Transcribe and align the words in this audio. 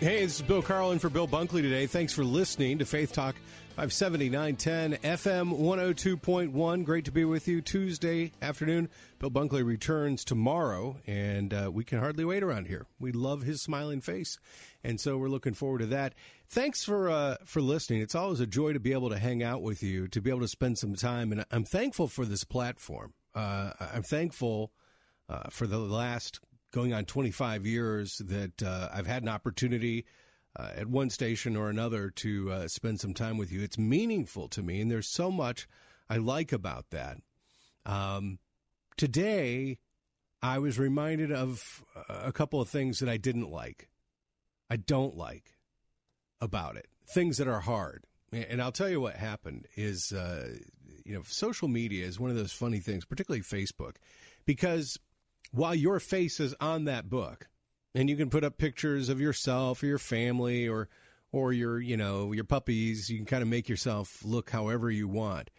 Hey, 0.00 0.24
this 0.24 0.36
is 0.36 0.42
Bill 0.42 0.62
Carl 0.62 0.92
in 0.92 0.98
for 0.98 1.10
Bill 1.10 1.28
Bunkley 1.28 1.60
today. 1.60 1.86
Thanks 1.86 2.14
for 2.14 2.24
listening 2.24 2.78
to 2.78 2.86
Faith 2.86 3.12
Talk 3.12 3.36
57910 3.76 4.94
FM 5.02 5.60
102.1. 5.60 6.84
Great 6.84 7.04
to 7.04 7.12
be 7.12 7.26
with 7.26 7.46
you 7.46 7.60
Tuesday 7.60 8.32
afternoon. 8.40 8.88
Bill 9.18 9.30
Bunkley 9.30 9.62
returns 9.62 10.24
tomorrow, 10.24 10.96
and 11.06 11.52
uh, 11.52 11.70
we 11.70 11.84
can 11.84 11.98
hardly 11.98 12.24
wait 12.24 12.42
around 12.42 12.66
here. 12.66 12.86
We 12.98 13.12
love 13.12 13.42
his 13.42 13.60
smiling 13.60 14.00
face, 14.00 14.38
and 14.82 14.98
so 14.98 15.18
we're 15.18 15.28
looking 15.28 15.52
forward 15.52 15.80
to 15.80 15.86
that. 15.88 16.14
Thanks 16.48 16.82
for 16.82 17.10
uh, 17.10 17.36
for 17.44 17.60
listening. 17.60 18.00
It's 18.00 18.14
always 18.14 18.40
a 18.40 18.46
joy 18.46 18.72
to 18.72 18.80
be 18.80 18.94
able 18.94 19.10
to 19.10 19.18
hang 19.18 19.42
out 19.42 19.60
with 19.60 19.82
you, 19.82 20.08
to 20.08 20.22
be 20.22 20.30
able 20.30 20.40
to 20.40 20.48
spend 20.48 20.78
some 20.78 20.94
time, 20.94 21.30
and 21.30 21.44
I'm 21.50 21.64
thankful 21.64 22.08
for 22.08 22.24
this 22.24 22.44
platform. 22.44 23.12
Uh, 23.34 23.72
I'm 23.78 24.02
thankful 24.02 24.72
uh, 25.28 25.50
for 25.50 25.66
the 25.66 25.78
last 25.78 26.40
going 26.72 26.92
on 26.92 27.04
25 27.04 27.66
years 27.66 28.18
that 28.18 28.62
uh, 28.62 28.88
I've 28.92 29.06
had 29.06 29.22
an 29.22 29.28
opportunity 29.28 30.06
uh, 30.58 30.70
at 30.76 30.86
one 30.86 31.10
station 31.10 31.56
or 31.56 31.70
another 31.70 32.10
to 32.10 32.50
uh, 32.50 32.68
spend 32.68 33.00
some 33.00 33.14
time 33.14 33.38
with 33.38 33.52
you. 33.52 33.62
It's 33.62 33.78
meaningful 33.78 34.48
to 34.48 34.62
me, 34.62 34.80
and 34.80 34.90
there's 34.90 35.08
so 35.08 35.30
much 35.30 35.66
I 36.08 36.16
like 36.16 36.52
about 36.52 36.90
that. 36.90 37.18
Um, 37.86 38.38
today, 38.96 39.78
I 40.42 40.58
was 40.58 40.78
reminded 40.78 41.32
of 41.32 41.84
a 42.08 42.32
couple 42.32 42.60
of 42.60 42.68
things 42.68 42.98
that 42.98 43.08
I 43.08 43.16
didn't 43.16 43.50
like. 43.50 43.88
I 44.68 44.76
don't 44.76 45.16
like 45.16 45.56
about 46.40 46.76
it. 46.76 46.88
Things 47.06 47.38
that 47.38 47.48
are 47.48 47.60
hard. 47.60 48.04
And 48.32 48.62
I'll 48.62 48.72
tell 48.72 48.88
you 48.88 49.00
what 49.00 49.16
happened 49.16 49.66
is, 49.76 50.12
uh, 50.12 50.48
you 51.04 51.14
know, 51.14 51.22
social 51.24 51.66
media 51.68 52.06
is 52.06 52.20
one 52.20 52.30
of 52.30 52.36
those 52.36 52.52
funny 52.52 52.78
things, 52.78 53.04
particularly 53.04 53.42
Facebook, 53.42 53.96
because 54.46 54.98
while 55.50 55.74
your 55.74 56.00
face 56.00 56.40
is 56.40 56.54
on 56.60 56.84
that 56.84 57.08
book, 57.08 57.48
and 57.94 58.08
you 58.08 58.16
can 58.16 58.30
put 58.30 58.44
up 58.44 58.58
pictures 58.58 59.08
of 59.08 59.20
yourself 59.20 59.82
or 59.82 59.86
your 59.86 59.98
family 59.98 60.68
or 60.68 60.88
or 61.32 61.52
your 61.52 61.80
you 61.80 61.96
know 61.96 62.32
your 62.32 62.44
puppies, 62.44 63.10
you 63.10 63.16
can 63.16 63.26
kind 63.26 63.42
of 63.42 63.48
make 63.48 63.68
yourself 63.68 64.24
look 64.24 64.50
however 64.50 64.90
you 64.90 65.08
want. 65.08 65.50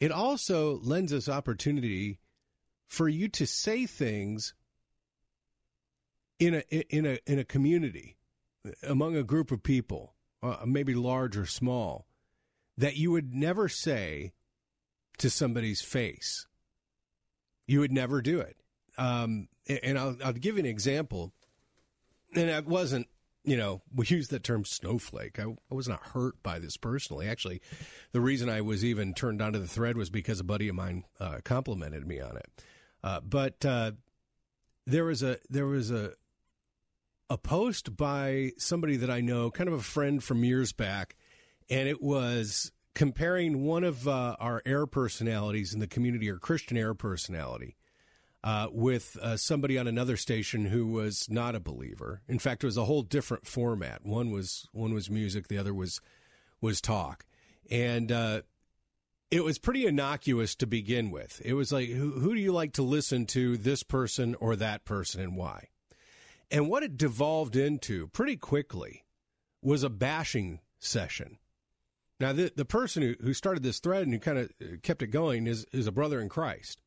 It 0.00 0.12
also 0.12 0.78
lends 0.82 1.12
us 1.12 1.28
opportunity 1.28 2.18
for 2.88 3.08
you 3.08 3.28
to 3.28 3.46
say 3.46 3.86
things 3.86 4.54
in 6.38 6.54
a 6.54 6.62
in 6.94 7.06
a 7.06 7.18
in 7.26 7.38
a 7.38 7.44
community 7.44 8.16
among 8.82 9.16
a 9.16 9.22
group 9.22 9.50
of 9.50 9.62
people, 9.62 10.14
uh, 10.42 10.58
maybe 10.66 10.94
large 10.94 11.36
or 11.36 11.46
small, 11.46 12.06
that 12.76 12.96
you 12.96 13.10
would 13.10 13.34
never 13.34 13.68
say 13.68 14.32
to 15.18 15.30
somebody's 15.30 15.82
face. 15.82 16.46
You 17.66 17.80
would 17.80 17.92
never 17.92 18.20
do 18.20 18.40
it. 18.40 18.56
Um, 18.98 19.48
and 19.66 19.98
I'll, 19.98 20.16
I'll 20.24 20.32
give 20.32 20.56
you 20.56 20.60
an 20.60 20.66
example. 20.66 21.32
And 22.34 22.50
I 22.50 22.60
wasn't, 22.60 23.08
you 23.44 23.56
know, 23.56 23.82
we 23.94 24.06
use 24.06 24.28
the 24.28 24.38
term 24.38 24.64
snowflake. 24.64 25.38
I, 25.38 25.44
I 25.44 25.74
was 25.74 25.88
not 25.88 26.02
hurt 26.02 26.42
by 26.42 26.58
this 26.58 26.76
personally. 26.76 27.28
Actually, 27.28 27.60
the 28.12 28.20
reason 28.20 28.48
I 28.48 28.60
was 28.60 28.84
even 28.84 29.14
turned 29.14 29.40
onto 29.42 29.58
the 29.58 29.68
thread 29.68 29.96
was 29.96 30.10
because 30.10 30.40
a 30.40 30.44
buddy 30.44 30.68
of 30.68 30.74
mine 30.74 31.04
uh, 31.20 31.38
complimented 31.44 32.06
me 32.06 32.20
on 32.20 32.36
it. 32.36 32.62
Uh, 33.02 33.20
but 33.20 33.64
uh, 33.66 33.92
there 34.86 35.04
was 35.04 35.22
a 35.22 35.38
there 35.50 35.66
was 35.66 35.90
a 35.90 36.12
a 37.30 37.38
post 37.38 37.96
by 37.96 38.52
somebody 38.58 38.96
that 38.96 39.10
I 39.10 39.20
know, 39.20 39.50
kind 39.50 39.68
of 39.68 39.74
a 39.74 39.82
friend 39.82 40.22
from 40.22 40.44
years 40.44 40.72
back, 40.72 41.16
and 41.70 41.88
it 41.88 42.02
was 42.02 42.72
comparing 42.94 43.64
one 43.64 43.84
of 43.84 44.06
uh, 44.06 44.36
our 44.38 44.62
air 44.64 44.86
personalities 44.86 45.74
in 45.74 45.80
the 45.80 45.86
community, 45.86 46.30
or 46.30 46.38
Christian 46.38 46.76
air 46.76 46.94
personality, 46.94 47.76
uh, 48.44 48.68
with 48.70 49.16
uh, 49.22 49.38
somebody 49.38 49.78
on 49.78 49.88
another 49.88 50.18
station 50.18 50.66
who 50.66 50.86
was 50.86 51.30
not 51.30 51.54
a 51.54 51.60
believer. 51.60 52.20
In 52.28 52.38
fact, 52.38 52.62
it 52.62 52.66
was 52.66 52.76
a 52.76 52.84
whole 52.84 53.02
different 53.02 53.46
format. 53.46 54.04
One 54.04 54.30
was 54.30 54.68
one 54.72 54.92
was 54.92 55.08
music, 55.10 55.48
the 55.48 55.56
other 55.56 55.72
was 55.72 56.02
was 56.60 56.82
talk, 56.82 57.24
and 57.70 58.12
uh, 58.12 58.42
it 59.30 59.42
was 59.42 59.58
pretty 59.58 59.86
innocuous 59.86 60.54
to 60.56 60.66
begin 60.66 61.10
with. 61.10 61.40
It 61.42 61.54
was 61.54 61.72
like, 61.72 61.88
who, 61.88 62.12
who 62.12 62.34
do 62.34 62.40
you 62.40 62.52
like 62.52 62.74
to 62.74 62.82
listen 62.82 63.24
to, 63.28 63.56
this 63.56 63.82
person 63.82 64.34
or 64.34 64.56
that 64.56 64.84
person, 64.84 65.22
and 65.22 65.36
why? 65.36 65.68
And 66.50 66.68
what 66.68 66.82
it 66.82 66.98
devolved 66.98 67.56
into 67.56 68.08
pretty 68.08 68.36
quickly 68.36 69.06
was 69.62 69.82
a 69.82 69.90
bashing 69.90 70.60
session. 70.78 71.38
Now, 72.20 72.34
the 72.34 72.52
the 72.54 72.66
person 72.66 73.02
who, 73.02 73.14
who 73.22 73.32
started 73.32 73.62
this 73.62 73.80
thread 73.80 74.02
and 74.02 74.12
who 74.12 74.20
kind 74.20 74.38
of 74.38 74.82
kept 74.82 75.02
it 75.02 75.06
going 75.06 75.46
is 75.46 75.64
is 75.72 75.86
a 75.86 75.92
brother 75.92 76.20
in 76.20 76.28
Christ 76.28 76.78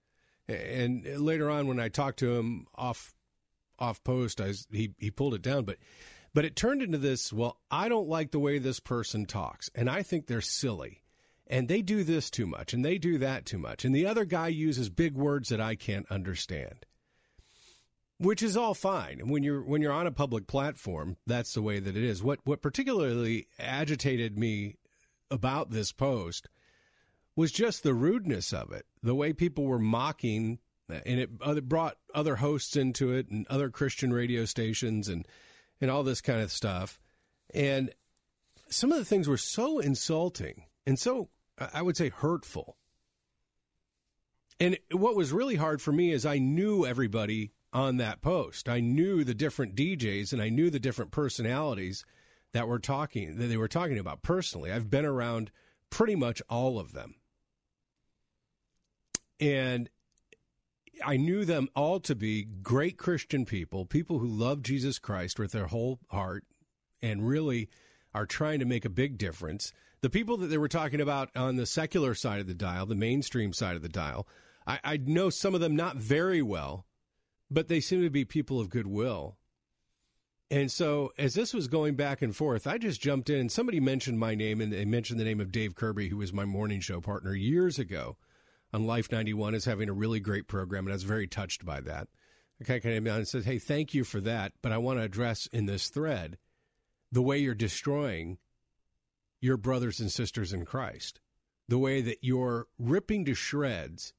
and 0.47 1.05
later 1.19 1.49
on, 1.49 1.67
when 1.67 1.79
I 1.79 1.89
talked 1.89 2.19
to 2.19 2.35
him 2.35 2.67
off 2.75 3.13
off 3.79 4.03
post, 4.03 4.41
I, 4.41 4.53
he 4.71 4.93
he 4.97 5.11
pulled 5.11 5.33
it 5.33 5.41
down. 5.41 5.65
But 5.65 5.77
but 6.33 6.45
it 6.45 6.55
turned 6.55 6.81
into 6.81 6.97
this. 6.97 7.33
Well, 7.33 7.57
I 7.69 7.89
don't 7.89 8.07
like 8.07 8.31
the 8.31 8.39
way 8.39 8.57
this 8.57 8.79
person 8.79 9.25
talks, 9.25 9.69
and 9.75 9.89
I 9.89 10.03
think 10.03 10.27
they're 10.27 10.41
silly, 10.41 11.03
and 11.47 11.67
they 11.67 11.81
do 11.81 12.03
this 12.03 12.29
too 12.29 12.45
much, 12.45 12.73
and 12.73 12.83
they 12.83 12.97
do 12.97 13.17
that 13.19 13.45
too 13.45 13.57
much, 13.57 13.85
and 13.85 13.93
the 13.93 14.07
other 14.07 14.25
guy 14.25 14.47
uses 14.47 14.89
big 14.89 15.15
words 15.15 15.49
that 15.49 15.61
I 15.61 15.75
can't 15.75 16.09
understand. 16.11 16.85
Which 18.19 18.41
is 18.41 18.57
all 18.57 18.73
fine. 18.73 19.27
When 19.27 19.43
you're 19.43 19.61
when 19.61 19.81
you're 19.81 19.91
on 19.91 20.07
a 20.07 20.11
public 20.11 20.47
platform, 20.47 21.17
that's 21.27 21.53
the 21.53 21.61
way 21.61 21.79
that 21.79 21.95
it 21.95 22.03
is. 22.03 22.23
What 22.23 22.39
what 22.45 22.63
particularly 22.63 23.47
agitated 23.59 24.39
me 24.39 24.75
about 25.29 25.69
this 25.69 25.91
post 25.91 26.49
was 27.37 27.51
just 27.51 27.83
the 27.83 27.93
rudeness 27.93 28.51
of 28.51 28.73
it, 28.73 28.85
the 29.01 29.15
way 29.15 29.31
people 29.31 29.63
were 29.63 29.79
mocking, 29.79 30.59
and 30.89 31.19
it, 31.19 31.69
brought 31.69 31.97
other 32.13 32.37
hosts 32.37 32.75
into 32.75 33.13
it 33.13 33.29
and 33.29 33.45
other 33.47 33.69
Christian 33.69 34.11
radio 34.11 34.43
stations 34.43 35.07
and 35.07 35.25
and 35.79 35.91
all 35.91 36.03
this 36.03 36.21
kind 36.21 36.41
of 36.41 36.51
stuff. 36.51 36.99
And 37.53 37.91
some 38.69 38.91
of 38.91 38.97
the 38.97 39.05
things 39.05 39.27
were 39.27 39.37
so 39.37 39.79
insulting 39.79 40.63
and 40.87 40.97
so 40.97 41.29
I 41.73 41.81
would 41.81 41.97
say 41.97 42.09
hurtful. 42.09 42.77
And 44.59 44.77
what 44.91 45.15
was 45.15 45.31
really 45.31 45.55
hard 45.55 45.81
for 45.81 45.91
me 45.91 46.11
is 46.11 46.25
I 46.25 46.39
knew 46.39 46.85
everybody 46.85 47.51
on 47.73 47.97
that 47.97 48.21
post. 48.21 48.67
I 48.67 48.79
knew 48.79 49.23
the 49.23 49.35
different 49.35 49.75
DJs 49.75 50.33
and 50.33 50.41
I 50.41 50.49
knew 50.49 50.69
the 50.69 50.79
different 50.79 51.11
personalities 51.11 52.05
that 52.53 52.67
were 52.67 52.79
talking 52.79 53.37
that 53.37 53.47
they 53.47 53.57
were 53.57 53.67
talking 53.67 53.99
about 53.99 54.23
personally. 54.23 54.71
I've 54.71 54.89
been 54.89 55.05
around 55.05 55.51
pretty 55.89 56.15
much 56.15 56.41
all 56.49 56.79
of 56.79 56.93
them. 56.93 57.15
And 59.39 59.89
I 61.05 61.17
knew 61.17 61.45
them 61.45 61.69
all 61.75 61.99
to 62.01 62.15
be 62.15 62.43
great 62.43 62.97
Christian 62.97 63.45
people, 63.45 63.85
people 63.85 64.19
who 64.19 64.27
love 64.27 64.63
Jesus 64.63 64.99
Christ 64.99 65.39
with 65.39 65.51
their 65.51 65.67
whole 65.67 65.99
heart 66.09 66.43
and 67.01 67.27
really 67.27 67.69
are 68.13 68.25
trying 68.25 68.59
to 68.59 68.65
make 68.65 68.85
a 68.85 68.89
big 68.89 69.17
difference. 69.17 69.73
The 70.01 70.09
people 70.09 70.37
that 70.37 70.47
they 70.47 70.57
were 70.57 70.67
talking 70.67 71.01
about 71.01 71.29
on 71.35 71.55
the 71.55 71.65
secular 71.65 72.15
side 72.15 72.39
of 72.39 72.47
the 72.47 72.53
dial, 72.53 72.85
the 72.85 72.95
mainstream 72.95 73.53
side 73.53 73.75
of 73.75 73.81
the 73.81 73.89
dial, 73.89 74.27
I, 74.65 74.79
I 74.83 74.97
know 74.97 75.29
some 75.29 75.53
of 75.53 75.61
them 75.61 75.75
not 75.75 75.97
very 75.97 76.41
well, 76.41 76.85
but 77.49 77.67
they 77.67 77.79
seem 77.79 78.01
to 78.01 78.09
be 78.09 78.25
people 78.25 78.59
of 78.59 78.69
goodwill. 78.69 79.37
And 80.49 80.71
so, 80.71 81.11
as 81.17 81.33
this 81.33 81.53
was 81.53 81.67
going 81.67 81.95
back 81.95 82.21
and 82.21 82.33
forth, 82.33 82.67
I 82.67 82.77
just 82.77 83.01
jumped 83.01 83.29
in. 83.29 83.49
Somebody 83.49 83.81
mentioned 83.81 84.17
my 84.17 84.33
name, 84.33 84.61
and 84.61 84.71
they 84.71 84.85
mentioned 84.85 85.19
the 85.19 85.25
name 85.25 85.41
of 85.41 85.51
Dave 85.51 85.75
Kirby, 85.75 86.07
who 86.07 86.17
was 86.17 86.31
my 86.31 86.45
morning 86.45 86.79
show 86.79 87.01
partner 87.01 87.33
years 87.33 87.77
ago 87.77 88.15
on 88.73 88.85
Life 88.85 89.11
91 89.11 89.55
is 89.55 89.65
having 89.65 89.89
a 89.89 89.93
really 89.93 90.19
great 90.19 90.47
program, 90.47 90.85
and 90.85 90.93
I 90.93 90.95
was 90.95 91.03
very 91.03 91.27
touched 91.27 91.65
by 91.65 91.81
that. 91.81 92.07
I 92.59 92.79
came 92.79 93.03
down 93.03 93.17
and 93.17 93.27
said, 93.27 93.45
Hey, 93.45 93.59
thank 93.59 93.93
you 93.93 94.03
for 94.03 94.19
that, 94.21 94.53
but 94.61 94.71
I 94.71 94.77
want 94.77 94.99
to 94.99 95.03
address 95.03 95.47
in 95.47 95.67
this 95.67 95.89
thread 95.89 96.37
the 97.11 97.21
way 97.21 97.37
you're 97.37 97.53
destroying 97.55 98.37
your 99.39 99.57
brothers 99.57 99.99
and 99.99 100.11
sisters 100.11 100.53
in 100.53 100.65
Christ, 100.65 101.19
the 101.67 101.77
way 101.77 102.01
that 102.01 102.19
you're 102.21 102.67
ripping 102.79 103.25
to 103.25 103.33
shreds 103.35 104.13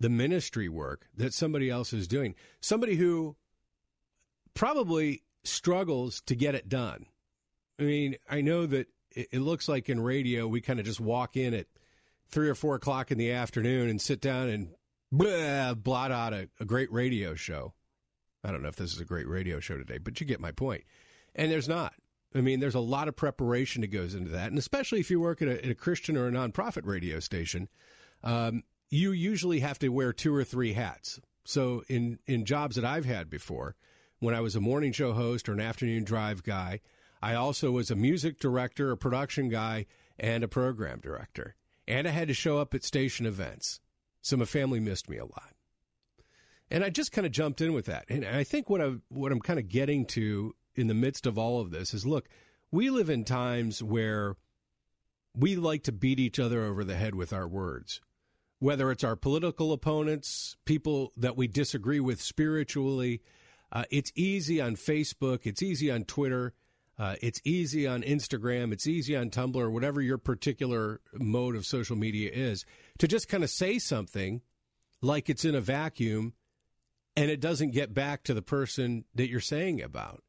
the 0.00 0.08
ministry 0.08 0.68
work 0.68 1.08
that 1.16 1.34
somebody 1.34 1.68
else 1.68 1.92
is 1.92 2.08
doing. 2.08 2.34
Somebody 2.60 2.96
who 2.96 3.36
probably 4.54 5.22
struggles 5.44 6.20
to 6.22 6.34
get 6.34 6.54
it 6.54 6.68
done. 6.68 7.06
I 7.78 7.82
mean, 7.82 8.16
I 8.28 8.40
know 8.40 8.66
that 8.66 8.88
it, 9.12 9.40
looks 9.40 9.68
like 9.68 9.88
in 9.88 10.00
radio 10.00 10.46
we 10.46 10.60
kind 10.60 10.80
of 10.80 10.86
just 10.86 11.00
walk 11.00 11.36
in 11.36 11.54
at 11.54 11.66
three 12.30 12.48
or 12.48 12.54
four 12.54 12.74
o'clock 12.74 13.10
in 13.10 13.18
the 13.18 13.32
afternoon 13.32 13.88
and 13.88 14.00
sit 14.00 14.20
down 14.20 14.48
and 14.48 14.70
blah, 15.10 15.74
blot 15.74 16.12
out 16.12 16.32
a, 16.32 16.48
a 16.60 16.64
great 16.64 16.92
radio 16.92 17.34
show. 17.34 17.72
I 18.44 18.52
don't 18.52 18.62
know 18.62 18.68
if 18.68 18.76
this 18.76 18.92
is 18.92 19.00
a 19.00 19.04
great 19.04 19.28
radio 19.28 19.60
show 19.60 19.76
today, 19.76 19.98
but 19.98 20.20
you 20.20 20.26
get 20.26 20.40
my 20.40 20.52
point. 20.52 20.84
And 21.34 21.50
there's 21.50 21.68
not. 21.68 21.94
I 22.34 22.40
mean, 22.40 22.60
there's 22.60 22.74
a 22.74 22.80
lot 22.80 23.08
of 23.08 23.16
preparation 23.16 23.80
that 23.80 23.88
goes 23.88 24.14
into 24.14 24.30
that, 24.30 24.50
and 24.50 24.58
especially 24.58 25.00
if 25.00 25.10
you 25.10 25.18
work 25.18 25.40
at 25.40 25.48
a, 25.48 25.64
at 25.64 25.70
a 25.70 25.74
Christian 25.74 26.16
or 26.16 26.28
a 26.28 26.30
nonprofit 26.30 26.86
radio 26.86 27.20
station, 27.20 27.68
um, 28.22 28.64
you 28.90 29.12
usually 29.12 29.60
have 29.60 29.78
to 29.78 29.88
wear 29.88 30.12
two 30.12 30.34
or 30.34 30.44
three 30.44 30.74
hats. 30.74 31.20
So 31.44 31.84
in 31.88 32.18
in 32.26 32.44
jobs 32.44 32.76
that 32.76 32.84
I've 32.84 33.06
had 33.06 33.30
before, 33.30 33.76
when 34.18 34.34
I 34.34 34.40
was 34.40 34.54
a 34.54 34.60
morning 34.60 34.92
show 34.92 35.14
host 35.14 35.48
or 35.48 35.52
an 35.54 35.60
afternoon 35.60 36.04
drive 36.04 36.42
guy, 36.42 36.80
I 37.22 37.34
also 37.34 37.70
was 37.70 37.90
a 37.90 37.96
music 37.96 38.38
director, 38.38 38.90
a 38.90 38.96
production 38.96 39.48
guy, 39.48 39.86
and 40.18 40.44
a 40.44 40.48
program 40.48 41.00
director. 41.00 41.54
And 41.88 42.06
I 42.06 42.10
had 42.10 42.28
to 42.28 42.34
show 42.34 42.58
up 42.58 42.74
at 42.74 42.84
station 42.84 43.26
events. 43.26 43.80
So 44.20 44.36
my 44.36 44.44
family 44.44 44.78
missed 44.78 45.08
me 45.08 45.16
a 45.16 45.24
lot. 45.24 45.54
And 46.70 46.84
I 46.84 46.90
just 46.90 47.12
kind 47.12 47.26
of 47.26 47.32
jumped 47.32 47.62
in 47.62 47.72
with 47.72 47.86
that. 47.86 48.04
And 48.10 48.24
I 48.26 48.44
think 48.44 48.68
what 48.68 48.82
I 48.82 48.92
what 49.08 49.32
I'm 49.32 49.40
kind 49.40 49.58
of 49.58 49.68
getting 49.68 50.04
to 50.06 50.54
in 50.74 50.86
the 50.86 50.94
midst 50.94 51.26
of 51.26 51.38
all 51.38 51.60
of 51.60 51.70
this 51.70 51.94
is 51.94 52.06
look, 52.06 52.28
we 52.70 52.90
live 52.90 53.08
in 53.08 53.24
times 53.24 53.82
where 53.82 54.36
we 55.34 55.56
like 55.56 55.84
to 55.84 55.92
beat 55.92 56.20
each 56.20 56.38
other 56.38 56.62
over 56.64 56.84
the 56.84 56.94
head 56.94 57.14
with 57.14 57.32
our 57.32 57.48
words. 57.48 58.02
Whether 58.58 58.90
it's 58.90 59.04
our 59.04 59.16
political 59.16 59.72
opponents, 59.72 60.56
people 60.66 61.12
that 61.16 61.36
we 61.36 61.46
disagree 61.46 62.00
with 62.00 62.20
spiritually, 62.20 63.22
uh, 63.72 63.84
it's 63.90 64.12
easy 64.14 64.60
on 64.60 64.76
Facebook, 64.76 65.40
it's 65.46 65.62
easy 65.62 65.90
on 65.90 66.04
Twitter, 66.04 66.54
uh, 66.98 67.14
it's 67.22 67.40
easy 67.44 67.86
on 67.86 68.02
Instagram, 68.02 68.72
it's 68.72 68.86
easy 68.86 69.16
on 69.16 69.30
Tumblr, 69.30 69.70
whatever 69.70 70.00
your 70.00 70.18
particular 70.18 71.00
mode 71.14 71.54
of 71.54 71.64
social 71.64 71.96
media 71.96 72.30
is, 72.32 72.64
to 72.98 73.06
just 73.06 73.28
kind 73.28 73.44
of 73.44 73.50
say 73.50 73.78
something 73.78 74.42
like 75.00 75.30
it's 75.30 75.44
in 75.44 75.54
a 75.54 75.60
vacuum 75.60 76.32
and 77.16 77.30
it 77.30 77.40
doesn't 77.40 77.70
get 77.70 77.94
back 77.94 78.24
to 78.24 78.34
the 78.34 78.42
person 78.42 79.04
that 79.14 79.28
you're 79.28 79.40
saying 79.40 79.80
about. 79.80 80.22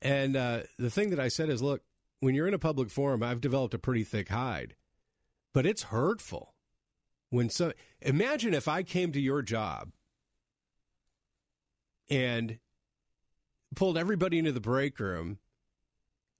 And 0.00 0.36
uh, 0.36 0.60
the 0.78 0.90
thing 0.90 1.10
that 1.10 1.20
I 1.20 1.28
said 1.28 1.48
is, 1.48 1.62
look, 1.62 1.82
when 2.20 2.34
you're 2.34 2.48
in 2.48 2.54
a 2.54 2.58
public 2.58 2.90
forum, 2.90 3.22
I've 3.22 3.40
developed 3.40 3.74
a 3.74 3.78
pretty 3.78 4.04
thick 4.04 4.28
hide, 4.28 4.74
but 5.52 5.66
it's 5.66 5.84
hurtful. 5.84 6.54
When 7.30 7.50
so, 7.50 7.72
imagine 8.00 8.54
if 8.54 8.68
I 8.68 8.82
came 8.82 9.12
to 9.12 9.20
your 9.20 9.42
job 9.42 9.90
and 12.08 12.58
pulled 13.74 13.98
everybody 13.98 14.38
into 14.38 14.52
the 14.52 14.60
break 14.60 14.98
room, 15.00 15.38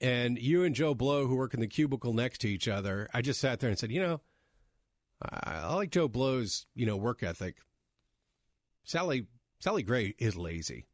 and 0.04 0.38
you 0.38 0.64
and 0.64 0.74
Joe 0.74 0.94
Blow, 0.94 1.26
who 1.26 1.34
work 1.34 1.54
in 1.54 1.60
the 1.60 1.66
cubicle 1.66 2.12
next 2.12 2.42
to 2.42 2.48
each 2.48 2.68
other, 2.68 3.08
I 3.14 3.22
just 3.22 3.40
sat 3.40 3.60
there 3.60 3.70
and 3.70 3.78
said, 3.78 3.90
you 3.90 4.02
know, 4.02 4.20
I, 5.22 5.60
I 5.62 5.74
like 5.74 5.90
Joe 5.90 6.08
Blow's, 6.08 6.66
you 6.74 6.84
know, 6.84 6.98
work 6.98 7.22
ethic. 7.22 7.56
Sally 8.84 9.26
Sally 9.60 9.82
Gray 9.82 10.14
is 10.18 10.36
lazy. 10.36 10.86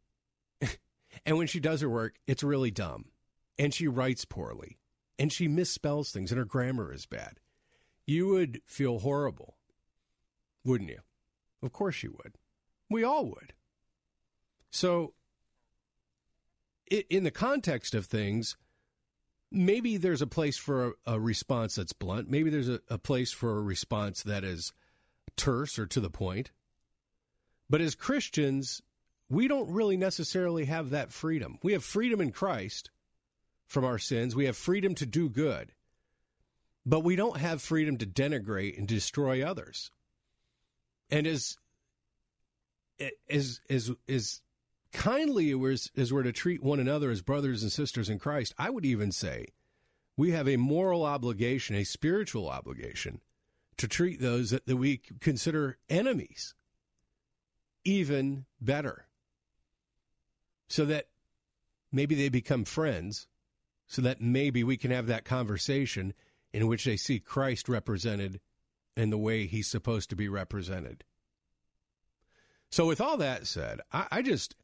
And 1.26 1.36
when 1.36 1.48
she 1.48 1.58
does 1.58 1.80
her 1.80 1.88
work, 1.90 2.14
it's 2.28 2.44
really 2.44 2.70
dumb. 2.70 3.06
And 3.58 3.74
she 3.74 3.88
writes 3.88 4.24
poorly. 4.24 4.78
And 5.18 5.32
she 5.32 5.48
misspells 5.48 6.12
things, 6.12 6.30
and 6.30 6.38
her 6.38 6.44
grammar 6.44 6.92
is 6.92 7.04
bad. 7.04 7.40
You 8.06 8.28
would 8.28 8.62
feel 8.64 9.00
horrible, 9.00 9.56
wouldn't 10.64 10.88
you? 10.88 11.00
Of 11.64 11.72
course 11.72 12.04
you 12.04 12.16
would. 12.22 12.36
We 12.88 13.02
all 13.02 13.26
would. 13.26 13.54
So, 14.70 15.14
in 16.88 17.24
the 17.24 17.32
context 17.32 17.92
of 17.92 18.06
things, 18.06 18.56
maybe 19.50 19.96
there's 19.96 20.22
a 20.22 20.26
place 20.26 20.56
for 20.56 20.88
a, 20.88 20.92
a 21.14 21.20
response 21.20 21.74
that's 21.74 21.92
blunt. 21.92 22.30
Maybe 22.30 22.50
there's 22.50 22.68
a, 22.68 22.80
a 22.88 22.98
place 22.98 23.32
for 23.32 23.58
a 23.58 23.62
response 23.62 24.22
that 24.22 24.44
is 24.44 24.72
terse 25.36 25.78
or 25.78 25.86
to 25.86 26.00
the 26.00 26.10
point. 26.10 26.50
But 27.68 27.80
as 27.80 27.94
Christians, 27.94 28.82
we 29.28 29.48
don't 29.48 29.70
really 29.70 29.96
necessarily 29.96 30.64
have 30.66 30.90
that 30.90 31.12
freedom. 31.12 31.58
We 31.62 31.72
have 31.72 31.84
freedom 31.84 32.20
in 32.20 32.32
Christ 32.32 32.90
from 33.66 33.84
our 33.84 33.98
sins, 33.98 34.34
we 34.34 34.46
have 34.46 34.56
freedom 34.56 34.96
to 34.96 35.06
do 35.06 35.28
good, 35.28 35.70
but 36.84 37.04
we 37.04 37.14
don't 37.14 37.36
have 37.36 37.62
freedom 37.62 37.98
to 37.98 38.06
denigrate 38.06 38.76
and 38.76 38.88
destroy 38.88 39.44
others. 39.44 39.92
And 41.08 41.24
as 41.24 41.56
as 43.28 43.60
as 43.70 43.92
as 44.08 44.42
kindly 44.92 45.52
as, 45.52 46.12
we're 46.12 46.22
to 46.22 46.32
treat 46.32 46.62
one 46.62 46.80
another 46.80 47.10
as 47.10 47.22
brothers 47.22 47.62
and 47.62 47.72
sisters 47.72 48.08
in 48.08 48.18
Christ, 48.18 48.54
I 48.58 48.70
would 48.70 48.84
even 48.84 49.12
say 49.12 49.46
we 50.16 50.32
have 50.32 50.48
a 50.48 50.56
moral 50.56 51.04
obligation, 51.04 51.76
a 51.76 51.84
spiritual 51.84 52.48
obligation 52.48 53.20
to 53.78 53.88
treat 53.88 54.20
those 54.20 54.50
that, 54.50 54.66
that 54.66 54.76
we 54.76 55.00
consider 55.20 55.78
enemies 55.88 56.54
even 57.84 58.44
better 58.60 59.06
so 60.68 60.84
that 60.84 61.08
maybe 61.90 62.14
they 62.14 62.28
become 62.28 62.64
friends, 62.64 63.26
so 63.86 64.02
that 64.02 64.20
maybe 64.20 64.62
we 64.62 64.76
can 64.76 64.90
have 64.90 65.06
that 65.06 65.24
conversation 65.24 66.14
in 66.52 66.66
which 66.66 66.84
they 66.84 66.96
see 66.96 67.18
Christ 67.18 67.68
represented 67.68 68.40
in 68.96 69.10
the 69.10 69.18
way 69.18 69.46
he's 69.46 69.66
supposed 69.66 70.10
to 70.10 70.16
be 70.16 70.28
represented. 70.28 71.04
So, 72.70 72.86
with 72.86 73.00
all 73.00 73.16
that 73.16 73.46
said, 73.46 73.80
I, 73.92 74.06
I 74.12 74.22
just, 74.22 74.54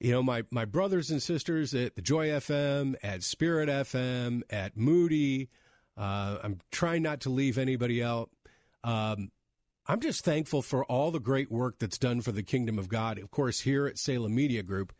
you 0.00 0.12
know, 0.12 0.22
my, 0.22 0.44
my 0.50 0.64
brothers 0.64 1.10
and 1.10 1.22
sisters 1.22 1.74
at 1.74 1.94
the 1.94 2.02
Joy 2.02 2.28
FM, 2.28 2.96
at 3.02 3.22
Spirit 3.22 3.68
FM, 3.68 4.42
at 4.50 4.76
Moody, 4.76 5.48
uh, 5.96 6.38
I'm 6.42 6.60
trying 6.70 7.02
not 7.02 7.20
to 7.22 7.30
leave 7.30 7.56
anybody 7.56 8.02
out. 8.02 8.30
Um, 8.84 9.30
I'm 9.86 10.00
just 10.00 10.24
thankful 10.24 10.62
for 10.62 10.84
all 10.84 11.10
the 11.10 11.20
great 11.20 11.50
work 11.50 11.78
that's 11.78 11.98
done 11.98 12.20
for 12.20 12.32
the 12.32 12.42
kingdom 12.42 12.78
of 12.78 12.88
God. 12.88 13.18
Of 13.18 13.30
course, 13.30 13.60
here 13.60 13.86
at 13.86 13.98
Salem 13.98 14.34
Media 14.34 14.62
Group, 14.62 14.92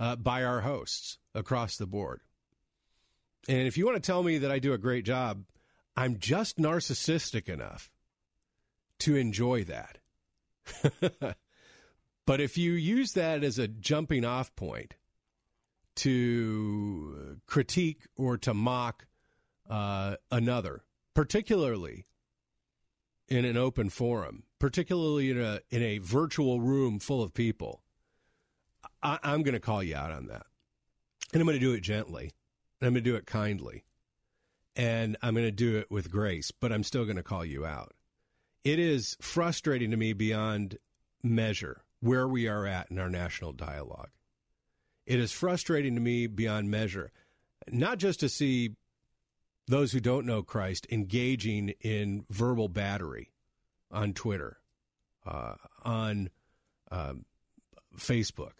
uh, 0.00 0.16
by 0.16 0.42
our 0.42 0.62
hosts 0.62 1.18
across 1.34 1.76
the 1.76 1.86
board. 1.86 2.20
And 3.48 3.66
if 3.66 3.76
you 3.76 3.86
want 3.86 3.96
to 3.96 4.06
tell 4.06 4.22
me 4.22 4.38
that 4.38 4.50
I 4.50 4.58
do 4.58 4.72
a 4.72 4.78
great 4.78 5.04
job, 5.04 5.44
I'm 5.96 6.18
just 6.18 6.58
narcissistic 6.58 7.48
enough 7.48 7.90
to 9.00 9.16
enjoy 9.16 9.64
that. 9.64 9.98
but 12.26 12.40
if 12.40 12.56
you 12.56 12.72
use 12.72 13.12
that 13.12 13.42
as 13.42 13.58
a 13.58 13.68
jumping 13.68 14.24
off 14.24 14.54
point 14.54 14.94
to 15.96 17.38
critique 17.46 18.02
or 18.16 18.38
to 18.38 18.54
mock 18.54 19.06
uh, 19.68 20.16
another, 20.30 20.84
particularly 21.14 22.06
in 23.28 23.44
an 23.44 23.56
open 23.56 23.90
forum, 23.90 24.44
particularly 24.58 25.30
in 25.30 25.40
a 25.40 25.60
in 25.70 25.82
a 25.82 25.98
virtual 25.98 26.60
room 26.60 26.98
full 26.98 27.22
of 27.22 27.34
people, 27.34 27.82
I, 29.02 29.18
am 29.24 29.42
going 29.42 29.54
to 29.54 29.60
call 29.60 29.82
you 29.82 29.96
out 29.96 30.12
on 30.12 30.26
that. 30.26 30.46
And 31.32 31.40
I'm 31.40 31.46
going 31.46 31.58
to 31.58 31.64
do 31.64 31.72
it 31.72 31.80
gently. 31.80 32.32
And 32.80 32.86
I'm 32.86 32.94
going 32.94 33.04
to 33.04 33.10
do 33.10 33.16
it 33.16 33.26
kindly. 33.26 33.84
And 34.76 35.16
I'm 35.22 35.34
going 35.34 35.46
to 35.46 35.52
do 35.52 35.76
it 35.76 35.90
with 35.90 36.10
grace, 36.10 36.50
but 36.50 36.72
I'm 36.72 36.84
still 36.84 37.04
going 37.04 37.16
to 37.16 37.22
call 37.22 37.44
you 37.44 37.66
out. 37.66 37.92
It 38.64 38.78
is 38.78 39.16
frustrating 39.20 39.90
to 39.90 39.96
me 39.96 40.12
beyond 40.12 40.78
measure 41.22 41.82
where 42.02 42.26
we 42.26 42.48
are 42.48 42.66
at 42.66 42.90
in 42.90 42.98
our 42.98 43.08
national 43.08 43.52
dialogue. 43.52 44.10
It 45.06 45.20
is 45.20 45.30
frustrating 45.30 45.94
to 45.94 46.00
me 46.00 46.26
beyond 46.26 46.68
measure, 46.68 47.12
not 47.70 47.98
just 47.98 48.20
to 48.20 48.28
see 48.28 48.74
those 49.68 49.92
who 49.92 50.00
don't 50.00 50.26
know 50.26 50.42
Christ 50.42 50.86
engaging 50.90 51.74
in 51.80 52.24
verbal 52.28 52.68
battery 52.68 53.30
on 53.90 54.14
Twitter, 54.14 54.58
uh, 55.24 55.54
on 55.84 56.30
um, 56.90 57.24
Facebook, 57.96 58.54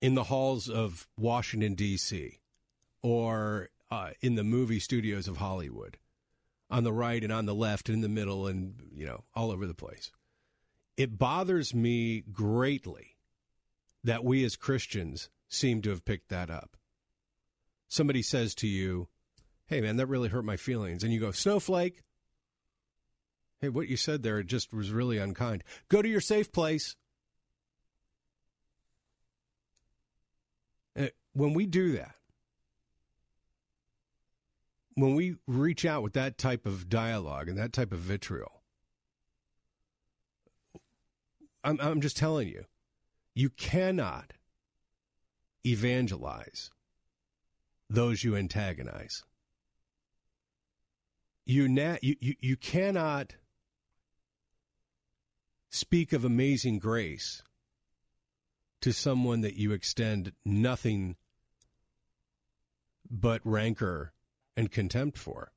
in 0.00 0.14
the 0.14 0.24
halls 0.24 0.70
of 0.70 1.06
Washington, 1.18 1.74
D.C., 1.74 2.40
or 3.02 3.68
uh, 3.90 4.10
in 4.22 4.34
the 4.34 4.44
movie 4.44 4.80
studios 4.80 5.28
of 5.28 5.36
Hollywood, 5.36 5.98
on 6.70 6.84
the 6.84 6.92
right 6.92 7.22
and 7.22 7.32
on 7.32 7.44
the 7.44 7.54
left 7.54 7.88
and 7.88 7.96
in 7.96 8.00
the 8.00 8.08
middle 8.08 8.46
and, 8.46 8.80
you 8.94 9.04
know, 9.04 9.24
all 9.34 9.50
over 9.50 9.66
the 9.66 9.74
place. 9.74 10.10
It 10.98 11.16
bothers 11.16 11.72
me 11.72 12.24
greatly 12.32 13.16
that 14.02 14.24
we 14.24 14.44
as 14.44 14.56
Christians 14.56 15.30
seem 15.48 15.80
to 15.82 15.90
have 15.90 16.04
picked 16.04 16.28
that 16.28 16.50
up. 16.50 16.76
Somebody 17.86 18.20
says 18.20 18.52
to 18.56 18.66
you, 18.66 19.06
Hey, 19.66 19.80
man, 19.80 19.96
that 19.96 20.06
really 20.06 20.28
hurt 20.28 20.44
my 20.44 20.56
feelings. 20.56 21.04
And 21.04 21.12
you 21.12 21.20
go, 21.20 21.30
Snowflake. 21.30 22.02
Hey, 23.60 23.68
what 23.68 23.86
you 23.86 23.96
said 23.96 24.22
there 24.22 24.42
just 24.42 24.74
was 24.74 24.90
really 24.90 25.18
unkind. 25.18 25.62
Go 25.88 26.02
to 26.02 26.08
your 26.08 26.20
safe 26.20 26.50
place. 26.50 26.96
Uh, 30.98 31.08
when 31.32 31.54
we 31.54 31.66
do 31.66 31.92
that, 31.92 32.14
when 34.94 35.14
we 35.14 35.36
reach 35.46 35.84
out 35.84 36.02
with 36.02 36.14
that 36.14 36.38
type 36.38 36.66
of 36.66 36.88
dialogue 36.88 37.48
and 37.48 37.58
that 37.58 37.72
type 37.72 37.92
of 37.92 38.00
vitriol, 38.00 38.57
I'm, 41.68 41.78
I'm 41.82 42.00
just 42.00 42.16
telling 42.16 42.48
you, 42.48 42.64
you 43.34 43.50
cannot 43.50 44.32
evangelize 45.66 46.70
those 47.90 48.24
you 48.24 48.34
antagonize. 48.34 49.22
You, 51.44 51.68
na- 51.68 51.98
you, 52.00 52.16
you, 52.20 52.34
you 52.40 52.56
cannot 52.56 53.34
speak 55.68 56.14
of 56.14 56.24
amazing 56.24 56.78
grace 56.78 57.42
to 58.80 58.90
someone 58.90 59.42
that 59.42 59.56
you 59.56 59.72
extend 59.72 60.32
nothing 60.46 61.16
but 63.10 63.42
rancor 63.44 64.14
and 64.56 64.70
contempt 64.70 65.18
for. 65.18 65.52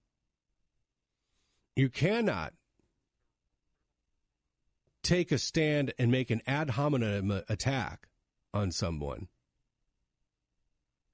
You 1.74 1.88
cannot 1.88 2.52
take 5.04 5.32
a 5.32 5.38
stand 5.38 5.94
and 5.98 6.12
make 6.12 6.30
an 6.30 6.42
ad 6.46 6.72
hominem 6.72 7.32
attack 7.50 8.08
on 8.54 8.72
someone 8.72 9.28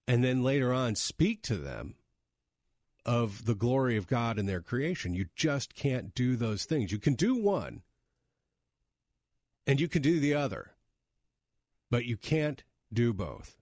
and 0.07 0.23
then 0.23 0.41
later 0.41 0.73
on 0.73 0.95
speak 0.95 1.41
to 1.43 1.57
them 1.57 1.95
of 3.05 3.45
the 3.45 3.55
glory 3.55 3.97
of 3.97 4.07
God 4.07 4.39
and 4.39 4.47
their 4.47 4.61
creation. 4.61 5.13
You 5.13 5.27
just 5.35 5.75
can't 5.75 6.15
do 6.15 6.35
those 6.35 6.65
things. 6.65 6.91
You 6.91 6.99
can 6.99 7.15
do 7.15 7.35
one 7.35 7.81
and 9.65 9.79
you 9.79 9.87
can 9.87 10.01
do 10.01 10.19
the 10.19 10.33
other, 10.33 10.71
but 11.91 12.05
you 12.05 12.17
can't 12.17 12.63
do 12.91 13.13
both. 13.13 13.55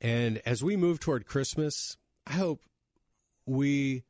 And 0.00 0.42
as 0.44 0.62
we 0.62 0.76
move 0.76 1.00
toward 1.00 1.26
Christmas, 1.26 1.96
I 2.26 2.32
hope 2.32 2.62
we 3.46 4.04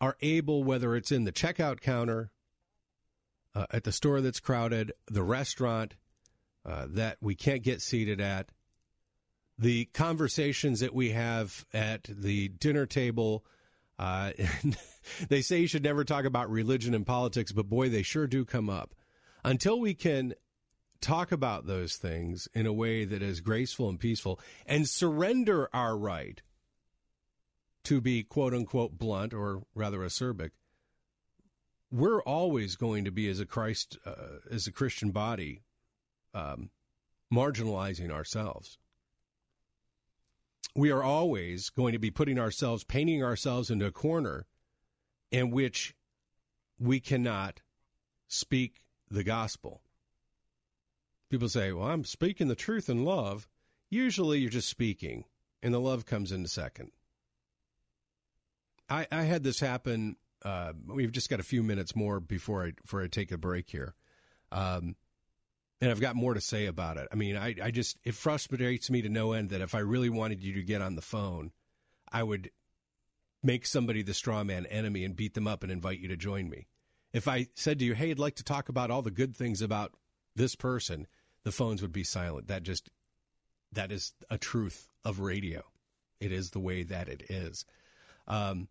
are 0.00 0.16
able, 0.22 0.64
whether 0.64 0.96
it's 0.96 1.12
in 1.12 1.24
the 1.24 1.32
checkout 1.32 1.80
counter, 1.80 2.30
uh, 3.54 3.66
at 3.70 3.84
the 3.84 3.92
store 3.92 4.20
that's 4.20 4.40
crowded, 4.40 4.92
the 5.06 5.22
restaurant 5.22 5.94
uh, 6.66 6.86
that 6.90 7.18
we 7.20 7.34
can't 7.34 7.62
get 7.62 7.80
seated 7.80 8.20
at, 8.20 8.50
the 9.58 9.84
conversations 9.86 10.80
that 10.80 10.94
we 10.94 11.10
have 11.10 11.64
at 11.72 12.04
the 12.04 12.48
dinner 12.48 12.86
table. 12.86 13.44
Uh, 13.98 14.32
they 15.28 15.42
say 15.42 15.60
you 15.60 15.66
should 15.66 15.84
never 15.84 16.04
talk 16.04 16.24
about 16.24 16.50
religion 16.50 16.94
and 16.94 17.06
politics, 17.06 17.52
but 17.52 17.68
boy, 17.68 17.88
they 17.88 18.02
sure 18.02 18.26
do 18.26 18.44
come 18.44 18.68
up. 18.68 18.94
Until 19.44 19.78
we 19.78 19.94
can 19.94 20.34
talk 21.00 21.32
about 21.32 21.66
those 21.66 21.96
things 21.96 22.48
in 22.54 22.66
a 22.66 22.72
way 22.72 23.04
that 23.04 23.22
is 23.22 23.40
graceful 23.40 23.90
and 23.90 24.00
peaceful 24.00 24.40
and 24.64 24.88
surrender 24.88 25.68
our 25.74 25.96
right 25.98 26.40
to 27.84 28.00
be 28.00 28.22
quote 28.22 28.54
unquote 28.54 28.98
blunt 28.98 29.34
or 29.34 29.62
rather 29.74 29.98
acerbic, 29.98 30.50
we're 31.94 32.22
always 32.22 32.74
going 32.74 33.04
to 33.04 33.12
be 33.12 33.28
as 33.28 33.38
a 33.38 33.46
Christ, 33.46 33.98
uh, 34.04 34.40
as 34.50 34.66
a 34.66 34.72
Christian 34.72 35.12
body, 35.12 35.62
um, 36.34 36.70
marginalizing 37.32 38.10
ourselves. 38.10 38.78
We 40.74 40.90
are 40.90 41.04
always 41.04 41.70
going 41.70 41.92
to 41.92 42.00
be 42.00 42.10
putting 42.10 42.36
ourselves, 42.36 42.82
painting 42.82 43.22
ourselves 43.22 43.70
into 43.70 43.86
a 43.86 43.92
corner 43.92 44.46
in 45.30 45.52
which 45.52 45.94
we 46.80 46.98
cannot 46.98 47.60
speak 48.26 48.82
the 49.08 49.22
gospel. 49.22 49.80
People 51.30 51.48
say, 51.48 51.70
Well, 51.70 51.86
I'm 51.86 52.04
speaking 52.04 52.48
the 52.48 52.56
truth 52.56 52.88
in 52.88 53.04
love. 53.04 53.46
Usually 53.88 54.40
you're 54.40 54.50
just 54.50 54.68
speaking, 54.68 55.26
and 55.62 55.72
the 55.72 55.78
love 55.78 56.06
comes 56.06 56.32
in 56.32 56.44
second. 56.48 56.90
I, 58.90 59.06
I 59.12 59.22
had 59.22 59.44
this 59.44 59.60
happen. 59.60 60.16
Uh, 60.44 60.72
we've 60.86 61.12
just 61.12 61.30
got 61.30 61.40
a 61.40 61.44
few 61.44 61.62
minutes 61.62 61.96
more 61.96 62.20
before 62.20 62.64
I 62.66 62.72
before 62.82 63.02
I 63.02 63.06
take 63.06 63.32
a 63.32 63.38
break 63.38 63.70
here, 63.70 63.94
um, 64.52 64.94
and 65.80 65.90
I've 65.90 66.00
got 66.00 66.16
more 66.16 66.34
to 66.34 66.40
say 66.40 66.66
about 66.66 66.98
it. 66.98 67.08
I 67.10 67.14
mean, 67.14 67.36
I, 67.36 67.54
I 67.62 67.70
just 67.70 67.96
it 68.04 68.14
frustrates 68.14 68.90
me 68.90 69.02
to 69.02 69.08
no 69.08 69.32
end 69.32 69.50
that 69.50 69.62
if 69.62 69.74
I 69.74 69.80
really 69.80 70.10
wanted 70.10 70.42
you 70.42 70.54
to 70.54 70.62
get 70.62 70.82
on 70.82 70.96
the 70.96 71.02
phone, 71.02 71.50
I 72.12 72.22
would 72.22 72.50
make 73.42 73.66
somebody 73.66 74.02
the 74.02 74.14
straw 74.14 74.44
man 74.44 74.66
enemy 74.66 75.04
and 75.04 75.16
beat 75.16 75.34
them 75.34 75.46
up 75.46 75.62
and 75.62 75.72
invite 75.72 75.98
you 75.98 76.08
to 76.08 76.16
join 76.16 76.48
me. 76.48 76.66
If 77.12 77.26
I 77.26 77.48
said 77.54 77.78
to 77.78 77.84
you, 77.84 77.94
"Hey, 77.94 78.10
I'd 78.10 78.18
like 78.18 78.36
to 78.36 78.44
talk 78.44 78.68
about 78.68 78.90
all 78.90 79.02
the 79.02 79.10
good 79.10 79.36
things 79.36 79.62
about 79.62 79.94
this 80.36 80.54
person," 80.54 81.06
the 81.44 81.52
phones 81.52 81.80
would 81.80 81.92
be 81.92 82.04
silent. 82.04 82.48
That 82.48 82.64
just 82.64 82.90
that 83.72 83.92
is 83.92 84.12
a 84.30 84.38
truth 84.38 84.88
of 85.04 85.20
radio. 85.20 85.62
It 86.20 86.32
is 86.32 86.50
the 86.50 86.60
way 86.60 86.82
that 86.84 87.08
it 87.08 87.30
is. 87.30 87.64
Um, 88.26 88.68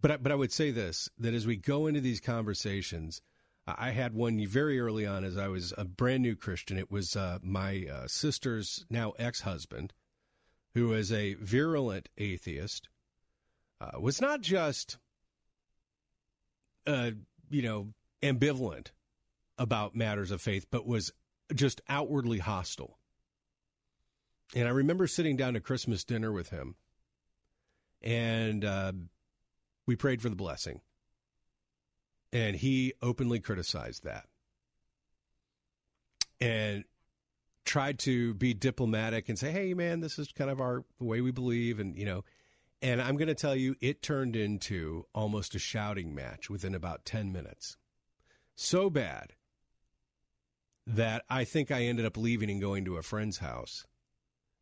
but 0.00 0.10
I, 0.10 0.16
but 0.16 0.32
I 0.32 0.34
would 0.34 0.52
say 0.52 0.70
this 0.70 1.08
that 1.18 1.34
as 1.34 1.46
we 1.46 1.56
go 1.56 1.86
into 1.86 2.00
these 2.00 2.20
conversations, 2.20 3.22
I 3.66 3.90
had 3.90 4.14
one 4.14 4.46
very 4.46 4.78
early 4.78 5.06
on 5.06 5.24
as 5.24 5.36
I 5.36 5.48
was 5.48 5.74
a 5.76 5.84
brand 5.84 6.22
new 6.22 6.36
Christian. 6.36 6.78
It 6.78 6.90
was 6.90 7.16
uh, 7.16 7.38
my 7.42 7.86
uh, 7.92 8.06
sister's 8.06 8.84
now 8.88 9.12
ex 9.18 9.40
husband, 9.40 9.92
who 10.74 10.92
is 10.92 11.10
a 11.10 11.34
virulent 11.34 12.08
atheist, 12.16 12.88
uh, 13.80 13.98
was 13.98 14.20
not 14.20 14.40
just, 14.40 14.98
uh, 16.86 17.10
you 17.50 17.62
know, 17.62 17.88
ambivalent 18.22 18.92
about 19.58 19.96
matters 19.96 20.30
of 20.30 20.40
faith, 20.40 20.66
but 20.70 20.86
was 20.86 21.12
just 21.54 21.80
outwardly 21.88 22.38
hostile. 22.38 22.98
And 24.54 24.68
I 24.68 24.70
remember 24.70 25.08
sitting 25.08 25.36
down 25.36 25.54
to 25.54 25.60
Christmas 25.60 26.04
dinner 26.04 26.30
with 26.30 26.50
him, 26.50 26.76
and 28.00 28.64
uh, 28.64 28.92
we 29.86 29.96
prayed 29.96 30.22
for 30.22 30.28
the 30.28 30.36
blessing. 30.36 30.80
And 32.32 32.56
he 32.56 32.92
openly 33.00 33.40
criticized 33.40 34.04
that 34.04 34.26
and 36.40 36.84
tried 37.64 37.98
to 38.00 38.34
be 38.34 38.54
diplomatic 38.54 39.28
and 39.28 39.38
say, 39.38 39.50
hey, 39.50 39.74
man, 39.74 40.00
this 40.00 40.18
is 40.18 40.32
kind 40.32 40.50
of 40.50 40.60
our 40.60 40.84
the 40.98 41.04
way 41.04 41.20
we 41.20 41.30
believe. 41.30 41.80
And, 41.80 41.96
you 41.96 42.04
know, 42.04 42.24
and 42.82 43.00
I'm 43.00 43.16
going 43.16 43.28
to 43.28 43.34
tell 43.34 43.56
you, 43.56 43.74
it 43.80 44.02
turned 44.02 44.36
into 44.36 45.06
almost 45.14 45.54
a 45.54 45.58
shouting 45.58 46.14
match 46.14 46.50
within 46.50 46.74
about 46.74 47.04
10 47.04 47.32
minutes. 47.32 47.76
So 48.54 48.90
bad 48.90 49.32
that 50.86 51.24
I 51.28 51.44
think 51.44 51.70
I 51.70 51.82
ended 51.82 52.06
up 52.06 52.16
leaving 52.16 52.50
and 52.50 52.60
going 52.60 52.84
to 52.84 52.96
a 52.96 53.02
friend's 53.02 53.38
house. 53.38 53.86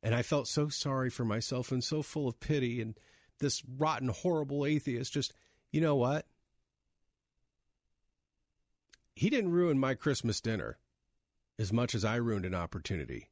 And 0.02 0.14
I 0.14 0.23
felt 0.23 0.49
so 0.49 0.69
sorry 0.69 1.11
for 1.11 1.25
myself 1.25 1.73
and 1.73 1.83
so 1.83 2.02
full 2.02 2.28
of 2.28 2.40
pity. 2.40 2.81
And 2.81 2.95
this 3.38 3.62
rotten, 3.79 4.09
horrible 4.09 4.67
atheist 4.67 5.12
just, 5.12 5.33
you 5.71 5.81
know 5.81 5.97
what? 5.97 6.26
He 9.14 9.31
didn't 9.31 9.53
ruin 9.53 9.79
my 9.79 9.95
Christmas 9.95 10.41
dinner 10.41 10.79
as 11.59 11.73
much 11.73 11.95
as 11.95 12.05
I 12.05 12.17
ruined 12.17 12.45
an 12.45 12.55
opportunity 12.55 13.29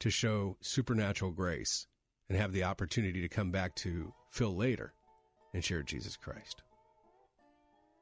to 0.00 0.10
show 0.10 0.56
supernatural 0.60 1.32
grace 1.32 1.86
and 2.28 2.38
have 2.38 2.52
the 2.52 2.64
opportunity 2.64 3.20
to 3.22 3.28
come 3.28 3.50
back 3.50 3.74
to 3.76 4.12
Phil 4.30 4.54
later 4.54 4.92
and 5.52 5.64
share 5.64 5.82
Jesus 5.82 6.16
Christ. 6.16 6.62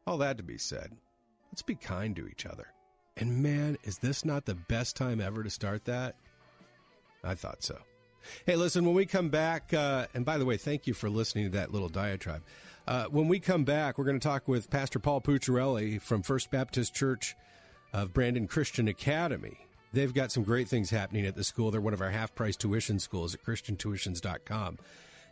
All 0.06 0.18
that 0.18 0.36
to 0.36 0.42
be 0.42 0.58
said, 0.58 0.92
let's 1.50 1.62
be 1.62 1.74
kind 1.74 2.14
to 2.16 2.28
each 2.28 2.46
other. 2.46 2.66
And 3.16 3.42
man, 3.42 3.76
is 3.84 3.98
this 3.98 4.24
not 4.24 4.44
the 4.44 4.54
best 4.54 4.96
time 4.96 5.20
ever 5.20 5.42
to 5.42 5.50
start 5.50 5.84
that? 5.86 6.16
I 7.24 7.34
thought 7.34 7.62
so. 7.62 7.78
Hey, 8.46 8.56
listen, 8.56 8.84
when 8.84 8.94
we 8.94 9.06
come 9.06 9.28
back, 9.28 9.72
uh, 9.72 10.06
and 10.14 10.24
by 10.24 10.38
the 10.38 10.44
way, 10.44 10.56
thank 10.56 10.86
you 10.86 10.94
for 10.94 11.10
listening 11.10 11.44
to 11.44 11.50
that 11.58 11.72
little 11.72 11.88
diatribe. 11.88 12.42
Uh, 12.86 13.04
when 13.06 13.28
we 13.28 13.38
come 13.40 13.64
back, 13.64 13.98
we're 13.98 14.04
going 14.04 14.18
to 14.18 14.28
talk 14.28 14.48
with 14.48 14.70
Pastor 14.70 14.98
Paul 14.98 15.20
Pucciarelli 15.20 16.00
from 16.00 16.22
First 16.22 16.50
Baptist 16.50 16.94
Church 16.94 17.36
of 17.92 18.12
Brandon 18.12 18.46
Christian 18.46 18.88
Academy. 18.88 19.58
They've 19.92 20.12
got 20.12 20.30
some 20.30 20.44
great 20.44 20.68
things 20.68 20.90
happening 20.90 21.26
at 21.26 21.34
the 21.34 21.44
school. 21.44 21.70
They're 21.70 21.80
one 21.80 21.94
of 21.94 22.00
our 22.00 22.10
half 22.10 22.34
price 22.34 22.56
tuition 22.56 22.98
schools 22.98 23.34
at 23.34 23.42
ChristianTuitions.com. 23.44 24.78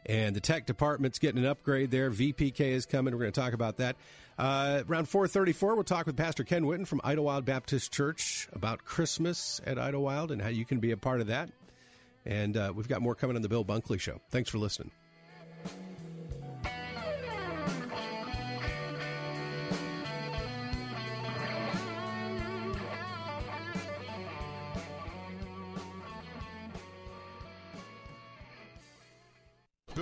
And 0.07 0.35
the 0.35 0.41
tech 0.41 0.67
department's 0.67 1.19
getting 1.19 1.39
an 1.39 1.47
upgrade 1.47 1.91
there. 1.91 2.11
VPK 2.11 2.61
is 2.61 2.87
coming. 2.87 3.13
We're 3.13 3.21
going 3.21 3.33
to 3.33 3.41
talk 3.41 3.53
about 3.53 3.79
that. 3.79 3.97
Uh, 4.39 4.83
around 4.89 5.09
434, 5.09 5.75
we'll 5.75 5.85
talk 5.85 6.07
with 6.07 6.17
Pastor 6.17 6.45
Ken 6.45 6.63
Whitten 6.63 6.87
from 6.87 7.01
Idlewild 7.03 7.45
Baptist 7.45 7.93
Church 7.93 8.49
about 8.53 8.85
Christmas 8.85 9.61
at 9.67 9.79
Idlewild 9.79 10.31
and 10.31 10.41
how 10.41 10.49
you 10.49 10.65
can 10.65 10.79
be 10.79 10.93
a 10.93 10.97
part 10.97 11.21
of 11.21 11.27
that. 11.27 11.51
And 12.29 12.57
uh, 12.59 12.73
we've 12.77 12.87
got 12.87 13.01
more 13.03 13.15
coming 13.15 13.37
on 13.37 13.43
the 13.43 13.49
Bill 13.49 13.65
Bunkley 13.65 13.99
Show. 13.99 14.21
Thanks 14.31 14.51
for 14.51 14.59
listening. 14.59 14.93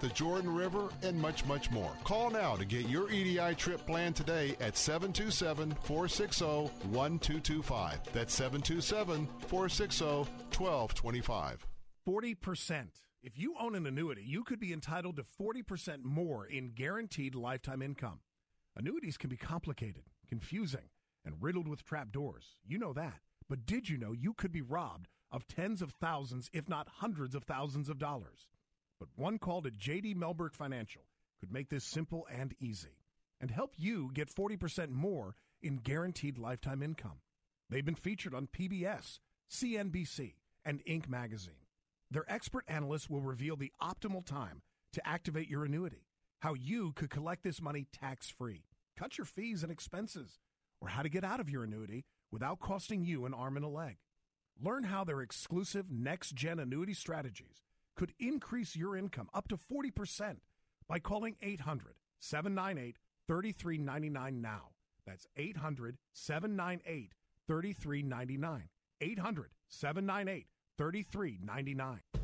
the 0.00 0.08
Jordan 0.08 0.54
River, 0.54 0.88
and 1.02 1.20
much, 1.20 1.44
much 1.46 1.70
more. 1.70 1.92
Call 2.04 2.30
now 2.30 2.56
to 2.56 2.64
get 2.64 2.88
your 2.88 3.10
EDI 3.10 3.54
trip 3.54 3.86
planned 3.86 4.16
today 4.16 4.56
at 4.60 4.76
727 4.76 5.76
460 5.82 6.44
1225. 6.44 7.98
That's 8.12 8.34
727 8.34 9.28
460 9.48 10.04
1225. 10.04 11.66
40%. 12.08 12.86
If 13.22 13.38
you 13.38 13.54
own 13.60 13.74
an 13.74 13.86
annuity, 13.86 14.22
you 14.24 14.44
could 14.44 14.58
be 14.58 14.72
entitled 14.72 15.16
to 15.16 15.22
40% 15.22 16.04
more 16.04 16.46
in 16.46 16.72
guaranteed 16.74 17.34
lifetime 17.34 17.82
income. 17.82 18.20
Annuities 18.76 19.18
can 19.18 19.28
be 19.28 19.36
complicated, 19.36 20.04
confusing, 20.26 20.88
and 21.24 21.34
riddled 21.40 21.68
with 21.68 21.84
trapdoors. 21.84 22.56
You 22.66 22.78
know 22.78 22.94
that. 22.94 23.20
But 23.48 23.66
did 23.66 23.88
you 23.88 23.98
know 23.98 24.12
you 24.12 24.32
could 24.32 24.52
be 24.52 24.62
robbed 24.62 25.08
of 25.30 25.46
tens 25.46 25.82
of 25.82 25.92
thousands, 26.00 26.48
if 26.52 26.68
not 26.68 26.88
hundreds 26.98 27.34
of 27.34 27.44
thousands 27.44 27.88
of 27.88 27.98
dollars? 27.98 28.46
But 29.00 29.08
one 29.16 29.38
call 29.38 29.62
to 29.62 29.70
JD 29.70 30.14
Mellberg 30.14 30.54
Financial 30.54 31.02
could 31.40 31.50
make 31.50 31.70
this 31.70 31.84
simple 31.84 32.28
and 32.30 32.54
easy 32.60 32.98
and 33.40 33.50
help 33.50 33.72
you 33.78 34.10
get 34.12 34.32
40% 34.32 34.90
more 34.90 35.34
in 35.62 35.78
guaranteed 35.78 36.38
lifetime 36.38 36.82
income. 36.82 37.22
They've 37.70 37.84
been 37.84 37.94
featured 37.94 38.34
on 38.34 38.48
PBS, 38.48 39.20
CNBC, 39.50 40.34
and 40.66 40.84
Inc. 40.84 41.08
magazine. 41.08 41.66
Their 42.10 42.30
expert 42.30 42.64
analysts 42.68 43.08
will 43.08 43.22
reveal 43.22 43.56
the 43.56 43.72
optimal 43.80 44.24
time 44.24 44.60
to 44.92 45.08
activate 45.08 45.48
your 45.48 45.64
annuity, 45.64 46.06
how 46.40 46.52
you 46.54 46.92
could 46.92 47.08
collect 47.08 47.42
this 47.42 47.62
money 47.62 47.86
tax 47.92 48.28
free, 48.28 48.64
cut 48.98 49.16
your 49.16 49.24
fees 49.24 49.62
and 49.62 49.72
expenses, 49.72 50.40
or 50.80 50.88
how 50.88 51.02
to 51.02 51.08
get 51.08 51.24
out 51.24 51.40
of 51.40 51.48
your 51.48 51.64
annuity 51.64 52.04
without 52.30 52.60
costing 52.60 53.04
you 53.04 53.24
an 53.24 53.32
arm 53.32 53.56
and 53.56 53.64
a 53.64 53.68
leg. 53.68 53.96
Learn 54.62 54.84
how 54.84 55.04
their 55.04 55.22
exclusive 55.22 55.90
next 55.90 56.34
gen 56.34 56.58
annuity 56.58 56.92
strategies 56.92 57.62
could 58.00 58.14
increase 58.18 58.74
your 58.74 58.96
income 58.96 59.28
up 59.34 59.46
to 59.46 59.58
40% 59.58 60.36
by 60.88 60.98
calling 60.98 61.36
800 61.42 61.96
798 62.18 62.96
3399 63.28 64.40
now. 64.40 64.70
That's 65.06 65.26
800 65.36 65.98
798 66.14 67.12
3399. 67.46 68.68
800 69.02 69.50
798 69.68 70.46
3399. 70.78 72.19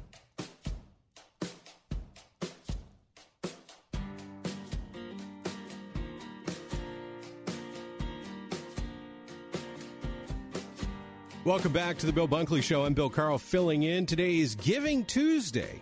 Welcome 11.47 11.71
back 11.71 11.97
to 11.99 12.07
the 12.07 12.12
Bill 12.12 12.26
Bunkley 12.26 12.61
Show. 12.61 12.85
I'm 12.85 12.95
Bill 12.95 13.09
Carl 13.09 13.38
filling 13.38 13.85
in. 13.85 14.05
Today 14.05 14.41
is 14.41 14.57
Giving 14.57 15.05
Tuesday. 15.05 15.81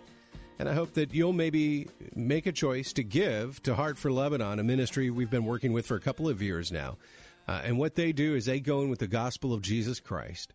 And 0.59 0.69
I 0.69 0.75
hope 0.75 0.93
that 0.93 1.11
you'll 1.11 1.33
maybe 1.33 1.87
make 2.13 2.45
a 2.45 2.51
choice 2.51 2.93
to 2.93 3.03
give 3.03 3.63
to 3.63 3.73
Heart 3.73 3.97
for 3.97 4.11
Lebanon, 4.11 4.59
a 4.59 4.63
ministry 4.63 5.09
we've 5.09 5.31
been 5.31 5.43
working 5.43 5.73
with 5.73 5.87
for 5.87 5.95
a 5.95 5.99
couple 5.99 6.29
of 6.29 6.39
years 6.39 6.71
now. 6.71 6.99
Uh, 7.47 7.63
and 7.63 7.79
what 7.79 7.95
they 7.95 8.11
do 8.11 8.35
is 8.35 8.45
they 8.45 8.59
go 8.59 8.81
in 8.81 8.91
with 8.91 8.99
the 8.99 9.07
gospel 9.07 9.53
of 9.53 9.63
Jesus 9.63 9.99
Christ 9.99 10.53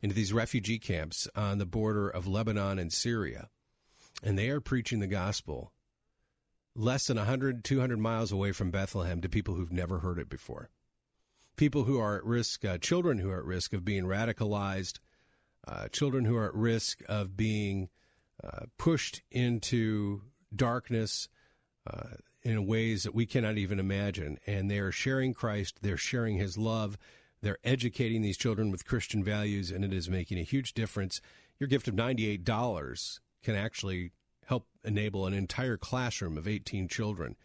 into 0.00 0.14
these 0.14 0.32
refugee 0.32 0.78
camps 0.78 1.26
on 1.34 1.58
the 1.58 1.66
border 1.66 2.08
of 2.08 2.28
Lebanon 2.28 2.78
and 2.78 2.92
Syria. 2.92 3.48
And 4.22 4.38
they 4.38 4.48
are 4.48 4.60
preaching 4.60 5.00
the 5.00 5.08
gospel 5.08 5.72
less 6.76 7.08
than 7.08 7.16
100, 7.16 7.64
200 7.64 7.98
miles 7.98 8.30
away 8.30 8.52
from 8.52 8.70
Bethlehem 8.70 9.22
to 9.22 9.28
people 9.28 9.56
who've 9.56 9.72
never 9.72 9.98
heard 9.98 10.20
it 10.20 10.28
before 10.28 10.70
people 11.62 11.84
who 11.84 12.00
are 12.00 12.16
at 12.16 12.24
risk, 12.24 12.64
uh, 12.64 12.76
children 12.76 13.18
who 13.18 13.30
are 13.30 13.38
at 13.38 13.44
risk 13.44 13.72
of 13.72 13.84
being 13.84 14.02
radicalized, 14.02 14.98
uh, 15.68 15.86
children 15.92 16.24
who 16.24 16.36
are 16.36 16.48
at 16.48 16.54
risk 16.56 17.02
of 17.08 17.36
being 17.36 17.88
uh, 18.42 18.64
pushed 18.78 19.22
into 19.30 20.20
darkness 20.56 21.28
uh, 21.86 22.16
in 22.42 22.66
ways 22.66 23.04
that 23.04 23.14
we 23.14 23.26
cannot 23.26 23.58
even 23.58 23.78
imagine. 23.78 24.36
And 24.44 24.68
they 24.68 24.80
are 24.80 24.90
sharing 24.90 25.34
Christ, 25.34 25.78
they're 25.82 25.96
sharing 25.96 26.36
His 26.36 26.58
love, 26.58 26.98
they're 27.42 27.58
educating 27.62 28.22
these 28.22 28.36
children 28.36 28.72
with 28.72 28.84
Christian 28.84 29.22
values, 29.22 29.70
and 29.70 29.84
it 29.84 29.92
is 29.92 30.10
making 30.10 30.40
a 30.40 30.42
huge 30.42 30.74
difference. 30.74 31.20
Your 31.60 31.68
gift 31.68 31.86
of 31.86 31.94
$98 31.94 33.20
can 33.44 33.54
actually 33.54 34.10
help 34.46 34.66
enable 34.82 35.28
an 35.28 35.32
entire 35.32 35.76
classroom 35.76 36.36
of 36.36 36.48
18 36.48 36.88
children 36.88 37.36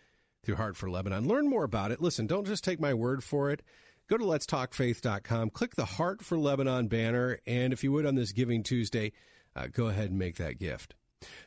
through 0.43 0.55
Heart 0.55 0.75
for 0.75 0.89
Lebanon. 0.89 1.27
Learn 1.27 1.47
more 1.47 1.63
about 1.65 1.91
it. 1.91 2.01
Listen, 2.01 2.25
don't 2.25 2.47
just 2.47 2.63
take 2.63 2.79
my 2.79 2.95
word 2.95 3.23
for 3.23 3.51
it. 3.51 3.61
Go 4.07 4.17
to 4.17 4.23
letstalkfaith.com, 4.23 5.49
click 5.49 5.75
the 5.75 5.83
Heart 5.83 6.23
for 6.23 6.37
Lebanon 6.37 6.87
banner, 6.87 7.39
and 7.45 7.73
if 7.73 7.83
you 7.83 7.91
would 7.91 8.05
on 8.05 8.15
this 8.15 8.31
Giving 8.31 8.63
Tuesday, 8.63 9.11
uh, 9.53 9.67
go 9.67 9.87
ahead 9.87 10.09
and 10.09 10.17
make 10.17 10.37
that 10.37 10.59
gift. 10.59 10.95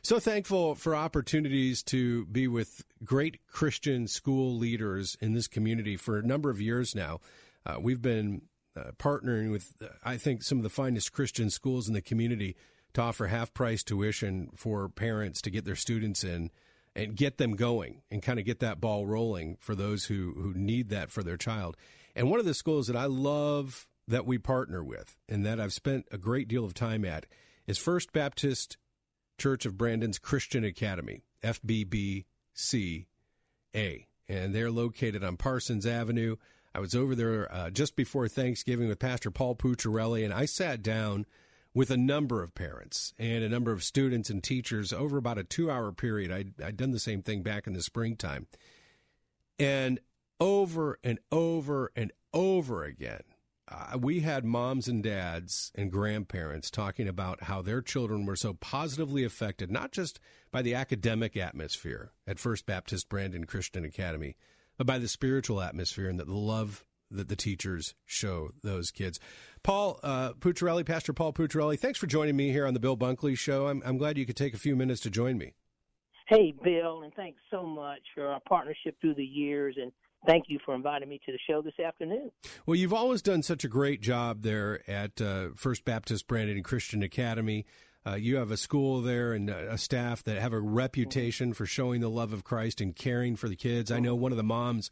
So 0.03 0.19
thankful 0.19 0.75
for 0.75 0.95
opportunities 0.95 1.81
to 1.83 2.25
be 2.27 2.47
with 2.47 2.83
great 3.03 3.47
Christian 3.47 4.07
school 4.07 4.57
leaders 4.57 5.17
in 5.21 5.33
this 5.33 5.47
community 5.47 5.97
for 5.97 6.19
a 6.19 6.23
number 6.23 6.51
of 6.51 6.61
years 6.61 6.93
now. 6.93 7.19
Uh, 7.65 7.77
we've 7.79 8.01
been 8.01 8.43
uh, 8.75 8.91
partnering 8.99 9.51
with, 9.51 9.73
uh, 9.81 9.87
I 10.03 10.17
think, 10.17 10.43
some 10.43 10.59
of 10.59 10.63
the 10.63 10.69
finest 10.69 11.13
Christian 11.13 11.49
schools 11.49 11.87
in 11.87 11.95
the 11.95 12.01
community 12.01 12.55
to 12.93 13.01
offer 13.01 13.27
half 13.27 13.53
price 13.53 13.81
tuition 13.81 14.49
for 14.55 14.87
parents 14.87 15.41
to 15.41 15.49
get 15.49 15.65
their 15.65 15.75
students 15.75 16.23
in 16.23 16.51
and 16.95 17.15
get 17.15 17.37
them 17.37 17.55
going 17.55 18.01
and 18.11 18.21
kind 18.21 18.37
of 18.37 18.45
get 18.45 18.59
that 18.59 18.81
ball 18.81 19.07
rolling 19.07 19.57
for 19.59 19.73
those 19.73 20.05
who, 20.05 20.33
who 20.33 20.53
need 20.53 20.89
that 20.89 21.09
for 21.09 21.23
their 21.23 21.37
child. 21.37 21.75
And 22.15 22.29
one 22.29 22.39
of 22.39 22.45
the 22.45 22.53
schools 22.53 22.87
that 22.87 22.95
I 22.95 23.05
love 23.05 23.87
that 24.07 24.25
we 24.25 24.37
partner 24.37 24.83
with 24.83 25.15
and 25.29 25.45
that 25.45 25.59
I've 25.59 25.73
spent 25.73 26.07
a 26.11 26.17
great 26.17 26.47
deal 26.47 26.65
of 26.65 26.73
time 26.73 27.05
at 27.05 27.25
is 27.67 27.77
First 27.77 28.11
Baptist 28.11 28.77
Church 29.37 29.65
of 29.65 29.77
Brandon's 29.77 30.19
Christian 30.19 30.63
Academy, 30.63 31.23
FBBCA. 31.43 32.25
And 33.73 34.55
they're 34.55 34.71
located 34.71 35.23
on 35.23 35.37
Parsons 35.37 35.85
Avenue. 35.85 36.35
I 36.73 36.79
was 36.79 36.95
over 36.95 37.15
there 37.15 37.53
uh, 37.53 37.69
just 37.69 37.95
before 37.95 38.27
Thanksgiving 38.27 38.87
with 38.87 38.99
Pastor 38.99 39.31
Paul 39.31 39.55
Pucciarelli, 39.55 40.23
and 40.23 40.33
I 40.33 40.45
sat 40.45 40.81
down 40.81 41.25
with 41.73 41.89
a 41.89 41.97
number 41.97 42.43
of 42.43 42.53
parents 42.53 43.13
and 43.17 43.43
a 43.43 43.49
number 43.49 43.71
of 43.71 43.83
students 43.83 44.29
and 44.29 44.43
teachers 44.43 44.91
over 44.91 45.17
about 45.17 45.37
a 45.37 45.43
two 45.43 45.71
hour 45.71 45.91
period. 45.91 46.31
I'd, 46.31 46.53
I'd 46.61 46.77
done 46.77 46.91
the 46.91 46.99
same 46.99 47.21
thing 47.21 47.43
back 47.43 47.67
in 47.67 47.73
the 47.73 47.81
springtime. 47.81 48.47
And 49.57 49.99
over 50.41 50.97
and 51.03 51.19
over 51.31 51.91
and 51.95 52.11
over 52.33 52.83
again. 52.83 53.21
Uh, 53.69 53.97
we 53.97 54.21
had 54.21 54.43
moms 54.43 54.87
and 54.87 55.03
dads 55.03 55.71
and 55.75 55.91
grandparents 55.91 56.69
talking 56.69 57.07
about 57.07 57.43
how 57.43 57.61
their 57.61 57.81
children 57.81 58.25
were 58.25 58.35
so 58.35 58.53
positively 58.55 59.23
affected, 59.23 59.71
not 59.71 59.91
just 59.91 60.19
by 60.51 60.61
the 60.61 60.73
academic 60.73 61.37
atmosphere 61.37 62.11
at 62.27 62.39
First 62.39 62.65
Baptist 62.65 63.07
Brandon 63.07 63.45
Christian 63.45 63.85
Academy, 63.85 64.35
but 64.77 64.87
by 64.87 64.97
the 64.97 65.07
spiritual 65.07 65.61
atmosphere 65.61 66.09
and 66.09 66.19
that 66.19 66.27
the 66.27 66.33
love 66.33 66.83
that 67.11 67.29
the 67.29 67.35
teachers 67.35 67.93
show 68.05 68.49
those 68.63 68.89
kids. 68.89 69.19
Paul 69.63 69.99
uh, 70.01 70.33
Pucciarelli, 70.33 70.85
Pastor 70.85 71.13
Paul 71.13 71.33
Pucciarelli, 71.33 71.77
thanks 71.79 71.99
for 71.99 72.07
joining 72.07 72.35
me 72.35 72.51
here 72.51 72.65
on 72.65 72.73
the 72.73 72.79
Bill 72.79 72.97
Bunkley 72.97 73.37
Show. 73.37 73.67
I'm, 73.67 73.83
I'm 73.85 73.97
glad 73.97 74.17
you 74.17 74.25
could 74.25 74.37
take 74.37 74.53
a 74.53 74.57
few 74.57 74.75
minutes 74.75 75.01
to 75.01 75.09
join 75.09 75.37
me. 75.37 75.53
Hey, 76.27 76.53
Bill, 76.63 77.03
and 77.03 77.13
thanks 77.13 77.41
so 77.51 77.65
much 77.65 77.99
for 78.15 78.27
our 78.27 78.39
partnership 78.47 78.95
through 79.01 79.15
the 79.15 79.23
years 79.23 79.75
and 79.79 79.91
thank 80.25 80.45
you 80.47 80.59
for 80.65 80.75
inviting 80.75 81.09
me 81.09 81.19
to 81.25 81.31
the 81.31 81.39
show 81.49 81.61
this 81.61 81.79
afternoon. 81.79 82.31
Well, 82.65 82.75
you've 82.75 82.93
always 82.93 83.21
done 83.21 83.43
such 83.43 83.63
a 83.63 83.67
great 83.67 84.01
job 84.01 84.41
there 84.41 84.81
at 84.89 85.21
uh, 85.21 85.49
First 85.55 85.85
Baptist 85.85 86.27
Brandon 86.27 86.61
Christian 86.63 87.03
Academy. 87.03 87.65
Uh, 88.05 88.15
you 88.15 88.37
have 88.37 88.49
a 88.49 88.57
school 88.57 89.01
there 89.01 89.33
and 89.33 89.49
a 89.49 89.77
staff 89.77 90.23
that 90.23 90.41
have 90.41 90.53
a 90.53 90.59
reputation 90.59 91.53
for 91.53 91.67
showing 91.67 92.01
the 92.01 92.09
love 92.09 92.33
of 92.33 92.43
Christ 92.43 92.81
and 92.81 92.95
caring 92.95 93.35
for 93.35 93.47
the 93.47 93.55
kids. 93.55 93.91
I 93.91 93.99
know 93.99 94.15
one 94.15 94.31
of 94.31 94.37
the 94.37 94.43
moms, 94.43 94.89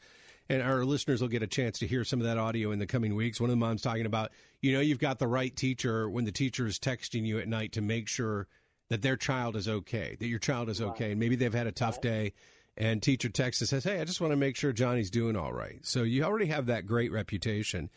and 0.47 0.61
our 0.61 0.85
listeners 0.85 1.19
will 1.19 1.27
get 1.27 1.41
a 1.41 1.47
chance 1.47 1.79
to 1.79 1.87
hear 1.87 2.03
some 2.03 2.19
of 2.19 2.27
that 2.27 2.37
audio 2.37 2.71
in 2.71 2.77
the 2.77 2.85
coming 2.85 3.15
weeks. 3.15 3.41
One 3.41 3.49
of 3.49 3.53
the 3.55 3.57
moms 3.57 3.81
talking 3.81 4.05
about, 4.05 4.31
you 4.61 4.73
know, 4.73 4.79
you've 4.79 4.99
got 4.99 5.17
the 5.17 5.27
right 5.27 5.55
teacher 5.55 6.07
when 6.07 6.25
the 6.25 6.31
teacher 6.31 6.67
is 6.67 6.77
texting 6.77 7.25
you 7.25 7.39
at 7.39 7.47
night 7.47 7.71
to 7.73 7.81
make 7.81 8.07
sure 8.07 8.47
that 8.89 9.01
their 9.01 9.17
child 9.17 9.55
is 9.55 9.67
okay, 9.67 10.15
that 10.19 10.27
your 10.27 10.39
child 10.39 10.69
is 10.69 10.79
okay, 10.79 11.11
and 11.11 11.19
maybe 11.19 11.35
they've 11.35 11.53
had 11.53 11.67
a 11.67 11.71
tough 11.71 12.01
day 12.01 12.33
and 12.79 13.03
teacher 13.03 13.29
texts 13.29 13.61
and 13.61 13.69
says, 13.69 13.83
"Hey, 13.83 13.99
I 13.99 14.05
just 14.05 14.21
want 14.21 14.31
to 14.31 14.37
make 14.37 14.55
sure 14.55 14.71
Johnny's 14.71 15.11
doing 15.11 15.35
all 15.35 15.53
right." 15.53 15.85
So 15.85 16.03
you 16.03 16.23
already 16.23 16.47
have 16.47 16.67
that 16.67 16.85
great 16.85 17.11
reputation, 17.11 17.89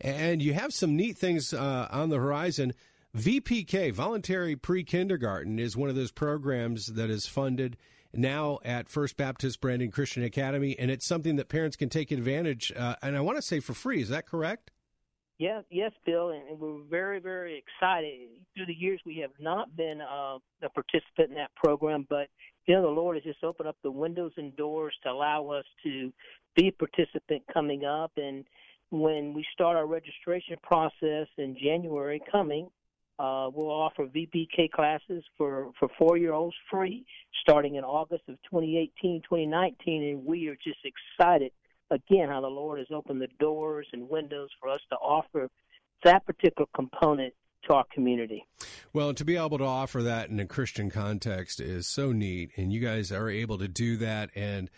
and 0.00 0.42
you 0.42 0.54
have 0.54 0.72
some 0.72 0.96
neat 0.96 1.18
things 1.18 1.52
uh, 1.52 1.88
on 1.90 2.08
the 2.08 2.18
horizon. 2.18 2.72
VPK, 3.16 3.92
voluntary 3.92 4.56
pre 4.56 4.82
kindergarten, 4.82 5.58
is 5.58 5.76
one 5.76 5.90
of 5.90 5.96
those 5.96 6.12
programs 6.12 6.86
that 6.86 7.10
is 7.10 7.26
funded 7.26 7.76
now 8.12 8.58
at 8.64 8.88
First 8.88 9.16
Baptist 9.16 9.60
Brandon 9.60 9.90
Christian 9.90 10.22
Academy, 10.24 10.76
and 10.78 10.90
it's 10.90 11.06
something 11.06 11.36
that 11.36 11.48
parents 11.48 11.76
can 11.76 11.88
take 11.88 12.10
advantage. 12.10 12.72
Uh, 12.76 12.96
and 13.02 13.16
I 13.16 13.20
want 13.20 13.36
to 13.38 13.42
say 13.42 13.60
for 13.60 13.74
free. 13.74 14.00
Is 14.00 14.08
that 14.08 14.26
correct? 14.26 14.70
Yes, 15.38 15.64
yes, 15.70 15.92
Bill, 16.04 16.30
and 16.30 16.60
we're 16.60 16.82
very, 16.90 17.18
very 17.18 17.56
excited. 17.56 18.28
Through 18.54 18.66
the 18.66 18.74
years, 18.74 19.00
we 19.06 19.16
have 19.18 19.30
not 19.40 19.74
been 19.74 20.02
uh, 20.02 20.36
a 20.62 20.68
participant 20.68 21.30
in 21.30 21.34
that 21.36 21.50
program, 21.56 22.06
but 22.10 22.26
you 22.66 22.74
know, 22.74 22.82
the 22.82 22.88
Lord 22.88 23.16
has 23.16 23.24
just 23.24 23.42
opened 23.42 23.68
up 23.68 23.76
the 23.82 23.90
windows 23.90 24.32
and 24.36 24.54
doors 24.56 24.94
to 25.02 25.10
allow 25.10 25.48
us 25.48 25.64
to 25.84 26.12
be 26.56 26.68
a 26.68 26.72
participant 26.72 27.42
coming 27.52 27.84
up. 27.84 28.12
And 28.16 28.44
when 28.90 29.32
we 29.34 29.44
start 29.52 29.76
our 29.76 29.86
registration 29.86 30.56
process 30.62 31.26
in 31.38 31.56
January 31.62 32.20
coming, 32.30 32.68
uh, 33.18 33.50
we'll 33.52 33.70
offer 33.70 34.06
VPK 34.06 34.70
classes 34.70 35.22
for, 35.36 35.70
for 35.78 35.88
four 35.98 36.16
year 36.16 36.32
olds 36.32 36.56
free 36.70 37.04
starting 37.42 37.74
in 37.74 37.84
August 37.84 38.22
of 38.28 38.36
2018, 38.50 39.20
2019, 39.22 40.02
and 40.02 40.24
we 40.24 40.48
are 40.48 40.56
just 40.56 40.78
excited 40.84 41.52
again 41.90 42.28
how 42.28 42.40
the 42.40 42.46
Lord 42.46 42.78
has 42.78 42.88
opened 42.90 43.20
the 43.20 43.28
doors 43.38 43.86
and 43.92 44.08
windows 44.08 44.48
for 44.58 44.70
us 44.70 44.80
to 44.90 44.96
offer 44.96 45.48
that 46.04 46.24
particular 46.24 46.66
component 46.74 47.34
our 47.68 47.84
community. 47.92 48.46
Well, 48.92 49.14
to 49.14 49.24
be 49.24 49.36
able 49.36 49.58
to 49.58 49.64
offer 49.64 50.02
that 50.02 50.30
in 50.30 50.40
a 50.40 50.46
Christian 50.46 50.90
context 50.90 51.60
is 51.60 51.86
so 51.86 52.12
neat, 52.12 52.50
and 52.56 52.72
you 52.72 52.80
guys 52.80 53.12
are 53.12 53.28
able 53.28 53.58
to 53.58 53.68
do 53.68 53.96
that. 53.98 54.30
And 54.34 54.70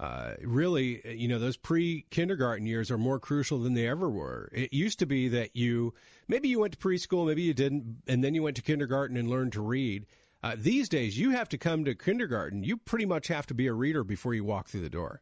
uh, 0.00 0.34
really, 0.42 1.00
you 1.16 1.26
know, 1.28 1.38
those 1.38 1.56
pre 1.56 2.06
kindergarten 2.10 2.66
years 2.66 2.90
are 2.90 2.98
more 2.98 3.18
crucial 3.18 3.58
than 3.58 3.74
they 3.74 3.88
ever 3.88 4.08
were. 4.08 4.48
It 4.52 4.72
used 4.72 5.00
to 5.00 5.06
be 5.06 5.28
that 5.28 5.56
you 5.56 5.94
maybe 6.28 6.48
you 6.48 6.60
went 6.60 6.72
to 6.74 6.78
preschool, 6.78 7.26
maybe 7.26 7.42
you 7.42 7.54
didn't, 7.54 8.02
and 8.06 8.22
then 8.22 8.34
you 8.34 8.42
went 8.42 8.56
to 8.56 8.62
kindergarten 8.62 9.16
and 9.16 9.28
learned 9.28 9.52
to 9.54 9.60
read. 9.60 10.06
Uh, 10.40 10.54
these 10.56 10.88
days, 10.88 11.18
you 11.18 11.30
have 11.30 11.48
to 11.48 11.58
come 11.58 11.84
to 11.84 11.96
kindergarten. 11.96 12.62
You 12.62 12.76
pretty 12.76 13.06
much 13.06 13.26
have 13.26 13.46
to 13.48 13.54
be 13.54 13.66
a 13.66 13.72
reader 13.72 14.04
before 14.04 14.34
you 14.34 14.44
walk 14.44 14.68
through 14.68 14.82
the 14.82 14.88
door. 14.88 15.20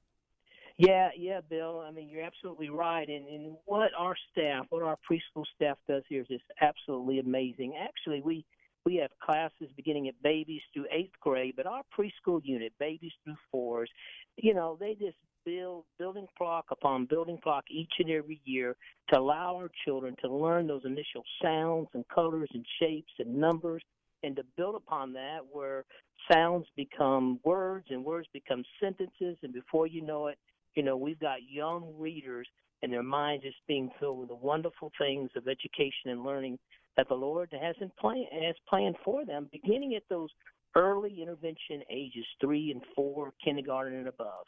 Yeah, 0.79 1.09
yeah, 1.17 1.41
Bill. 1.49 1.83
I 1.87 1.91
mean, 1.91 2.09
you're 2.11 2.23
absolutely 2.25 2.69
right. 2.69 3.09
And, 3.09 3.27
and 3.29 3.57
what 3.65 3.93
our 3.99 4.15
staff, 4.31 4.67
what 4.69 4.83
our 4.83 4.99
preschool 5.11 5.45
staff 5.55 5.79
does 5.89 6.03
here 6.09 6.21
is 6.21 6.29
just 6.29 6.45
absolutely 6.61 7.19
amazing. 7.19 7.75
Actually, 7.83 8.21
we 8.21 8.45
we 8.85 8.97
have 8.97 9.11
classes 9.21 9.69
beginning 9.75 10.07
at 10.07 10.15
babies 10.23 10.61
through 10.73 10.87
eighth 10.93 11.15
grade, 11.21 11.55
but 11.57 11.67
our 11.67 11.83
preschool 11.99 12.41
unit, 12.45 12.73
babies 12.79 13.11
through 13.25 13.35
fours, 13.51 13.91
you 14.37 14.55
know, 14.55 14.77
they 14.79 14.95
just 14.95 15.17
build 15.45 15.85
building 15.99 16.27
block 16.39 16.67
upon 16.71 17.07
building 17.07 17.39
block 17.43 17.65
each 17.71 17.93
and 17.99 18.11
every 18.11 18.41
year 18.45 18.77
to 19.09 19.19
allow 19.19 19.57
our 19.57 19.71
children 19.85 20.15
to 20.23 20.33
learn 20.33 20.67
those 20.67 20.85
initial 20.85 21.23
sounds 21.43 21.89
and 21.95 22.05
colors 22.15 22.49
and 22.53 22.65
shapes 22.81 23.13
and 23.19 23.35
numbers 23.35 23.83
and 24.23 24.37
to 24.37 24.43
build 24.57 24.75
upon 24.75 25.13
that 25.13 25.39
where 25.51 25.85
sounds 26.31 26.67
become 26.77 27.39
words 27.45 27.87
and 27.91 28.05
words 28.05 28.27
become 28.33 28.65
sentences 28.81 29.37
and 29.43 29.53
before 29.53 29.87
you 29.87 30.03
know 30.03 30.27
it 30.27 30.39
you 30.77 30.83
know, 30.83 30.97
we've 30.97 31.19
got 31.19 31.39
young 31.49 31.95
readers 31.99 32.47
and 32.83 32.93
their 32.93 33.03
minds 33.03 33.43
just 33.43 33.57
being 33.67 33.91
filled 33.99 34.21
with 34.21 34.29
the 34.29 34.35
wonderful 34.35 34.93
things 34.99 35.31
of 35.35 35.49
education 35.49 36.11
and 36.11 36.23
learning 36.23 36.59
that 36.97 37.09
the 37.09 37.15
Lord 37.15 37.53
has 37.53 37.75
in 37.81 37.91
plan 37.99 38.25
has 38.45 38.55
planned 38.69 38.97
for 39.05 39.25
them, 39.25 39.49
beginning 39.51 39.95
at 39.95 40.03
those 40.09 40.31
early 40.75 41.23
intervention 41.23 41.83
ages 41.91 42.25
three 42.41 42.71
and 42.71 42.83
four, 42.95 43.33
kindergarten 43.43 43.99
and 43.99 44.09
above. 44.09 44.45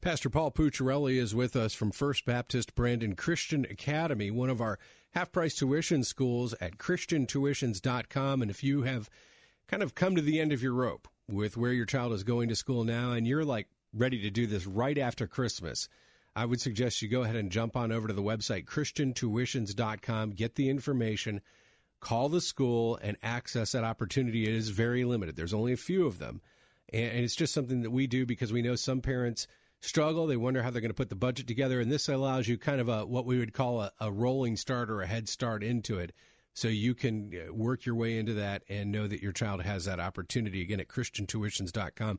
Pastor 0.00 0.30
Paul 0.30 0.52
Pucciarelli 0.52 1.16
is 1.16 1.34
with 1.34 1.56
us 1.56 1.74
from 1.74 1.90
First 1.90 2.24
Baptist 2.24 2.74
Brandon 2.74 3.16
Christian 3.16 3.66
Academy, 3.68 4.30
one 4.30 4.48
of 4.50 4.60
our 4.60 4.78
half 5.10 5.32
price 5.32 5.54
tuition 5.54 6.04
schools 6.04 6.54
at 6.60 6.78
ChristianTuitions.com. 6.78 8.42
And 8.42 8.50
if 8.50 8.62
you 8.62 8.82
have 8.82 9.10
kind 9.66 9.82
of 9.82 9.94
come 9.94 10.14
to 10.14 10.22
the 10.22 10.40
end 10.40 10.52
of 10.52 10.62
your 10.62 10.74
rope 10.74 11.08
with 11.28 11.56
where 11.56 11.72
your 11.72 11.86
child 11.86 12.12
is 12.12 12.24
going 12.24 12.48
to 12.48 12.56
school 12.56 12.84
now 12.84 13.12
and 13.12 13.26
you're 13.26 13.44
like 13.44 13.68
ready 13.94 14.22
to 14.22 14.30
do 14.30 14.46
this 14.46 14.66
right 14.66 14.98
after 14.98 15.26
Christmas, 15.26 15.88
I 16.34 16.44
would 16.44 16.60
suggest 16.60 17.02
you 17.02 17.08
go 17.08 17.22
ahead 17.22 17.36
and 17.36 17.50
jump 17.50 17.76
on 17.76 17.92
over 17.92 18.08
to 18.08 18.14
the 18.14 18.22
website, 18.22 18.64
ChristianTuitions.com, 18.64 20.30
get 20.30 20.54
the 20.54 20.70
information, 20.70 21.40
call 22.00 22.28
the 22.28 22.40
school, 22.40 22.98
and 23.02 23.16
access 23.22 23.72
that 23.72 23.84
opportunity. 23.84 24.48
It 24.48 24.54
is 24.54 24.70
very 24.70 25.04
limited, 25.04 25.36
there's 25.36 25.54
only 25.54 25.72
a 25.72 25.78
few 25.78 26.06
of 26.06 26.18
them. 26.18 26.40
And 26.92 27.24
it's 27.24 27.36
just 27.36 27.54
something 27.54 27.82
that 27.82 27.90
we 27.90 28.06
do 28.06 28.26
because 28.26 28.52
we 28.52 28.60
know 28.60 28.76
some 28.76 29.00
parents 29.00 29.46
struggle. 29.80 30.26
They 30.26 30.36
wonder 30.36 30.62
how 30.62 30.70
they're 30.70 30.82
going 30.82 30.90
to 30.90 30.94
put 30.94 31.08
the 31.08 31.14
budget 31.14 31.46
together. 31.46 31.80
And 31.80 31.90
this 31.90 32.08
allows 32.08 32.48
you 32.48 32.58
kind 32.58 32.80
of 32.80 32.88
a 32.88 33.06
what 33.06 33.24
we 33.24 33.38
would 33.38 33.54
call 33.54 33.80
a, 33.80 33.92
a 34.00 34.10
rolling 34.10 34.56
start 34.56 34.90
or 34.90 35.00
a 35.00 35.06
head 35.06 35.28
start 35.28 35.62
into 35.62 35.98
it. 35.98 36.12
So 36.54 36.68
you 36.68 36.94
can 36.94 37.32
uh, 37.34 37.52
work 37.52 37.86
your 37.86 37.94
way 37.94 38.18
into 38.18 38.34
that 38.34 38.62
and 38.68 38.92
know 38.92 39.06
that 39.06 39.22
your 39.22 39.32
child 39.32 39.62
has 39.62 39.86
that 39.86 40.00
opportunity. 40.00 40.60
Again, 40.60 40.80
at 40.80 40.88
ChristianTuitions.com. 40.88 42.18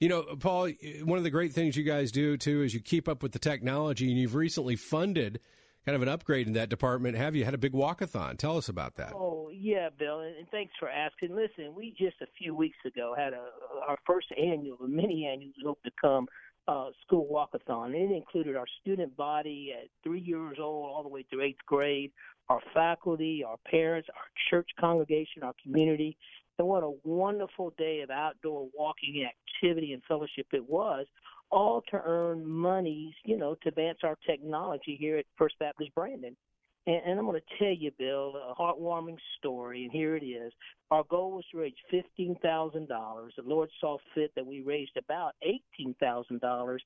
You 0.00 0.08
know, 0.08 0.22
Paul, 0.38 0.70
one 1.02 1.18
of 1.18 1.24
the 1.24 1.30
great 1.30 1.52
things 1.52 1.76
you 1.76 1.82
guys 1.82 2.12
do 2.12 2.36
too 2.36 2.62
is 2.62 2.72
you 2.72 2.80
keep 2.80 3.08
up 3.08 3.22
with 3.22 3.32
the 3.32 3.38
technology, 3.40 4.08
and 4.10 4.18
you've 4.18 4.36
recently 4.36 4.76
funded 4.76 5.40
kind 5.84 5.96
of 5.96 6.02
an 6.02 6.08
upgrade 6.08 6.46
in 6.46 6.52
that 6.52 6.68
department. 6.68 7.16
Have 7.16 7.34
you 7.34 7.44
had 7.44 7.54
a 7.54 7.58
big 7.58 7.72
walkathon? 7.72 8.38
Tell 8.38 8.56
us 8.56 8.68
about 8.68 8.94
that. 8.96 9.12
Oh 9.14 9.50
yeah, 9.52 9.88
Bill, 9.98 10.20
and 10.20 10.46
thanks 10.50 10.72
for 10.78 10.88
asking. 10.88 11.34
Listen, 11.34 11.74
we 11.74 11.94
just 11.98 12.20
a 12.20 12.26
few 12.38 12.54
weeks 12.54 12.78
ago 12.86 13.14
had 13.16 13.32
a 13.32 13.48
our 13.88 13.98
first 14.06 14.28
annual, 14.38 14.78
mini 14.86 15.26
annual, 15.26 15.52
hope 15.64 15.82
to 15.82 15.90
come 16.00 16.28
uh, 16.68 16.90
school 17.04 17.26
walkathon. 17.32 17.94
It 17.94 18.14
included 18.14 18.54
our 18.54 18.66
student 18.80 19.16
body 19.16 19.74
at 19.76 19.88
three 20.04 20.20
years 20.20 20.58
old 20.60 20.90
all 20.90 21.02
the 21.02 21.08
way 21.08 21.24
through 21.28 21.42
eighth 21.42 21.64
grade, 21.66 22.12
our 22.48 22.60
faculty, 22.72 23.42
our 23.44 23.56
parents, 23.68 24.08
our 24.14 24.28
church 24.50 24.68
congregation, 24.78 25.42
our 25.42 25.54
community, 25.62 26.16
and 26.58 26.68
what 26.68 26.82
a 26.82 26.92
wonderful 27.04 27.72
day 27.78 28.00
of 28.00 28.10
outdoor 28.10 28.68
walking 28.76 29.26
activity 29.26 29.92
and 29.92 30.02
fellowship 30.08 30.46
it 30.52 30.68
was, 30.68 31.06
all 31.50 31.82
to 31.90 32.00
earn 32.04 32.46
monies, 32.46 33.14
you 33.24 33.36
know, 33.36 33.56
to 33.62 33.68
advance 33.68 33.98
our 34.02 34.16
technology 34.26 34.96
here 34.98 35.18
at 35.18 35.24
First 35.36 35.58
Baptist 35.58 35.94
Brandon. 35.94 36.36
And, 36.86 37.00
and 37.06 37.18
I'm 37.18 37.26
going 37.26 37.40
to 37.40 37.58
tell 37.58 37.74
you, 37.74 37.90
Bill, 37.98 38.34
a 38.36 38.54
heartwarming 38.60 39.18
story, 39.38 39.84
and 39.84 39.92
here 39.92 40.16
it 40.16 40.24
is. 40.24 40.52
Our 40.90 41.04
goal 41.04 41.32
was 41.32 41.44
to 41.52 41.58
raise 41.58 41.74
$15,000. 41.92 42.88
The 42.88 43.42
Lord 43.44 43.70
saw 43.80 43.98
fit 44.14 44.32
that 44.36 44.46
we 44.46 44.62
raised 44.62 44.96
about 44.96 45.34
$18,000, 45.80 46.78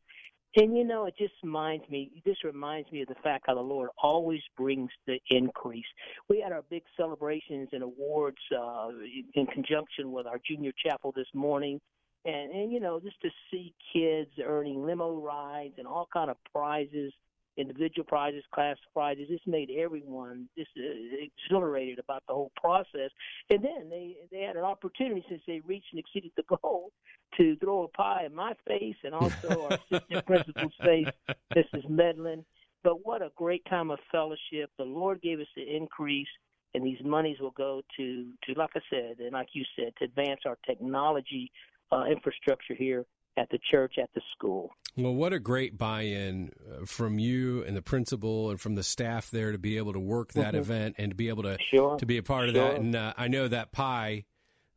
and 0.56 0.76
you 0.76 0.84
know, 0.84 1.06
it 1.06 1.14
just 1.18 1.34
reminds 1.42 1.88
me. 1.88 2.22
This 2.24 2.36
reminds 2.44 2.90
me 2.92 3.02
of 3.02 3.08
the 3.08 3.14
fact 3.22 3.44
how 3.46 3.54
the 3.54 3.60
Lord 3.60 3.88
always 4.02 4.40
brings 4.56 4.90
the 5.06 5.18
increase. 5.30 5.84
We 6.28 6.40
had 6.40 6.52
our 6.52 6.62
big 6.68 6.82
celebrations 6.96 7.68
and 7.72 7.82
awards 7.82 8.38
uh, 8.56 8.88
in 9.34 9.46
conjunction 9.46 10.12
with 10.12 10.26
our 10.26 10.40
junior 10.46 10.72
chapel 10.84 11.12
this 11.16 11.28
morning, 11.34 11.80
and 12.24 12.52
and 12.52 12.72
you 12.72 12.80
know, 12.80 13.00
just 13.00 13.20
to 13.22 13.30
see 13.50 13.74
kids 13.92 14.30
earning 14.44 14.84
limo 14.84 15.20
rides 15.20 15.74
and 15.78 15.86
all 15.86 16.08
kind 16.12 16.30
of 16.30 16.36
prizes 16.52 17.12
individual 17.56 18.04
prizes, 18.06 18.42
class 18.54 18.76
prizes. 18.92 19.26
This 19.28 19.40
made 19.46 19.70
everyone 19.70 20.48
just 20.56 20.70
uh, 20.76 20.82
exhilarated 21.20 21.98
about 21.98 22.22
the 22.26 22.34
whole 22.34 22.52
process. 22.56 23.10
And 23.50 23.62
then 23.62 23.88
they 23.90 24.16
they 24.30 24.40
had 24.40 24.56
an 24.56 24.64
opportunity 24.64 25.24
since 25.28 25.42
they 25.46 25.60
reached 25.66 25.88
and 25.92 26.00
exceeded 26.00 26.32
the 26.36 26.56
goal 26.62 26.92
to 27.36 27.56
throw 27.56 27.84
a 27.84 27.88
pie 27.88 28.24
in 28.26 28.34
my 28.34 28.54
face 28.66 28.96
and 29.04 29.14
also 29.14 29.68
our 29.70 29.78
assistant 29.92 30.26
principal's 30.26 30.72
face, 30.82 31.08
Mrs. 31.54 31.88
Medlin. 31.88 32.44
But 32.84 33.04
what 33.06 33.22
a 33.22 33.30
great 33.36 33.64
time 33.66 33.90
of 33.90 33.98
fellowship! 34.10 34.70
The 34.76 34.84
Lord 34.84 35.22
gave 35.22 35.38
us 35.38 35.46
the 35.54 35.76
increase, 35.76 36.28
and 36.74 36.84
these 36.84 36.98
monies 37.04 37.38
will 37.40 37.52
go 37.52 37.82
to 37.96 38.26
to 38.44 38.54
like 38.58 38.70
I 38.74 38.80
said, 38.90 39.20
and 39.20 39.32
like 39.32 39.48
you 39.52 39.64
said, 39.76 39.92
to 39.98 40.04
advance 40.04 40.40
our 40.46 40.58
technology 40.66 41.50
uh, 41.92 42.04
infrastructure 42.04 42.74
here 42.74 43.04
at 43.36 43.48
the 43.50 43.58
church, 43.70 43.94
at 44.00 44.10
the 44.14 44.20
school. 44.36 44.70
Well, 44.96 45.14
what 45.14 45.32
a 45.32 45.38
great 45.38 45.78
buy 45.78 46.02
in 46.02 46.52
uh, 46.70 46.84
from 46.84 47.18
you 47.18 47.64
and 47.64 47.76
the 47.76 47.82
principal 47.82 48.50
and 48.50 48.60
from 48.60 48.74
the 48.74 48.82
staff 48.82 49.30
there 49.30 49.52
to 49.52 49.58
be 49.58 49.78
able 49.78 49.94
to 49.94 50.00
work 50.00 50.32
that 50.34 50.48
mm-hmm. 50.48 50.56
event 50.56 50.96
and 50.98 51.10
to 51.10 51.14
be 51.16 51.28
able 51.28 51.44
to, 51.44 51.56
sure. 51.74 51.96
to 51.96 52.06
be 52.06 52.18
a 52.18 52.22
part 52.22 52.48
sure. 52.48 52.48
of 52.48 52.54
that. 52.54 52.80
And 52.80 52.94
uh, 52.94 53.14
I 53.16 53.28
know 53.28 53.48
that 53.48 53.72
pie 53.72 54.24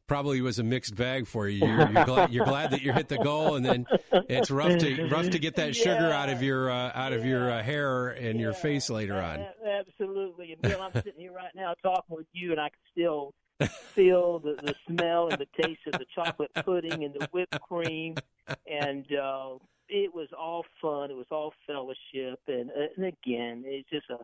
probably 0.08 0.40
was 0.42 0.60
a 0.60 0.64
mixed 0.64 0.96
bag 0.96 1.28
for 1.28 1.48
you. 1.50 1.66
You're, 1.66 1.92
you're, 1.92 2.06
glad, 2.06 2.32
you're, 2.32 2.46
glad, 2.46 2.72
that 2.72 2.82
you 2.82 2.94
hit 2.94 3.10
the 3.10 3.18
goal, 3.18 3.56
and 3.56 3.66
then 3.66 3.88
it's 4.30 4.52
rough 4.52 4.78
to 4.78 5.08
rough 5.08 5.30
to 5.32 5.40
get 5.40 5.56
that 5.56 5.76
sugar 5.76 6.12
out 6.12 6.30
of 6.30 6.42
your 6.42 6.70
uh, 6.70 6.92
out 6.94 7.14
of 7.14 7.26
your 7.26 7.52
uh, 7.52 7.64
hair 7.64 8.10
and 8.10 8.36
yeah. 8.36 8.46
your 8.46 8.54
face 8.54 8.90
later 8.90 9.16
on. 9.16 9.46
Absolutely, 9.68 10.54
and 10.54 10.62
Bill, 10.62 10.82
I'm 10.82 10.94
sitting 10.94 11.20
here 11.20 11.34
right 11.34 11.54
now 11.56 11.74
talking 11.84 12.16
with 12.16 12.28
you, 12.34 12.52
and 12.52 12.60
I 12.60 12.70
can 12.70 12.80
still 12.92 13.34
feel 13.94 14.40
the, 14.40 14.56
the 14.62 14.76
smell 14.88 15.30
and 15.30 15.40
the 15.40 15.64
taste 15.64 15.82
of 15.88 15.94
the 15.94 16.06
chocolate 16.14 16.52
pudding 16.54 17.04
and 17.04 17.14
the 17.14 17.28
whipped 17.32 17.60
cream, 17.62 18.16
and 18.70 19.06
uh, 19.14 19.56
it 19.88 20.14
was 20.14 20.28
all 20.38 20.66
fun. 20.82 21.12
It 21.12 21.18
was 21.18 21.28
all 21.32 21.54
fellowship, 21.66 22.40
and, 22.48 22.70
and 22.72 23.06
again, 23.06 23.64
it's 23.66 23.90
just 23.90 24.10
a, 24.10 24.18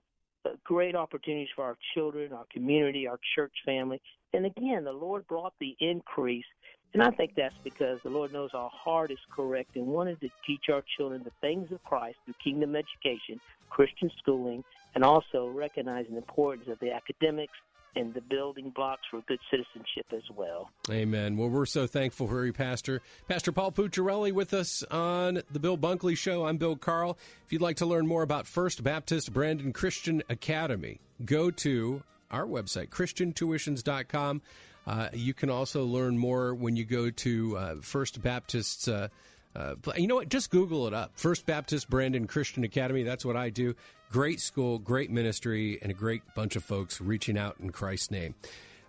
great 0.63 0.95
opportunities 0.95 1.49
for 1.55 1.63
our 1.63 1.77
children, 1.93 2.33
our 2.33 2.45
community, 2.51 3.07
our 3.07 3.19
church 3.35 3.53
family, 3.63 4.01
and 4.33 4.45
again, 4.45 4.83
the 4.83 4.91
Lord 4.91 5.27
brought 5.27 5.53
the 5.59 5.75
increase. 5.79 6.45
And 6.93 7.01
I 7.01 7.09
think 7.11 7.35
that's 7.35 7.55
because 7.63 7.99
the 8.03 8.09
Lord 8.09 8.33
knows 8.33 8.49
our 8.53 8.69
heart 8.69 9.11
is 9.11 9.19
correct 9.33 9.75
and 9.75 9.87
wanted 9.87 10.19
to 10.21 10.29
teach 10.45 10.67
our 10.69 10.83
children 10.97 11.23
the 11.23 11.31
things 11.39 11.71
of 11.71 11.81
Christ 11.83 12.17
through 12.25 12.33
kingdom 12.43 12.75
education, 12.75 13.39
Christian 13.69 14.11
schooling, 14.17 14.63
and 14.93 15.03
also 15.03 15.47
recognizing 15.47 16.13
the 16.13 16.17
importance 16.17 16.67
of 16.67 16.79
the 16.79 16.91
academics 16.91 17.53
and 17.95 18.13
the 18.13 18.21
building 18.21 18.69
blocks 18.69 19.01
for 19.09 19.21
good 19.27 19.39
citizenship 19.49 20.05
as 20.13 20.23
well. 20.35 20.69
Amen. 20.89 21.37
Well, 21.37 21.49
we're 21.49 21.65
so 21.65 21.87
thankful 21.87 22.27
for 22.27 22.45
you, 22.45 22.53
Pastor. 22.53 23.01
Pastor 23.27 23.51
Paul 23.51 23.71
Pucciarelli 23.71 24.31
with 24.31 24.53
us 24.53 24.83
on 24.83 25.41
the 25.51 25.59
Bill 25.59 25.77
Bunkley 25.77 26.17
Show. 26.17 26.45
I'm 26.45 26.57
Bill 26.57 26.75
Carl. 26.75 27.17
If 27.45 27.51
you'd 27.51 27.61
like 27.61 27.77
to 27.77 27.85
learn 27.85 28.07
more 28.07 28.23
about 28.23 28.47
First 28.47 28.83
Baptist 28.83 29.33
Brandon 29.33 29.73
Christian 29.73 30.23
Academy, 30.29 30.99
go 31.25 31.51
to 31.51 32.03
our 32.29 32.45
website, 32.45 32.89
christiantuitions.com. 32.89 34.41
Uh, 34.87 35.09
you 35.13 35.33
can 35.33 35.49
also 35.49 35.83
learn 35.85 36.17
more 36.17 36.55
when 36.55 36.75
you 36.75 36.85
go 36.85 37.09
to 37.09 37.57
uh, 37.57 37.75
First 37.81 38.21
Baptist's. 38.21 38.87
Uh, 38.87 39.09
uh, 39.55 39.75
you 39.95 40.07
know 40.07 40.15
what? 40.15 40.29
Just 40.29 40.49
Google 40.49 40.87
it 40.87 40.93
up. 40.93 41.11
First 41.15 41.45
Baptist 41.45 41.89
Brandon 41.89 42.27
Christian 42.27 42.63
Academy. 42.63 43.03
That's 43.03 43.25
what 43.25 43.35
I 43.35 43.49
do. 43.49 43.75
Great 44.11 44.39
school, 44.39 44.79
great 44.79 45.09
ministry, 45.09 45.79
and 45.81 45.91
a 45.91 45.93
great 45.93 46.21
bunch 46.35 46.55
of 46.55 46.63
folks 46.63 47.01
reaching 47.01 47.37
out 47.37 47.57
in 47.59 47.71
Christ's 47.71 48.11
name. 48.11 48.35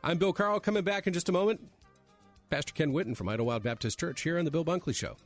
I'm 0.05 0.19
Bill 0.19 0.33
Carl. 0.33 0.61
Coming 0.61 0.85
back 0.85 1.07
in 1.07 1.13
just 1.13 1.29
a 1.29 1.33
moment. 1.33 1.61
Pastor 2.51 2.75
Ken 2.75 2.93
Whitten 2.93 3.17
from 3.17 3.29
Idlewild 3.29 3.63
Baptist 3.63 3.99
Church 3.99 4.23
here 4.23 4.39
on 4.39 4.45
the 4.45 4.51
Bill 4.51 4.65
Bunkley 4.65 4.95
Show. 4.95 5.17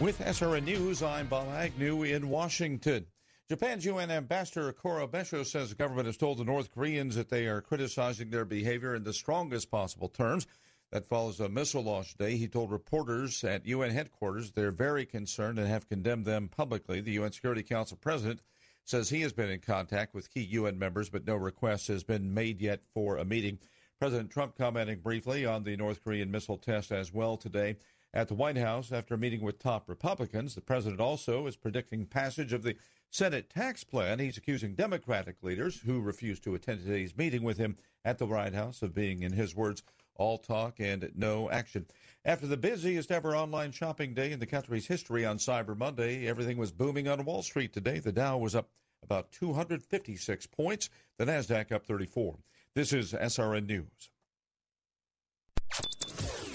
With 0.00 0.20
SRN 0.20 0.64
News, 0.64 1.02
I'm 1.02 1.26
Bob 1.26 1.48
Agnew 1.48 2.04
in 2.04 2.30
Washington. 2.30 3.04
Japan's 3.50 3.84
UN 3.84 4.10
Ambassador 4.10 4.72
Koro 4.72 5.06
Bessho 5.06 5.44
says 5.44 5.68
the 5.68 5.74
government 5.74 6.06
has 6.06 6.16
told 6.16 6.38
the 6.38 6.44
North 6.44 6.70
Koreans 6.74 7.16
that 7.16 7.28
they 7.28 7.46
are 7.48 7.60
criticizing 7.60 8.30
their 8.30 8.46
behavior 8.46 8.94
in 8.94 9.04
the 9.04 9.12
strongest 9.12 9.70
possible 9.70 10.08
terms. 10.08 10.46
That 10.90 11.04
follows 11.04 11.38
a 11.38 11.50
missile 11.50 11.82
launch 11.82 12.16
day. 12.16 12.38
He 12.38 12.48
told 12.48 12.72
reporters 12.72 13.44
at 13.44 13.66
UN 13.66 13.90
headquarters 13.90 14.52
they're 14.52 14.70
very 14.70 15.04
concerned 15.04 15.58
and 15.58 15.68
have 15.68 15.86
condemned 15.86 16.24
them 16.24 16.48
publicly. 16.48 17.02
The 17.02 17.12
UN 17.12 17.32
Security 17.32 17.62
Council 17.62 17.98
president 18.00 18.40
says 18.86 19.10
he 19.10 19.20
has 19.20 19.34
been 19.34 19.50
in 19.50 19.60
contact 19.60 20.14
with 20.14 20.32
key 20.32 20.44
UN 20.52 20.78
members, 20.78 21.10
but 21.10 21.26
no 21.26 21.36
request 21.36 21.88
has 21.88 22.04
been 22.04 22.32
made 22.32 22.62
yet 22.62 22.80
for 22.94 23.18
a 23.18 23.24
meeting. 23.26 23.58
President 23.98 24.30
Trump 24.30 24.56
commenting 24.56 25.00
briefly 25.00 25.44
on 25.44 25.62
the 25.62 25.76
North 25.76 26.02
Korean 26.02 26.30
missile 26.30 26.56
test 26.56 26.90
as 26.90 27.12
well 27.12 27.36
today 27.36 27.76
at 28.12 28.28
the 28.28 28.34
White 28.34 28.56
House 28.56 28.92
after 28.92 29.16
meeting 29.16 29.40
with 29.40 29.58
top 29.58 29.88
Republicans. 29.88 30.54
The 30.54 30.60
president 30.60 31.00
also 31.00 31.46
is 31.46 31.56
predicting 31.56 32.06
passage 32.06 32.52
of 32.52 32.62
the 32.62 32.76
Senate 33.10 33.50
tax 33.50 33.84
plan. 33.84 34.18
He's 34.18 34.36
accusing 34.36 34.74
Democratic 34.74 35.42
leaders 35.42 35.80
who 35.80 36.00
refused 36.00 36.44
to 36.44 36.54
attend 36.54 36.80
today's 36.80 37.16
meeting 37.16 37.42
with 37.42 37.58
him 37.58 37.76
at 38.04 38.18
the 38.18 38.26
White 38.26 38.54
House 38.54 38.82
of 38.82 38.94
being, 38.94 39.22
in 39.22 39.32
his 39.32 39.54
words, 39.54 39.82
all 40.14 40.38
talk 40.38 40.80
and 40.80 41.10
no 41.14 41.50
action. 41.50 41.86
After 42.24 42.46
the 42.46 42.56
busiest 42.56 43.10
ever 43.10 43.34
online 43.34 43.72
shopping 43.72 44.12
day 44.12 44.32
in 44.32 44.38
the 44.38 44.46
country's 44.46 44.86
history 44.86 45.24
on 45.24 45.38
Cyber 45.38 45.76
Monday, 45.76 46.26
everything 46.28 46.58
was 46.58 46.70
booming 46.70 47.08
on 47.08 47.24
Wall 47.24 47.42
Street 47.42 47.72
today. 47.72 47.98
The 47.98 48.12
Dow 48.12 48.36
was 48.38 48.54
up 48.54 48.68
about 49.02 49.32
256 49.32 50.46
points, 50.46 50.90
the 51.16 51.24
NASDAQ 51.24 51.72
up 51.72 51.86
34. 51.86 52.36
This 52.74 52.92
is 52.92 53.12
SRN 53.12 53.66
News. 53.66 54.10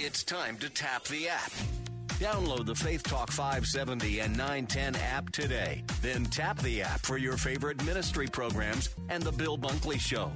It's 0.05 0.23
time 0.23 0.57
to 0.57 0.69
tap 0.69 1.03
the 1.05 1.27
app. 1.29 1.51
Download 2.19 2.63
the 2.67 2.75
Faith 2.75 3.01
Talk 3.01 3.31
570 3.31 4.19
and 4.19 4.37
910 4.37 4.95
app 4.97 5.31
today. 5.31 5.83
Then 5.99 6.25
tap 6.25 6.59
the 6.59 6.83
app 6.83 6.99
for 7.03 7.17
your 7.17 7.37
favorite 7.37 7.83
ministry 7.83 8.27
programs 8.27 8.93
and 9.09 9.23
The 9.23 9.31
Bill 9.31 9.57
Bunkley 9.57 9.99
Show. 9.99 10.31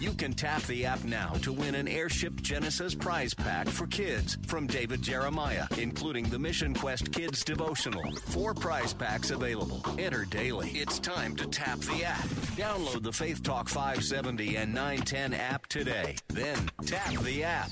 You 0.00 0.12
can 0.12 0.32
tap 0.32 0.62
the 0.62 0.84
app 0.84 1.04
now 1.04 1.34
to 1.42 1.52
win 1.52 1.76
an 1.76 1.86
Airship 1.86 2.42
Genesis 2.42 2.96
prize 2.96 3.32
pack 3.32 3.68
for 3.68 3.86
kids 3.86 4.38
from 4.48 4.66
David 4.66 5.02
Jeremiah, 5.02 5.68
including 5.78 6.24
the 6.28 6.40
Mission 6.40 6.74
Quest 6.74 7.12
Kids 7.12 7.44
Devotional. 7.44 8.10
Four 8.26 8.54
prize 8.54 8.92
packs 8.92 9.30
available. 9.30 9.84
Enter 10.00 10.24
daily. 10.24 10.70
It's 10.70 10.98
time 10.98 11.36
to 11.36 11.46
tap 11.46 11.78
the 11.78 12.04
app. 12.04 12.26
Download 12.56 13.04
the 13.04 13.12
Faith 13.12 13.44
Talk 13.44 13.68
570 13.68 14.56
and 14.56 14.74
910 14.74 15.32
app 15.32 15.68
today. 15.68 16.16
Then 16.26 16.68
tap 16.84 17.14
the 17.20 17.44
app. 17.44 17.70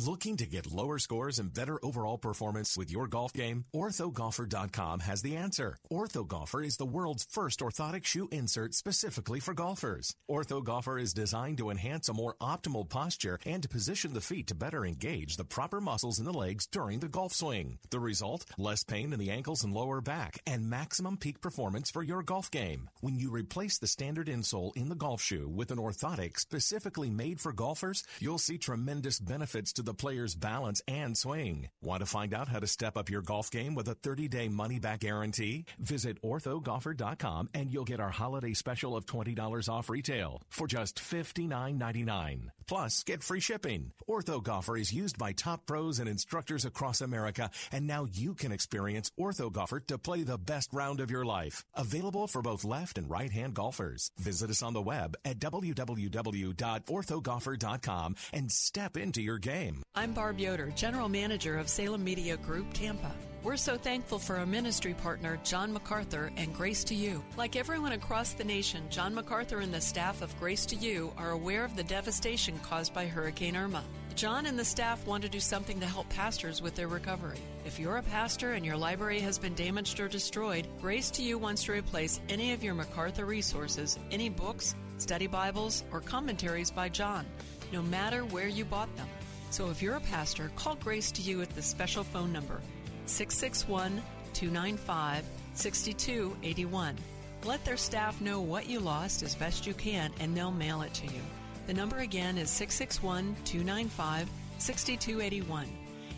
Looking 0.00 0.36
to 0.38 0.46
get 0.46 0.72
lower 0.72 0.98
scores 0.98 1.38
and 1.38 1.54
better 1.54 1.78
overall 1.84 2.18
performance 2.18 2.76
with 2.76 2.90
your 2.90 3.06
golf 3.06 3.32
game? 3.32 3.64
OrthoGolfer.com 3.72 4.98
has 4.98 5.22
the 5.22 5.36
answer. 5.36 5.76
OrthoGolfer 5.88 6.66
is 6.66 6.76
the 6.78 6.84
world's 6.84 7.24
first 7.30 7.60
orthotic 7.60 8.04
shoe 8.04 8.28
insert 8.32 8.74
specifically 8.74 9.38
for 9.38 9.54
golfers. 9.54 10.16
OrthoGolfer 10.28 11.00
is 11.00 11.14
designed 11.14 11.58
to 11.58 11.70
enhance 11.70 12.08
a 12.08 12.12
more 12.12 12.34
optimal 12.42 12.88
posture 12.88 13.38
and 13.46 13.70
position 13.70 14.14
the 14.14 14.20
feet 14.20 14.48
to 14.48 14.56
better 14.56 14.84
engage 14.84 15.36
the 15.36 15.44
proper 15.44 15.80
muscles 15.80 16.18
in 16.18 16.24
the 16.24 16.32
legs 16.32 16.66
during 16.66 16.98
the 16.98 17.08
golf 17.08 17.32
swing. 17.32 17.78
The 17.90 18.00
result? 18.00 18.46
Less 18.58 18.82
pain 18.82 19.12
in 19.12 19.20
the 19.20 19.30
ankles 19.30 19.62
and 19.62 19.72
lower 19.72 20.00
back 20.00 20.40
and 20.44 20.68
maximum 20.68 21.18
peak 21.18 21.40
performance 21.40 21.88
for 21.88 22.02
your 22.02 22.24
golf 22.24 22.50
game. 22.50 22.90
When 23.00 23.16
you 23.16 23.30
replace 23.30 23.78
the 23.78 23.86
standard 23.86 24.26
insole 24.26 24.76
in 24.76 24.88
the 24.88 24.96
golf 24.96 25.22
shoe 25.22 25.48
with 25.48 25.70
an 25.70 25.78
orthotic 25.78 26.40
specifically 26.40 27.10
made 27.10 27.40
for 27.40 27.52
golfers, 27.52 28.02
you'll 28.18 28.38
see 28.38 28.58
tremendous 28.58 29.20
benefits 29.20 29.72
to 29.74 29.83
the 29.84 29.94
player's 29.94 30.34
balance 30.34 30.82
and 30.88 31.16
swing. 31.16 31.68
Want 31.82 32.00
to 32.00 32.06
find 32.06 32.34
out 32.34 32.48
how 32.48 32.58
to 32.58 32.66
step 32.66 32.96
up 32.96 33.10
your 33.10 33.22
golf 33.22 33.50
game 33.50 33.74
with 33.74 33.88
a 33.88 33.94
30 33.94 34.28
day 34.28 34.48
money 34.48 34.78
back 34.78 35.00
guarantee? 35.00 35.64
Visit 35.78 36.20
orthogolfer.com 36.22 37.50
and 37.54 37.70
you'll 37.70 37.84
get 37.84 38.00
our 38.00 38.10
holiday 38.10 38.54
special 38.54 38.96
of 38.96 39.06
$20 39.06 39.68
off 39.68 39.88
retail 39.88 40.42
for 40.48 40.66
just 40.66 40.96
$59.99. 40.98 42.50
Plus, 42.66 43.04
get 43.04 43.22
free 43.22 43.40
shipping. 43.40 43.92
OrthoGolfer 44.08 44.80
is 44.80 44.92
used 44.92 45.18
by 45.18 45.32
top 45.32 45.66
pros 45.66 45.98
and 45.98 46.08
instructors 46.08 46.64
across 46.64 47.00
America, 47.00 47.50
and 47.72 47.84
now 47.86 48.06
you 48.10 48.34
can 48.34 48.52
experience 48.52 49.10
OrthoGolfer 49.18 49.86
to 49.86 49.98
play 49.98 50.22
the 50.22 50.38
best 50.38 50.72
round 50.72 51.00
of 51.00 51.10
your 51.10 51.24
life. 51.24 51.64
Available 51.74 52.26
for 52.26 52.42
both 52.42 52.64
left 52.64 52.98
and 52.98 53.10
right 53.10 53.30
hand 53.30 53.54
golfers. 53.54 54.10
Visit 54.18 54.50
us 54.50 54.62
on 54.62 54.74
the 54.74 54.82
web 54.82 55.16
at 55.24 55.38
www.orthogolfer.com 55.38 58.16
and 58.32 58.52
step 58.52 58.96
into 58.96 59.22
your 59.22 59.38
game. 59.38 59.82
I'm 59.94 60.12
Barb 60.12 60.38
Yoder, 60.38 60.70
General 60.70 61.08
Manager 61.08 61.58
of 61.58 61.68
Salem 61.68 62.04
Media 62.04 62.36
Group, 62.36 62.72
Tampa. 62.72 63.12
We're 63.44 63.58
so 63.58 63.76
thankful 63.76 64.18
for 64.18 64.38
our 64.38 64.46
ministry 64.46 64.94
partner, 64.94 65.38
John 65.44 65.70
MacArthur, 65.70 66.32
and 66.38 66.54
Grace 66.54 66.82
to 66.84 66.94
You. 66.94 67.22
Like 67.36 67.56
everyone 67.56 67.92
across 67.92 68.32
the 68.32 68.42
nation, 68.42 68.84
John 68.88 69.14
MacArthur 69.14 69.58
and 69.58 69.72
the 69.72 69.82
staff 69.82 70.22
of 70.22 70.36
Grace 70.40 70.64
to 70.66 70.76
You 70.76 71.12
are 71.18 71.32
aware 71.32 71.62
of 71.62 71.76
the 71.76 71.84
devastation 71.84 72.53
caused 72.60 72.94
by 72.94 73.06
Hurricane 73.06 73.56
Irma. 73.56 73.82
John 74.14 74.46
and 74.46 74.56
the 74.56 74.64
staff 74.64 75.04
want 75.06 75.24
to 75.24 75.28
do 75.28 75.40
something 75.40 75.80
to 75.80 75.86
help 75.86 76.08
pastors 76.08 76.62
with 76.62 76.76
their 76.76 76.86
recovery. 76.86 77.38
If 77.66 77.80
you're 77.80 77.96
a 77.96 78.02
pastor 78.02 78.52
and 78.52 78.64
your 78.64 78.76
library 78.76 79.18
has 79.20 79.38
been 79.38 79.54
damaged 79.54 79.98
or 79.98 80.06
destroyed, 80.06 80.68
Grace 80.80 81.10
to 81.12 81.22
You 81.22 81.36
wants 81.36 81.64
to 81.64 81.72
replace 81.72 82.20
any 82.28 82.52
of 82.52 82.62
your 82.62 82.74
MacArthur 82.74 83.24
resources, 83.24 83.98
any 84.12 84.28
books, 84.28 84.76
study 84.98 85.26
Bibles, 85.26 85.82
or 85.90 86.00
commentaries 86.00 86.70
by 86.70 86.88
John, 86.88 87.26
no 87.72 87.82
matter 87.82 88.24
where 88.24 88.46
you 88.46 88.64
bought 88.64 88.94
them. 88.96 89.08
So 89.50 89.70
if 89.70 89.82
you're 89.82 89.96
a 89.96 90.00
pastor, 90.00 90.50
call 90.54 90.76
Grace 90.76 91.10
to 91.12 91.22
You 91.22 91.42
at 91.42 91.50
the 91.50 91.62
special 91.62 92.04
phone 92.04 92.32
number 92.32 92.60
661 93.06 94.00
295 94.32 95.24
6281. 95.54 96.96
Let 97.44 97.64
their 97.64 97.76
staff 97.76 98.20
know 98.20 98.40
what 98.40 98.68
you 98.68 98.80
lost 98.80 99.22
as 99.22 99.34
best 99.34 99.66
you 99.66 99.74
can 99.74 100.12
and 100.20 100.36
they'll 100.36 100.50
mail 100.50 100.82
it 100.82 100.94
to 100.94 101.06
you. 101.06 101.20
The 101.66 101.74
number 101.74 101.98
again 101.98 102.36
is 102.36 102.50
661 102.50 103.36
295 103.44 104.28
6281. 104.58 105.66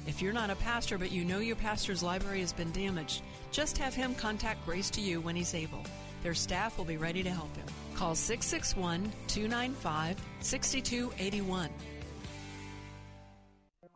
If 0.06 0.20
you're 0.20 0.32
not 0.32 0.50
a 0.50 0.56
pastor 0.56 0.98
but 0.98 1.12
you 1.12 1.24
know 1.24 1.38
your 1.38 1.56
pastor's 1.56 2.02
library 2.02 2.40
has 2.40 2.52
been 2.52 2.72
damaged, 2.72 3.22
just 3.52 3.78
have 3.78 3.94
him 3.94 4.14
contact 4.14 4.64
Grace 4.64 4.90
to 4.90 5.00
You 5.00 5.20
when 5.20 5.36
he's 5.36 5.54
able. 5.54 5.84
Their 6.22 6.34
staff 6.34 6.76
will 6.76 6.84
be 6.84 6.96
ready 6.96 7.22
to 7.22 7.30
help 7.30 7.54
him. 7.56 7.66
Call 7.94 8.14
661 8.14 9.12
295 9.28 10.20
6281. 10.40 11.70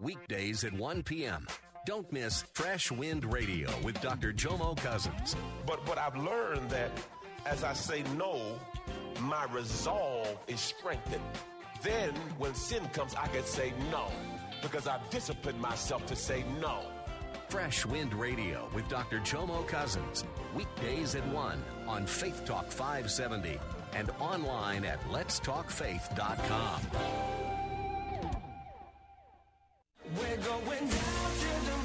Weekdays 0.01 0.65
at 0.65 0.73
1 0.73 1.03
p.m. 1.03 1.47
Don't 1.85 2.11
miss 2.13 2.43
Fresh 2.55 2.91
Wind 2.93 3.31
Radio 3.33 3.69
with 3.83 4.01
Dr. 4.01 4.33
Jomo 4.33 4.77
Cousins. 4.77 5.35
But 5.67 5.87
what 5.89 5.99
I've 5.99 6.17
learned 6.17 6.71
that 6.71 6.91
as 7.47 7.65
I 7.65 7.73
say 7.73 8.03
no, 8.17 8.59
my 9.21 9.45
resolve 9.53 10.39
is 10.47 10.61
strengthened. 10.61 11.23
Then 11.83 12.15
when 12.39 12.55
sin 12.55 12.87
comes, 12.93 13.15
I 13.15 13.27
can 13.29 13.45
say 13.45 13.73
no 13.91 14.09
because 14.63 14.87
I've 14.87 15.09
disciplined 15.11 15.61
myself 15.61 16.05
to 16.07 16.17
say 16.17 16.45
no. 16.61 16.83
Fresh 17.49 17.85
Wind 17.87 18.15
Radio 18.15 18.69
with 18.75 18.89
Dr. 18.89 19.19
Jomo 19.21 19.67
Cousins. 19.67 20.25
Weekdays 20.55 21.15
at 21.17 21.27
1 21.29 21.63
on 21.89 22.07
Faith 22.07 22.45
Talk 22.45 22.71
570 22.71 23.59
and 23.95 24.11
online 24.21 24.85
at 24.85 25.01
letstalkfaith.com. 25.11 26.81
We're 30.17 30.37
going 30.37 30.89
down 30.89 30.89
to 30.89 31.49
the 31.67 31.80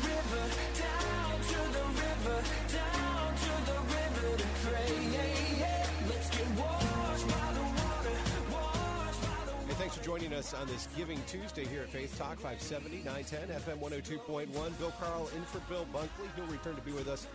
us 10.36 10.54
on 10.54 10.67
this 10.67 10.89
Giving 10.98 11.21
Tuesday 11.28 11.65
here 11.65 11.84
at 11.84 11.89
Faith 11.89 12.17
Talk 12.17 12.36
570, 12.39 13.04
910, 13.06 13.48
FM 13.48 13.80
102.1. 13.80 14.78
Bill 14.78 14.93
Carl 15.00 15.30
in 15.34 15.41
for 15.43 15.60
Bill 15.69 15.88
Bunkley. 15.93 16.28
He'll 16.36 16.45
return 16.48 16.76
to 16.76 16.82
be 16.82 16.91
with 16.91 17.08
us 17.08 17.26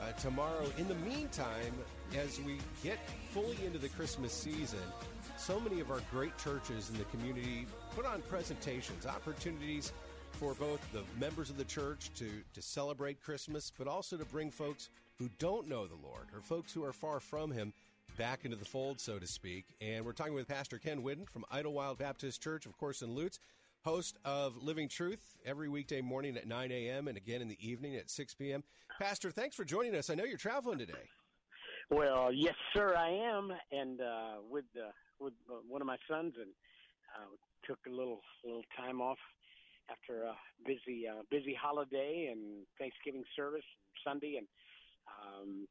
uh, 0.00 0.10
tomorrow. 0.12 0.64
In 0.76 0.88
the 0.88 0.96
meantime, 0.96 1.72
as 2.16 2.40
we 2.40 2.58
get 2.82 2.98
fully 3.30 3.56
into 3.64 3.78
the 3.78 3.88
Christmas 3.90 4.32
season, 4.32 4.80
so 5.36 5.60
many 5.60 5.78
of 5.78 5.92
our 5.92 6.00
great 6.10 6.36
churches 6.36 6.90
in 6.90 6.98
the 6.98 7.04
community 7.04 7.66
put 7.94 8.04
on 8.04 8.22
presentations, 8.22 9.06
opportunities 9.06 9.92
for 10.32 10.54
both 10.54 10.80
the 10.92 11.02
members 11.20 11.50
of 11.50 11.58
the 11.58 11.64
church 11.64 12.10
to, 12.16 12.28
to 12.54 12.60
celebrate 12.60 13.22
Christmas, 13.22 13.72
but 13.78 13.86
also 13.86 14.16
to 14.16 14.24
bring 14.24 14.50
folks 14.50 14.88
who 15.18 15.30
don't 15.38 15.68
know 15.68 15.86
the 15.86 15.94
Lord 15.94 16.26
or 16.34 16.40
folks 16.40 16.72
who 16.72 16.84
are 16.84 16.92
far 16.92 17.20
from 17.20 17.52
Him 17.52 17.72
back 18.18 18.44
into 18.44 18.56
the 18.56 18.64
fold, 18.64 19.00
so 19.00 19.18
to 19.18 19.26
speak. 19.26 19.76
And 19.80 20.04
we're 20.04 20.12
talking 20.12 20.34
with 20.34 20.48
Pastor 20.48 20.78
Ken 20.78 21.02
Whitten 21.02 21.28
from 21.28 21.44
Idlewild 21.52 21.98
Baptist 21.98 22.42
Church, 22.42 22.66
of 22.66 22.76
course, 22.76 23.00
in 23.00 23.14
Lutz, 23.14 23.38
host 23.84 24.18
of 24.24 24.56
Living 24.60 24.88
Truth 24.88 25.38
every 25.46 25.68
weekday 25.68 26.00
morning 26.00 26.36
at 26.36 26.48
9 26.48 26.72
a.m. 26.72 27.06
and 27.06 27.16
again 27.16 27.40
in 27.40 27.48
the 27.48 27.56
evening 27.60 27.94
at 27.94 28.10
6 28.10 28.34
p.m. 28.34 28.64
Pastor, 29.00 29.30
thanks 29.30 29.54
for 29.54 29.64
joining 29.64 29.94
us. 29.94 30.10
I 30.10 30.16
know 30.16 30.24
you're 30.24 30.36
traveling 30.36 30.78
today. 30.78 31.08
Well, 31.90 32.32
yes, 32.34 32.56
sir, 32.74 32.96
I 32.96 33.08
am, 33.08 33.52
and 33.70 34.00
uh, 34.00 34.34
with 34.50 34.66
uh, 34.76 34.90
with 35.20 35.34
uh, 35.48 35.54
one 35.66 35.80
of 35.80 35.86
my 35.86 35.96
sons, 36.10 36.34
and 36.36 36.50
uh, 37.16 37.36
took 37.66 37.78
a 37.86 37.90
little 37.90 38.20
little 38.44 38.64
time 38.76 39.00
off 39.00 39.18
after 39.90 40.24
a 40.24 40.34
busy 40.66 41.06
uh, 41.08 41.22
busy 41.30 41.54
holiday 41.58 42.28
and 42.30 42.66
Thanksgiving 42.78 43.22
service 43.36 43.64
Sunday, 44.04 44.36
and 44.36 44.46
um, 45.06 45.68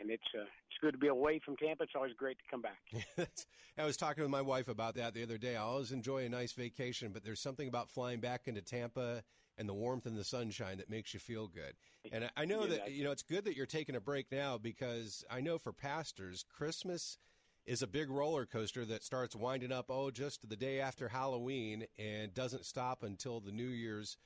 and 0.00 0.10
it's 0.10 0.22
uh, 0.34 0.42
it's 0.42 0.78
good 0.80 0.92
to 0.92 0.98
be 0.98 1.08
away 1.08 1.40
from 1.44 1.56
Tampa. 1.56 1.84
It's 1.84 1.92
always 1.94 2.12
great 2.14 2.36
to 2.38 2.44
come 2.50 2.62
back. 2.62 3.28
I 3.78 3.84
was 3.84 3.96
talking 3.96 4.22
with 4.22 4.30
my 4.30 4.42
wife 4.42 4.68
about 4.68 4.96
that 4.96 5.14
the 5.14 5.22
other 5.22 5.38
day. 5.38 5.56
I 5.56 5.62
always 5.62 5.92
enjoy 5.92 6.24
a 6.24 6.28
nice 6.28 6.52
vacation, 6.52 7.10
but 7.12 7.24
there's 7.24 7.40
something 7.40 7.68
about 7.68 7.90
flying 7.90 8.20
back 8.20 8.42
into 8.46 8.60
Tampa 8.62 9.22
and 9.58 9.68
the 9.68 9.74
warmth 9.74 10.06
and 10.06 10.16
the 10.16 10.24
sunshine 10.24 10.78
that 10.78 10.90
makes 10.90 11.12
you 11.14 11.20
feel 11.20 11.46
good. 11.46 11.74
And 12.10 12.30
I- 12.36 12.44
know 12.44 12.62
Yeah, 12.62 12.78
that 12.78 12.92
you 12.92 13.04
know 13.04 13.12
it's 13.12 13.22
good 13.22 13.44
that 13.44 13.56
you're 13.56 13.66
taking 13.66 13.96
a 13.96 14.00
break 14.00 14.30
now 14.32 14.58
because 14.58 15.24
I 15.30 15.40
know 15.40 15.58
for 15.58 15.72
pastors, 15.72 16.44
Christmas 16.48 17.18
is 17.64 17.82
a 17.82 17.86
big 17.86 18.10
roller 18.10 18.44
coaster 18.44 18.84
that 18.84 19.04
starts 19.04 19.36
winding 19.36 19.70
up 19.70 19.86
oh 19.88 20.10
just 20.10 20.48
the 20.48 20.56
day 20.56 20.80
after 20.80 21.08
Halloween 21.08 21.86
and 21.96 22.34
doesn't 22.34 22.66
stop 22.66 23.02
until 23.04 23.40
the 23.40 23.52
New 23.52 23.68
Year's 23.68 24.16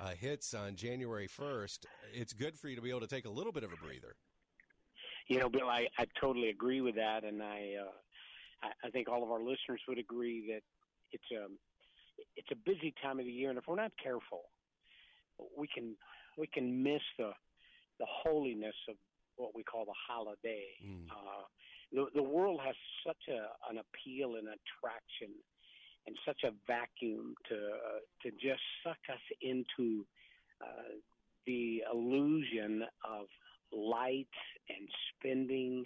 uh, 0.00 0.10
hits 0.10 0.54
on 0.54 0.76
January 0.76 1.28
1st. 1.28 1.84
It's 2.14 2.32
good 2.32 2.58
for 2.58 2.68
you 2.68 2.76
to 2.76 2.82
be 2.82 2.90
able 2.90 3.00
to 3.00 3.06
take 3.06 3.26
a 3.26 3.30
little 3.30 3.52
bit 3.52 3.64
of 3.64 3.72
a 3.72 3.76
breather. 3.76 4.16
You 5.28 5.40
know, 5.40 5.48
Bill, 5.50 5.68
I, 5.68 5.86
I 5.98 6.06
totally 6.20 6.48
agree 6.48 6.80
with 6.80 6.94
that, 6.96 7.22
and 7.24 7.42
I, 7.42 7.74
uh, 7.80 7.92
I 8.62 8.86
I 8.86 8.90
think 8.90 9.08
all 9.08 9.22
of 9.22 9.30
our 9.30 9.40
listeners 9.40 9.80
would 9.86 9.98
agree 9.98 10.46
that 10.48 10.62
it's 11.12 11.30
a 11.32 11.46
it's 12.36 12.48
a 12.50 12.56
busy 12.56 12.94
time 13.02 13.18
of 13.18 13.26
the 13.26 13.32
year, 13.32 13.50
and 13.50 13.58
if 13.58 13.64
we're 13.68 13.76
not 13.76 13.92
careful, 14.02 14.44
we 15.56 15.68
can 15.68 15.94
we 16.38 16.46
can 16.46 16.82
miss 16.82 17.02
the 17.18 17.30
the 17.98 18.06
holiness 18.08 18.74
of 18.88 18.96
what 19.36 19.54
we 19.54 19.62
call 19.62 19.84
the 19.84 19.92
holiday. 20.08 20.64
Uh, 21.10 21.44
the 21.92 22.06
the 22.14 22.22
world 22.22 22.60
has 22.64 22.74
such 23.06 23.28
a 23.28 23.70
an 23.70 23.78
appeal 23.78 24.36
and 24.36 24.48
attraction, 24.48 25.34
and 26.06 26.16
such 26.26 26.42
a 26.44 26.52
vacuum 26.66 27.34
to 27.48 27.54
uh, 27.54 28.00
to 28.22 28.30
just 28.32 28.62
suck 28.82 28.98
us 29.12 29.20
into 29.42 30.06
uh, 30.64 30.96
the 31.46 31.82
illusion 31.92 32.82
of 33.04 33.26
light 33.72 34.28
and 34.68 34.88
spending 35.14 35.84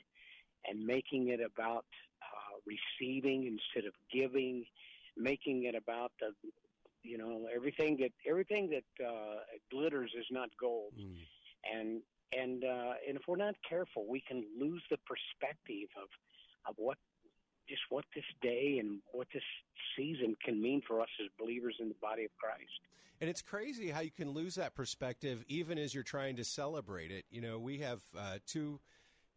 and 0.69 0.85
making 0.85 1.29
it 1.29 1.41
about 1.41 1.85
uh, 2.23 2.59
receiving 2.67 3.47
instead 3.47 3.87
of 3.87 3.95
giving, 4.13 4.65
making 5.17 5.65
it 5.65 5.75
about 5.75 6.13
the 6.21 6.33
you 7.03 7.19
know 7.19 7.49
everything 7.55 7.97
that 8.01 8.13
everything 8.29 8.71
that 8.71 9.05
uh, 9.05 9.41
glitters 9.71 10.13
is 10.19 10.27
not 10.31 10.49
gold, 10.61 10.93
and 11.65 12.01
and 12.33 12.65
uh, 12.65 12.95
and 13.07 13.17
if 13.17 13.23
we're 13.27 13.37
not 13.37 13.55
careful, 13.69 14.07
we 14.09 14.21
can 14.21 14.45
lose 14.59 14.83
the 14.91 14.99
perspective 15.07 15.89
of 15.97 16.09
of 16.69 16.75
what 16.79 16.99
just 17.69 17.83
what 17.89 18.05
this 18.15 18.25
day 18.41 18.79
and 18.81 19.01
what 19.13 19.29
this 19.33 19.43
season 19.97 20.37
can 20.45 20.61
mean 20.61 20.83
for 20.87 21.01
us 21.01 21.09
as 21.21 21.29
believers 21.39 21.77
in 21.81 21.89
the 21.89 21.95
body 22.01 22.25
of 22.25 22.31
Christ. 22.39 22.81
And 23.21 23.31
it's 23.31 23.43
crazy 23.43 23.91
how 23.91 24.01
you 24.01 24.11
can 24.11 24.31
lose 24.31 24.57
that 24.57 24.75
perspective 24.75 25.45
even 25.47 25.79
as 25.79 25.95
you're 25.95 26.03
trying 26.03 26.37
to 26.37 26.45
celebrate 26.45 27.13
it. 27.13 27.25
You 27.31 27.41
know, 27.41 27.59
we 27.59 27.79
have 27.79 28.01
uh, 28.19 28.39
two 28.47 28.81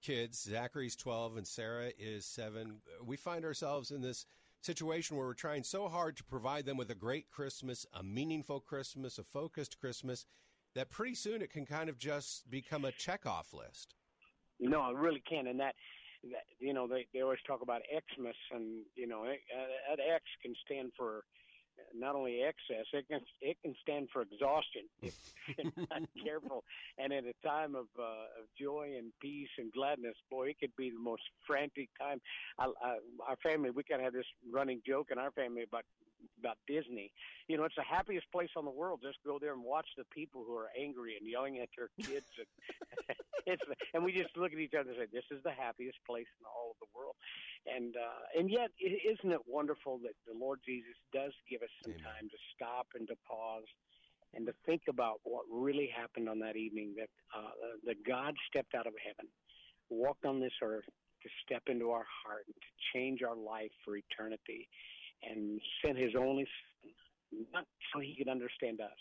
kids. 0.01 0.41
Zachary's 0.41 0.95
12 0.95 1.37
and 1.37 1.47
Sarah 1.47 1.91
is 1.99 2.25
7. 2.25 2.77
We 3.05 3.17
find 3.17 3.45
ourselves 3.45 3.91
in 3.91 4.01
this 4.01 4.25
situation 4.61 5.17
where 5.17 5.27
we're 5.27 5.33
trying 5.33 5.63
so 5.63 5.87
hard 5.87 6.17
to 6.17 6.23
provide 6.23 6.65
them 6.65 6.77
with 6.77 6.89
a 6.89 6.95
great 6.95 7.29
Christmas, 7.29 7.85
a 7.93 8.01
meaningful 8.01 8.59
Christmas, 8.59 9.19
a 9.19 9.23
focused 9.23 9.79
Christmas, 9.79 10.25
that 10.73 10.89
pretty 10.89 11.15
soon 11.15 11.41
it 11.41 11.51
can 11.51 11.65
kind 11.65 11.89
of 11.89 11.97
just 11.97 12.49
become 12.49 12.85
a 12.85 12.91
checkoff 12.91 13.53
list. 13.53 13.93
No, 14.59 14.89
it 14.89 14.95
really 14.95 15.21
can't 15.27 15.47
and 15.47 15.59
that, 15.59 15.75
that 16.31 16.45
you 16.59 16.73
know 16.73 16.87
they 16.87 17.07
they 17.13 17.21
always 17.21 17.39
talk 17.45 17.61
about 17.61 17.81
Xmas, 17.89 18.35
and 18.51 18.83
you 18.95 19.07
know 19.07 19.23
uh, 19.23 19.95
that 19.95 19.99
X 19.99 20.23
can 20.41 20.53
stand 20.65 20.91
for 20.97 21.23
not 21.93 22.15
only 22.15 22.41
excess, 22.43 22.85
it 22.93 23.07
can 23.07 23.21
it 23.41 23.57
can 23.61 23.75
stand 23.81 24.09
for 24.11 24.21
exhaustion 24.21 24.83
if 25.01 25.13
you're 25.57 25.87
not 25.89 26.01
careful. 26.23 26.63
And 26.97 27.13
at 27.13 27.23
a 27.25 27.47
time 27.47 27.75
of 27.75 27.85
uh, 27.99 28.41
of 28.41 28.47
joy 28.59 28.95
and 28.97 29.11
peace 29.21 29.49
and 29.57 29.71
gladness, 29.71 30.15
boy, 30.29 30.49
it 30.49 30.59
could 30.59 30.75
be 30.77 30.89
the 30.89 30.99
most 30.99 31.23
frantic 31.45 31.89
time. 31.99 32.19
I, 32.59 32.65
I, 32.81 32.97
our 33.27 33.37
family, 33.43 33.69
we 33.69 33.83
kind 33.83 34.01
of 34.01 34.05
have 34.05 34.13
this 34.13 34.29
running 34.51 34.81
joke 34.85 35.07
in 35.11 35.17
our 35.17 35.31
family 35.31 35.63
about 35.63 35.83
about 36.39 36.57
Disney. 36.67 37.11
You 37.47 37.57
know, 37.57 37.63
it's 37.63 37.75
the 37.75 37.83
happiest 37.83 38.31
place 38.31 38.49
on 38.55 38.65
the 38.65 38.71
world. 38.71 39.01
Just 39.03 39.17
go 39.25 39.39
there 39.39 39.53
and 39.53 39.63
watch 39.63 39.87
the 39.97 40.05
people 40.05 40.43
who 40.45 40.55
are 40.55 40.69
angry 40.77 41.15
and 41.19 41.29
yelling 41.29 41.59
at 41.59 41.69
their 41.77 41.89
kids. 41.99 42.29
And 42.37 43.17
it's 43.45 43.63
and 43.93 44.03
we 44.03 44.11
just 44.11 44.35
look 44.37 44.53
at 44.53 44.59
each 44.59 44.73
other 44.73 44.91
and 44.91 44.99
say, 44.99 45.07
"This 45.11 45.27
is 45.31 45.43
the 45.43 45.51
happiest 45.51 45.97
place 46.05 46.29
in 46.39 46.45
all 46.45 46.75
of 46.75 46.77
the 46.79 46.91
world." 46.95 47.15
And 47.65 47.95
uh, 47.95 48.39
and 48.39 48.49
yet, 48.49 48.71
isn't 48.79 49.31
it 49.31 49.41
wonderful 49.47 49.99
that 50.03 50.15
the 50.27 50.37
Lord 50.37 50.59
Jesus 50.65 50.95
does 51.13 51.33
give 51.49 51.61
us 51.61 51.73
some 51.83 51.93
time 51.93 52.29
to 52.29 52.37
stop 52.55 52.87
and 52.95 53.07
to 53.07 53.15
pause 53.27 53.67
and 54.33 54.45
to 54.45 54.53
think 54.65 54.83
about 54.89 55.21
what 55.23 55.45
really 55.49 55.89
happened 55.95 56.29
on 56.29 56.39
that 56.39 56.55
evening? 56.55 56.95
That 56.97 57.09
uh, 57.35 57.51
that 57.85 58.05
God 58.05 58.35
stepped 58.49 58.75
out 58.75 58.87
of 58.87 58.93
heaven, 59.01 59.29
walked 59.89 60.25
on 60.25 60.39
this 60.39 60.53
earth 60.61 60.85
to 61.25 61.29
step 61.43 61.63
into 61.67 61.89
our 61.89 62.05
heart 62.05 62.45
and 62.45 62.55
to 62.55 62.71
change 62.93 63.23
our 63.23 63.35
life 63.35 63.73
for 63.83 63.97
eternity, 63.97 64.69
and 65.23 65.59
sent 65.83 65.97
His 65.97 66.13
only 66.17 66.47
Son, 66.81 67.45
not 67.53 67.65
so 67.93 67.99
He 67.99 68.15
could 68.17 68.29
understand 68.29 68.81
us, 68.81 68.97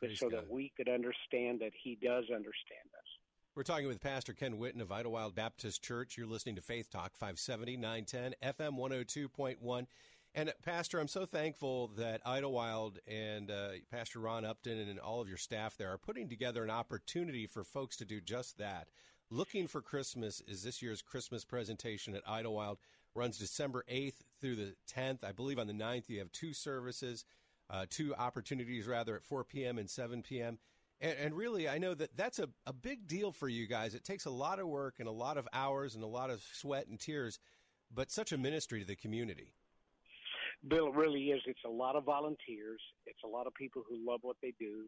but 0.00 0.08
Praise 0.08 0.20
so 0.20 0.28
God. 0.28 0.40
that 0.40 0.50
we 0.50 0.72
could 0.76 0.88
understand 0.88 1.60
that 1.60 1.72
He 1.82 1.98
does 2.02 2.24
understand 2.24 2.88
us. 2.96 3.08
We're 3.54 3.62
talking 3.62 3.86
with 3.86 4.00
Pastor 4.00 4.32
Ken 4.32 4.58
Whitten 4.58 4.80
of 4.80 4.90
Idlewild 4.90 5.36
Baptist 5.36 5.80
Church. 5.82 6.16
You're 6.18 6.26
listening 6.26 6.56
to 6.56 6.60
Faith 6.60 6.90
Talk 6.90 7.14
570, 7.14 7.76
910, 7.76 8.34
FM 8.42 8.76
102.1. 8.76 9.86
And, 10.34 10.52
Pastor, 10.64 10.98
I'm 10.98 11.06
so 11.06 11.24
thankful 11.24 11.92
that 11.96 12.20
Idlewild 12.26 12.98
and 13.06 13.52
uh, 13.52 13.68
Pastor 13.92 14.18
Ron 14.18 14.44
Upton 14.44 14.76
and 14.76 14.98
all 14.98 15.20
of 15.20 15.28
your 15.28 15.36
staff 15.36 15.76
there 15.76 15.92
are 15.92 15.98
putting 15.98 16.28
together 16.28 16.64
an 16.64 16.70
opportunity 16.70 17.46
for 17.46 17.62
folks 17.62 17.96
to 17.98 18.04
do 18.04 18.20
just 18.20 18.58
that. 18.58 18.88
Looking 19.30 19.68
for 19.68 19.80
Christmas 19.80 20.42
is 20.48 20.64
this 20.64 20.82
year's 20.82 21.02
Christmas 21.02 21.44
presentation 21.44 22.16
at 22.16 22.28
Idlewild. 22.28 22.78
Runs 23.14 23.38
December 23.38 23.84
8th 23.90 24.14
through 24.40 24.56
the 24.56 24.74
10th. 24.92 25.22
I 25.22 25.32
believe 25.32 25.58
on 25.58 25.68
the 25.68 25.72
9th 25.72 26.08
you 26.08 26.18
have 26.18 26.32
two 26.32 26.52
services, 26.52 27.24
uh, 27.70 27.86
two 27.88 28.14
opportunities 28.16 28.86
rather 28.86 29.14
at 29.14 29.22
4 29.22 29.44
p.m. 29.44 29.78
and 29.78 29.88
7 29.88 30.22
p.m. 30.22 30.58
And, 31.00 31.16
and 31.18 31.34
really, 31.34 31.68
I 31.68 31.78
know 31.78 31.94
that 31.94 32.16
that's 32.16 32.40
a, 32.40 32.48
a 32.66 32.72
big 32.72 33.06
deal 33.06 33.30
for 33.30 33.48
you 33.48 33.66
guys. 33.66 33.94
It 33.94 34.04
takes 34.04 34.24
a 34.24 34.30
lot 34.30 34.58
of 34.58 34.66
work 34.66 34.96
and 34.98 35.08
a 35.08 35.12
lot 35.12 35.38
of 35.38 35.46
hours 35.52 35.94
and 35.94 36.02
a 36.02 36.08
lot 36.08 36.30
of 36.30 36.42
sweat 36.52 36.88
and 36.88 36.98
tears, 36.98 37.38
but 37.94 38.10
such 38.10 38.32
a 38.32 38.38
ministry 38.38 38.80
to 38.80 38.86
the 38.86 38.96
community. 38.96 39.54
Bill, 40.66 40.88
it 40.88 40.94
really 40.94 41.26
is. 41.26 41.42
It's 41.46 41.64
a 41.64 41.70
lot 41.70 41.94
of 41.94 42.04
volunteers. 42.04 42.80
It's 43.06 43.22
a 43.24 43.28
lot 43.28 43.46
of 43.46 43.54
people 43.54 43.82
who 43.88 43.96
love 44.04 44.20
what 44.22 44.36
they 44.42 44.54
do, 44.58 44.86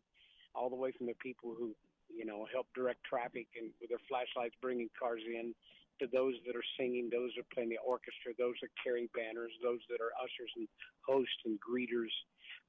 all 0.54 0.70
the 0.70 0.76
way 0.76 0.90
from 0.96 1.06
the 1.06 1.14
people 1.22 1.54
who, 1.56 1.76
you 2.08 2.24
know, 2.24 2.46
help 2.52 2.66
direct 2.74 3.04
traffic 3.04 3.46
and 3.60 3.70
with 3.80 3.90
their 3.90 4.00
flashlights 4.08 4.54
bringing 4.60 4.88
cars 4.98 5.20
in, 5.26 5.54
to 6.00 6.06
those 6.12 6.35
that 6.46 6.56
are 6.56 6.68
singing, 6.79 7.08
those 7.10 7.33
that 7.35 7.42
are 7.42 7.52
playing 7.54 7.71
the 7.71 7.83
orchestra, 7.85 8.33
those 8.38 8.54
that 8.60 8.68
are 8.68 8.81
carrying 8.83 9.08
banners, 9.14 9.52
those 9.62 9.81
that 9.88 10.00
are 10.00 10.12
ushers 10.21 10.52
and 10.56 10.68
hosts 11.04 11.40
and 11.44 11.58
greeters. 11.60 12.12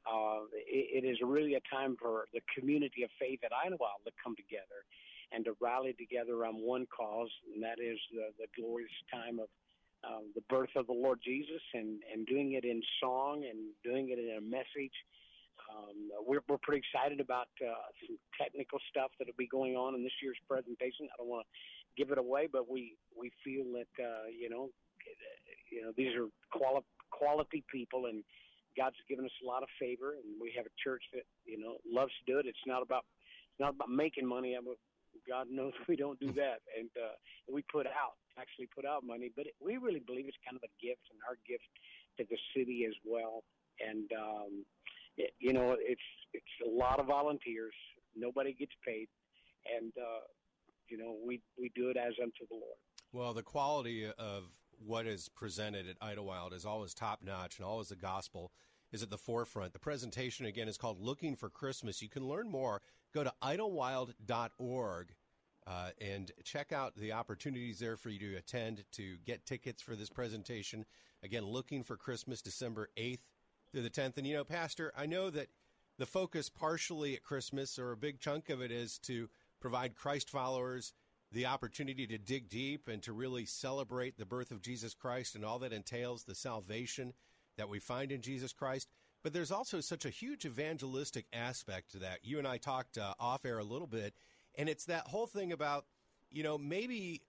Uh, 0.08 0.48
it, 0.56 1.04
it 1.04 1.08
is 1.08 1.18
really 1.24 1.56
a 1.56 1.64
time 1.68 1.96
for 2.00 2.28
the 2.34 2.42
community 2.56 3.04
of 3.04 3.10
faith 3.20 3.40
at 3.44 3.52
Idlewild 3.52 4.04
to 4.06 4.12
come 4.24 4.36
together 4.36 4.88
and 5.32 5.44
to 5.44 5.56
rally 5.60 5.94
together 6.00 6.40
around 6.40 6.56
one 6.56 6.88
cause, 6.88 7.32
and 7.54 7.62
that 7.64 7.80
is 7.84 8.00
the, 8.16 8.32
the 8.40 8.48
glorious 8.56 8.92
time 9.12 9.40
of 9.40 9.52
um, 10.06 10.32
the 10.36 10.46
birth 10.48 10.70
of 10.76 10.88
the 10.88 10.94
Lord 10.94 11.20
Jesus 11.24 11.62
and, 11.74 12.00
and 12.14 12.26
doing 12.28 12.54
it 12.54 12.64
in 12.64 12.82
song 13.02 13.44
and 13.44 13.74
doing 13.84 14.10
it 14.10 14.20
in 14.20 14.38
a 14.38 14.42
message. 14.42 14.94
Um, 15.68 16.08
we're, 16.24 16.40
we're 16.48 16.62
pretty 16.62 16.80
excited 16.86 17.20
about 17.20 17.52
uh, 17.60 17.92
some 18.08 18.16
technical 18.40 18.80
stuff 18.90 19.12
that'll 19.20 19.36
be 19.38 19.48
going 19.48 19.76
on 19.76 19.96
in 19.96 20.04
this 20.04 20.16
year's 20.22 20.40
presentation. 20.48 21.10
I 21.12 21.18
don't 21.18 21.28
want 21.28 21.44
to 21.44 21.52
give 21.98 22.12
it 22.12 22.18
away, 22.18 22.48
but 22.52 22.70
we, 22.70 22.96
we 23.18 23.32
feel 23.44 23.66
that 23.74 24.04
uh, 24.04 24.28
you 24.30 24.50
know 24.50 24.70
you 25.72 25.82
know 25.82 25.92
these 25.98 26.14
are 26.16 26.28
quali- 26.52 26.86
quality 27.12 27.64
people, 27.72 28.06
and 28.06 28.24
God's 28.78 28.96
given 29.10 29.26
us 29.26 29.32
a 29.44 29.48
lot 29.48 29.64
of 29.64 29.70
favor, 29.80 30.14
and 30.14 30.40
we 30.40 30.54
have 30.56 30.66
a 30.66 30.76
church 30.84 31.04
that 31.14 31.24
you 31.46 31.58
know 31.60 31.78
loves 31.90 32.12
to 32.26 32.32
do 32.32 32.40
it. 32.40 32.46
It's 32.46 32.68
not 32.68 32.82
about 32.82 33.04
it's 33.52 33.60
not 33.60 33.74
about 33.74 33.90
making 33.90 34.28
money. 34.28 34.56
I 34.56 34.62
mean, 34.62 34.76
God 35.28 35.48
knows 35.50 35.74
we 35.90 35.96
don't 35.96 36.20
do 36.20 36.32
that, 36.34 36.62
and 36.78 36.90
uh, 36.96 37.16
we 37.52 37.64
put 37.64 37.88
out 37.88 38.16
actually 38.40 38.70
put 38.74 38.86
out 38.86 39.04
money, 39.04 39.32
but 39.36 39.48
it, 39.48 39.56
we 39.60 39.78
really 39.78 40.02
believe 40.06 40.26
it's 40.28 40.38
kind 40.46 40.56
of 40.56 40.64
a 40.64 40.74
gift 40.78 41.02
and 41.10 41.20
our 41.28 41.38
gift 41.50 41.66
to 42.18 42.24
the 42.30 42.38
city 42.56 42.86
as 42.88 42.94
well. 43.04 43.44
And 43.82 44.10
um, 44.14 44.66
it, 45.18 45.34
you 45.40 45.54
know, 45.54 45.76
it's 45.78 46.10
it's 46.34 46.56
a 46.66 46.70
lot 46.70 47.00
of 47.00 47.08
volunteers. 47.08 47.74
Nobody 48.16 48.54
gets 48.54 48.74
paid, 48.86 49.10
and 49.66 49.92
uh, 49.98 50.26
you 50.90 50.98
know, 50.98 51.16
we 51.26 51.42
we 51.60 51.72
do 51.76 51.90
it 51.90 51.98
as 51.98 52.14
unto 52.22 52.48
the 52.50 52.56
Lord. 52.56 52.78
Well, 53.12 53.34
the 53.34 53.44
quality 53.44 54.06
of 54.06 54.44
what 54.86 55.08
is 55.08 55.30
presented 55.30 55.88
at 55.88 55.98
Idlewild 56.02 56.54
is 56.54 56.66
always 56.66 56.94
top 56.94 57.22
notch 57.24 57.58
and 57.58 57.66
always 57.66 57.90
the 57.90 57.96
gospel 57.96 58.52
is 58.92 59.04
at 59.04 59.10
the 59.10 59.18
forefront. 59.18 59.74
The 59.74 59.80
presentation, 59.80 60.46
again, 60.46 60.68
is 60.68 60.78
called 60.78 61.02
Looking 61.02 61.36
for 61.36 61.50
Christmas. 61.50 62.02
You 62.02 62.10
can 62.10 62.28
learn 62.28 62.50
more. 62.50 62.82
Go 63.14 63.24
to 63.24 63.34
idlewild.org 63.42 65.08
uh, 65.66 65.90
and 66.00 66.32
check 66.44 66.72
out 66.72 66.96
the 66.96 67.12
opportunities 67.12 67.80
there 67.80 67.98
for 67.98 68.10
you 68.10 68.20
to 68.20 68.36
attend 68.36 68.86
to 68.94 69.18
get 69.26 69.46
tickets 69.46 69.82
for 69.82 69.96
this 69.96 70.10
presentation. 70.10 70.86
Again, 71.24 71.44
Looking 71.46 71.84
for 71.84 71.98
Christmas, 71.98 72.42
December 72.42 72.90
8th 72.98 73.32
through 73.72 73.82
the 73.82 73.90
10th. 73.90 74.18
And, 74.18 74.26
you 74.26 74.36
know, 74.36 74.46
Pastor, 74.46 74.94
I 74.96 75.06
know 75.06 75.30
that 75.30 75.48
the 75.98 76.06
focus 76.06 76.50
partially 76.50 77.16
at 77.16 77.24
Christmas, 77.24 77.78
or 77.78 77.92
a 77.92 77.98
big 77.98 78.20
chunk 78.20 78.50
of 78.50 78.62
it, 78.62 78.72
is 78.72 78.98
to 79.00 79.30
provide 79.60 79.96
Christ 79.96 80.30
followers 80.30 80.94
the 81.32 81.46
opportunity 81.46 82.08
to 82.08 82.18
dig 82.18 82.50
deep 82.50 82.88
and 82.88 83.04
to 83.04 83.12
really 83.12 83.46
celebrate 83.46 84.18
the 84.18 84.26
birth 84.26 84.52
of 84.52 84.62
Jesus 84.62 84.94
Christ 84.94 85.36
and 85.36 85.44
all 85.44 85.60
that 85.60 85.74
entails 85.74 86.24
the 86.24 86.36
salvation 86.36 87.14
that 87.58 87.70
we 87.70 87.80
find 87.80 88.12
in 88.12 88.22
Jesus 88.22 88.54
Christ. 88.54 88.88
But 89.24 89.34
there's 89.34 89.52
also 89.52 89.82
such 89.82 90.06
a 90.06 90.10
huge 90.10 90.46
evangelistic 90.46 91.26
aspect 91.34 91.92
to 91.92 92.00
that. 92.00 92.20
You 92.24 92.38
and 92.38 92.48
I 92.48 92.58
talked 92.58 92.98
uh, 92.98 93.14
off 93.20 93.46
air 93.46 93.58
a 93.58 93.64
little 93.64 93.88
bit, 93.88 94.14
and 94.56 94.70
it's 94.70 94.86
that 94.86 95.08
whole 95.08 95.28
thing 95.28 95.52
about, 95.52 95.86
you 96.32 96.44
know, 96.44 96.58
maybe 96.58 97.24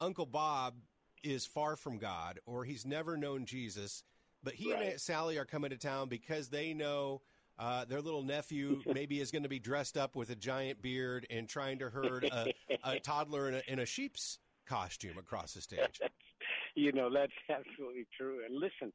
Uncle 0.00 0.26
Bob 0.26 0.74
is 1.22 1.46
far 1.46 1.76
from 1.76 1.98
God 1.98 2.40
or 2.44 2.64
he's 2.64 2.84
never 2.84 3.16
known 3.16 3.46
Jesus, 3.46 4.02
but 4.42 4.54
he 4.54 4.72
Right. 4.72 4.82
and 4.82 4.90
Aunt 4.90 5.00
Sally 5.00 5.38
are 5.38 5.44
coming 5.44 5.70
to 5.70 5.76
town 5.76 6.08
because 6.08 6.48
they 6.48 6.74
know 6.74 7.22
uh, 7.62 7.84
their 7.84 8.00
little 8.00 8.22
nephew 8.22 8.82
maybe 8.92 9.20
is 9.20 9.30
going 9.30 9.44
to 9.44 9.48
be 9.48 9.60
dressed 9.60 9.96
up 9.96 10.16
with 10.16 10.30
a 10.30 10.34
giant 10.34 10.82
beard 10.82 11.26
and 11.30 11.48
trying 11.48 11.78
to 11.78 11.88
herd 11.88 12.24
a, 12.24 12.52
a 12.84 12.98
toddler 13.04 13.48
in 13.48 13.54
a, 13.54 13.62
in 13.68 13.78
a 13.78 13.86
sheep's 13.86 14.38
costume 14.68 15.16
across 15.16 15.54
the 15.54 15.60
stage. 15.60 16.00
you 16.74 16.92
know 16.92 17.08
that's 17.12 17.32
absolutely 17.48 18.06
true. 18.18 18.40
And 18.44 18.56
listen, 18.56 18.92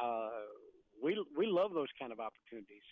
uh, 0.00 0.28
we 1.02 1.18
we 1.36 1.46
love 1.46 1.72
those 1.74 1.90
kind 1.98 2.12
of 2.12 2.20
opportunities. 2.20 2.86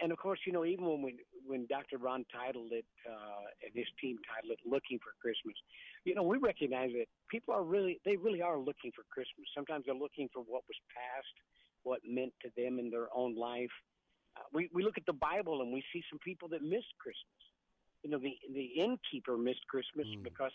And 0.00 0.10
of 0.10 0.18
course, 0.18 0.40
you 0.46 0.52
know, 0.52 0.64
even 0.64 0.86
when 0.86 1.02
we, 1.02 1.20
when 1.46 1.66
Dr. 1.68 1.98
Ron 1.98 2.24
titled 2.32 2.72
it 2.72 2.86
uh, 3.06 3.44
and 3.62 3.70
his 3.74 3.86
team 4.00 4.16
titled 4.26 4.58
it 4.58 4.60
"Looking 4.68 4.98
for 4.98 5.12
Christmas," 5.20 5.54
you 6.04 6.14
know, 6.14 6.24
we 6.24 6.38
recognize 6.38 6.90
that 6.94 7.06
people 7.30 7.54
are 7.54 7.62
really 7.62 8.00
they 8.04 8.16
really 8.16 8.42
are 8.42 8.58
looking 8.58 8.90
for 8.96 9.04
Christmas. 9.12 9.46
Sometimes 9.54 9.84
they're 9.86 9.94
looking 9.94 10.28
for 10.32 10.40
what 10.40 10.64
was 10.66 10.78
past, 10.90 11.34
what 11.84 12.00
meant 12.08 12.32
to 12.42 12.48
them 12.56 12.80
in 12.80 12.90
their 12.90 13.06
own 13.14 13.36
life. 13.36 13.70
Uh, 14.36 14.42
we 14.52 14.68
we 14.72 14.82
look 14.82 14.98
at 14.98 15.06
the 15.06 15.12
Bible 15.12 15.62
and 15.62 15.72
we 15.72 15.82
see 15.92 16.02
some 16.10 16.18
people 16.18 16.48
that 16.48 16.62
missed 16.62 16.92
Christmas. 16.98 17.40
You 18.02 18.10
know, 18.10 18.18
the 18.18 18.36
the 18.52 18.64
innkeeper 18.82 19.36
missed 19.36 19.66
Christmas 19.68 20.06
because 20.22 20.52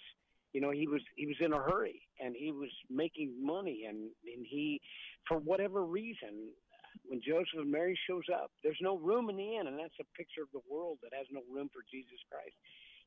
you 0.54 0.62
know 0.62 0.72
he 0.72 0.88
was 0.88 1.02
he 1.16 1.26
was 1.28 1.38
in 1.40 1.54
a 1.54 1.58
hurry 1.58 2.02
and 2.20 2.36
he 2.36 2.52
was 2.52 2.70
making 2.90 3.34
money 3.42 3.86
and 3.88 4.10
and 4.26 4.46
he 4.48 4.82
for 5.28 5.38
whatever 5.38 5.84
reason 5.84 6.52
when 7.06 7.22
Joseph 7.26 7.60
and 7.60 7.72
Mary 7.72 7.98
shows 8.08 8.24
up 8.34 8.52
there's 8.64 8.80
no 8.82 8.98
room 8.98 9.30
in 9.30 9.38
the 9.38 9.56
inn 9.56 9.68
and 9.68 9.80
that's 9.80 10.00
a 10.00 10.18
picture 10.18 10.44
of 10.44 10.52
the 10.54 10.62
world 10.70 11.00
that 11.04 11.16
has 11.16 11.26
no 11.32 11.42
room 11.52 11.70
for 11.72 11.84
Jesus 11.92 12.20
Christ. 12.30 12.56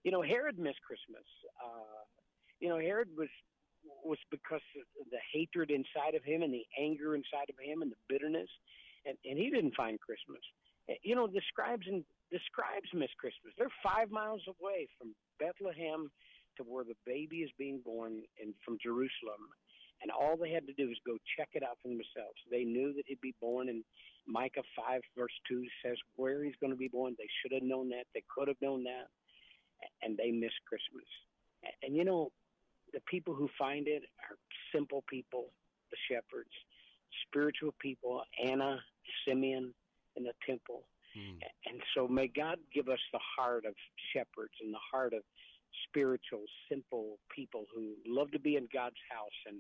You 0.05 0.11
know 0.11 0.23
Herod 0.23 0.59
missed 0.59 0.83
Christmas. 0.83 1.25
Uh 1.63 2.03
you 2.61 2.69
know 2.69 2.79
Herod 2.79 3.09
was 3.17 3.29
was 4.05 4.19
because 4.31 4.65
of 5.01 5.07
the 5.11 5.21
hatred 5.33 5.71
inside 5.71 6.15
of 6.15 6.25
him 6.25 6.43
and 6.43 6.53
the 6.53 6.65
anger 6.81 7.15
inside 7.15 7.51
of 7.51 7.57
him 7.61 7.83
and 7.83 7.93
the 7.93 8.01
bitterness. 8.09 8.49
And 9.05 9.17
and 9.25 9.39
he 9.39 9.51
didn't 9.51 9.75
find 9.77 10.01
Christmas 10.01 10.41
Eh, 10.89 10.95
you 11.03 11.15
know 11.15 11.27
the 11.27 11.43
scribes 11.49 11.87
and 11.87 12.05
the 12.33 12.41
scribes 12.47 12.89
miss 12.93 13.11
Christmas 13.19 13.55
they're 13.57 13.73
5 13.83 14.11
miles 14.11 14.43
away 14.49 14.89
from 14.99 15.15
Bethlehem 15.39 16.11
to 16.57 16.63
where 16.63 16.85
the 16.85 16.97
baby 17.07 17.39
is 17.39 17.51
being 17.59 17.81
born 17.85 18.23
and 18.41 18.55
from 18.65 18.79
Jerusalem. 18.83 19.51
And 20.03 20.11
all 20.11 20.37
they 20.37 20.51
had 20.51 20.67
to 20.67 20.75
do 20.75 20.91
is 20.91 20.99
go 21.07 21.17
check 21.37 21.49
it 21.55 21.63
out 21.63 21.79
for 21.83 21.89
themselves. 21.89 22.37
They 22.51 22.65
knew 22.65 22.93
that 22.95 23.05
he'd 23.07 23.21
be 23.21 23.35
born 23.41 23.69
in 23.69 23.83
Micah 24.27 24.63
5, 24.77 25.01
verse 25.17 25.33
2 25.49 25.65
says 25.85 25.97
where 26.17 26.45
he's 26.45 26.59
going 26.61 26.73
to 26.73 26.79
be 26.79 26.89
born. 26.89 27.15
They 27.17 27.31
should 27.41 27.53
have 27.53 27.63
known 27.63 27.89
that. 27.91 28.05
They 28.15 28.25
could 28.33 28.49
have 28.49 28.61
known 28.61 28.85
that. 28.85 29.09
And 30.03 30.17
they 30.17 30.31
missed 30.31 30.61
Christmas. 30.69 31.09
And, 31.63 31.73
and 31.83 31.97
you 31.97 32.05
know, 32.05 32.31
the 32.93 33.01
people 33.09 33.35
who 33.35 33.49
find 33.59 33.89
it 33.89 34.03
are 34.29 34.37
simple 34.73 35.05
people, 35.09 35.47
the 35.91 35.97
shepherds, 36.11 36.53
spiritual 37.27 37.75
people, 37.81 38.23
Anna, 38.43 38.79
Simeon 39.27 39.73
in 40.17 40.25
the 40.25 40.33
temple. 40.47 40.83
Hmm. 41.15 41.39
And 41.67 41.81
so 41.95 42.09
may 42.09 42.29
God 42.29 42.59
give 42.73 42.89
us 42.89 42.99
the 43.13 43.21
heart 43.37 43.65
of 43.65 43.75
shepherds 44.13 44.55
and 44.61 44.73
the 44.73 44.85
heart 44.93 45.13
of 45.15 45.23
spiritual, 45.89 46.45
simple 46.69 47.19
people 47.35 47.67
who 47.75 47.95
love 48.07 48.31
to 48.33 48.39
be 48.39 48.57
in 48.57 48.69
God's 48.73 48.99
house. 49.11 49.39
And 49.47 49.59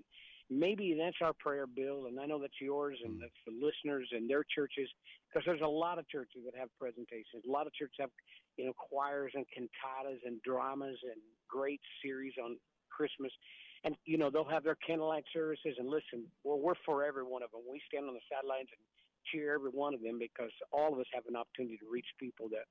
maybe 0.51 0.97
that's 0.99 1.17
our 1.23 1.33
prayer, 1.33 1.67
Bill, 1.67 2.07
and 2.07 2.19
I 2.21 2.27
know 2.27 2.41
that's 2.41 2.61
yours 2.61 2.99
and 3.05 3.15
hmm. 3.15 3.21
that's 3.21 3.43
the 3.47 3.55
listeners 3.55 4.09
and 4.13 4.29
their 4.29 4.45
churches, 4.45 4.89
because 5.29 5.45
there's 5.47 5.63
a 5.63 5.67
lot 5.67 5.99
of 5.99 6.09
churches 6.09 6.43
that 6.45 6.59
have 6.59 6.69
presentations. 6.79 7.43
A 7.47 7.51
lot 7.51 7.67
of 7.67 7.75
churches 7.75 7.97
have, 8.01 8.11
you 8.57 8.67
know, 8.67 8.73
choirs 8.75 9.33
and 9.35 9.45
cantatas 9.51 10.19
and 10.25 10.43
dramas 10.43 10.99
and 11.03 11.21
great 11.49 11.81
series 12.03 12.35
on 12.43 12.57
Christmas. 12.91 13.33
And, 13.85 13.95
you 14.07 14.17
know, 14.17 14.31
they'll 14.31 14.49
have 14.49 14.65
their 14.65 14.79
candlelight 14.87 15.25
services. 15.33 15.77
And 15.79 15.89
listen, 15.89 16.25
well, 16.43 16.59
we're 16.59 16.79
for 16.87 17.05
every 17.05 17.25
one 17.25 17.43
of 17.43 17.51
them. 17.51 17.63
We 17.69 17.83
stand 17.87 18.07
on 18.07 18.15
the 18.15 18.27
sidelines 18.31 18.69
and 18.73 18.81
cheer 19.31 19.55
every 19.55 19.70
one 19.70 19.95
of 19.95 20.03
them 20.03 20.18
because 20.18 20.51
all 20.72 20.93
of 20.93 20.99
us 20.99 21.07
have 21.14 21.25
an 21.29 21.37
opportunity 21.37 21.77
to 21.79 21.91
reach 21.91 22.09
people 22.18 22.49
that 22.51 22.66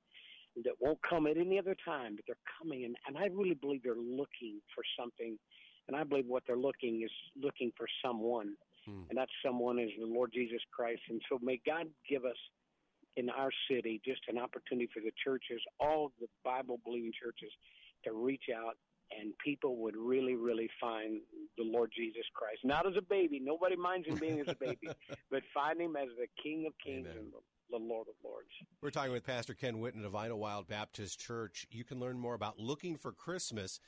that 0.62 0.74
won't 0.80 0.98
come 1.08 1.26
at 1.26 1.36
any 1.36 1.58
other 1.58 1.76
time, 1.84 2.14
but 2.14 2.24
they're 2.26 2.46
coming, 2.62 2.84
and, 2.84 2.94
and 3.08 3.18
I 3.18 3.26
really 3.26 3.54
believe 3.54 3.82
they're 3.82 3.96
looking 3.96 4.60
for 4.74 4.84
something, 4.98 5.36
and 5.88 5.96
I 5.96 6.04
believe 6.04 6.26
what 6.26 6.44
they're 6.46 6.56
looking 6.56 7.02
is 7.02 7.10
looking 7.34 7.72
for 7.76 7.86
someone, 8.04 8.54
hmm. 8.86 9.02
and 9.10 9.18
that 9.18 9.28
someone 9.44 9.80
is 9.80 9.90
the 9.98 10.06
Lord 10.06 10.30
Jesus 10.32 10.60
Christ. 10.72 11.02
And 11.08 11.20
so 11.28 11.40
may 11.42 11.60
God 11.66 11.86
give 12.08 12.24
us 12.24 12.38
in 13.16 13.30
our 13.30 13.50
city 13.68 14.00
just 14.04 14.20
an 14.28 14.38
opportunity 14.38 14.88
for 14.92 15.00
the 15.00 15.12
churches, 15.24 15.60
all 15.80 16.12
the 16.20 16.28
Bible 16.44 16.78
believing 16.84 17.12
churches, 17.20 17.50
to 18.04 18.12
reach 18.12 18.44
out 18.54 18.76
and 19.20 19.32
people 19.38 19.76
would 19.76 19.96
really, 19.96 20.34
really 20.34 20.68
find 20.80 21.20
the 21.56 21.64
Lord 21.64 21.90
Jesus 21.94 22.24
Christ. 22.34 22.60
Not 22.64 22.86
as 22.86 22.94
a 22.96 23.02
baby. 23.02 23.40
Nobody 23.42 23.76
minds 23.76 24.06
him 24.06 24.16
being 24.16 24.40
as 24.40 24.48
a 24.48 24.54
baby, 24.54 24.88
but 25.30 25.42
find 25.52 25.80
him 25.80 25.96
as 25.96 26.08
the 26.18 26.26
King 26.42 26.66
of 26.66 26.72
Kings 26.84 27.06
and 27.06 27.32
the, 27.32 27.38
the 27.70 27.82
Lord 27.82 28.08
of 28.08 28.14
Lords. 28.24 28.48
We're 28.82 28.90
talking 28.90 29.12
with 29.12 29.24
Pastor 29.24 29.54
Ken 29.54 29.76
Whitten 29.76 30.04
of 30.04 30.14
Idlewild 30.14 30.68
Baptist 30.68 31.20
Church. 31.20 31.66
You 31.70 31.84
can 31.84 32.00
learn 32.00 32.18
more 32.18 32.34
about 32.34 32.58
Looking 32.58 32.96
for 32.96 33.12
Christmas. 33.12 33.80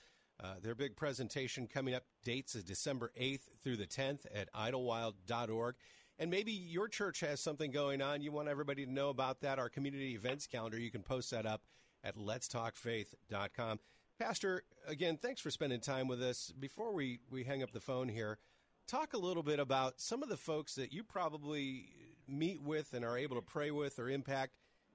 Uh, 0.43 0.55
their 0.62 0.74
big 0.74 0.97
presentation 0.97 1.66
coming 1.66 1.95
up 1.95 2.05
dates 2.22 2.55
is 2.55 2.62
December 2.62 3.11
8th 3.18 3.49
through 3.62 3.77
the 3.77 3.87
10th 3.87 4.27
at 4.35 4.53
idlewild.org. 4.53 5.77
And 6.18 6.31
maybe 6.31 6.53
your 6.53 6.89
church 6.89 7.20
has 7.20 7.41
something 7.41 7.70
going 7.70 8.01
on. 8.01 8.22
You 8.22 8.33
want 8.33 8.49
everybody 8.49 8.87
to 8.87 8.93
know 8.93 9.11
about 9.11 9.41
that. 9.43 9.59
Our 9.59 9.68
community 9.68 10.14
events 10.14 10.47
calendar, 10.47 10.79
you 10.79 10.91
can 10.91 11.03
post 11.03 11.31
that 11.31 11.47
up 11.47 11.62
at 12.03 12.16
letstalkfaith.com. 12.16 13.81
Pastor, 14.19 14.62
again, 14.87 15.19
thanks 15.21 15.43
for 15.43 15.51
spending 15.51 15.81
time 15.81 16.09
with 16.09 16.23
us. 16.23 16.51
Before 16.59 16.95
we, 16.95 17.21
we 17.31 17.45
hang 17.45 17.62
up 17.62 17.73
the 17.73 17.81
phone 17.81 18.09
here, 18.09 18.39
talk 18.87 19.12
a 19.12 19.19
little 19.19 19.43
bit 19.43 19.61
about 19.61 20.01
some 20.01 20.23
of 20.23 20.31
the 20.31 20.39
folks 20.39 20.75
that 20.77 20.91
you 20.91 21.05
probably 21.05 21.91
meet 22.27 22.62
with 22.62 22.95
and 22.95 23.05
are 23.05 23.19
able 23.19 23.37
to 23.37 23.43
pray 23.43 23.71
with 23.71 23.99
or 23.99 24.09
impact. 24.09 24.55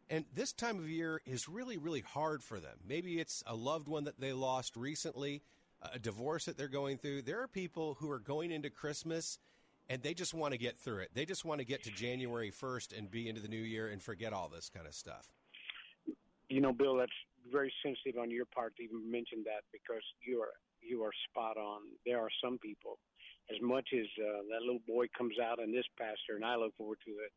And 0.10 0.26
this 0.34 0.52
time 0.54 0.80
of 0.80 0.90
year 0.90 1.22
is 1.26 1.48
really, 1.48 1.78
really 1.78 2.02
hard 2.02 2.42
for 2.42 2.60
them. 2.60 2.78
Maybe 2.88 3.20
it's 3.20 3.44
a 3.46 3.56
loved 3.56 3.88
one 3.88 4.06
that 4.06 4.20
they 4.20 4.34
lost 4.34 4.76
recently, 4.76 5.44
a 5.94 6.00
divorce 6.00 6.46
that 6.46 6.58
they're 6.58 6.68
going 6.68 6.98
through. 6.98 7.22
There 7.22 7.42
are 7.42 7.48
people 7.48 7.98
who 8.00 8.10
are 8.10 8.20
going 8.20 8.50
into 8.50 8.72
Christmas 8.72 9.38
and 9.88 10.02
they 10.02 10.16
just 10.16 10.34
want 10.34 10.54
to 10.54 10.58
get 10.58 10.80
through 10.80 11.00
it. 11.00 11.12
They 11.14 11.26
just 11.26 11.46
want 11.46 11.60
to 11.60 11.66
get 11.66 11.84
to 11.84 11.92
January 11.92 12.52
1st 12.52 12.98
and 12.98 13.12
be 13.12 13.30
into 13.30 13.42
the 13.42 13.48
new 13.48 13.58
year 13.58 13.88
and 13.90 14.02
forget 14.02 14.34
all 14.34 14.50
this 14.50 14.70
kind 14.74 14.88
of 14.88 14.96
stuff. 14.96 15.32
You 16.50 16.60
know, 16.60 16.74
Bill, 16.74 16.98
that's 16.98 17.12
very 17.52 17.74
sensitive 17.84 18.20
on 18.20 18.30
your 18.30 18.46
part 18.46 18.76
to 18.78 18.84
even 18.84 19.10
mention 19.10 19.44
that 19.46 19.64
because 19.72 20.04
you 20.26 20.42
are 20.42 20.54
you 20.82 21.04
are 21.04 21.14
spot 21.30 21.58
on. 21.58 21.82
There 22.06 22.20
are 22.20 22.32
some 22.44 22.58
people, 22.58 22.98
as 23.50 23.58
much 23.62 23.90
as 23.94 24.08
uh, 24.18 24.42
that 24.50 24.62
little 24.62 24.82
boy 24.88 25.06
comes 25.16 25.38
out 25.38 25.60
in 25.60 25.72
this 25.72 25.86
pastor, 25.98 26.36
and 26.36 26.46
I 26.46 26.56
look 26.56 26.76
forward 26.76 26.98
to 27.06 27.12
it. 27.22 27.32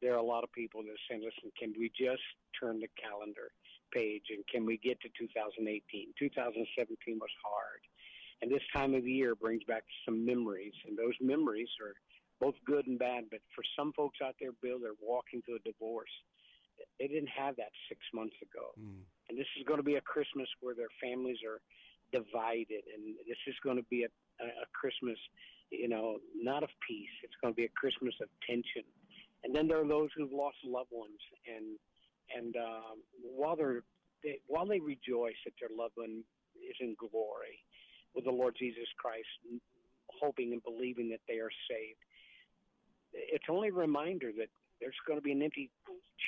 There 0.00 0.14
are 0.14 0.22
a 0.22 0.24
lot 0.24 0.44
of 0.44 0.52
people 0.52 0.82
that 0.82 0.96
say, 1.08 1.16
"Listen, 1.16 1.52
can 1.58 1.74
we 1.78 1.92
just 1.92 2.24
turn 2.58 2.80
the 2.80 2.88
calendar 2.96 3.52
page 3.92 4.30
and 4.30 4.46
can 4.48 4.64
we 4.64 4.78
get 4.78 5.00
to 5.02 5.08
2018? 5.18 6.14
2017 6.18 7.18
was 7.20 7.30
hard, 7.44 7.82
and 8.40 8.50
this 8.50 8.64
time 8.72 8.94
of 8.94 9.04
the 9.04 9.12
year 9.12 9.34
brings 9.34 9.62
back 9.64 9.84
some 10.04 10.24
memories, 10.24 10.74
and 10.86 10.96
those 10.96 11.14
memories 11.20 11.68
are 11.82 11.94
both 12.40 12.54
good 12.64 12.86
and 12.86 12.98
bad. 12.98 13.24
But 13.30 13.40
for 13.54 13.62
some 13.76 13.92
folks 13.92 14.18
out 14.24 14.34
there, 14.40 14.52
Bill, 14.62 14.78
they're 14.80 14.96
walking 15.02 15.42
through 15.42 15.56
a 15.56 15.68
divorce. 15.68 16.10
They 16.98 17.08
didn't 17.08 17.28
have 17.36 17.56
that 17.56 17.72
six 17.88 18.00
months 18.14 18.36
ago, 18.40 18.72
and 19.30 19.38
this 19.38 19.46
is 19.54 19.62
going 19.62 19.78
to 19.78 19.86
be 19.86 19.94
a 19.94 20.02
Christmas 20.02 20.50
where 20.60 20.74
their 20.74 20.90
families 20.98 21.38
are 21.46 21.62
divided, 22.10 22.82
and 22.90 23.14
this 23.22 23.38
is 23.46 23.54
going 23.62 23.76
to 23.78 23.86
be 23.86 24.02
a, 24.02 24.10
a, 24.42 24.66
Christmas, 24.74 25.16
you 25.70 25.88
know, 25.88 26.18
not 26.34 26.64
of 26.64 26.70
peace. 26.82 27.14
It's 27.22 27.38
going 27.40 27.54
to 27.54 27.56
be 27.56 27.70
a 27.70 27.78
Christmas 27.78 28.14
of 28.20 28.26
tension. 28.42 28.82
And 29.44 29.54
then 29.54 29.68
there 29.68 29.78
are 29.78 29.86
those 29.86 30.10
who've 30.18 30.34
lost 30.34 30.58
loved 30.66 30.90
ones, 30.90 31.22
and 31.46 31.78
and 32.34 32.56
um, 32.56 33.06
while 33.22 33.54
they're 33.54 33.86
they, 34.22 34.42
while 34.48 34.66
they 34.66 34.80
rejoice 34.80 35.38
that 35.46 35.54
their 35.62 35.70
loved 35.70 35.94
one 35.94 36.26
is 36.58 36.76
in 36.80 36.96
glory 36.98 37.62
with 38.14 38.24
the 38.24 38.34
Lord 38.34 38.56
Jesus 38.58 38.90
Christ, 38.98 39.30
hoping 40.20 40.52
and 40.52 40.62
believing 40.62 41.08
that 41.10 41.22
they 41.28 41.38
are 41.38 41.54
saved, 41.70 42.02
it's 43.14 43.46
only 43.48 43.68
a 43.68 43.72
reminder 43.72 44.32
that 44.36 44.50
there's 44.80 44.98
going 45.06 45.18
to 45.18 45.22
be 45.22 45.32
an 45.32 45.42
empty 45.42 45.70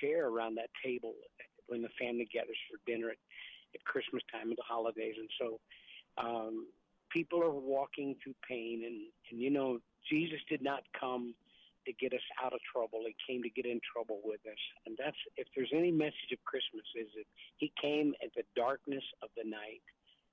chair 0.01 0.29
around 0.29 0.55
that 0.55 0.71
table 0.85 1.13
when 1.67 1.83
the 1.83 1.93
family 2.01 2.29
gathers 2.33 2.59
for 2.71 2.79
dinner 2.91 3.11
at, 3.11 3.21
at 3.75 3.85
Christmas 3.85 4.23
time 4.33 4.49
and 4.49 4.57
the 4.57 4.67
holidays. 4.67 5.15
And 5.19 5.31
so 5.39 5.61
um, 6.19 6.67
people 7.11 7.43
are 7.43 7.51
walking 7.51 8.17
through 8.23 8.35
pain. 8.49 8.83
And, 8.87 9.01
and, 9.31 9.41
you 9.41 9.51
know, 9.51 9.79
Jesus 10.11 10.41
did 10.49 10.63
not 10.63 10.83
come 10.99 11.35
to 11.87 11.93
get 11.93 12.13
us 12.13 12.23
out 12.43 12.53
of 12.53 12.61
trouble. 12.73 13.01
He 13.07 13.17
came 13.27 13.43
to 13.43 13.51
get 13.51 13.67
in 13.67 13.81
trouble 13.83 14.21
with 14.25 14.41
us. 14.47 14.63
And 14.87 14.97
that's, 14.99 15.17
if 15.37 15.47
there's 15.55 15.73
any 15.75 15.91
message 15.91 16.31
of 16.33 16.39
Christmas, 16.45 16.87
is 16.95 17.09
that 17.17 17.27
He 17.59 17.73
came 17.81 18.15
at 18.23 18.31
the 18.37 18.45
darkness 18.57 19.05
of 19.23 19.31
the 19.37 19.49
night 19.49 19.83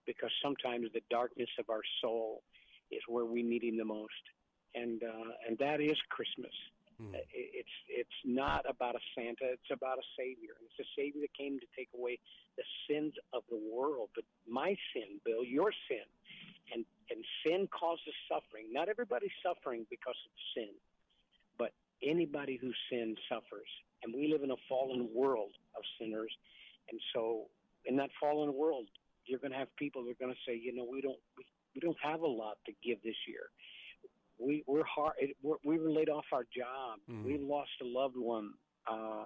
because 0.06 0.32
sometimes 0.44 0.88
the 0.94 1.02
darkness 1.10 1.50
of 1.60 1.70
our 1.70 1.82
soul 2.02 2.42
is 2.92 3.02
where 3.08 3.26
we 3.26 3.44
need 3.44 3.64
Him 3.64 3.78
the 3.78 3.86
most. 3.86 4.24
And, 4.76 5.02
uh, 5.04 5.34
and 5.48 5.58
that 5.58 5.82
is 5.82 5.98
Christmas. 6.10 6.54
Hmm. 7.00 7.16
It- 7.16 7.28
It's 7.34 7.76
it's 7.88 8.20
not 8.26 8.70
about 8.70 8.96
a 8.96 9.00
Santa. 9.16 9.52
It's 9.52 9.72
about 9.72 9.98
a 10.00 10.04
Savior. 10.18 10.56
And 10.60 10.68
it's 10.70 10.80
a 10.80 10.92
Savior 10.96 11.22
that 11.22 11.34
came 11.34 11.60
to 11.60 11.68
take 11.76 11.90
away 11.94 12.20
the 12.58 12.64
sins 12.88 13.14
of 13.34 13.44
the 13.50 13.58
world. 13.58 14.10
But 14.16 14.26
my 14.48 14.78
sin, 14.94 15.20
Bill, 15.26 15.44
your 15.44 15.72
sin, 15.88 16.06
and 16.74 16.86
and 17.10 17.26
sin 17.46 17.68
causes 17.68 18.14
suffering. 18.28 18.72
Not 18.72 18.90
everybody's 18.90 19.36
suffering 19.44 19.86
because 19.90 20.18
of 20.26 20.32
sin, 20.56 20.74
but 21.58 21.74
anybody 22.04 22.58
who 22.58 22.72
sins 22.90 23.18
suffers. 23.30 23.70
And 24.04 24.14
we 24.14 24.28
live 24.28 24.44
in 24.44 24.52
a 24.52 24.58
fallen 24.70 25.14
world 25.14 25.54
of 25.76 25.84
sinners. 26.00 26.34
And 26.90 27.00
so, 27.14 27.50
in 27.86 27.96
that 27.98 28.12
fallen 28.20 28.54
world, 28.54 28.88
you're 29.26 29.40
going 29.40 29.52
to 29.52 29.58
have 29.58 29.76
people 29.76 30.04
that 30.06 30.12
are 30.12 30.26
going 30.26 30.34
to 30.34 30.42
say, 30.46 30.56
you 30.58 30.74
know, 30.74 30.86
we 30.86 31.02
don't 31.02 31.20
we, 31.38 31.46
we 31.76 31.82
don't 31.82 31.98
have 32.02 32.22
a 32.22 32.28
lot 32.28 32.58
to 32.66 32.74
give 32.84 33.02
this 33.04 33.18
year 33.28 33.50
we 34.40 34.64
we're 34.68 34.86
hard 34.86 35.14
it, 35.20 35.36
we're, 35.44 35.58
we 35.64 35.78
were 35.80 35.92
laid 35.92 36.10
off 36.10 36.26
our 36.32 36.46
job. 36.56 37.00
Mhm. 37.10 37.24
we 37.26 37.38
lost 37.38 37.72
a 37.82 37.86
loved 37.86 38.18
one 38.18 38.54
uh 38.88 39.26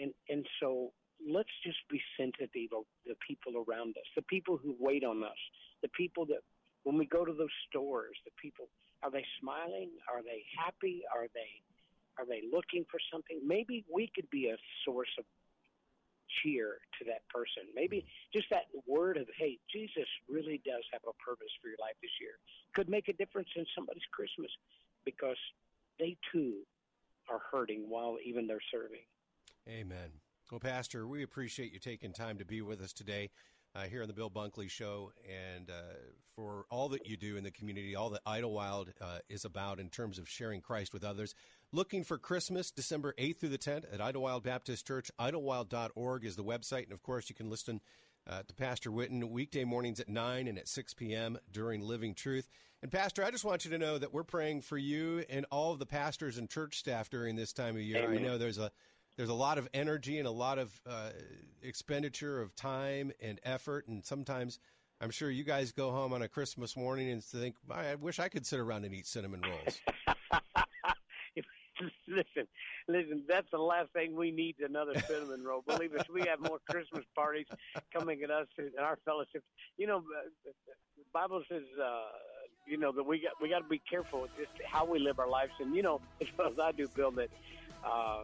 and 0.00 0.12
and 0.28 0.46
so 0.60 0.92
let's 1.26 1.54
just 1.64 1.78
be 1.90 2.00
sensitive 2.16 2.70
of 2.76 2.84
the 3.06 3.14
people 3.26 3.52
around 3.66 3.90
us 3.96 4.08
the 4.16 4.22
people 4.22 4.56
who 4.56 4.74
wait 4.78 5.04
on 5.04 5.22
us 5.22 5.40
the 5.82 5.88
people 5.88 6.24
that 6.26 6.42
when 6.84 6.96
we 6.98 7.06
go 7.06 7.24
to 7.24 7.32
those 7.32 7.56
stores 7.68 8.16
the 8.24 8.32
people 8.40 8.68
are 9.04 9.10
they 9.10 9.24
smiling? 9.40 9.90
Are 10.08 10.22
they 10.22 10.44
happy? 10.56 11.02
Are 11.12 11.26
they 11.34 11.50
are 12.18 12.26
they 12.26 12.42
looking 12.52 12.84
for 12.90 13.00
something? 13.12 13.40
Maybe 13.44 13.84
we 13.92 14.10
could 14.14 14.30
be 14.30 14.48
a 14.50 14.56
source 14.84 15.08
of 15.18 15.24
cheer 16.40 16.78
to 16.98 17.04
that 17.06 17.26
person. 17.28 17.68
Maybe 17.74 18.06
just 18.32 18.46
that 18.50 18.66
word 18.86 19.16
of, 19.16 19.26
hey, 19.36 19.58
Jesus 19.72 20.08
really 20.28 20.60
does 20.64 20.84
have 20.92 21.02
a 21.04 21.12
purpose 21.22 21.52
for 21.60 21.68
your 21.68 21.80
life 21.80 21.96
this 22.00 22.12
year 22.20 22.38
could 22.74 22.88
make 22.88 23.08
a 23.08 23.12
difference 23.12 23.48
in 23.56 23.66
somebody's 23.74 24.02
Christmas 24.12 24.50
because 25.04 25.36
they 25.98 26.16
too 26.32 26.54
are 27.28 27.40
hurting 27.50 27.84
while 27.88 28.16
even 28.24 28.46
they're 28.46 28.58
serving. 28.70 29.04
Amen. 29.68 30.10
Well, 30.50 30.60
Pastor, 30.60 31.06
we 31.06 31.22
appreciate 31.22 31.72
you 31.72 31.78
taking 31.78 32.12
time 32.12 32.38
to 32.38 32.44
be 32.44 32.60
with 32.62 32.80
us 32.80 32.92
today 32.92 33.30
uh, 33.74 33.84
here 33.84 34.02
on 34.02 34.08
the 34.08 34.14
Bill 34.14 34.30
Bunkley 34.30 34.68
Show 34.68 35.12
and 35.26 35.70
uh, 35.70 35.94
for 36.34 36.66
all 36.70 36.88
that 36.90 37.06
you 37.06 37.16
do 37.16 37.36
in 37.36 37.44
the 37.44 37.50
community, 37.50 37.94
all 37.94 38.10
that 38.10 38.20
Idlewild 38.26 38.92
uh, 39.00 39.18
is 39.28 39.44
about 39.44 39.80
in 39.80 39.88
terms 39.88 40.18
of 40.18 40.28
sharing 40.28 40.60
Christ 40.60 40.92
with 40.92 41.04
others. 41.04 41.34
Looking 41.74 42.04
for 42.04 42.18
Christmas, 42.18 42.70
December 42.70 43.14
8th 43.18 43.38
through 43.38 43.48
the 43.48 43.56
10th 43.56 43.84
at 43.90 44.02
Idlewild 44.02 44.42
Baptist 44.42 44.86
Church. 44.86 45.10
Idlewild.org 45.18 46.22
is 46.22 46.36
the 46.36 46.44
website. 46.44 46.84
And 46.84 46.92
of 46.92 47.02
course, 47.02 47.30
you 47.30 47.34
can 47.34 47.48
listen 47.48 47.80
uh, 48.28 48.42
to 48.46 48.54
Pastor 48.54 48.90
Whitten 48.90 49.30
weekday 49.30 49.64
mornings 49.64 49.98
at 49.98 50.06
9 50.06 50.48
and 50.48 50.58
at 50.58 50.68
6 50.68 50.92
p.m. 50.92 51.38
during 51.50 51.80
Living 51.80 52.14
Truth. 52.14 52.50
And 52.82 52.92
Pastor, 52.92 53.24
I 53.24 53.30
just 53.30 53.46
want 53.46 53.64
you 53.64 53.70
to 53.70 53.78
know 53.78 53.96
that 53.96 54.12
we're 54.12 54.22
praying 54.22 54.60
for 54.60 54.76
you 54.76 55.24
and 55.30 55.46
all 55.50 55.72
of 55.72 55.78
the 55.78 55.86
pastors 55.86 56.36
and 56.36 56.46
church 56.50 56.78
staff 56.78 57.08
during 57.08 57.36
this 57.36 57.54
time 57.54 57.74
of 57.76 57.80
year. 57.80 58.04
Amen. 58.04 58.18
I 58.18 58.20
know 58.20 58.36
there's 58.36 58.58
a 58.58 58.70
there's 59.16 59.30
a 59.30 59.34
lot 59.34 59.56
of 59.56 59.66
energy 59.72 60.18
and 60.18 60.28
a 60.28 60.32
lot 60.32 60.58
of 60.58 60.78
uh, 60.86 61.08
expenditure 61.62 62.42
of 62.42 62.54
time 62.54 63.12
and 63.18 63.40
effort, 63.44 63.88
and 63.88 64.04
sometimes 64.04 64.58
I'm 65.00 65.10
sure 65.10 65.30
you 65.30 65.44
guys 65.44 65.72
go 65.72 65.90
home 65.90 66.12
on 66.12 66.20
a 66.20 66.28
Christmas 66.28 66.76
morning 66.76 67.10
and 67.10 67.24
think, 67.24 67.56
I 67.70 67.94
wish 67.94 68.18
I 68.18 68.28
could 68.28 68.46
sit 68.46 68.60
around 68.60 68.84
and 68.84 68.94
eat 68.94 69.06
cinnamon 69.06 69.42
rolls. 69.42 69.80
listen, 72.16 72.48
listen, 72.88 73.22
that's 73.28 73.50
the 73.50 73.58
last 73.58 73.90
thing 73.92 74.14
we 74.14 74.30
need 74.30 74.56
another 74.60 74.98
cinnamon 75.00 75.42
roll. 75.44 75.62
Believe 75.66 75.94
us, 75.94 76.06
we 76.12 76.22
have 76.22 76.40
more 76.40 76.58
Christmas 76.68 77.04
parties 77.14 77.46
coming 77.92 78.22
at 78.22 78.30
us 78.30 78.46
in 78.58 78.70
our 78.78 78.98
fellowship. 79.04 79.42
You 79.78 79.86
know, 79.86 79.98
uh, 79.98 80.50
the 80.96 81.04
Bible 81.12 81.42
says, 81.48 81.62
uh, 81.82 82.02
you 82.66 82.76
know, 82.76 82.92
that 82.92 83.04
we 83.04 83.20
got 83.20 83.40
we 83.40 83.48
got 83.48 83.60
to 83.60 83.68
be 83.68 83.80
careful 83.90 84.22
with 84.22 84.30
just 84.36 84.50
how 84.66 84.84
we 84.84 84.98
live 84.98 85.18
our 85.18 85.28
lives. 85.28 85.52
And 85.60 85.74
you 85.74 85.82
know, 85.82 86.00
as 86.20 86.28
well 86.36 86.48
as 86.48 86.58
I 86.58 86.72
do, 86.72 86.88
Bill, 86.88 87.10
that 87.12 87.30
uh, 87.84 88.22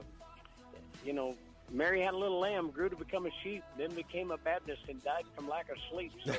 you 1.04 1.12
know, 1.12 1.34
Mary 1.70 2.00
had 2.00 2.14
a 2.14 2.16
little 2.16 2.40
lamb, 2.40 2.70
grew 2.70 2.88
to 2.88 2.96
become 2.96 3.26
a 3.26 3.30
sheep, 3.42 3.62
then 3.76 3.90
became 3.94 4.30
a 4.30 4.38
Baptist, 4.38 4.82
and 4.88 5.02
died 5.02 5.24
from 5.34 5.48
lack 5.48 5.70
of 5.70 5.76
sleep. 5.90 6.12
So, 6.24 6.34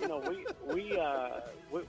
you 0.00 0.08
know, 0.08 0.18
we 0.18 0.46
we 0.72 0.98
uh, 0.98 1.40
we 1.72 1.80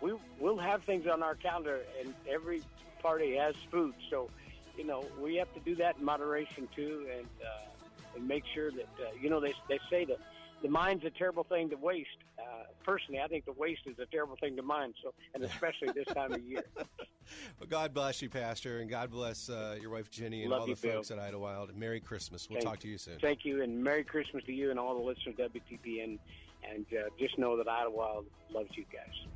we 0.00 0.14
we'll 0.38 0.58
have 0.58 0.82
things 0.84 1.06
on 1.06 1.22
our 1.22 1.34
calendar, 1.34 1.80
and 2.00 2.14
every 2.28 2.62
party 3.02 3.36
has 3.36 3.54
food. 3.70 3.94
So, 4.10 4.30
you 4.76 4.84
know, 4.84 5.04
we 5.20 5.36
have 5.36 5.52
to 5.54 5.60
do 5.60 5.74
that 5.76 5.98
in 5.98 6.04
moderation 6.04 6.68
too, 6.74 7.06
and 7.16 7.26
uh, 7.42 8.16
and 8.16 8.26
make 8.26 8.44
sure 8.54 8.70
that 8.70 8.88
uh, 9.00 9.10
you 9.20 9.30
know 9.30 9.40
they 9.40 9.54
they 9.68 9.78
say 9.90 10.04
that 10.04 10.18
the 10.62 10.68
mind's 10.68 11.04
a 11.04 11.10
terrible 11.10 11.44
thing 11.44 11.70
to 11.70 11.76
waste. 11.76 12.08
Uh, 12.38 12.64
personally, 12.84 13.20
I 13.20 13.26
think 13.26 13.44
the 13.44 13.52
waste 13.52 13.82
is 13.86 13.98
a 13.98 14.06
terrible 14.06 14.36
thing 14.36 14.56
to 14.56 14.62
mind. 14.62 14.94
So, 15.02 15.12
and 15.34 15.44
especially 15.44 15.88
this 15.94 16.06
time 16.14 16.32
of 16.32 16.42
year. 16.42 16.64
well, 16.76 17.68
God 17.68 17.92
bless 17.92 18.22
you, 18.22 18.30
Pastor, 18.30 18.80
and 18.80 18.88
God 18.88 19.10
bless 19.10 19.50
uh, 19.50 19.76
your 19.80 19.90
wife 19.90 20.10
Jenny 20.10 20.42
and 20.42 20.50
Love 20.50 20.62
all 20.62 20.68
you, 20.68 20.74
the 20.74 20.88
folks 20.92 21.08
Bill. 21.08 21.18
at 21.18 21.24
Idlewild. 21.24 21.70
And 21.70 21.78
Merry 21.78 22.00
Christmas. 22.00 22.48
We'll 22.48 22.60
Thank- 22.60 22.68
talk 22.68 22.78
to 22.80 22.88
you 22.88 22.98
soon. 22.98 23.18
Thank 23.20 23.44
you, 23.44 23.62
and 23.62 23.82
Merry 23.82 24.04
Christmas 24.04 24.44
to 24.44 24.52
you 24.52 24.70
and 24.70 24.78
all 24.78 24.96
the 24.96 25.04
listeners 25.04 25.34
of 25.38 25.52
WTBN. 25.52 26.18
And 26.70 26.86
uh, 26.92 27.08
just 27.18 27.38
know 27.38 27.56
that 27.56 27.66
Idlewild 27.66 28.26
loves 28.52 28.70
you 28.74 28.84
guys. 28.92 29.26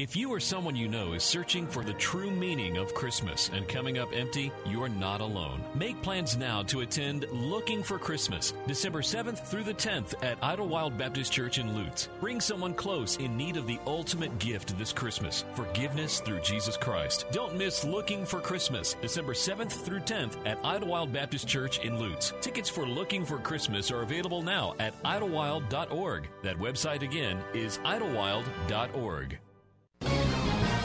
If 0.00 0.16
you 0.16 0.32
or 0.32 0.40
someone 0.40 0.76
you 0.76 0.88
know 0.88 1.12
is 1.12 1.22
searching 1.22 1.66
for 1.66 1.84
the 1.84 1.92
true 1.92 2.30
meaning 2.30 2.78
of 2.78 2.94
Christmas 2.94 3.50
and 3.52 3.68
coming 3.68 3.98
up 3.98 4.08
empty, 4.14 4.50
you're 4.64 4.88
not 4.88 5.20
alone. 5.20 5.62
Make 5.74 6.00
plans 6.00 6.38
now 6.38 6.62
to 6.64 6.80
attend 6.80 7.26
Looking 7.30 7.82
for 7.82 7.98
Christmas, 7.98 8.54
December 8.66 9.02
7th 9.02 9.46
through 9.46 9.64
the 9.64 9.74
10th 9.74 10.14
at 10.24 10.42
Idlewild 10.42 10.96
Baptist 10.96 11.34
Church 11.34 11.58
in 11.58 11.74
Lutz. 11.74 12.08
Bring 12.18 12.40
someone 12.40 12.72
close 12.72 13.18
in 13.18 13.36
need 13.36 13.58
of 13.58 13.66
the 13.66 13.78
ultimate 13.86 14.38
gift 14.38 14.78
this 14.78 14.90
Christmas 14.90 15.44
forgiveness 15.52 16.20
through 16.20 16.40
Jesus 16.40 16.78
Christ. 16.78 17.26
Don't 17.30 17.58
miss 17.58 17.84
Looking 17.84 18.24
for 18.24 18.40
Christmas, 18.40 18.96
December 19.02 19.34
7th 19.34 19.84
through 19.84 20.00
10th 20.00 20.38
at 20.46 20.64
Idlewild 20.64 21.12
Baptist 21.12 21.46
Church 21.46 21.78
in 21.80 21.98
Lutz. 21.98 22.32
Tickets 22.40 22.70
for 22.70 22.86
Looking 22.86 23.26
for 23.26 23.36
Christmas 23.36 23.90
are 23.90 24.00
available 24.00 24.40
now 24.40 24.74
at 24.78 24.94
idlewild.org. 25.04 26.26
That 26.42 26.58
website 26.58 27.02
again 27.02 27.36
is 27.52 27.76
idlewild.org. 27.84 29.38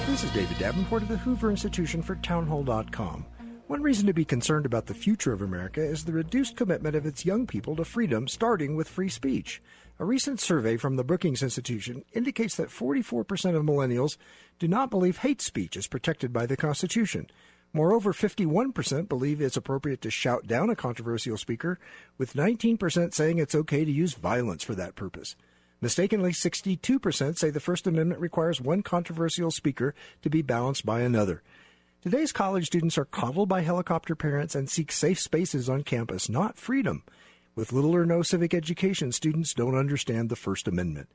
This 0.07 0.23
is 0.23 0.31
David 0.31 0.59
Davenport 0.59 1.01
of 1.01 1.07
the 1.07 1.17
Hoover 1.17 1.49
Institution 1.49 2.03
for 2.03 2.15
Townhall.com. 2.17 3.25
One 3.65 3.81
reason 3.81 4.05
to 4.05 4.13
be 4.13 4.23
concerned 4.23 4.67
about 4.67 4.85
the 4.85 4.93
future 4.93 5.33
of 5.33 5.41
America 5.41 5.81
is 5.81 6.05
the 6.05 6.13
reduced 6.13 6.55
commitment 6.55 6.95
of 6.95 7.07
its 7.07 7.25
young 7.25 7.47
people 7.47 7.75
to 7.75 7.83
freedom, 7.83 8.27
starting 8.27 8.75
with 8.75 8.87
free 8.87 9.09
speech. 9.09 9.63
A 9.97 10.05
recent 10.05 10.39
survey 10.39 10.77
from 10.77 10.95
the 10.95 11.03
Brookings 11.03 11.41
Institution 11.41 12.05
indicates 12.13 12.55
that 12.55 12.69
44% 12.69 13.55
of 13.55 13.63
millennials 13.63 14.17
do 14.59 14.67
not 14.67 14.91
believe 14.91 15.17
hate 15.17 15.41
speech 15.41 15.75
is 15.75 15.87
protected 15.87 16.31
by 16.31 16.45
the 16.45 16.55
Constitution. 16.55 17.27
Moreover, 17.73 18.13
51% 18.13 19.09
believe 19.09 19.41
it's 19.41 19.57
appropriate 19.57 20.01
to 20.01 20.11
shout 20.11 20.45
down 20.45 20.69
a 20.69 20.75
controversial 20.75 21.35
speaker, 21.35 21.79
with 22.19 22.35
19% 22.35 23.13
saying 23.13 23.39
it's 23.39 23.55
okay 23.55 23.83
to 23.83 23.91
use 23.91 24.13
violence 24.13 24.63
for 24.63 24.75
that 24.75 24.95
purpose. 24.95 25.35
Mistakenly, 25.85 26.31
62% 26.31 27.37
say 27.37 27.51
the 27.51 27.59
First 27.59 27.85
Amendment 27.85 28.19
requires 28.19 28.59
one 28.59 28.81
controversial 28.81 29.51
speaker 29.51 29.93
to 30.23 30.31
be 30.31 30.41
balanced 30.41 30.83
by 30.83 31.01
another. 31.01 31.43
Today's 32.01 32.31
college 32.31 32.65
students 32.65 32.97
are 32.97 33.05
coddled 33.05 33.49
by 33.49 33.61
helicopter 33.61 34.15
parents 34.15 34.55
and 34.55 34.67
seek 34.67 34.91
safe 34.91 35.19
spaces 35.19 35.69
on 35.69 35.83
campus, 35.83 36.27
not 36.27 36.57
freedom. 36.57 37.03
With 37.53 37.71
little 37.71 37.95
or 37.95 38.03
no 38.03 38.23
civic 38.23 38.55
education, 38.55 39.11
students 39.11 39.53
don't 39.53 39.77
understand 39.77 40.29
the 40.29 40.35
First 40.35 40.67
Amendment. 40.67 41.07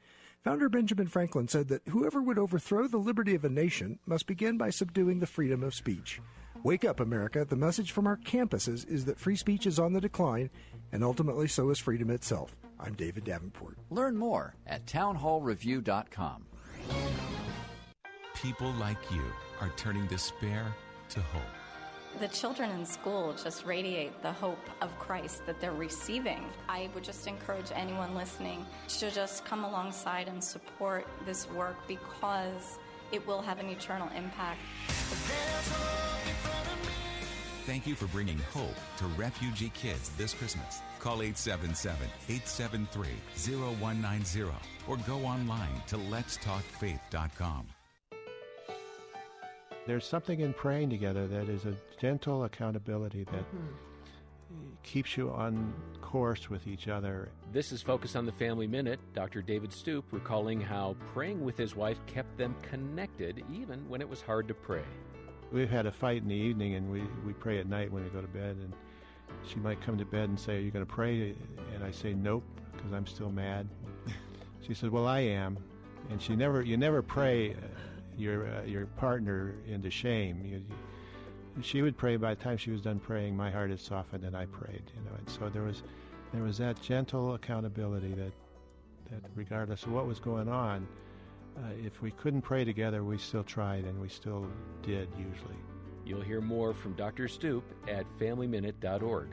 Founder 0.45 0.69
Benjamin 0.69 1.09
Franklin 1.09 1.49
said 1.49 1.67
that 1.67 1.89
whoever 1.89 2.23
would 2.23 2.39
overthrow 2.39 2.87
the 2.87 2.97
liberty 2.97 3.35
of 3.35 3.45
a 3.45 3.49
nation 3.49 3.99
must 4.07 4.29
begin 4.29 4.57
by 4.57 4.71
subduing 4.71 5.19
the 5.19 5.27
freedom 5.27 5.65
of 5.65 5.75
speech. 5.75 6.21
Wake 6.63 6.85
up, 6.85 7.01
America. 7.01 7.45
The 7.45 7.57
message 7.57 7.91
from 7.91 8.07
our 8.07 8.19
campuses 8.19 8.89
is 8.89 9.05
that 9.07 9.19
free 9.19 9.35
speech 9.35 9.67
is 9.67 9.81
on 9.81 9.95
the 9.95 10.01
decline, 10.01 10.49
and 10.93 11.03
ultimately 11.03 11.49
so 11.49 11.71
is 11.71 11.81
freedom 11.81 12.09
itself. 12.09 12.55
I'm 12.83 12.95
David 12.95 13.25
Davenport. 13.25 13.77
Learn 13.91 14.17
more 14.17 14.55
at 14.67 14.87
townhallreview.com. 14.87 16.47
People 18.35 18.73
like 18.73 19.13
you 19.13 19.23
are 19.61 19.71
turning 19.77 20.07
despair 20.07 20.65
to 21.11 21.21
hope. 21.21 21.43
The 22.19 22.29
children 22.29 22.71
in 22.71 22.85
school 22.85 23.35
just 23.41 23.65
radiate 23.65 24.21
the 24.23 24.33
hope 24.33 24.59
of 24.81 24.99
Christ 24.99 25.47
that 25.47 25.61
they're 25.61 25.73
receiving. 25.73 26.45
I 26.69 26.89
would 26.95 27.05
just 27.05 27.27
encourage 27.27 27.71
anyone 27.75 28.15
listening 28.15 28.67
to 28.89 29.11
just 29.11 29.45
come 29.45 29.65
alongside 29.65 30.27
and 30.27 30.43
support 30.43 31.07
this 31.25 31.49
work 31.51 31.77
because 31.87 32.79
it 33.13 33.25
will 33.27 33.43
have 33.43 33.61
an 33.61 33.69
eternal 33.69 34.09
impact. 34.17 34.61
Thank 37.67 37.87
you 37.87 37.95
for 37.95 38.07
bringing 38.07 38.39
hope 38.53 38.75
to 38.97 39.07
refugee 39.17 39.71
kids 39.75 40.11
this 40.17 40.35
Christmas. 40.35 40.81
Call 41.01 41.23
877 41.23 42.07
873 42.29 43.09
0190 43.57 44.43
or 44.87 44.97
go 44.99 45.25
online 45.25 45.83
to 45.87 45.97
letstalkfaith.com. 45.97 47.67
There's 49.87 50.05
something 50.05 50.41
in 50.41 50.53
praying 50.53 50.91
together 50.91 51.27
that 51.27 51.49
is 51.49 51.65
a 51.65 51.75
gentle 51.99 52.45
accountability 52.45 53.25
that 53.25 53.41
mm-hmm. 53.41 54.75
keeps 54.83 55.17
you 55.17 55.31
on 55.31 55.73
course 56.03 56.51
with 56.51 56.67
each 56.67 56.87
other. 56.87 57.31
This 57.51 57.73
is 57.73 57.81
Focus 57.81 58.15
on 58.15 58.27
the 58.27 58.33
Family 58.33 58.67
Minute. 58.67 59.01
Dr. 59.15 59.41
David 59.41 59.73
Stoop 59.73 60.05
recalling 60.11 60.61
how 60.61 60.97
praying 61.15 61.43
with 61.43 61.57
his 61.57 61.75
wife 61.75 61.99
kept 62.07 62.37
them 62.37 62.55
connected 62.63 63.43
even 63.51 63.89
when 63.89 64.03
it 64.03 64.09
was 64.09 64.21
hard 64.21 64.47
to 64.49 64.55
pray. 64.55 64.85
We've 65.51 65.71
had 65.71 65.87
a 65.87 65.93
fight 65.93 66.23
in 66.23 66.29
the 66.29 66.35
evening, 66.35 66.75
and 66.75 66.93
we, 66.93 67.03
we 67.27 67.33
pray 67.33 67.59
at 67.59 67.67
night 67.67 67.91
when 67.91 68.05
we 68.05 68.11
go 68.11 68.21
to 68.21 68.29
bed. 68.29 68.57
And 68.61 68.73
she 69.47 69.57
might 69.57 69.81
come 69.81 69.99
to 69.99 70.05
bed 70.05 70.29
and 70.29 70.39
say, 70.39 70.57
"Are 70.57 70.61
you 70.61 70.71
going 70.71 70.85
to 70.85 70.93
pray?" 70.93 71.35
And 71.75 71.85
I 71.85 71.91
say, 71.91 72.15
"Nope," 72.15 72.45
because 72.73 72.93
I'm 72.93 73.07
still 73.07 73.31
mad. 73.31 73.69
she 74.61 74.75
said, 74.75 74.91
"Well, 74.91 75.07
I 75.07 75.21
am." 75.21 75.59
And 76.11 76.21
she 76.21 76.35
never, 76.35 76.63
you 76.63 76.77
never 76.77 77.03
pray 77.03 77.53
uh, 77.53 77.57
your 78.17 78.49
uh, 78.49 78.63
your 78.63 78.87
partner 78.87 79.55
into 79.67 79.91
shame. 79.91 80.45
You, 80.45 80.63
you, 81.57 81.63
she 81.63 81.83
would 81.83 81.97
pray. 81.97 82.17
By 82.17 82.35
the 82.35 82.43
time 82.43 82.57
she 82.57 82.71
was 82.71 82.81
done 82.81 82.99
praying, 82.99 83.37
my 83.37 83.51
heart 83.51 83.71
had 83.71 83.81
softened, 83.81 84.25
and 84.25 84.37
I 84.37 84.47
prayed. 84.47 84.83
You 84.97 85.11
know, 85.11 85.17
and 85.17 85.29
so 85.29 85.49
there 85.49 85.63
was 85.63 85.83
there 86.33 86.43
was 86.43 86.59
that 86.59 86.81
gentle 86.81 87.35
accountability 87.35 88.15
that 88.15 88.33
that 89.11 89.31
regardless 89.35 89.85
of 89.85 89.93
what 89.93 90.07
was 90.07 90.21
going 90.21 90.49
on, 90.49 90.87
uh, 91.57 91.61
if 91.85 92.01
we 92.03 92.11
couldn't 92.13 92.43
pray 92.43 92.65
together, 92.65 93.03
we 93.05 93.19
still 93.19 93.45
tried, 93.45 93.85
and 93.85 94.01
we 94.01 94.09
still 94.09 94.47
did 94.83 95.09
usually. 95.19 95.57
You'll 96.11 96.21
hear 96.23 96.41
more 96.41 96.75
from 96.75 96.95
Dr. 96.95 97.29
Stoop 97.29 97.63
at 97.87 98.05
FamilyMinute.org. 98.19 99.29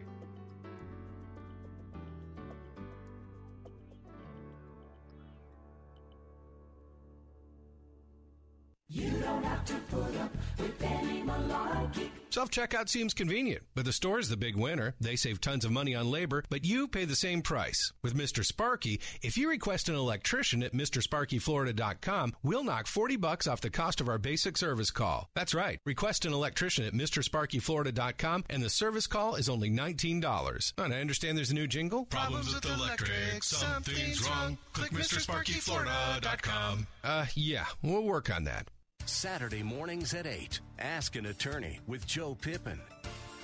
Self 12.47 12.69
checkout 12.69 12.87
seems 12.87 13.13
convenient, 13.13 13.63
but 13.75 13.83
the 13.83 13.91
store's 13.91 14.29
the 14.29 14.37
big 14.37 14.55
winner. 14.55 14.95
They 15.01 15.17
save 15.17 15.41
tons 15.41 15.65
of 15.65 15.71
money 15.71 15.95
on 15.95 16.09
labor, 16.09 16.45
but 16.49 16.63
you 16.63 16.87
pay 16.87 17.03
the 17.03 17.15
same 17.15 17.41
price. 17.41 17.91
With 18.03 18.15
Mr. 18.15 18.45
Sparky, 18.45 19.01
if 19.21 19.37
you 19.37 19.49
request 19.49 19.89
an 19.89 19.95
electrician 19.95 20.63
at 20.63 20.71
MrSparkyFlorida.com, 20.71 22.35
we'll 22.43 22.63
knock 22.63 22.87
40 22.87 23.17
bucks 23.17 23.47
off 23.47 23.59
the 23.59 23.69
cost 23.69 23.99
of 23.99 24.07
our 24.07 24.17
basic 24.17 24.57
service 24.57 24.91
call. 24.91 25.27
That's 25.35 25.53
right. 25.53 25.81
Request 25.85 26.25
an 26.25 26.31
electrician 26.31 26.85
at 26.85 26.93
MrSparkyFlorida.com, 26.93 28.45
and 28.49 28.63
the 28.63 28.69
service 28.69 29.07
call 29.07 29.35
is 29.35 29.49
only 29.49 29.69
$19. 29.69 30.73
And 30.77 30.93
I 30.93 31.01
understand 31.01 31.37
there's 31.37 31.51
a 31.51 31.55
new 31.55 31.67
jingle. 31.67 32.05
Problems 32.05 32.53
with 32.53 32.63
electric, 32.65 33.43
something's 33.43 34.25
wrong. 34.29 34.57
Click 34.71 34.91
MrSparkyFlorida.com. 34.91 36.87
Uh, 37.03 37.25
yeah, 37.35 37.65
we'll 37.81 38.03
work 38.03 38.33
on 38.33 38.45
that. 38.45 38.69
Saturday 39.07 39.63
mornings 39.63 40.13
at 40.13 40.27
8. 40.27 40.59
Ask 40.79 41.15
an 41.15 41.27
attorney 41.27 41.79
with 41.87 42.05
Joe 42.05 42.35
Pippin. 42.41 42.79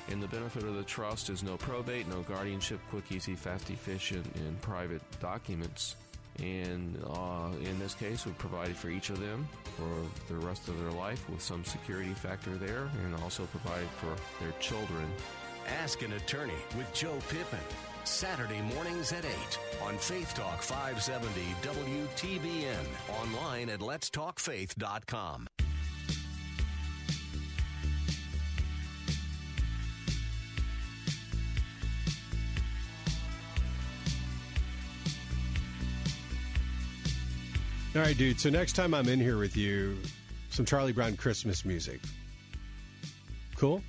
And 0.10 0.22
the 0.22 0.28
benefit 0.28 0.64
of 0.64 0.76
the 0.76 0.84
trust 0.84 1.30
is 1.30 1.42
no 1.42 1.56
probate, 1.56 2.08
no 2.08 2.22
guardianship, 2.22 2.80
quick, 2.90 3.12
easy, 3.12 3.36
fast, 3.36 3.70
efficient, 3.70 4.26
and 4.36 4.62
private 4.62 5.02
documents. 5.22 5.96
And 6.40 7.02
uh, 7.08 7.50
in 7.64 7.80
this 7.80 7.94
case, 7.94 8.26
we 8.26 8.34
provided 8.34 8.76
for 8.76 8.90
each 8.90 9.10
of 9.10 9.20
them 9.20 9.48
for 9.78 10.34
the 10.34 10.46
rest 10.46 10.68
of 10.68 10.78
their 10.80 10.92
life 10.92 11.30
with 11.30 11.42
some 11.42 11.64
security 11.64 12.14
factor 12.14 12.56
there, 12.58 12.90
and 13.06 13.16
also 13.24 13.46
provided 13.46 13.90
for 13.92 14.14
their 14.44 14.54
children. 14.60 15.06
Ask 15.82 16.02
an 16.02 16.14
attorney 16.14 16.54
with 16.76 16.92
Joe 16.94 17.18
Pippin. 17.30 17.93
Saturday 18.06 18.62
mornings 18.62 19.12
at 19.12 19.26
8 19.26 19.32
on 19.84 19.98
Faith 19.98 20.34
Talk 20.34 20.62
570 20.62 21.42
WTBN. 21.62 22.86
Online 23.22 23.70
at 23.70 23.80
letstalkfaith.com. 23.80 25.48
All 37.96 38.02
right, 38.02 38.18
dude. 38.18 38.40
So 38.40 38.50
next 38.50 38.74
time 38.74 38.96
I'm 38.96 39.08
in 39.08 39.20
here 39.20 39.38
with 39.38 39.56
you, 39.56 40.00
some 40.50 40.66
Charlie 40.66 40.94
Brown 40.94 41.16
Christmas 41.16 41.64
music. 41.64 42.00
Cool? 43.56 43.84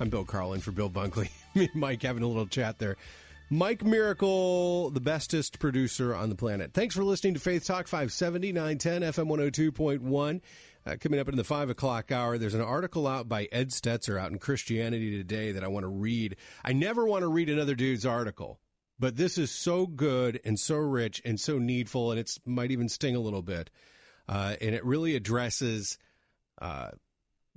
I'm 0.00 0.10
Bill 0.10 0.24
Carlin 0.24 0.60
for 0.60 0.72
Bill 0.72 0.90
Bunkley. 0.90 1.30
Me 1.54 1.70
and 1.72 1.80
Mike 1.80 2.02
having 2.02 2.24
a 2.24 2.26
little 2.26 2.46
chat 2.46 2.80
there. 2.80 2.96
Mike 3.48 3.84
Miracle, 3.84 4.90
the 4.90 5.00
bestest 5.00 5.60
producer 5.60 6.12
on 6.12 6.30
the 6.30 6.34
planet. 6.34 6.72
Thanks 6.74 6.96
for 6.96 7.04
listening 7.04 7.34
to 7.34 7.40
Faith 7.40 7.64
Talk 7.64 7.86
570, 7.86 8.50
910, 8.50 9.02
FM 9.02 9.70
102.1. 9.70 10.40
Uh, 10.84 10.96
coming 10.98 11.20
up 11.20 11.28
in 11.28 11.36
the 11.36 11.44
5 11.44 11.70
o'clock 11.70 12.10
hour, 12.10 12.38
there's 12.38 12.54
an 12.54 12.60
article 12.60 13.06
out 13.06 13.28
by 13.28 13.46
Ed 13.52 13.70
Stetzer 13.70 14.18
out 14.20 14.32
in 14.32 14.40
Christianity 14.40 15.16
Today 15.16 15.52
that 15.52 15.62
I 15.62 15.68
want 15.68 15.84
to 15.84 15.88
read. 15.88 16.34
I 16.64 16.72
never 16.72 17.06
want 17.06 17.22
to 17.22 17.28
read 17.28 17.48
another 17.48 17.76
dude's 17.76 18.04
article, 18.04 18.58
but 18.98 19.16
this 19.16 19.38
is 19.38 19.52
so 19.52 19.86
good 19.86 20.40
and 20.44 20.58
so 20.58 20.74
rich 20.78 21.22
and 21.24 21.38
so 21.38 21.60
needful, 21.60 22.10
and 22.10 22.18
it 22.18 22.36
might 22.44 22.72
even 22.72 22.88
sting 22.88 23.14
a 23.14 23.20
little 23.20 23.42
bit. 23.42 23.70
Uh, 24.28 24.56
and 24.60 24.74
it 24.74 24.84
really 24.84 25.14
addresses 25.14 25.98
uh, 26.60 26.90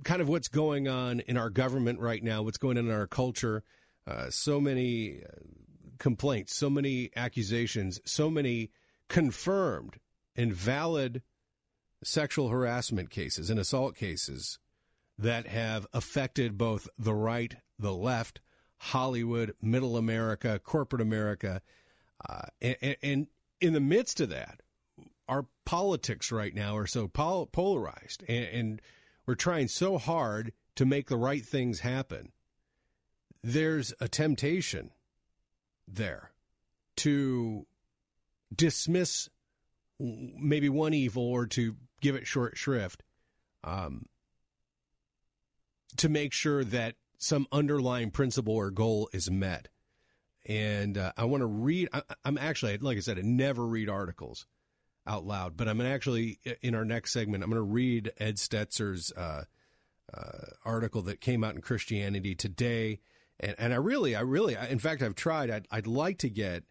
kind 0.04 0.22
of 0.22 0.28
what's 0.28 0.46
going 0.46 0.86
on 0.86 1.18
in 1.18 1.36
our 1.36 1.50
government 1.50 1.98
right 1.98 2.22
now, 2.22 2.42
what's 2.42 2.58
going 2.58 2.78
on 2.78 2.86
in 2.86 2.92
our 2.92 3.08
culture. 3.08 3.64
Uh, 4.06 4.30
so 4.30 4.60
many 4.60 5.22
uh, 5.24 5.59
complaints, 6.00 6.56
so 6.56 6.68
many 6.68 7.10
accusations, 7.14 8.00
so 8.04 8.28
many 8.28 8.72
confirmed 9.08 10.00
and 10.34 10.52
valid 10.52 11.22
sexual 12.02 12.48
harassment 12.48 13.10
cases 13.10 13.50
and 13.50 13.60
assault 13.60 13.94
cases 13.94 14.58
that 15.18 15.46
have 15.46 15.86
affected 15.92 16.58
both 16.58 16.88
the 16.98 17.14
right, 17.14 17.56
the 17.78 17.92
left, 17.92 18.40
Hollywood, 18.78 19.54
middle 19.60 19.96
America, 19.96 20.58
corporate 20.58 21.02
America. 21.02 21.60
Uh, 22.26 22.46
and, 22.60 22.96
and 23.02 23.26
in 23.60 23.74
the 23.74 23.80
midst 23.80 24.20
of 24.20 24.30
that, 24.30 24.62
our 25.28 25.46
politics 25.66 26.32
right 26.32 26.54
now 26.54 26.76
are 26.76 26.86
so 26.86 27.06
pol- 27.06 27.46
polarized, 27.46 28.24
and, 28.26 28.44
and 28.46 28.82
we're 29.26 29.34
trying 29.34 29.68
so 29.68 29.98
hard 29.98 30.52
to 30.74 30.86
make 30.86 31.08
the 31.08 31.16
right 31.16 31.44
things 31.44 31.80
happen. 31.80 32.32
There's 33.42 33.92
a 34.00 34.08
temptation 34.08 34.90
there 35.94 36.32
to 36.96 37.66
dismiss 38.54 39.28
maybe 39.98 40.68
one 40.68 40.94
evil 40.94 41.22
or 41.22 41.46
to 41.46 41.76
give 42.00 42.14
it 42.14 42.26
short 42.26 42.56
shrift 42.56 43.02
um, 43.64 44.06
to 45.96 46.08
make 46.08 46.32
sure 46.32 46.64
that 46.64 46.96
some 47.18 47.46
underlying 47.52 48.10
principle 48.10 48.54
or 48.54 48.70
goal 48.70 49.08
is 49.12 49.30
met. 49.30 49.68
And 50.46 50.96
uh, 50.96 51.12
I 51.16 51.24
want 51.26 51.42
to 51.42 51.46
read, 51.46 51.90
I, 51.92 52.02
I'm 52.24 52.38
actually, 52.38 52.78
like 52.78 52.96
I 52.96 53.00
said, 53.00 53.18
I 53.18 53.22
never 53.22 53.66
read 53.66 53.90
articles 53.90 54.46
out 55.06 55.26
loud, 55.26 55.56
but 55.56 55.68
I'm 55.68 55.76
going 55.76 55.88
to 55.88 55.94
actually, 55.94 56.38
in 56.62 56.74
our 56.74 56.84
next 56.84 57.12
segment, 57.12 57.44
I'm 57.44 57.50
going 57.50 57.58
to 57.58 57.62
read 57.62 58.12
Ed 58.18 58.36
Stetzer's 58.36 59.12
uh, 59.12 59.44
uh, 60.12 60.46
article 60.64 61.02
that 61.02 61.20
came 61.20 61.44
out 61.44 61.54
in 61.54 61.60
Christianity 61.60 62.34
Today. 62.34 63.00
And, 63.40 63.54
and 63.58 63.72
I 63.72 63.76
really, 63.76 64.14
I 64.14 64.20
really, 64.20 64.56
in 64.68 64.78
fact, 64.78 65.02
I've 65.02 65.14
tried. 65.14 65.50
I'd, 65.50 65.66
I'd 65.70 65.86
like 65.86 66.18
to 66.18 66.30
get 66.30 66.64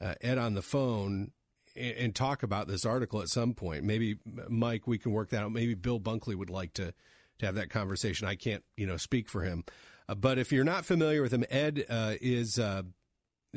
uh, 0.00 0.14
Ed 0.20 0.38
on 0.38 0.54
the 0.54 0.62
phone 0.62 1.30
and, 1.76 1.96
and, 1.96 2.14
talk 2.14 2.42
about 2.42 2.68
this 2.68 2.84
article 2.84 3.20
at 3.22 3.28
some 3.28 3.54
point. 3.54 3.84
Maybe 3.84 4.16
Mike, 4.48 4.86
we 4.86 4.98
can 4.98 5.12
work 5.12 5.30
that 5.30 5.42
out. 5.42 5.52
Maybe 5.52 5.74
Bill 5.74 6.00
Bunkley 6.00 6.34
would 6.34 6.50
like 6.50 6.74
to 6.74 6.92
to 7.40 7.46
have 7.46 7.54
that 7.56 7.70
conversation. 7.70 8.28
I 8.28 8.36
can't, 8.36 8.62
you 8.76 8.86
know, 8.86 8.96
speak 8.96 9.28
for 9.28 9.42
him. 9.42 9.64
Uh, 10.08 10.14
but 10.14 10.38
if 10.38 10.52
you're 10.52 10.64
not 10.64 10.84
familiar 10.84 11.22
with 11.22 11.32
him, 11.32 11.44
Ed 11.50 11.84
uh, 11.88 12.14
is 12.20 12.58
uh, 12.58 12.82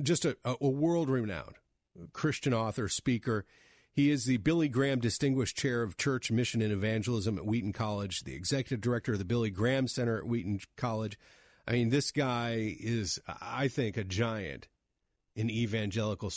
just 0.02 0.26
a, 0.26 0.38
a 0.46 0.70
world 0.70 1.10
renowned 1.10 1.56
Christian 2.14 2.54
author, 2.54 2.88
speaker. 2.88 3.46
He 3.92 4.10
is 4.10 4.26
the 4.26 4.38
Billy 4.38 4.70
Graham 4.70 5.00
Distinguished 5.00 5.56
Chair 5.56 5.84
of 5.84 5.98
Church 5.98 6.32
Mission 6.32 6.62
and 6.62 6.72
Evangelism 6.72 7.38
at 7.38 7.46
Wheaton 7.46 7.74
College, 7.74 8.24
the 8.24 8.34
executive 8.34 8.82
director 8.82 9.14
of 9.14 9.20
the 9.20 9.26
Billy 9.26 9.52
Graham 9.52 9.88
Center 9.88 10.18
at 10.18 10.26
Wheaton 10.26 10.62
College. 10.78 11.18
I 11.68 11.74
mean, 11.74 11.90
this 11.90 12.12
guy 12.12 12.76
is, 12.80 13.20
I 13.28 13.68
think, 13.68 13.98
a 13.98 14.04
giant 14.04 14.68
in 15.36 15.50
evangelical 15.50 16.32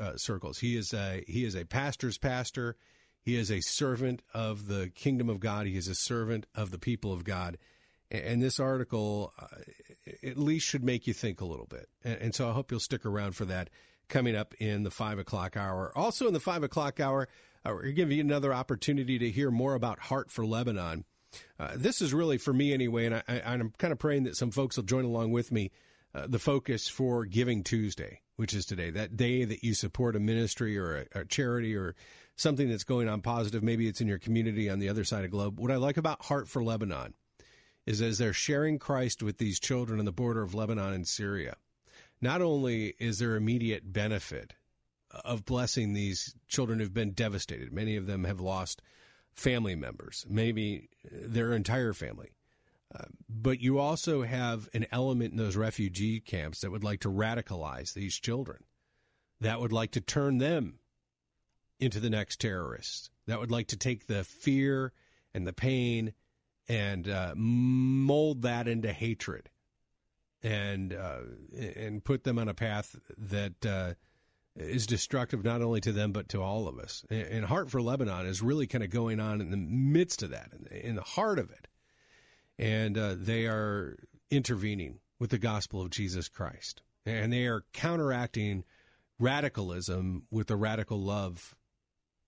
uh, 0.00 0.16
circles. 0.16 0.58
He 0.58 0.76
is 0.76 0.92
a 0.92 1.22
he 1.26 1.44
is 1.44 1.54
a 1.54 1.64
pastor's 1.64 2.18
pastor. 2.18 2.76
He 3.22 3.36
is 3.36 3.50
a 3.50 3.60
servant 3.60 4.22
of 4.34 4.66
the 4.66 4.90
kingdom 4.94 5.30
of 5.30 5.40
God. 5.40 5.66
He 5.66 5.76
is 5.76 5.88
a 5.88 5.94
servant 5.94 6.46
of 6.54 6.70
the 6.70 6.78
people 6.78 7.12
of 7.12 7.24
God. 7.24 7.56
And, 8.10 8.24
and 8.24 8.42
this 8.42 8.60
article, 8.60 9.32
uh, 9.40 9.46
at 10.22 10.36
least, 10.36 10.66
should 10.66 10.84
make 10.84 11.06
you 11.06 11.14
think 11.14 11.40
a 11.40 11.46
little 11.46 11.66
bit. 11.66 11.88
And, 12.04 12.20
and 12.20 12.34
so 12.34 12.48
I 12.48 12.52
hope 12.52 12.70
you'll 12.70 12.80
stick 12.80 13.06
around 13.06 13.34
for 13.34 13.46
that 13.46 13.70
coming 14.08 14.36
up 14.36 14.54
in 14.58 14.82
the 14.82 14.90
five 14.90 15.18
o'clock 15.18 15.56
hour. 15.56 15.92
Also, 15.96 16.26
in 16.26 16.34
the 16.34 16.40
five 16.40 16.62
o'clock 16.62 17.00
hour, 17.00 17.28
uh, 17.64 17.70
we're 17.72 17.92
giving 17.92 18.18
you 18.18 18.24
another 18.24 18.52
opportunity 18.52 19.18
to 19.18 19.30
hear 19.30 19.50
more 19.50 19.74
about 19.74 19.98
Heart 19.98 20.30
for 20.30 20.44
Lebanon. 20.44 21.04
Uh, 21.58 21.72
this 21.76 22.02
is 22.02 22.14
really 22.14 22.38
for 22.38 22.52
me 22.52 22.72
anyway, 22.72 23.06
and 23.06 23.14
I, 23.14 23.54
am 23.54 23.72
kind 23.78 23.92
of 23.92 23.98
praying 23.98 24.24
that 24.24 24.36
some 24.36 24.50
folks 24.50 24.76
will 24.76 24.84
join 24.84 25.04
along 25.04 25.32
with 25.32 25.52
me. 25.52 25.70
Uh, 26.14 26.28
the 26.28 26.38
focus 26.38 26.86
for 26.88 27.24
Giving 27.24 27.64
Tuesday, 27.64 28.20
which 28.36 28.54
is 28.54 28.66
today, 28.66 28.90
that 28.90 29.16
day 29.16 29.44
that 29.44 29.64
you 29.64 29.74
support 29.74 30.14
a 30.14 30.20
ministry 30.20 30.78
or 30.78 31.06
a, 31.12 31.20
a, 31.20 31.24
charity 31.24 31.74
or 31.74 31.96
something 32.36 32.68
that's 32.68 32.84
going 32.84 33.08
on 33.08 33.20
positive. 33.20 33.64
Maybe 33.64 33.88
it's 33.88 34.00
in 34.00 34.06
your 34.06 34.20
community 34.20 34.70
on 34.70 34.78
the 34.78 34.88
other 34.88 35.02
side 35.02 35.24
of 35.24 35.30
the 35.32 35.36
globe. 35.36 35.58
What 35.58 35.72
I 35.72 35.76
like 35.76 35.96
about 35.96 36.24
Heart 36.24 36.48
for 36.48 36.62
Lebanon 36.62 37.14
is 37.84 38.00
as 38.00 38.18
they're 38.18 38.32
sharing 38.32 38.78
Christ 38.78 39.24
with 39.24 39.38
these 39.38 39.58
children 39.58 39.98
on 39.98 40.04
the 40.04 40.12
border 40.12 40.42
of 40.42 40.54
Lebanon 40.54 40.92
and 40.92 41.06
Syria, 41.06 41.56
not 42.20 42.40
only 42.40 42.94
is 43.00 43.18
there 43.18 43.34
immediate 43.34 43.92
benefit 43.92 44.54
of 45.24 45.44
blessing 45.44 45.92
these 45.92 46.34
children 46.48 46.78
who've 46.78 46.94
been 46.94 47.12
devastated, 47.12 47.72
many 47.72 47.96
of 47.96 48.06
them 48.06 48.24
have 48.24 48.40
lost 48.40 48.82
family 49.34 49.74
members, 49.74 50.24
maybe 50.28 50.88
their 51.10 51.52
entire 51.52 51.92
family. 51.92 52.30
Uh, 52.94 53.04
but 53.28 53.60
you 53.60 53.78
also 53.78 54.22
have 54.22 54.68
an 54.72 54.86
element 54.92 55.32
in 55.32 55.36
those 55.36 55.56
refugee 55.56 56.20
camps 56.20 56.60
that 56.60 56.70
would 56.70 56.84
like 56.84 57.00
to 57.00 57.10
radicalize 57.10 57.92
these 57.92 58.14
children, 58.14 58.62
that 59.40 59.60
would 59.60 59.72
like 59.72 59.90
to 59.92 60.00
turn 60.00 60.38
them 60.38 60.78
into 61.80 61.98
the 61.98 62.10
next 62.10 62.40
terrorists, 62.40 63.10
that 63.26 63.40
would 63.40 63.50
like 63.50 63.66
to 63.68 63.76
take 63.76 64.06
the 64.06 64.22
fear 64.22 64.92
and 65.32 65.46
the 65.46 65.52
pain 65.52 66.12
and 66.68 67.08
uh, 67.08 67.34
mold 67.36 68.42
that 68.42 68.68
into 68.68 68.92
hatred 68.92 69.50
and 70.42 70.92
uh, 70.92 71.20
and 71.76 72.04
put 72.04 72.22
them 72.22 72.38
on 72.38 72.48
a 72.48 72.54
path 72.54 72.94
that 73.18 73.66
uh, 73.66 73.94
is 74.56 74.86
destructive 74.86 75.44
not 75.44 75.62
only 75.62 75.80
to 75.80 75.92
them 75.92 76.12
but 76.12 76.28
to 76.28 76.42
all 76.42 76.68
of 76.68 76.78
us. 76.78 77.04
And 77.10 77.44
Heart 77.44 77.70
for 77.70 77.82
Lebanon 77.82 78.26
is 78.26 78.42
really 78.42 78.66
kind 78.66 78.84
of 78.84 78.90
going 78.90 79.20
on 79.20 79.40
in 79.40 79.50
the 79.50 79.56
midst 79.56 80.22
of 80.22 80.30
that, 80.30 80.52
in 80.70 80.94
the 80.94 81.02
heart 81.02 81.38
of 81.38 81.50
it, 81.50 81.66
and 82.58 82.96
uh, 82.96 83.14
they 83.18 83.46
are 83.46 83.96
intervening 84.30 85.00
with 85.18 85.30
the 85.30 85.38
gospel 85.38 85.82
of 85.82 85.90
Jesus 85.90 86.28
Christ, 86.28 86.82
and 87.06 87.32
they 87.32 87.46
are 87.46 87.64
counteracting 87.72 88.64
radicalism 89.18 90.24
with 90.30 90.48
the 90.48 90.56
radical 90.56 91.00
love 91.00 91.54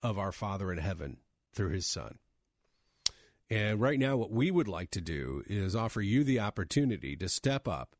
of 0.03 0.17
our 0.17 0.31
Father 0.31 0.71
in 0.71 0.77
heaven 0.77 1.17
through 1.53 1.69
His 1.69 1.87
Son. 1.87 2.17
And 3.49 3.79
right 3.79 3.99
now, 3.99 4.17
what 4.17 4.31
we 4.31 4.51
would 4.51 4.67
like 4.67 4.91
to 4.91 5.01
do 5.01 5.43
is 5.47 5.75
offer 5.75 6.01
you 6.01 6.23
the 6.23 6.41
opportunity 6.41 7.15
to 7.15 7.29
step 7.29 7.67
up, 7.67 7.95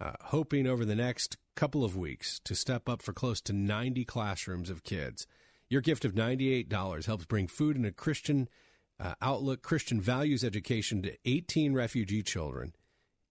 uh, 0.00 0.12
hoping 0.24 0.66
over 0.66 0.84
the 0.84 0.94
next 0.94 1.36
couple 1.54 1.84
of 1.84 1.96
weeks 1.96 2.40
to 2.44 2.54
step 2.54 2.88
up 2.88 3.02
for 3.02 3.12
close 3.12 3.40
to 3.42 3.52
90 3.52 4.04
classrooms 4.04 4.70
of 4.70 4.84
kids. 4.84 5.26
Your 5.68 5.80
gift 5.80 6.04
of 6.04 6.14
$98 6.14 7.06
helps 7.06 7.24
bring 7.24 7.46
food 7.46 7.76
and 7.76 7.86
a 7.86 7.92
Christian 7.92 8.48
uh, 9.00 9.14
outlook, 9.20 9.62
Christian 9.62 10.00
values 10.00 10.44
education 10.44 11.02
to 11.02 11.16
18 11.24 11.74
refugee 11.74 12.22
children. 12.22 12.74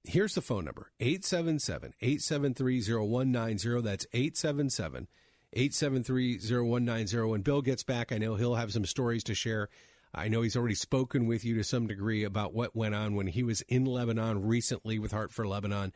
Here's 0.04 0.36
the 0.36 0.42
phone 0.42 0.66
number 0.66 0.92
877 1.00 1.94
873 2.02 2.82
0190. 2.82 3.82
That's 3.82 4.06
877 4.14 5.08
873 5.54 6.40
0190. 6.40 7.18
When 7.30 7.42
Bill 7.42 7.62
gets 7.62 7.84
back, 7.84 8.12
I 8.12 8.18
know 8.18 8.36
he'll 8.36 8.56
have 8.56 8.74
some 8.74 8.86
stories 8.86 9.24
to 9.26 9.36
share. 9.36 9.70
I 10.14 10.28
know 10.28 10.42
he's 10.42 10.58
already 10.58 10.76
spoken 10.76 11.26
with 11.26 11.46
you 11.46 11.56
to 11.56 11.64
some 11.64 11.88
degree 11.88 12.24
about 12.24 12.54
what 12.54 12.76
went 12.76 12.96
on 12.96 13.16
when 13.16 13.28
he 13.28 13.44
was 13.44 13.62
in 13.62 13.86
Lebanon 13.86 14.46
recently 14.46 15.00
with 15.00 15.12
Heart 15.12 15.32
for 15.32 15.48
Lebanon. 15.48 15.94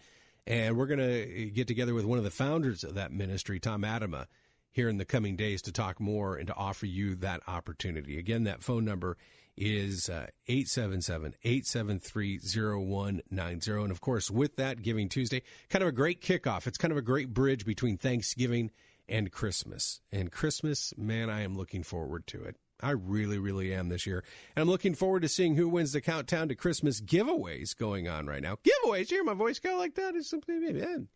And 0.48 0.78
we're 0.78 0.88
going 0.88 1.00
to 1.00 1.52
get 1.54 1.68
together 1.68 1.94
with 1.94 2.06
one 2.06 2.18
of 2.18 2.24
the 2.24 2.32
founders 2.32 2.86
of 2.86 2.96
that 2.96 3.12
ministry, 3.12 3.60
Tom 3.60 3.82
Atema, 3.82 4.28
here 4.72 4.88
in 4.88 4.98
the 4.98 5.04
coming 5.04 5.36
days 5.36 5.62
to 5.64 5.74
talk 5.74 6.00
more 6.00 6.38
and 6.38 6.48
to 6.48 6.56
offer 6.56 6.86
you 6.86 7.16
that 7.16 7.42
opportunity. 7.48 8.18
Again, 8.18 8.46
that 8.46 8.64
phone 8.64 8.86
number 8.86 9.18
is 9.58 10.08
uh, 10.08 10.28
877 10.48 11.36
873 11.44 12.40
0190. 12.40 13.72
And 13.72 13.92
of 13.92 14.00
course, 14.00 14.32
with 14.32 14.56
that, 14.56 14.82
Giving 14.82 15.10
Tuesday, 15.10 15.42
kind 15.70 15.84
of 15.84 15.90
a 15.90 15.92
great 15.92 16.22
kickoff. 16.22 16.66
It's 16.66 16.78
kind 16.78 16.94
of 16.94 16.98
a 16.98 17.02
great 17.02 17.34
bridge 17.34 17.66
between 17.66 17.98
Thanksgiving 17.98 18.72
and 19.10 19.30
Christmas. 19.30 20.00
And 20.14 20.32
Christmas, 20.32 20.94
man, 20.96 21.30
I 21.30 21.42
am 21.42 21.58
looking 21.58 21.84
forward 21.84 22.26
to 22.28 22.44
it. 22.44 22.56
I 22.82 22.92
really, 22.92 23.40
really 23.40 23.74
am 23.74 23.90
this 23.90 24.06
year. 24.06 24.24
And 24.56 24.62
I'm 24.62 24.70
looking 24.70 24.96
forward 24.96 25.22
to 25.24 25.28
seeing 25.28 25.56
who 25.56 25.68
wins 25.68 25.94
the 25.94 26.02
Countdown 26.02 26.48
to 26.50 26.56
Christmas 26.56 27.02
giveaways 27.02 27.76
going 27.76 28.08
on 28.08 28.28
right 28.28 28.42
now. 28.42 28.58
Giveaways? 28.58 29.10
You 29.10 29.18
hear 29.18 29.24
my 29.24 29.34
voice 29.34 29.60
go 29.60 29.78
like 29.78 29.96
that? 29.96 30.16
It's, 30.16 30.30
something, 30.30 31.08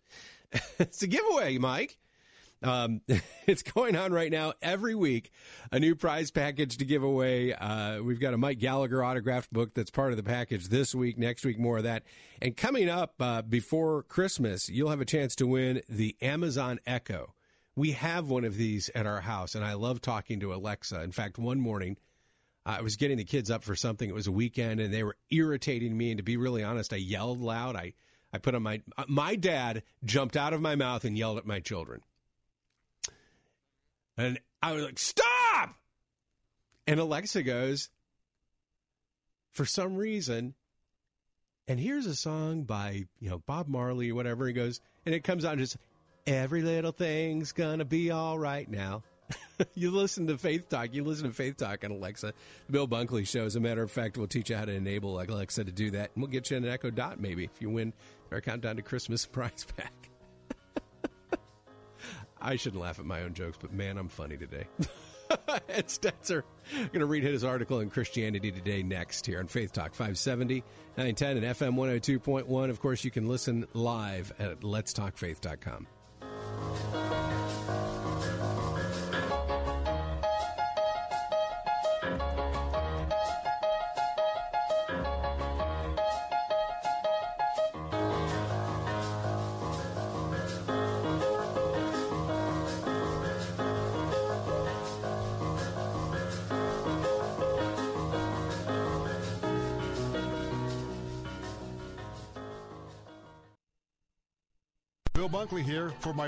it's 0.80 1.02
a 1.04 1.08
giveaway, 1.08 1.58
Mike. 1.58 1.98
Um, 2.64 3.02
it's 3.48 3.64
going 3.64 3.96
on 3.96 4.12
right 4.12 4.32
now 4.32 4.54
every 4.62 4.96
week. 4.96 5.32
A 5.72 5.80
new 5.80 5.96
prize 5.96 6.32
package 6.32 6.78
to 6.78 6.86
give 6.86 7.04
away. 7.04 7.54
Uh, 7.54 8.02
we've 8.02 8.20
got 8.20 8.34
a 8.34 8.38
Mike 8.38 8.60
Gallagher 8.60 9.04
autographed 9.04 9.52
book 9.52 9.74
that's 9.74 9.92
part 9.92 10.12
of 10.12 10.18
the 10.18 10.24
package 10.24 10.68
this 10.68 10.94
week. 10.96 11.18
Next 11.18 11.46
week, 11.46 11.60
more 11.60 11.78
of 11.78 11.84
that. 11.84 12.04
And 12.42 12.56
coming 12.56 12.90
up 12.90 13.16
uh, 13.20 13.42
before 13.42 14.04
Christmas, 14.04 14.70
you'll 14.70 14.90
have 14.90 15.02
a 15.02 15.06
chance 15.06 15.36
to 15.36 15.48
win 15.48 15.82
the 15.90 16.16
Amazon 16.22 16.80
Echo 16.86 17.34
we 17.76 17.92
have 17.92 18.30
one 18.30 18.44
of 18.44 18.56
these 18.56 18.90
at 18.94 19.06
our 19.06 19.22
house, 19.22 19.56
and 19.56 19.64
I 19.64 19.74
love 19.74 20.02
talking 20.02 20.40
to 20.42 20.54
Alexa. 20.54 21.02
In 21.02 21.12
fact, 21.12 21.38
one 21.38 21.60
morning, 21.60 21.98
I 22.66 22.82
was 22.82 22.96
getting 22.96 23.18
the 23.18 23.24
kids 23.24 23.50
up 23.50 23.64
for 23.64 23.76
something. 23.76 24.10
It 24.10 24.14
was 24.16 24.28
a 24.28 24.32
weekend, 24.32 24.80
and 24.80 24.94
they 24.94 25.04
were 25.04 25.18
irritating 25.30 25.98
me. 25.98 26.12
And 26.12 26.18
to 26.18 26.24
be 26.24 26.38
really 26.38 26.64
honest, 26.64 26.94
I 26.94 26.98
yelled 26.98 27.40
loud. 27.40 27.76
I, 27.76 27.94
I 28.34 28.38
put 28.38 28.56
on 28.56 28.64
my 28.64 28.82
uh, 28.98 29.06
my 29.08 29.36
dad 29.36 29.84
jumped 30.04 30.38
out 30.38 30.54
of 30.54 30.62
my 30.62 30.76
mouth 30.76 31.06
and 31.06 31.18
yelled 31.18 31.38
at 31.38 31.46
my 31.46 31.60
children, 31.60 32.02
and 34.18 34.40
I 34.62 34.74
was 34.74 34.84
like, 34.84 35.00
"Stop!" 35.00 35.76
And 36.88 37.00
Alexa 37.00 37.44
goes, 37.44 37.90
for 39.52 39.66
some 39.66 39.96
reason, 39.96 40.56
and 41.68 41.80
here's 41.80 42.06
a 42.06 42.16
song 42.16 42.64
by 42.64 43.06
you 43.20 43.30
know 43.30 43.40
Bob 43.40 43.68
Marley 43.68 44.12
or 44.12 44.16
whatever. 44.16 44.48
He 44.48 44.54
goes, 44.54 44.82
and 45.06 45.14
it 45.14 45.24
comes 45.24 45.46
out 45.46 45.58
just 45.58 45.78
Every 46.28 46.62
little 46.62 46.92
thing's 46.92 47.52
gonna 47.52 47.86
be 47.86 48.12
all 48.12 48.38
right 48.38 48.70
now. 48.70 49.04
you 49.74 49.92
listen 49.92 50.28
to 50.28 50.38
Faith 50.38 50.70
Talk. 50.70 50.94
You 50.94 51.04
listen 51.04 51.28
to 51.28 51.34
Faith 51.34 51.58
Talk 51.58 51.84
on 51.84 51.92
Alexa. 51.92 52.34
Bill 52.70 52.88
Bunkley 52.88 53.28
show. 53.28 53.46
As 53.46 53.56
a 53.56 53.60
matter 53.60 53.84
of 53.84 53.92
fact, 53.92 54.18
we'll 54.18 54.28
teach 54.28 54.50
you 54.50 54.56
how 54.56 54.66
to 54.66 54.72
enable 54.72 55.20
Alexa 55.20 55.64
to 55.64 55.72
do 55.72 55.92
that. 55.92 56.12
And 56.14 56.24
we'll 56.24 56.32
get 56.32 56.52
you 56.52 56.58
an 56.58 56.68
Echo 56.68 56.90
Dot 56.90 57.20
maybe 57.20 57.44
if 57.44 57.62
you 57.62 57.70
win 57.70 57.94
our 58.32 58.42
Countdown 58.42 58.78
to 58.78 58.82
Christmas 58.82 59.26
prize 59.26 59.66
pack. 59.76 60.10
I 62.42 62.56
shouldn't 62.56 62.82
laugh 62.82 63.00
at 63.00 63.06
my 63.06 63.22
own 63.22 63.34
jokes, 63.34 63.58
but 63.62 63.74
man, 63.74 63.98
I'm 63.98 64.10
funny 64.10 64.38
today. 64.38 64.66
Ed 65.70 65.88
Stetzer 65.88 66.44
going 66.74 67.00
to 67.00 67.06
read 67.06 67.24
his 67.24 67.46
article 67.46 67.80
in 67.80 67.90
Christianity 67.90 68.52
Today 68.52 68.84
next 68.84 69.26
here 69.26 69.40
on 69.40 69.48
Faith 69.48 69.72
Talk 69.72 69.94
570, 69.94 70.64
910, 70.98 71.38
and 71.38 71.46
FM 71.46 71.76
102.1. 71.76 72.70
Of 72.70 72.80
course, 72.82 73.06
you 73.06 73.12
can 73.12 73.30
listen 73.30 73.66
live 73.74 74.34
at 74.40 74.60
letstalkfaith.com. 74.60 75.88
Bill 76.62 77.21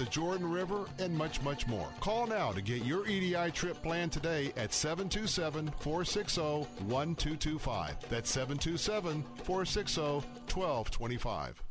the 0.00 0.06
Jordan 0.06 0.50
River, 0.50 0.86
and 0.98 1.16
much, 1.16 1.42
much 1.42 1.66
more. 1.66 1.86
Call 2.00 2.26
now 2.26 2.52
to 2.52 2.62
get 2.62 2.86
your 2.86 3.06
EDI 3.06 3.50
trip 3.50 3.82
planned 3.82 4.12
today 4.12 4.50
at 4.56 4.72
727 4.72 5.70
460 5.78 6.40
1225. 6.88 7.96
That's 8.08 8.30
727 8.30 9.22
460 9.44 10.00
1225. 10.00 11.62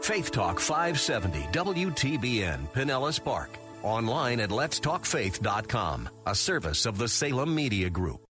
Faith 0.00 0.30
Talk 0.30 0.60
570 0.60 1.40
WTBN 1.52 2.72
Pinellas 2.72 3.22
Park. 3.22 3.50
Online 3.82 4.40
at 4.40 4.50
letstalkfaith.com, 4.50 6.08
a 6.26 6.34
service 6.34 6.86
of 6.86 6.98
the 6.98 7.08
Salem 7.08 7.54
Media 7.54 7.90
Group. 7.90 8.29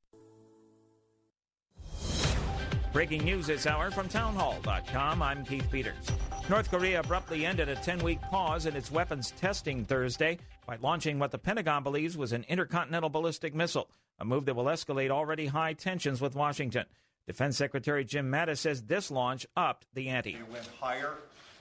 Breaking 2.93 3.25
news 3.25 3.47
this 3.47 3.69
hour 3.69 3.93
from 3.93 4.09
townhall.com. 4.09 5.23
I'm 5.23 5.45
Keith 5.45 5.71
Peters. 5.71 6.11
North 6.49 6.69
Korea 6.69 6.99
abruptly 6.99 7.47
ended 7.47 7.69
a 7.69 7.77
10 7.77 8.01
week 8.01 8.21
pause 8.23 8.67
in 8.67 8.75
its 8.75 8.91
weapons 8.91 9.31
testing 9.33 9.85
Thursday 9.85 10.39
by 10.67 10.77
launching 10.83 11.21
what 11.21 11.31
the 11.31 11.39
Pentagon 11.39 11.85
believes 11.85 12.17
was 12.17 12.33
an 12.33 12.45
intercontinental 12.49 13.09
ballistic 13.09 13.55
missile, 13.55 13.89
a 14.19 14.25
move 14.25 14.45
that 14.47 14.57
will 14.57 14.65
escalate 14.65 15.11
already 15.11 15.47
high 15.47 15.73
tensions 15.73 16.21
with 16.21 16.35
Washington. 16.35 16.85
Defense 17.29 17.57
Secretary 17.57 18.05
Jim 18.05 18.29
Mattis 18.29 18.59
says 18.59 18.83
this 18.83 19.09
launch 19.09 19.47
upped 19.57 19.87
the 19.95 20.09
ante. 20.09 20.31
It 20.35 20.51
went 20.51 20.69
higher, 20.81 21.15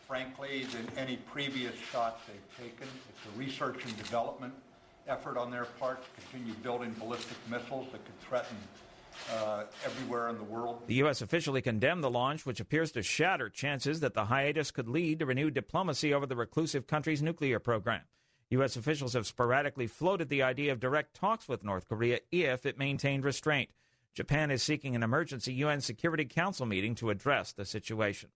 frankly, 0.07 0.65
than 0.71 0.87
any 0.97 1.17
previous 1.17 1.75
shot 1.91 2.21
they've 2.25 2.65
taken. 2.65 2.87
It's 3.07 3.35
a 3.35 3.37
research 3.37 3.85
and 3.85 3.95
development 3.97 4.53
effort 5.07 5.37
on 5.37 5.51
their 5.51 5.65
part 5.79 6.03
to 6.03 6.21
continue 6.21 6.55
building 6.63 6.95
ballistic 6.97 7.37
missiles 7.47 7.85
that 7.91 8.03
could 8.03 8.19
threaten 8.21 8.57
uh, 9.33 9.63
everywhere 9.85 10.29
in 10.29 10.37
the 10.37 10.43
world. 10.43 10.83
The 10.87 10.95
U.S. 10.95 11.21
officially 11.21 11.61
condemned 11.61 12.03
the 12.03 12.09
launch, 12.09 12.45
which 12.45 12.59
appears 12.59 12.91
to 12.93 13.03
shatter 13.03 13.49
chances 13.49 13.99
that 13.99 14.13
the 14.13 14.25
hiatus 14.25 14.71
could 14.71 14.87
lead 14.87 15.19
to 15.19 15.25
renewed 15.25 15.53
diplomacy 15.53 16.13
over 16.13 16.25
the 16.25 16.35
reclusive 16.35 16.87
country's 16.87 17.21
nuclear 17.21 17.59
program. 17.59 18.01
U.S. 18.51 18.75
officials 18.75 19.13
have 19.13 19.27
sporadically 19.27 19.85
floated 19.85 20.29
the 20.29 20.41
idea 20.41 20.71
of 20.71 20.79
direct 20.79 21.15
talks 21.15 21.47
with 21.47 21.63
North 21.63 21.87
Korea 21.87 22.19
if 22.31 22.65
it 22.65 22.79
maintained 22.79 23.23
restraint. 23.23 23.69
Japan 24.13 24.49
is 24.49 24.63
seeking 24.63 24.95
an 24.95 25.03
emergency 25.03 25.53
UN 25.53 25.81
Security 25.81 26.25
Council 26.25 26.65
meeting 26.65 26.95
to 26.95 27.11
address 27.11 27.51
the 27.53 27.65
situation. 27.65 28.29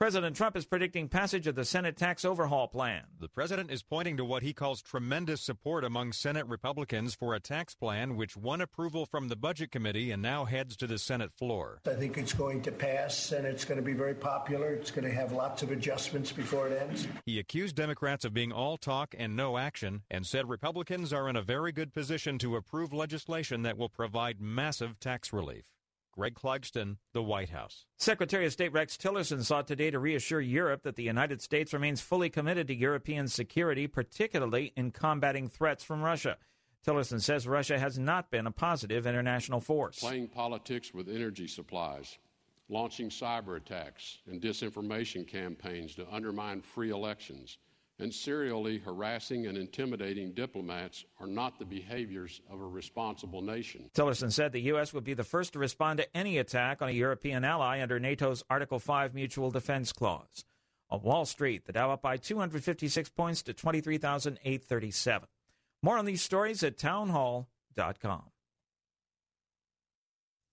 President 0.00 0.34
Trump 0.34 0.56
is 0.56 0.64
predicting 0.64 1.10
passage 1.10 1.46
of 1.46 1.54
the 1.54 1.64
Senate 1.66 1.94
tax 1.94 2.24
overhaul 2.24 2.66
plan. 2.66 3.02
The 3.20 3.28
president 3.28 3.70
is 3.70 3.82
pointing 3.82 4.16
to 4.16 4.24
what 4.24 4.42
he 4.42 4.54
calls 4.54 4.80
tremendous 4.80 5.42
support 5.42 5.84
among 5.84 6.14
Senate 6.14 6.46
Republicans 6.46 7.14
for 7.14 7.34
a 7.34 7.38
tax 7.38 7.74
plan 7.74 8.16
which 8.16 8.34
won 8.34 8.62
approval 8.62 9.04
from 9.04 9.28
the 9.28 9.36
Budget 9.36 9.70
Committee 9.70 10.10
and 10.10 10.22
now 10.22 10.46
heads 10.46 10.74
to 10.78 10.86
the 10.86 10.98
Senate 10.98 11.34
floor. 11.34 11.82
I 11.86 11.92
think 11.92 12.16
it's 12.16 12.32
going 12.32 12.62
to 12.62 12.72
pass 12.72 13.32
and 13.32 13.46
it's 13.46 13.66
going 13.66 13.76
to 13.76 13.84
be 13.84 13.92
very 13.92 14.14
popular. 14.14 14.72
It's 14.72 14.90
going 14.90 15.04
to 15.04 15.12
have 15.12 15.34
lots 15.34 15.62
of 15.62 15.70
adjustments 15.70 16.32
before 16.32 16.68
it 16.68 16.80
ends. 16.80 17.06
He 17.26 17.38
accused 17.38 17.76
Democrats 17.76 18.24
of 18.24 18.32
being 18.32 18.52
all 18.52 18.78
talk 18.78 19.14
and 19.18 19.36
no 19.36 19.58
action 19.58 20.04
and 20.10 20.24
said 20.26 20.48
Republicans 20.48 21.12
are 21.12 21.28
in 21.28 21.36
a 21.36 21.42
very 21.42 21.72
good 21.72 21.92
position 21.92 22.38
to 22.38 22.56
approve 22.56 22.94
legislation 22.94 23.64
that 23.64 23.76
will 23.76 23.90
provide 23.90 24.40
massive 24.40 24.98
tax 24.98 25.30
relief. 25.30 25.66
Greg 26.12 26.34
Clugston, 26.34 26.96
the 27.12 27.22
White 27.22 27.50
House. 27.50 27.86
Secretary 27.96 28.46
of 28.46 28.52
State 28.52 28.72
Rex 28.72 28.96
Tillerson 28.96 29.44
sought 29.44 29.66
today 29.66 29.90
to 29.90 29.98
reassure 29.98 30.40
Europe 30.40 30.82
that 30.82 30.96
the 30.96 31.02
United 31.02 31.40
States 31.40 31.72
remains 31.72 32.00
fully 32.00 32.28
committed 32.28 32.66
to 32.68 32.74
European 32.74 33.28
security, 33.28 33.86
particularly 33.86 34.72
in 34.76 34.90
combating 34.90 35.48
threats 35.48 35.84
from 35.84 36.02
Russia. 36.02 36.36
Tillerson 36.86 37.20
says 37.20 37.46
Russia 37.46 37.78
has 37.78 37.98
not 37.98 38.30
been 38.30 38.46
a 38.46 38.50
positive 38.50 39.06
international 39.06 39.60
force. 39.60 40.00
Playing 40.00 40.28
politics 40.28 40.94
with 40.94 41.08
energy 41.08 41.46
supplies, 41.46 42.18
launching 42.68 43.10
cyber 43.10 43.56
attacks 43.56 44.18
and 44.26 44.40
disinformation 44.40 45.26
campaigns 45.26 45.94
to 45.94 46.06
undermine 46.10 46.62
free 46.62 46.90
elections, 46.90 47.58
and 48.00 48.12
serially 48.12 48.78
harassing 48.78 49.46
and 49.46 49.58
intimidating 49.58 50.32
diplomats 50.32 51.04
are 51.20 51.26
not 51.26 51.58
the 51.58 51.64
behaviors 51.64 52.40
of 52.50 52.60
a 52.60 52.66
responsible 52.66 53.42
nation. 53.42 53.90
Tillerson 53.94 54.32
said 54.32 54.52
the 54.52 54.60
U.S. 54.62 54.92
would 54.92 55.04
be 55.04 55.14
the 55.14 55.24
first 55.24 55.52
to 55.52 55.58
respond 55.58 55.98
to 55.98 56.16
any 56.16 56.38
attack 56.38 56.82
on 56.82 56.88
a 56.88 56.92
European 56.92 57.44
ally 57.44 57.80
under 57.82 57.98
NATO's 57.98 58.42
Article 58.48 58.78
5 58.78 59.14
Mutual 59.14 59.50
Defense 59.50 59.92
Clause. 59.92 60.44
On 60.90 61.02
Wall 61.02 61.24
Street, 61.24 61.66
the 61.66 61.72
Dow 61.72 61.92
up 61.92 62.02
by 62.02 62.16
256 62.16 63.10
points 63.10 63.42
to 63.44 63.52
23,837. 63.52 65.28
More 65.82 65.98
on 65.98 66.04
these 66.04 66.22
stories 66.22 66.62
at 66.62 66.78
townhall.com. 66.78 68.29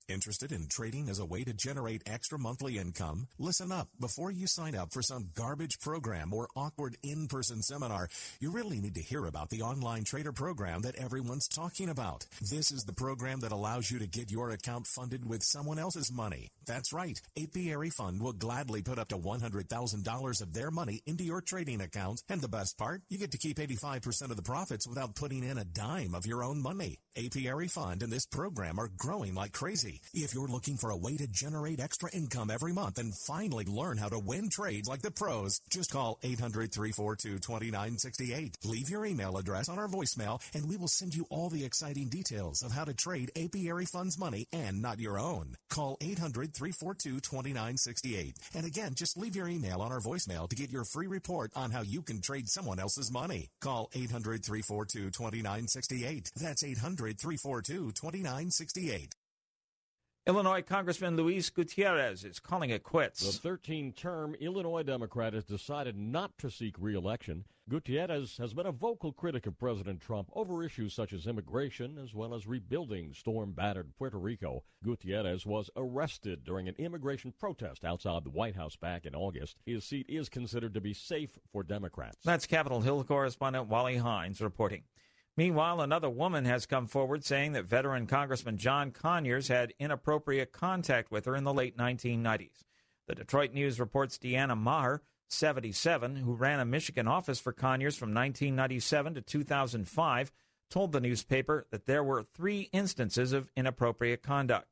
Interested 0.10 0.54
in 0.54 0.68
trading 0.70 1.10
as 1.10 1.20
a 1.20 1.26
way 1.26 1.44
to 1.44 1.54
generate 1.54 2.02
extra 2.06 2.40
monthly 2.40 2.78
income? 2.78 3.28
Listen 3.38 3.74
up. 3.74 3.90
Before 4.00 4.32
you 4.32 4.48
sign 4.48 4.74
up 4.74 4.94
for 4.94 5.02
some 5.02 5.32
garbage 5.36 5.82
program 5.82 6.34
or 6.34 6.48
awkward 6.56 6.96
in-person 7.04 7.62
seminar, 7.62 8.08
you 8.40 8.50
really 8.50 8.80
need 8.80 8.96
to 8.96 9.02
hear 9.02 9.26
about 9.26 9.50
the 9.50 9.64
online 9.64 10.06
trader 10.06 10.32
program 10.32 10.84
that 10.84 10.96
everyone's 10.96 11.50
talking 11.50 11.90
about. 11.90 12.26
This 12.40 12.72
is 12.72 12.86
the 12.86 12.94
program 12.94 13.42
that 13.42 13.52
allows 13.52 13.92
you 13.92 14.00
to 14.00 14.08
get 14.08 14.32
your 14.32 14.52
account 14.52 14.88
funded 14.88 15.28
with 15.28 15.44
someone 15.44 15.78
else's 15.78 16.10
money. 16.10 16.52
That's 16.66 16.94
right. 16.94 17.20
Apiary 17.38 17.90
Fund 17.90 18.22
will 18.22 18.32
gladly 18.32 18.82
put 18.82 19.00
up 19.00 19.10
to 19.10 19.18
$100,000 19.18 20.42
of 20.42 20.54
their 20.54 20.72
money 20.72 21.02
into 21.06 21.26
your 21.26 21.42
trading 21.42 21.82
account. 21.82 22.24
And 22.30 22.40
the 22.40 22.48
best 22.48 22.78
part, 22.78 23.02
you 23.10 23.18
get 23.18 23.32
to 23.32 23.38
keep 23.38 23.58
85% 23.58 24.32
of 24.32 24.38
the 24.38 24.42
profits 24.42 24.88
without 24.88 25.16
putting 25.16 25.44
in 25.44 25.58
a 25.58 25.66
dime 25.66 26.16
of 26.16 26.26
your 26.26 26.46
own 26.46 26.62
money. 26.62 27.00
Apiary 27.18 27.68
Fund 27.68 28.04
and 28.04 28.14
this 28.14 28.26
program 28.26 28.80
are 28.80 28.92
growing 28.96 29.36
like 29.36 29.52
crazy. 29.52 29.97
If 30.14 30.34
you're 30.34 30.48
looking 30.48 30.78
for 30.78 30.92
a 30.92 30.98
way 30.98 31.18
to 31.18 31.28
generate 31.28 31.80
extra 31.80 32.10
income 32.12 32.50
every 32.50 32.74
month 32.74 32.98
and 32.98 33.16
finally 33.16 33.66
learn 33.66 33.98
how 33.98 34.10
to 34.10 34.20
win 34.20 34.50
trades 34.50 34.88
like 34.88 35.02
the 35.02 35.12
pros, 35.12 35.60
just 35.70 35.92
call 35.92 36.18
800-342-2968. 36.24 38.66
Leave 38.66 38.90
your 38.90 39.06
email 39.06 39.38
address 39.38 39.70
on 39.70 39.80
our 39.80 39.88
voicemail 39.88 40.42
and 40.54 40.68
we 40.68 40.76
will 40.78 40.88
send 40.88 41.16
you 41.16 41.26
all 41.30 41.50
the 41.50 41.66
exciting 41.66 42.10
details 42.10 42.62
of 42.62 42.72
how 42.72 42.86
to 42.86 42.94
trade 42.94 43.32
Apiary 43.36 43.86
Fund's 43.86 44.20
money 44.20 44.48
and 44.52 44.82
not 44.82 45.00
your 45.00 45.20
own. 45.20 45.56
Call 45.70 45.98
800-342-2968. 45.98 48.34
And 48.56 48.66
again, 48.66 48.96
just 48.96 49.18
leave 49.18 49.36
your 49.36 49.48
email 49.48 49.82
on 49.82 49.92
our 49.92 50.00
voicemail 50.00 50.50
to 50.50 50.56
get 50.56 50.72
your 50.72 50.86
free 50.86 51.08
report 51.08 51.52
on 51.56 51.72
how 51.72 51.82
you 51.82 52.02
can 52.02 52.22
trade 52.22 52.48
someone 52.50 52.80
else's 52.80 53.12
money. 53.12 53.50
Call 53.62 53.90
800-342-2968. 53.96 56.32
That's 56.36 56.64
800-342-2968. 56.64 59.17
Illinois 60.28 60.62
Congressman 60.62 61.16
Luis 61.16 61.50
Gutierrez 61.50 62.26
is 62.26 62.42
calling 62.42 62.70
it 62.70 62.84
quits. 62.84 63.22
The 63.26 63.32
13 63.32 63.94
term 63.94 64.36
Illinois 64.42 64.84
Democrat 64.84 65.32
has 65.32 65.46
decided 65.46 65.98
not 65.98 66.38
to 66.40 66.52
seek 66.52 66.76
re-election. 66.78 67.46
Gutierrez 67.70 68.36
has 68.36 68.54
been 68.54 68.66
a 68.66 68.74
vocal 68.74 69.14
critic 69.14 69.48
of 69.48 69.58
President 69.58 70.02
Trump 70.02 70.30
over 70.34 70.66
issues 70.66 70.94
such 70.94 71.14
as 71.14 71.28
immigration 71.28 71.98
as 71.98 72.14
well 72.14 72.34
as 72.34 72.46
rebuilding 72.46 73.14
storm 73.14 73.54
battered 73.54 73.96
Puerto 73.98 74.18
Rico. 74.18 74.66
Gutierrez 74.84 75.46
was 75.46 75.70
arrested 75.78 76.44
during 76.44 76.68
an 76.68 76.76
immigration 76.78 77.34
protest 77.40 77.86
outside 77.86 78.26
the 78.26 78.30
White 78.30 78.58
House 78.58 78.76
back 78.76 79.06
in 79.06 79.16
August. 79.16 79.56
His 79.66 79.86
seat 79.86 80.08
is 80.10 80.28
considered 80.28 80.74
to 80.74 80.82
be 80.82 80.94
safe 80.94 81.40
for 81.54 81.64
Democrats. 81.64 82.18
That's 82.26 82.46
Capitol 82.46 82.82
Hill 82.82 83.06
correspondent 83.06 83.70
Wally 83.70 83.96
Hindes 83.96 84.42
reporting. 84.42 84.84
Meanwhile, 85.38 85.82
another 85.82 86.10
woman 86.10 86.46
has 86.46 86.66
come 86.66 86.88
forward 86.88 87.24
saying 87.24 87.52
that 87.52 87.66
veteran 87.66 88.08
Congressman 88.08 88.58
John 88.58 88.90
Conyers 88.90 89.50
had 89.50 89.72
inappropriate 89.78 90.52
contact 90.52 91.12
with 91.12 91.26
her 91.26 91.36
in 91.36 91.44
the 91.44 91.54
late 91.54 91.78
1990s. 91.78 92.64
The 93.08 93.14
Detroit 93.14 93.54
News 93.54 93.80
reports 93.80 94.18
Deanna 94.18 94.58
Maher, 94.58 95.04
77, 95.30 96.16
who 96.16 96.34
ran 96.34 96.60
a 96.60 96.66
Michigan 96.66 97.08
office 97.08 97.40
for 97.40 97.54
Conyers 97.54 97.96
from 97.96 98.10
1997 98.10 99.14
to 99.14 99.22
2005, 99.22 100.32
told 100.72 100.92
the 100.92 101.00
newspaper 101.00 101.68
that 101.70 101.86
there 101.86 102.04
were 102.04 102.24
three 102.24 102.70
instances 102.74 103.32
of 103.32 103.52
inappropriate 103.56 104.24
conduct. 104.24 104.68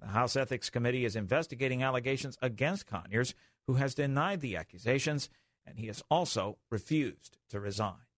The 0.00 0.08
House 0.08 0.36
Ethics 0.36 0.68
Committee 0.68 1.06
is 1.06 1.16
investigating 1.16 1.82
allegations 1.82 2.36
against 2.42 2.86
Conyers, 2.86 3.34
who 3.66 3.74
has 3.74 3.94
denied 3.94 4.42
the 4.42 4.56
accusations, 4.56 5.30
and 5.64 5.78
he 5.78 5.86
has 5.86 6.02
also 6.10 6.58
refused 6.70 7.38
to 7.48 7.58
resign. 7.58 8.09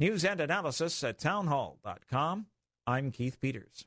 News 0.00 0.24
and 0.24 0.40
analysis 0.40 1.02
at 1.02 1.18
townhall.com. 1.18 2.46
I'm 2.86 3.10
Keith 3.10 3.40
Peters. 3.40 3.84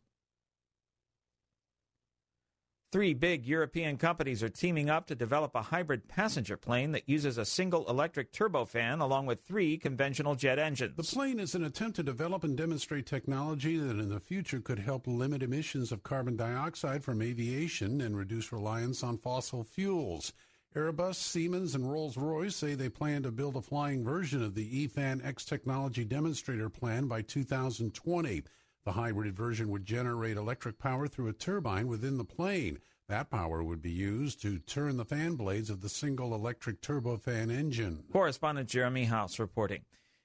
Three 2.92 3.14
big 3.14 3.46
European 3.46 3.96
companies 3.96 4.44
are 4.44 4.50
teaming 4.50 4.90
up 4.90 5.08
to 5.08 5.16
develop 5.16 5.56
a 5.56 5.62
hybrid 5.62 6.10
passenger 6.10 6.58
plane 6.58 6.92
that 6.92 7.08
uses 7.08 7.38
a 7.38 7.46
single 7.46 7.90
electric 7.90 8.34
turbofan 8.34 9.00
along 9.00 9.26
with 9.26 9.46
three 9.46 9.78
conventional 9.78 10.36
jet 10.36 10.60
engines. 10.60 10.98
The 10.98 11.04
plane 11.04 11.40
is 11.40 11.56
an 11.56 11.64
attempt 11.64 11.96
to 11.96 12.04
develop 12.04 12.44
and 12.44 12.58
demonstrate 12.58 13.06
technology 13.06 13.78
that 13.78 13.98
in 13.98 14.10
the 14.10 14.20
future 14.20 14.60
could 14.60 14.80
help 14.80 15.08
limit 15.08 15.42
emissions 15.42 15.94
of 15.94 16.04
carbon 16.04 16.36
dioxide 16.36 17.06
from 17.06 17.22
aviation 17.22 18.02
and 18.02 18.18
reduce 18.18 18.52
reliance 18.52 19.02
on 19.02 19.18
fossil 19.18 19.64
fuels. 19.64 20.34
Airbus, 20.76 21.16
Siemens, 21.16 21.76
and 21.76 21.92
Rolls 21.92 22.16
Royce 22.16 22.56
say 22.56 22.76
they 22.76 22.88
plan 22.88 23.24
to 23.24 23.32
build 23.32 23.58
a 23.58 23.62
flying 23.62 24.06
version 24.06 24.42
of 24.42 24.56
the 24.56 24.80
E-Fan 24.80 25.22
X 25.22 25.44
technology 25.44 26.06
demonstrator 26.06 26.70
plan 26.70 27.08
by 27.08 27.22
2020. 27.22 28.44
The 28.86 28.92
hybrid 28.94 29.36
version 29.36 29.70
would 29.70 29.86
generate 29.86 30.38
electric 30.38 30.80
power 30.80 31.10
through 31.10 31.28
a 31.28 31.34
turbine 31.34 31.88
within 31.88 32.18
the 32.18 32.24
plane. 32.24 32.80
That 33.10 33.30
power 33.30 33.62
would 33.62 33.82
be 33.82 33.92
used 33.92 34.42
to 34.44 34.60
turn 34.60 34.96
the 34.96 35.04
fan 35.04 35.36
blades 35.36 35.70
of 35.70 35.82
the 35.82 35.90
single 35.90 36.34
electric 36.34 36.82
turbofan 36.82 37.52
engine. 37.52 38.06
Correspondent 38.14 38.70
Jeremy 38.70 39.04
House 39.04 39.40
reporting. 39.40 39.84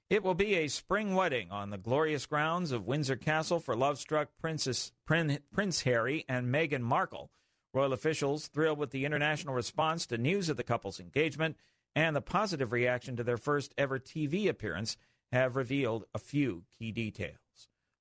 It 0.09 0.23
will 0.23 0.33
be 0.33 0.55
a 0.55 0.69
spring 0.69 1.13
wedding 1.13 1.51
on 1.51 1.71
the 1.71 1.77
glorious 1.77 2.25
grounds 2.25 2.71
of 2.71 2.87
Windsor 2.87 3.17
Castle 3.17 3.59
for 3.59 3.75
love-struck 3.75 4.29
Princess, 4.39 4.93
Prince 5.05 5.81
Harry 5.81 6.23
and 6.29 6.47
Meghan 6.47 6.79
Markle. 6.79 7.29
Royal 7.73 7.93
officials 7.93 8.47
thrilled 8.47 8.79
with 8.79 8.91
the 8.91 9.05
international 9.05 9.53
response 9.53 10.05
to 10.07 10.17
news 10.17 10.49
of 10.49 10.57
the 10.57 10.63
couple's 10.63 10.99
engagement 10.99 11.57
and 11.95 12.15
the 12.15 12.21
positive 12.21 12.71
reaction 12.71 13.15
to 13.15 13.23
their 13.23 13.37
first 13.37 13.73
ever 13.77 13.99
TV 13.99 14.47
appearance 14.47 14.97
have 15.31 15.55
revealed 15.55 16.05
a 16.13 16.19
few 16.19 16.63
key 16.77 16.91
details. 16.91 17.37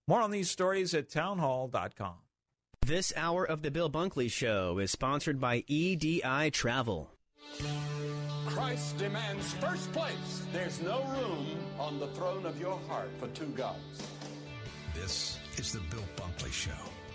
More 0.07 0.21
on 0.21 0.31
these 0.31 0.51
stories 0.51 0.95
at 0.95 1.11
townhall.com. 1.11 2.17
This 2.85 3.13
hour 3.17 3.45
of 3.45 3.63
the 3.63 3.71
Bill 3.71 3.91
Bunkley 3.91 4.31
Show 4.31 4.79
is 4.79 4.93
sponsored 4.93 5.41
by 5.41 5.65
EDI 5.67 6.51
Travel. 6.53 7.11
Christ 8.47 8.97
demands 8.99 9.53
first 9.55 9.91
place. 9.93 10.43
There's 10.53 10.81
no 10.81 11.03
room 11.05 11.47
on 11.79 11.99
the 11.99 12.07
throne 12.09 12.47
of 12.47 12.61
your 12.61 12.79
heart 12.87 13.11
for 13.19 13.27
two 13.29 13.47
gods. 13.57 14.03
This 14.95 15.39
is 15.57 15.73
the 15.73 15.81
Bill 15.91 16.05
Bunkley 16.17 16.53
Show 16.53 16.71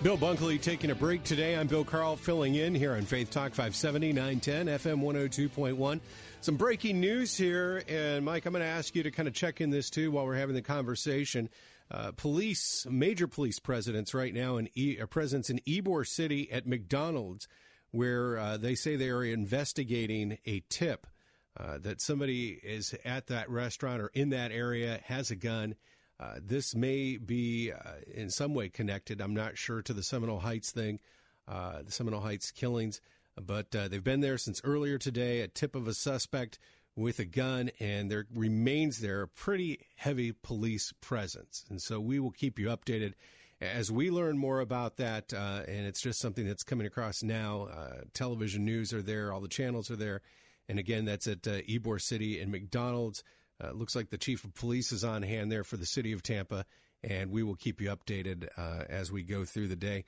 Bill 0.00 0.16
Bunkley 0.16 0.60
taking 0.60 0.92
a 0.92 0.94
break 0.94 1.24
today. 1.24 1.56
I'm 1.56 1.66
Bill 1.66 1.84
Carl 1.84 2.14
filling 2.14 2.54
in 2.54 2.72
here 2.72 2.92
on 2.92 3.02
Faith 3.02 3.32
Talk 3.32 3.50
570, 3.50 4.12
910, 4.12 4.66
FM 4.66 5.02
102.1. 5.02 6.00
Some 6.40 6.54
breaking 6.54 7.00
news 7.00 7.36
here. 7.36 7.82
And 7.88 8.24
Mike, 8.24 8.46
I'm 8.46 8.52
going 8.52 8.62
to 8.62 8.68
ask 8.68 8.94
you 8.94 9.02
to 9.02 9.10
kind 9.10 9.26
of 9.26 9.34
check 9.34 9.60
in 9.60 9.70
this 9.70 9.90
too 9.90 10.12
while 10.12 10.24
we're 10.24 10.36
having 10.36 10.54
the 10.54 10.62
conversation. 10.62 11.48
Uh, 11.90 12.12
police, 12.12 12.86
major 12.88 13.26
police 13.26 13.58
presidents 13.58 14.14
right 14.14 14.32
now 14.32 14.58
in 14.58 14.68
e, 14.76 15.00
uh, 15.00 15.06
presence 15.06 15.50
in 15.50 15.58
Ybor 15.66 16.06
City 16.06 16.48
at 16.52 16.64
McDonald's, 16.64 17.48
where 17.90 18.38
uh, 18.38 18.56
they 18.56 18.76
say 18.76 18.94
they 18.94 19.10
are 19.10 19.24
investigating 19.24 20.38
a 20.46 20.62
tip 20.68 21.08
uh, 21.56 21.78
that 21.78 22.00
somebody 22.00 22.50
is 22.50 22.94
at 23.04 23.26
that 23.26 23.50
restaurant 23.50 24.00
or 24.00 24.12
in 24.14 24.30
that 24.30 24.52
area 24.52 25.00
has 25.06 25.32
a 25.32 25.36
gun. 25.36 25.74
Uh, 26.20 26.34
this 26.42 26.74
may 26.74 27.16
be 27.16 27.72
uh, 27.72 27.92
in 28.12 28.30
some 28.30 28.54
way 28.54 28.68
connected. 28.68 29.20
I'm 29.20 29.34
not 29.34 29.56
sure 29.56 29.82
to 29.82 29.92
the 29.92 30.02
Seminole 30.02 30.40
Heights 30.40 30.72
thing, 30.72 30.98
the 31.46 31.84
Seminole 31.88 32.20
Heights 32.20 32.50
killings, 32.50 33.00
but 33.40 33.70
they've 33.70 34.02
been 34.02 34.20
there 34.20 34.38
since 34.38 34.60
earlier 34.64 34.98
today. 34.98 35.40
A 35.40 35.48
tip 35.48 35.74
of 35.76 35.86
a 35.86 35.94
suspect 35.94 36.58
with 36.98 37.20
a 37.20 37.24
gun, 37.24 37.70
and 37.78 38.10
there 38.10 38.26
remains 38.34 38.98
there 38.98 39.22
a 39.22 39.28
pretty 39.28 39.86
heavy 39.96 40.32
police 40.32 40.92
presence. 41.00 41.64
And 41.70 41.80
so 41.80 42.00
we 42.00 42.18
will 42.18 42.32
keep 42.32 42.58
you 42.58 42.66
updated 42.66 43.14
as 43.60 43.90
we 43.90 44.10
learn 44.10 44.36
more 44.36 44.60
about 44.60 44.96
that. 44.96 45.32
Uh, 45.32 45.62
and 45.68 45.86
it's 45.86 46.00
just 46.00 46.18
something 46.18 46.46
that's 46.46 46.64
coming 46.64 46.86
across 46.86 47.22
now. 47.22 47.68
Uh, 47.72 48.00
television 48.14 48.64
news 48.64 48.92
are 48.92 49.02
there, 49.02 49.32
all 49.32 49.40
the 49.40 49.48
channels 49.48 49.90
are 49.90 49.96
there. 49.96 50.22
And 50.68 50.78
again, 50.78 51.04
that's 51.04 51.26
at 51.26 51.46
uh, 51.46 51.62
Ybor 51.62 52.00
City 52.00 52.40
and 52.40 52.50
McDonald's. 52.50 53.22
Uh, 53.62 53.72
looks 53.72 53.96
like 53.96 54.10
the 54.10 54.18
chief 54.18 54.44
of 54.44 54.54
police 54.54 54.92
is 54.92 55.04
on 55.04 55.22
hand 55.22 55.50
there 55.50 55.64
for 55.64 55.76
the 55.76 55.86
city 55.86 56.12
of 56.12 56.22
Tampa, 56.22 56.64
and 57.02 57.30
we 57.30 57.42
will 57.42 57.56
keep 57.56 57.80
you 57.80 57.90
updated 57.90 58.48
uh, 58.56 58.84
as 58.88 59.10
we 59.10 59.22
go 59.22 59.44
through 59.44 59.68
the 59.68 59.76
day. 59.76 60.04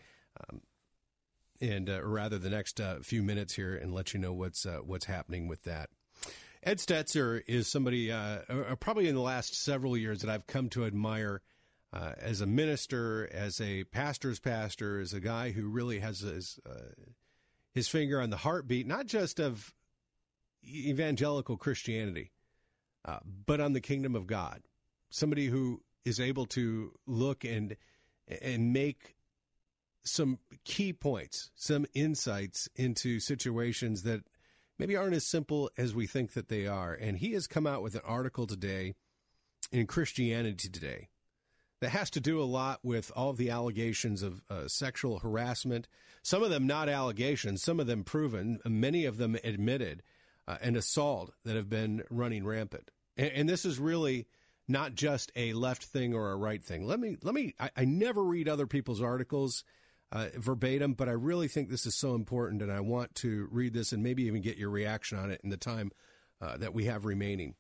Um, 0.48 0.60
and 1.60 1.90
uh, 1.90 2.02
rather 2.02 2.38
the 2.38 2.50
next 2.50 2.80
uh, 2.80 3.00
few 3.02 3.22
minutes 3.22 3.54
here 3.54 3.74
and 3.76 3.92
let 3.92 4.14
you 4.14 4.20
know 4.20 4.32
what's 4.32 4.64
uh, 4.64 4.78
what's 4.84 5.04
happening 5.04 5.48
with 5.48 5.62
that. 5.64 5.90
Ed 6.62 6.78
Stetzer 6.78 7.42
is 7.46 7.68
somebody 7.68 8.12
uh, 8.12 8.40
probably 8.80 9.08
in 9.08 9.14
the 9.14 9.20
last 9.20 9.54
several 9.54 9.96
years 9.96 10.20
that 10.20 10.30
I've 10.30 10.46
come 10.46 10.68
to 10.70 10.84
admire 10.84 11.42
as 11.92 12.40
a 12.40 12.46
minister, 12.46 13.28
as 13.32 13.60
a 13.60 13.84
pastor's 13.84 14.38
pastor, 14.38 15.00
as 15.00 15.12
a 15.14 15.20
guy 15.20 15.50
who 15.52 15.68
really 15.68 16.00
has 16.00 16.20
his, 16.20 16.60
his 17.72 17.88
finger 17.88 18.20
on 18.20 18.28
the 18.28 18.36
heartbeat, 18.36 18.86
not 18.86 19.06
just 19.06 19.40
of 19.40 19.72
evangelical 20.62 21.56
Christianity, 21.56 22.30
uh, 23.04 23.18
but 23.46 23.60
on 23.60 23.72
the 23.72 23.80
kingdom 23.80 24.14
of 24.14 24.26
God. 24.26 24.62
Somebody 25.10 25.46
who 25.46 25.82
is 26.04 26.20
able 26.20 26.46
to 26.46 26.92
look 27.06 27.44
and 27.44 27.76
and 28.42 28.72
make 28.72 29.16
some 30.04 30.38
key 30.64 30.92
points, 30.92 31.50
some 31.56 31.84
insights 31.94 32.68
into 32.76 33.20
situations 33.20 34.04
that 34.04 34.22
maybe 34.78 34.96
aren't 34.96 35.14
as 35.14 35.26
simple 35.26 35.70
as 35.76 35.94
we 35.94 36.06
think 36.06 36.32
that 36.32 36.48
they 36.48 36.66
are. 36.66 36.94
And 36.94 37.18
he 37.18 37.32
has 37.32 37.46
come 37.46 37.66
out 37.66 37.82
with 37.82 37.94
an 37.94 38.02
article 38.04 38.46
today 38.46 38.94
in 39.72 39.86
Christianity 39.86 40.68
Today 40.68 41.08
that 41.80 41.90
has 41.90 42.10
to 42.10 42.20
do 42.20 42.40
a 42.40 42.44
lot 42.44 42.80
with 42.82 43.10
all 43.16 43.32
the 43.32 43.50
allegations 43.50 44.22
of 44.22 44.42
uh, 44.50 44.68
sexual 44.68 45.20
harassment. 45.20 45.88
Some 46.22 46.42
of 46.42 46.50
them 46.50 46.66
not 46.66 46.88
allegations, 46.88 47.62
some 47.62 47.80
of 47.80 47.86
them 47.86 48.04
proven, 48.04 48.60
many 48.66 49.06
of 49.06 49.16
them 49.16 49.36
admitted, 49.42 50.02
uh, 50.50 50.56
and 50.60 50.76
assault 50.76 51.32
that 51.44 51.54
have 51.54 51.68
been 51.68 52.02
running 52.10 52.44
rampant. 52.44 52.90
And, 53.16 53.30
and, 53.32 53.48
this 53.48 53.64
is 53.64 53.78
really 53.78 54.26
not 54.66 54.94
just 54.94 55.30
a 55.36 55.52
left 55.52 55.84
thing 55.84 56.12
or 56.12 56.32
a 56.32 56.36
right 56.36 56.64
thing. 56.64 56.86
Let 56.86 56.98
me 56.98 57.16
let 57.22 57.34
me. 57.34 57.54
I, 57.60 57.70
I 57.76 57.84
never 57.84 58.22
read 58.22 58.48
other 58.48 58.66
people's 58.66 59.00
articles 59.00 59.62
uh, 60.10 60.28
verbatim, 60.36 60.94
but 60.94 61.08
I 61.08 61.12
really 61.12 61.46
think 61.46 61.68
this 61.68 61.86
is 61.86 61.94
so 61.94 62.14
important, 62.14 62.62
and 62.62 62.72
I 62.72 62.80
want 62.80 63.14
to 63.16 63.48
read 63.52 63.74
this 63.74 63.92
and 63.92 64.02
maybe 64.02 64.24
even 64.24 64.42
get 64.42 64.56
your 64.56 64.70
reaction 64.70 65.18
on 65.18 65.30
it 65.30 65.40
in 65.44 65.50
the 65.50 65.56
time 65.56 65.92
uh, 66.40 66.56
that 66.56 66.74
we 66.74 66.86
have 66.86 67.04
remaining. 67.04 67.54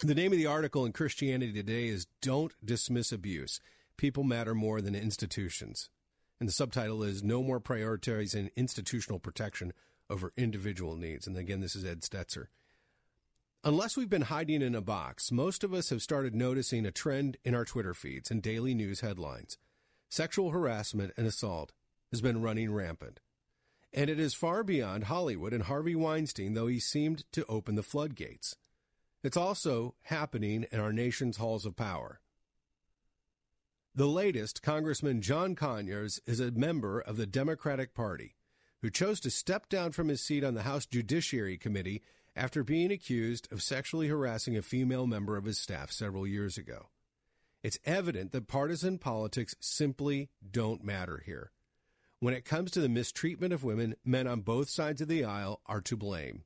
The 0.00 0.14
name 0.14 0.32
of 0.32 0.38
the 0.38 0.46
article 0.46 0.84
in 0.84 0.92
Christianity 0.92 1.52
Today 1.52 1.88
is 1.88 2.06
Don't 2.20 2.52
Dismiss 2.62 3.12
Abuse. 3.12 3.60
People 3.96 4.24
matter 4.24 4.54
more 4.54 4.80
than 4.80 4.94
institutions. 4.94 5.88
And 6.40 6.48
the 6.48 6.52
subtitle 6.52 7.02
is 7.02 7.22
No 7.22 7.42
More 7.42 7.60
Prioritizing 7.60 8.50
Institutional 8.56 9.20
Protection 9.20 9.72
over 10.08 10.32
Individual 10.36 10.96
Needs. 10.96 11.26
And 11.26 11.36
again, 11.36 11.60
this 11.60 11.76
is 11.76 11.84
Ed 11.84 12.00
Stetzer. 12.00 12.46
Unless 13.66 13.96
we've 13.96 14.10
been 14.10 14.22
hiding 14.22 14.60
in 14.60 14.74
a 14.74 14.82
box, 14.82 15.32
most 15.32 15.64
of 15.64 15.72
us 15.72 15.88
have 15.88 16.02
started 16.02 16.34
noticing 16.34 16.84
a 16.84 16.90
trend 16.90 17.38
in 17.44 17.54
our 17.54 17.64
Twitter 17.64 17.94
feeds 17.94 18.30
and 18.30 18.42
daily 18.42 18.74
news 18.74 19.00
headlines 19.00 19.56
sexual 20.10 20.50
harassment 20.50 21.12
and 21.16 21.26
assault 21.26 21.72
has 22.12 22.20
been 22.20 22.40
running 22.40 22.72
rampant. 22.72 23.18
And 23.92 24.08
it 24.08 24.20
is 24.20 24.32
far 24.32 24.62
beyond 24.62 25.04
Hollywood 25.04 25.52
and 25.52 25.64
Harvey 25.64 25.96
Weinstein, 25.96 26.54
though 26.54 26.68
he 26.68 26.78
seemed 26.78 27.24
to 27.32 27.44
open 27.46 27.74
the 27.74 27.82
floodgates. 27.82 28.54
It's 29.24 29.36
also 29.36 29.94
happening 30.02 30.66
in 30.70 30.78
our 30.78 30.92
nation's 30.92 31.38
halls 31.38 31.66
of 31.66 31.74
power. 31.74 32.20
The 33.94 34.06
latest, 34.06 34.62
Congressman 34.62 35.22
John 35.22 35.54
Conyers, 35.54 36.20
is 36.26 36.38
a 36.38 36.50
member 36.50 37.00
of 37.00 37.16
the 37.16 37.26
Democratic 37.26 37.94
Party 37.94 38.36
who 38.84 38.90
chose 38.90 39.18
to 39.18 39.30
step 39.30 39.66
down 39.70 39.90
from 39.90 40.08
his 40.08 40.20
seat 40.20 40.44
on 40.44 40.52
the 40.52 40.60
House 40.64 40.84
Judiciary 40.84 41.56
Committee 41.56 42.02
after 42.36 42.62
being 42.62 42.92
accused 42.92 43.50
of 43.50 43.62
sexually 43.62 44.08
harassing 44.08 44.58
a 44.58 44.62
female 44.62 45.06
member 45.06 45.38
of 45.38 45.46
his 45.46 45.58
staff 45.58 45.90
several 45.90 46.26
years 46.26 46.58
ago. 46.58 46.90
It's 47.62 47.78
evident 47.86 48.32
that 48.32 48.46
partisan 48.46 48.98
politics 48.98 49.54
simply 49.58 50.28
don't 50.50 50.84
matter 50.84 51.22
here. 51.24 51.50
When 52.20 52.34
it 52.34 52.44
comes 52.44 52.72
to 52.72 52.82
the 52.82 52.90
mistreatment 52.90 53.54
of 53.54 53.64
women, 53.64 53.94
men 54.04 54.26
on 54.26 54.42
both 54.42 54.68
sides 54.68 55.00
of 55.00 55.08
the 55.08 55.24
aisle 55.24 55.62
are 55.64 55.80
to 55.80 55.96
blame. 55.96 56.42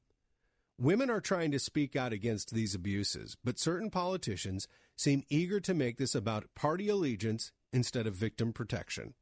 Women 0.79 1.11
are 1.11 1.21
trying 1.21 1.51
to 1.51 1.59
speak 1.59 1.97
out 1.97 2.13
against 2.13 2.55
these 2.55 2.73
abuses, 2.73 3.37
but 3.43 3.59
certain 3.59 3.91
politicians 3.91 4.69
seem 4.95 5.25
eager 5.29 5.59
to 5.59 5.75
make 5.75 5.99
this 5.99 6.15
about 6.15 6.55
party 6.55 6.89
allegiance 6.89 7.51
instead 7.73 8.07
of 8.07 8.15
victim 8.15 8.53
protection. 8.53 9.15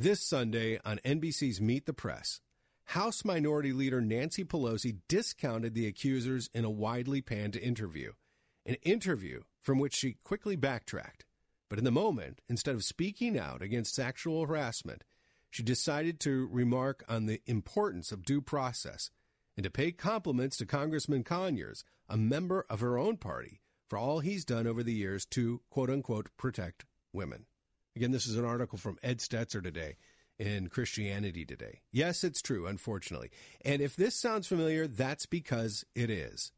This 0.00 0.20
Sunday 0.20 0.78
on 0.84 1.00
NBC's 1.04 1.60
Meet 1.60 1.86
the 1.86 1.92
Press, 1.92 2.40
House 2.84 3.24
Minority 3.24 3.72
Leader 3.72 4.00
Nancy 4.00 4.44
Pelosi 4.44 4.98
discounted 5.08 5.74
the 5.74 5.88
accusers 5.88 6.48
in 6.54 6.64
a 6.64 6.70
widely 6.70 7.20
panned 7.20 7.56
interview, 7.56 8.12
an 8.64 8.76
interview 8.84 9.40
from 9.60 9.80
which 9.80 9.96
she 9.96 10.18
quickly 10.22 10.54
backtracked. 10.54 11.24
But 11.68 11.80
in 11.80 11.84
the 11.84 11.90
moment, 11.90 12.40
instead 12.48 12.76
of 12.76 12.84
speaking 12.84 13.36
out 13.36 13.60
against 13.60 13.92
sexual 13.92 14.46
harassment, 14.46 15.02
she 15.50 15.64
decided 15.64 16.20
to 16.20 16.46
remark 16.46 17.04
on 17.08 17.26
the 17.26 17.42
importance 17.46 18.12
of 18.12 18.24
due 18.24 18.40
process 18.40 19.10
and 19.56 19.64
to 19.64 19.70
pay 19.70 19.90
compliments 19.90 20.56
to 20.58 20.64
Congressman 20.64 21.24
Conyers, 21.24 21.82
a 22.08 22.16
member 22.16 22.64
of 22.70 22.78
her 22.78 22.96
own 22.98 23.16
party, 23.16 23.62
for 23.88 23.98
all 23.98 24.20
he's 24.20 24.44
done 24.44 24.68
over 24.68 24.84
the 24.84 24.94
years 24.94 25.26
to 25.26 25.60
quote 25.70 25.90
unquote 25.90 26.28
protect 26.36 26.84
women. 27.12 27.46
Again, 27.98 28.12
this 28.12 28.28
is 28.28 28.36
an 28.36 28.44
article 28.44 28.78
from 28.78 28.96
Ed 29.02 29.18
Stetzer 29.18 29.60
today 29.60 29.96
in 30.38 30.68
Christianity 30.68 31.44
Today. 31.44 31.80
Yes, 31.90 32.22
it's 32.22 32.40
true, 32.40 32.64
unfortunately. 32.64 33.32
And 33.64 33.82
if 33.82 33.96
this 33.96 34.14
sounds 34.14 34.46
familiar, 34.46 34.86
that's 34.86 35.26
because 35.26 35.84
it 35.96 36.08
is. 36.08 36.52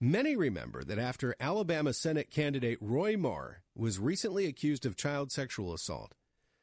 Many 0.00 0.36
remember 0.36 0.82
that 0.84 0.98
after 0.98 1.36
Alabama 1.38 1.92
Senate 1.92 2.30
candidate 2.30 2.78
Roy 2.80 3.14
Moore 3.18 3.60
was 3.76 3.98
recently 3.98 4.46
accused 4.46 4.86
of 4.86 4.96
child 4.96 5.30
sexual 5.30 5.74
assault, 5.74 6.14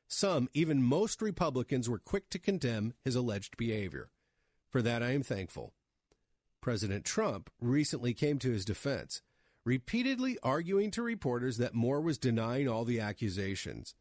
some, 0.07 0.49
even 0.51 0.81
most 0.81 1.21
Republicans, 1.21 1.87
were 1.87 1.99
quick 1.99 2.31
to 2.31 2.39
condemn 2.39 2.95
his 3.03 3.15
alleged 3.15 3.55
behavior. 3.55 4.09
For 4.71 4.81
that, 4.81 5.03
I 5.03 5.11
am 5.11 5.21
thankful. 5.21 5.73
President 6.59 7.05
Trump 7.05 7.51
recently 7.61 8.15
came 8.15 8.39
to 8.39 8.51
his 8.51 8.65
defense, 8.65 9.21
repeatedly 9.63 10.39
arguing 10.41 10.89
to 10.89 11.03
reporters 11.03 11.57
that 11.57 11.75
Moore 11.75 12.01
was 12.01 12.17
denying 12.17 12.67
all 12.67 12.83
the 12.83 12.99
accusations. 12.99 13.93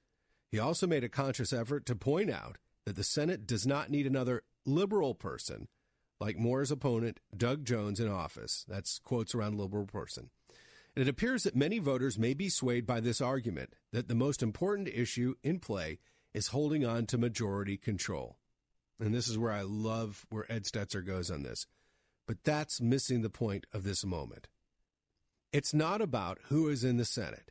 He 0.50 0.58
also 0.58 0.86
made 0.86 1.04
a 1.04 1.08
conscious 1.08 1.52
effort 1.52 1.86
to 1.86 1.96
point 1.96 2.30
out 2.30 2.58
that 2.84 2.96
the 2.96 3.04
Senate 3.04 3.46
does 3.46 3.66
not 3.66 3.90
need 3.90 4.06
another 4.06 4.42
liberal 4.64 5.14
person 5.14 5.68
like 6.20 6.38
Moore's 6.38 6.70
opponent, 6.70 7.20
Doug 7.36 7.64
Jones, 7.64 8.00
in 8.00 8.08
office. 8.08 8.64
That's 8.68 8.98
quotes 8.98 9.34
around 9.34 9.58
liberal 9.58 9.86
person. 9.86 10.30
And 10.94 11.06
it 11.06 11.10
appears 11.10 11.42
that 11.42 11.54
many 11.54 11.78
voters 11.78 12.18
may 12.18 12.32
be 12.32 12.48
swayed 12.48 12.86
by 12.86 13.00
this 13.00 13.20
argument 13.20 13.74
that 13.92 14.08
the 14.08 14.14
most 14.14 14.42
important 14.42 14.88
issue 14.88 15.34
in 15.42 15.58
play 15.58 15.98
is 16.32 16.48
holding 16.48 16.86
on 16.86 17.06
to 17.06 17.18
majority 17.18 17.76
control. 17.76 18.38
And 18.98 19.14
this 19.14 19.28
is 19.28 19.36
where 19.36 19.52
I 19.52 19.62
love 19.62 20.24
where 20.30 20.50
Ed 20.50 20.64
Stetzer 20.64 21.04
goes 21.04 21.30
on 21.30 21.42
this. 21.42 21.66
But 22.26 22.44
that's 22.44 22.80
missing 22.80 23.20
the 23.20 23.30
point 23.30 23.66
of 23.74 23.84
this 23.84 24.04
moment. 24.04 24.48
It's 25.52 25.74
not 25.74 26.00
about 26.00 26.38
who 26.48 26.68
is 26.68 26.82
in 26.82 26.96
the 26.96 27.04
Senate. 27.04 27.50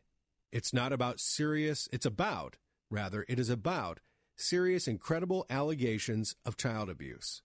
It's 0.52 0.74
not 0.74 0.92
about 0.92 1.20
serious, 1.20 1.88
it's 1.92 2.06
about, 2.06 2.58
rather, 2.96 3.26
it 3.28 3.40
is 3.40 3.50
about 3.50 4.00
serious 4.36 4.88
and 4.88 5.00
credible 5.00 5.46
allegations 5.50 6.36
of 6.46 6.58
child 6.58 6.90
abuse. 6.90 7.42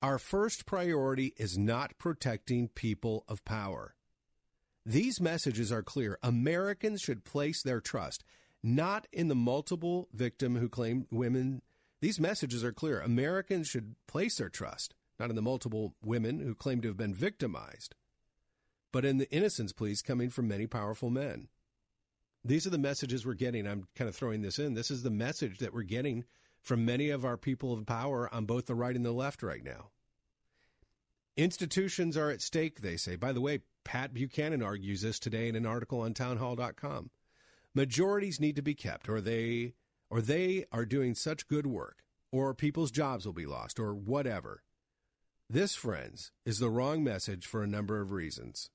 Our 0.00 0.18
first 0.18 0.64
priority 0.64 1.34
is 1.36 1.58
not 1.58 1.98
protecting 1.98 2.68
people 2.68 3.24
of 3.28 3.44
power. 3.44 3.94
These 4.86 5.20
messages 5.20 5.70
are 5.70 5.82
clear. 5.82 6.18
Americans 6.22 7.00
should 7.00 7.24
place 7.24 7.62
their 7.62 7.80
trust 7.80 8.24
not 8.62 9.06
in 9.12 9.28
the 9.28 9.34
multiple 9.34 10.08
victim 10.12 10.56
who 10.56 10.68
claim 10.68 11.06
women. 11.10 11.62
These 12.00 12.18
messages 12.18 12.64
are 12.64 12.72
clear. 12.72 13.00
Americans 13.00 13.68
should 13.68 13.94
place 14.06 14.36
their 14.36 14.48
trust 14.48 14.94
not 15.18 15.30
in 15.30 15.36
the 15.36 15.42
multiple 15.42 15.94
women 16.02 16.38
who 16.40 16.54
claim 16.54 16.80
to 16.80 16.88
have 16.88 16.96
been 16.96 17.14
victimized, 17.14 17.94
but 18.92 19.04
in 19.04 19.18
the 19.18 19.30
innocence 19.30 19.72
pleas 19.72 20.00
coming 20.00 20.30
from 20.30 20.48
many 20.48 20.66
powerful 20.66 21.10
men. 21.10 21.48
These 22.48 22.66
are 22.66 22.70
the 22.70 22.78
messages 22.78 23.26
we're 23.26 23.34
getting. 23.34 23.66
I'm 23.66 23.86
kind 23.94 24.08
of 24.08 24.16
throwing 24.16 24.40
this 24.40 24.58
in. 24.58 24.72
This 24.72 24.90
is 24.90 25.02
the 25.02 25.10
message 25.10 25.58
that 25.58 25.74
we're 25.74 25.82
getting 25.82 26.24
from 26.62 26.86
many 26.86 27.10
of 27.10 27.26
our 27.26 27.36
people 27.36 27.74
of 27.74 27.84
power 27.84 28.32
on 28.32 28.46
both 28.46 28.64
the 28.64 28.74
right 28.74 28.96
and 28.96 29.04
the 29.04 29.12
left 29.12 29.42
right 29.42 29.62
now. 29.62 29.90
Institutions 31.36 32.16
are 32.16 32.30
at 32.30 32.40
stake, 32.40 32.80
they 32.80 32.96
say. 32.96 33.16
By 33.16 33.32
the 33.32 33.42
way, 33.42 33.60
Pat 33.84 34.14
Buchanan 34.14 34.62
argues 34.62 35.02
this 35.02 35.18
today 35.18 35.48
in 35.48 35.56
an 35.56 35.66
article 35.66 36.00
on 36.00 36.14
townhall.com. 36.14 37.10
Majorities 37.74 38.40
need 38.40 38.56
to 38.56 38.62
be 38.62 38.74
kept, 38.74 39.10
or 39.10 39.20
they 39.20 39.74
or 40.08 40.22
they 40.22 40.64
are 40.72 40.86
doing 40.86 41.14
such 41.14 41.48
good 41.48 41.66
work, 41.66 41.98
or 42.32 42.54
people's 42.54 42.90
jobs 42.90 43.26
will 43.26 43.34
be 43.34 43.44
lost, 43.44 43.78
or 43.78 43.94
whatever. 43.94 44.62
This, 45.50 45.74
friends, 45.74 46.32
is 46.46 46.60
the 46.60 46.70
wrong 46.70 47.04
message 47.04 47.46
for 47.46 47.62
a 47.62 47.68
number 47.68 48.00
of 48.00 48.10
reasons. 48.10 48.70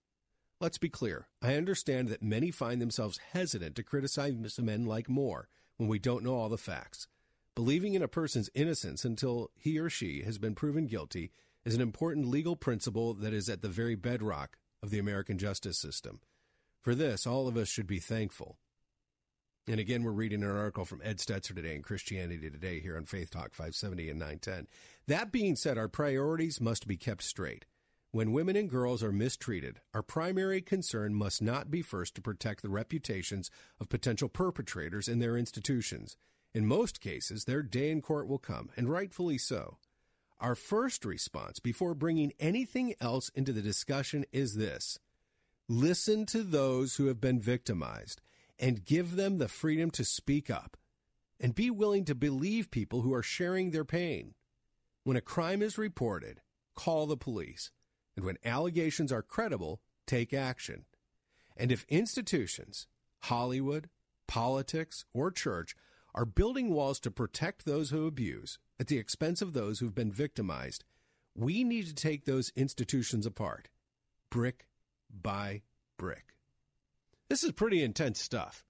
Let's 0.63 0.77
be 0.77 0.87
clear. 0.87 1.27
I 1.41 1.55
understand 1.55 2.07
that 2.07 2.23
many 2.23 2.49
find 2.49 2.81
themselves 2.81 3.19
hesitant 3.33 3.75
to 3.75 3.83
criticize 3.83 4.33
men 4.57 4.85
like 4.85 5.09
Moore 5.09 5.49
when 5.75 5.89
we 5.89 5.99
don't 5.99 6.23
know 6.23 6.35
all 6.35 6.47
the 6.47 6.57
facts. 6.57 7.05
Believing 7.53 7.95
in 7.95 8.01
a 8.01 8.07
person's 8.07 8.49
innocence 8.55 9.03
until 9.03 9.51
he 9.57 9.77
or 9.77 9.89
she 9.89 10.21
has 10.21 10.37
been 10.37 10.55
proven 10.55 10.87
guilty 10.87 11.31
is 11.65 11.75
an 11.75 11.81
important 11.81 12.29
legal 12.29 12.55
principle 12.55 13.13
that 13.13 13.33
is 13.33 13.49
at 13.49 13.61
the 13.61 13.67
very 13.67 13.95
bedrock 13.95 14.55
of 14.81 14.89
the 14.89 14.99
American 14.99 15.37
justice 15.37 15.77
system. 15.77 16.21
For 16.81 16.95
this, 16.95 17.27
all 17.27 17.49
of 17.49 17.57
us 17.57 17.67
should 17.67 17.85
be 17.85 17.99
thankful. 17.99 18.55
And 19.67 19.81
again, 19.81 20.03
we're 20.03 20.11
reading 20.11 20.43
an 20.43 20.49
article 20.49 20.85
from 20.85 21.01
Ed 21.03 21.17
Stetzer 21.17 21.53
today 21.53 21.75
in 21.75 21.81
Christianity 21.81 22.49
Today 22.49 22.79
here 22.79 22.95
on 22.95 23.03
Faith 23.03 23.31
Talk 23.31 23.53
570 23.53 24.09
and 24.11 24.19
910. 24.19 24.67
That 25.07 25.29
being 25.29 25.57
said, 25.57 25.77
our 25.77 25.89
priorities 25.89 26.61
must 26.61 26.87
be 26.87 26.95
kept 26.95 27.23
straight. 27.23 27.65
When 28.13 28.31
women 28.31 28.55
and 28.55 28.69
girls 28.69 29.01
are 29.01 29.11
mistreated, 29.11 29.81
our 29.91 30.03
primary 30.03 30.61
concern 30.61 31.15
must 31.15 31.41
not 31.41 31.71
be 31.71 31.81
first 31.81 32.13
to 32.13 32.21
protect 32.21 32.61
the 32.61 32.69
reputations 32.69 33.49
of 33.79 33.89
potential 33.89 34.29
perpetrators 34.29 35.07
in 35.07 35.17
their 35.17 35.35
institutions. 35.35 36.15
In 36.53 36.67
most 36.67 37.01
cases, 37.01 37.45
their 37.45 37.63
day 37.63 37.89
in 37.89 38.03
court 38.03 38.27
will 38.27 38.37
come, 38.37 38.69
and 38.77 38.87
rightfully 38.87 39.39
so. 39.39 39.79
Our 40.39 40.53
first 40.53 41.05
response 41.05 41.57
before 41.57 41.95
bringing 41.95 42.33
anything 42.39 42.93
else 43.01 43.29
into 43.29 43.51
the 43.51 43.63
discussion 43.63 44.25
is 44.31 44.57
this 44.57 44.99
listen 45.67 46.27
to 46.27 46.43
those 46.43 46.97
who 46.97 47.07
have 47.07 47.19
been 47.19 47.39
victimized 47.39 48.21
and 48.59 48.85
give 48.85 49.15
them 49.15 49.39
the 49.39 49.47
freedom 49.47 49.89
to 49.89 50.03
speak 50.03 50.51
up 50.51 50.77
and 51.39 51.55
be 51.55 51.71
willing 51.71 52.05
to 52.05 52.13
believe 52.13 52.69
people 52.69 53.01
who 53.01 53.15
are 53.15 53.23
sharing 53.23 53.71
their 53.71 53.83
pain. 53.83 54.35
When 55.03 55.17
a 55.17 55.21
crime 55.21 55.63
is 55.63 55.79
reported, 55.79 56.41
call 56.75 57.07
the 57.07 57.17
police. 57.17 57.71
And 58.15 58.25
when 58.25 58.37
allegations 58.45 59.11
are 59.11 59.21
credible, 59.21 59.81
take 60.05 60.33
action. 60.33 60.85
And 61.57 61.71
if 61.71 61.85
institutions, 61.89 62.87
Hollywood, 63.21 63.89
politics, 64.27 65.05
or 65.13 65.31
church 65.31 65.75
are 66.15 66.25
building 66.25 66.69
walls 66.69 66.99
to 67.01 67.11
protect 67.11 67.65
those 67.65 67.89
who 67.89 68.05
abuse 68.05 68.59
at 68.79 68.87
the 68.87 68.97
expense 68.97 69.41
of 69.41 69.53
those 69.53 69.79
who've 69.79 69.95
been 69.95 70.11
victimized, 70.11 70.83
we 71.35 71.63
need 71.63 71.87
to 71.87 71.95
take 71.95 72.25
those 72.25 72.51
institutions 72.55 73.25
apart, 73.25 73.69
brick 74.29 74.67
by 75.09 75.61
brick. 75.97 76.33
This 77.29 77.43
is 77.43 77.51
pretty 77.51 77.83
intense 77.83 78.21
stuff. 78.21 78.63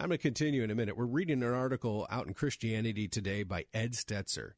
I'm 0.00 0.08
going 0.08 0.18
to 0.18 0.22
continue 0.22 0.64
in 0.64 0.70
a 0.70 0.74
minute. 0.74 0.96
We're 0.96 1.04
reading 1.04 1.42
an 1.42 1.54
article 1.54 2.06
out 2.10 2.26
in 2.26 2.34
Christianity 2.34 3.06
Today 3.06 3.44
by 3.44 3.66
Ed 3.72 3.92
Stetzer, 3.92 4.52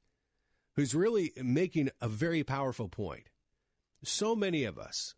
who's 0.75 0.95
really 0.95 1.33
making 1.37 1.91
a 2.01 2.09
very 2.09 2.43
powerful 2.43 2.89
point. 2.89 3.29
So 4.07 4.37
many 4.37 4.65
of 4.65 4.79
us 4.79 5.15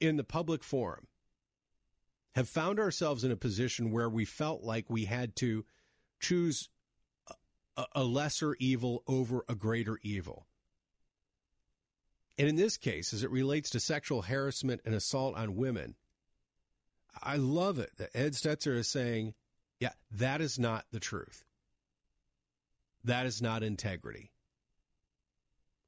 in 0.00 0.16
the 0.16 0.24
public 0.24 0.64
forum 0.64 1.06
have 2.34 2.48
found 2.48 2.78
ourselves 2.78 3.22
in 3.22 3.30
a 3.30 3.36
position 3.36 3.90
where 3.90 4.08
we 4.08 4.24
felt 4.24 4.62
like 4.62 4.88
we 4.88 5.04
had 5.04 5.36
to 5.36 5.64
choose 6.20 6.68
a, 7.76 7.84
a 7.94 8.02
lesser 8.02 8.56
evil 8.58 9.02
over 9.06 9.44
a 9.48 9.54
greater 9.54 9.98
evil. 10.02 10.46
And 12.38 12.48
in 12.48 12.56
this 12.56 12.78
case, 12.78 13.12
as 13.12 13.24
it 13.24 13.30
relates 13.30 13.70
to 13.70 13.80
sexual 13.80 14.22
harassment 14.22 14.80
and 14.86 14.94
assault 14.94 15.36
on 15.36 15.56
women, 15.56 15.96
I 17.22 17.36
love 17.36 17.78
it 17.78 17.90
that 17.98 18.10
Ed 18.14 18.32
Stetzer 18.32 18.76
is 18.76 18.88
saying, 18.88 19.34
yeah, 19.80 19.92
that 20.12 20.40
is 20.40 20.58
not 20.58 20.86
the 20.92 21.00
truth. 21.00 21.44
That 23.04 23.26
is 23.26 23.42
not 23.42 23.62
integrity. 23.62 24.30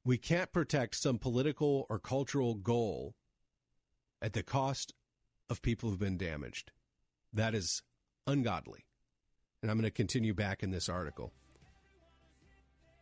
We 0.05 0.17
can't 0.17 0.51
protect 0.51 0.95
some 0.95 1.17
political 1.17 1.85
or 1.89 1.97
cultural 1.97 2.55
goal 2.55 3.15
at 4.21 4.33
the 4.33 4.43
cost 4.43 4.93
of 5.49 5.61
people 5.61 5.89
who've 5.89 5.99
been 5.99 6.17
damaged. 6.17 6.71
That 7.31 7.55
is 7.55 7.81
ungodly. 8.27 8.85
And 9.61 9.71
I'm 9.71 9.77
going 9.77 9.85
to 9.85 9.91
continue 9.91 10.33
back 10.33 10.61
in 10.61 10.71
this 10.71 10.89
article. 10.89 11.31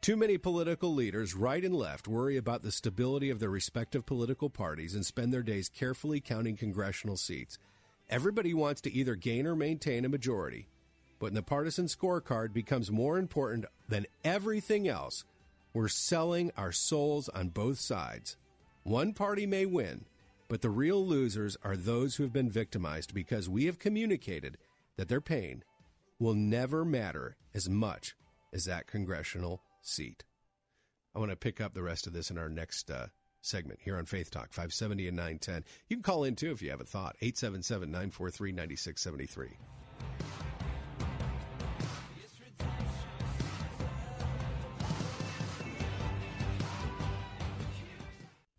Too 0.01 0.15
many 0.15 0.37
political 0.37 0.93
leaders, 0.93 1.35
right 1.35 1.63
and 1.63 1.75
left, 1.75 2.07
worry 2.07 2.37
about 2.37 2.63
the 2.63 2.71
stability 2.71 3.29
of 3.29 3.39
their 3.39 3.49
respective 3.49 4.05
political 4.05 4.49
parties 4.49 4.95
and 4.95 5.05
spend 5.05 5.31
their 5.31 5.43
days 5.43 5.69
carefully 5.69 6.19
counting 6.19 6.57
congressional 6.57 7.17
seats. 7.17 7.57
Everybody 8.09 8.53
wants 8.53 8.81
to 8.81 8.91
either 8.91 9.15
gain 9.15 9.45
or 9.45 9.55
maintain 9.55 10.03
a 10.03 10.09
majority, 10.09 10.67
but 11.19 11.27
when 11.27 11.33
the 11.35 11.43
partisan 11.43 11.85
scorecard 11.85 12.51
becomes 12.51 12.91
more 12.91 13.19
important 13.19 13.65
than 13.89 14.07
everything 14.23 14.87
else, 14.87 15.23
we're 15.73 15.87
selling 15.87 16.51
our 16.57 16.71
souls 16.71 17.29
on 17.29 17.49
both 17.49 17.79
sides. 17.79 18.37
One 18.83 19.13
party 19.13 19.45
may 19.45 19.65
win, 19.65 20.05
but 20.47 20.61
the 20.61 20.69
real 20.69 21.05
losers 21.05 21.55
are 21.63 21.77
those 21.77 22.15
who 22.15 22.23
have 22.23 22.33
been 22.33 22.49
victimized 22.49 23.13
because 23.13 23.47
we 23.47 23.65
have 23.65 23.79
communicated 23.79 24.57
that 24.97 25.07
their 25.07 25.21
pain 25.21 25.63
will 26.19 26.33
never 26.33 26.83
matter 26.83 27.37
as 27.53 27.69
much 27.69 28.15
as 28.53 28.65
that 28.65 28.87
congressional 28.87 29.61
seat. 29.81 30.23
I 31.15 31.19
want 31.19 31.31
to 31.31 31.37
pick 31.37 31.61
up 31.61 31.73
the 31.73 31.83
rest 31.83 32.07
of 32.07 32.13
this 32.13 32.31
in 32.31 32.37
our 32.37 32.49
next 32.49 32.89
uh, 32.89 33.07
segment 33.41 33.79
here 33.83 33.97
on 33.97 34.05
Faith 34.05 34.31
Talk 34.31 34.53
570 34.53 35.07
and 35.07 35.17
910. 35.17 35.63
You 35.89 35.97
can 35.97 36.03
call 36.03 36.23
in 36.23 36.35
too 36.35 36.51
if 36.51 36.61
you 36.61 36.69
have 36.69 36.81
a 36.81 36.85
thought 36.85 37.15
877 37.21 37.89
943 37.89 38.51
9673. 38.51 40.40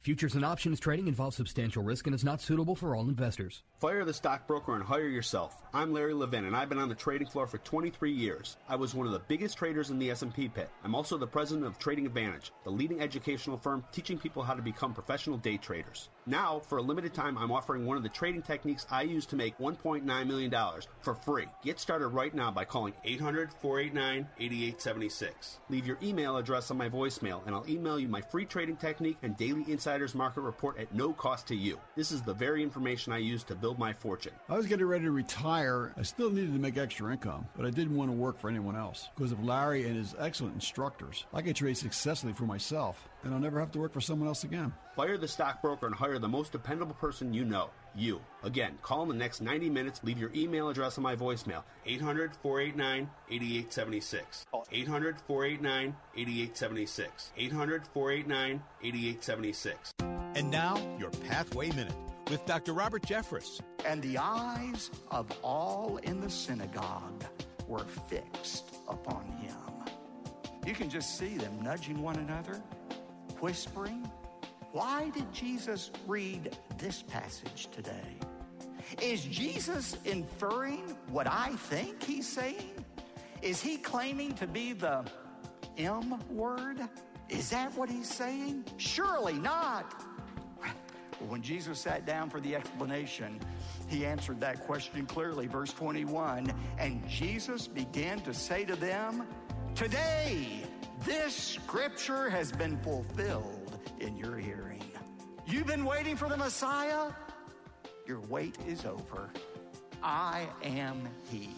Futures 0.03 0.35
and 0.35 0.45
options 0.45 0.79
trading 0.81 1.07
involves 1.07 1.37
substantial 1.37 1.85
risk 1.85 2.09
and 2.09 2.15
is 2.15 2.25
not 2.25 2.41
suitable 2.41 2.75
for 2.75 2.97
all 2.97 3.09
investors. 3.09 3.63
Fire 3.79 4.05
the 4.05 4.13
stockbroker 4.13 4.75
and 4.75 4.83
hire 4.83 5.07
yourself. 5.07 5.63
I'm 5.73 5.93
Larry 5.93 6.13
Levin, 6.13 6.47
and 6.47 6.57
I've 6.57 6.69
been 6.69 6.81
on 6.81 6.89
the 6.89 6.95
trading 6.97 7.29
floor 7.29 7.47
for 7.47 7.59
23 7.59 8.11
years. 8.11 8.57
I 8.69 8.75
was 8.75 8.97
one 8.97 9.07
of 9.07 9.13
the 9.13 9.21
biggest 9.21 9.57
traders 9.57 9.91
in 9.91 10.01
the 10.01 10.11
S&P 10.11 10.49
pit. 10.49 10.71
I'm 10.83 10.97
also 10.97 11.17
the 11.17 11.29
president 11.29 11.69
of 11.69 11.79
Trading 11.79 12.05
Advantage, 12.05 12.51
the 12.65 12.71
leading 12.71 13.01
educational 13.01 13.57
firm 13.57 13.85
teaching 13.93 14.19
people 14.19 14.43
how 14.43 14.55
to 14.55 14.63
become 14.63 14.93
professional 14.93 15.39
day 15.39 15.57
traders. 15.57 16.09
Now, 16.27 16.59
for 16.59 16.79
a 16.79 16.83
limited 16.83 17.15
time, 17.15 17.39
I'm 17.39 17.53
offering 17.53 17.87
one 17.87 17.97
of 17.97 18.03
the 18.03 18.09
trading 18.09 18.43
techniques 18.43 18.89
I 18.91 19.03
use 19.03 19.25
to 19.27 19.37
make 19.37 19.57
$1.9 19.59 20.27
million 20.27 20.53
for 21.01 21.15
free. 21.15 21.47
Get 21.63 21.79
started 21.79 22.09
right 22.09 22.35
now 22.35 22.51
by 22.51 22.65
calling 22.65 22.95
800-489-8876. 23.07 25.59
Leave 25.69 25.87
your 25.87 25.99
email 26.03 26.39
address 26.39 26.73
on 26.73 26.77
my 26.77 26.89
voicemail, 26.89 27.47
and 27.47 27.55
I'll 27.55 27.69
email 27.69 28.01
you 28.01 28.09
my 28.09 28.21
free 28.21 28.47
trading 28.47 28.75
technique 28.77 29.19
and 29.23 29.37
daily 29.37 29.63
insider's 29.93 30.15
market 30.15 30.41
report 30.41 30.79
at 30.79 30.95
no 30.95 31.13
cost 31.13 31.47
to 31.47 31.55
you. 31.55 31.79
This 31.97 32.13
is 32.13 32.23
the 32.23 32.33
very 32.33 32.63
information 32.63 33.13
I 33.13 33.19
use 33.19 33.45
to 33.45 33.55
build 33.55 33.79
my 33.79 33.93
fortune. 33.93 34.33
I 34.49 34.57
was 34.57 34.65
getting 34.65 34.87
ready 34.87 35.05
to 35.05 35.11
retire. 35.11 35.93
I 35.99 36.03
still 36.03 36.31
needed 36.31 36.55
to 36.55 36.59
make 36.59 36.79
extra 36.79 37.13
income, 37.13 37.47
but 37.55 37.67
I 37.67 37.71
didn't 37.71 37.95
want 37.95 38.11
to 38.11 38.17
work 38.17 38.39
for 38.39 38.49
anyone 38.49 38.75
else. 38.75 39.11
Because 39.15 39.33
of 39.33 39.45
Larry 39.45 39.85
and 39.85 39.95
his 39.95 40.15
excellent 40.19 40.55
instructors, 40.55 41.27
I 41.35 41.43
could 41.43 41.57
trade 41.57 41.77
successfully 41.77 42.33
for 42.33 42.45
myself, 42.45 43.07
and 43.23 43.35
I'll 43.35 43.41
never 43.41 43.61
have 43.61 43.71
to 43.73 43.81
work 43.81 43.93
for 43.93 44.01
someone 44.01 44.29
else 44.29 44.45
again. 44.45 44.73
Fire 44.97 45.19
the 45.19 45.29
stockbroker 45.29 45.85
and 45.85 45.95
hire 45.95 46.19
the 46.19 46.27
most 46.27 46.53
dependable 46.53 46.95
person 46.95 47.35
you 47.35 47.45
know. 47.45 47.69
You. 47.95 48.21
Again, 48.43 48.79
call 48.83 49.03
in 49.03 49.09
the 49.09 49.15
next 49.15 49.41
90 49.41 49.69
minutes. 49.71 50.01
Leave 50.03 50.19
your 50.19 50.31
email 50.35 50.69
address 50.69 50.99
on 50.99 51.03
my 51.03 51.15
voicemail. 51.15 51.63
800 51.87 52.35
489 52.43 53.09
8876. 53.31 54.47
800 54.71 55.21
489 55.27 55.97
8876. 56.17 57.33
800 57.37 57.87
489 57.93 58.63
8876. 58.83 59.93
And 60.35 60.51
now, 60.51 60.77
your 60.99 61.11
Pathway 61.11 61.71
Minute 61.73 61.95
with 62.31 62.45
Dr. 62.47 62.73
Robert 62.73 63.03
Jeffress. 63.03 63.61
And 63.85 64.03
the 64.03 64.17
eyes 64.19 64.91
of 65.11 65.31
all 65.43 65.99
in 65.99 66.21
the 66.21 66.31
synagogue 66.31 67.25
were 67.69 67.85
fixed 67.85 68.77
upon 68.89 69.27
him. 69.41 69.57
You 70.67 70.75
can 70.75 70.89
just 70.89 71.19
see 71.19 71.37
them 71.37 71.61
nudging 71.63 72.01
one 72.01 72.17
another, 72.17 72.63
whispering. 73.41 74.09
Why 74.73 75.11
did 75.11 75.31
Jesus 75.35 75.91
read 76.07 76.57
this 76.79 77.03
passage 77.03 77.69
today? 77.71 78.17
Is 79.03 79.23
Jesus 79.25 79.99
inferring 80.07 80.97
what 81.09 81.27
I 81.27 81.51
think 81.51 82.03
he's 82.03 82.27
saying? 82.27 82.83
Is 83.43 83.61
he 83.61 83.77
claiming 83.77 84.33
to 84.37 84.47
be 84.47 84.73
the 84.73 85.05
M 85.77 86.19
word? 86.31 86.81
Is 87.29 87.51
that 87.51 87.77
what 87.77 87.91
he's 87.91 88.09
saying? 88.09 88.65
Surely 88.79 89.35
not. 89.35 89.93
When 91.29 91.43
Jesus 91.43 91.79
sat 91.79 92.07
down 92.07 92.31
for 92.31 92.41
the 92.41 92.57
explanation, 92.57 93.41
he 93.89 94.07
answered 94.07 94.41
that 94.41 94.65
question 94.65 95.05
clearly. 95.05 95.47
Verse 95.49 95.73
21 95.75 96.51
And 96.79 97.07
Jesus 97.07 97.69
began 97.69 98.21
to 98.21 98.33
say 98.33 98.65
to 98.65 98.75
them, 98.75 99.27
Today, 99.75 100.63
this 101.05 101.35
scripture 101.35 102.31
has 102.31 102.51
been 102.53 102.79
fulfilled 102.79 103.62
in 104.03 104.17
your 104.17 104.37
hearing. 104.37 104.83
You've 105.47 105.67
been 105.67 105.85
waiting 105.85 106.17
for 106.17 106.29
the 106.29 106.37
Messiah? 106.37 107.11
Your 108.07 108.21
wait 108.23 108.59
is 108.67 108.85
over. 108.85 109.31
I 110.03 110.49
am 110.63 111.09
He. 111.31 111.51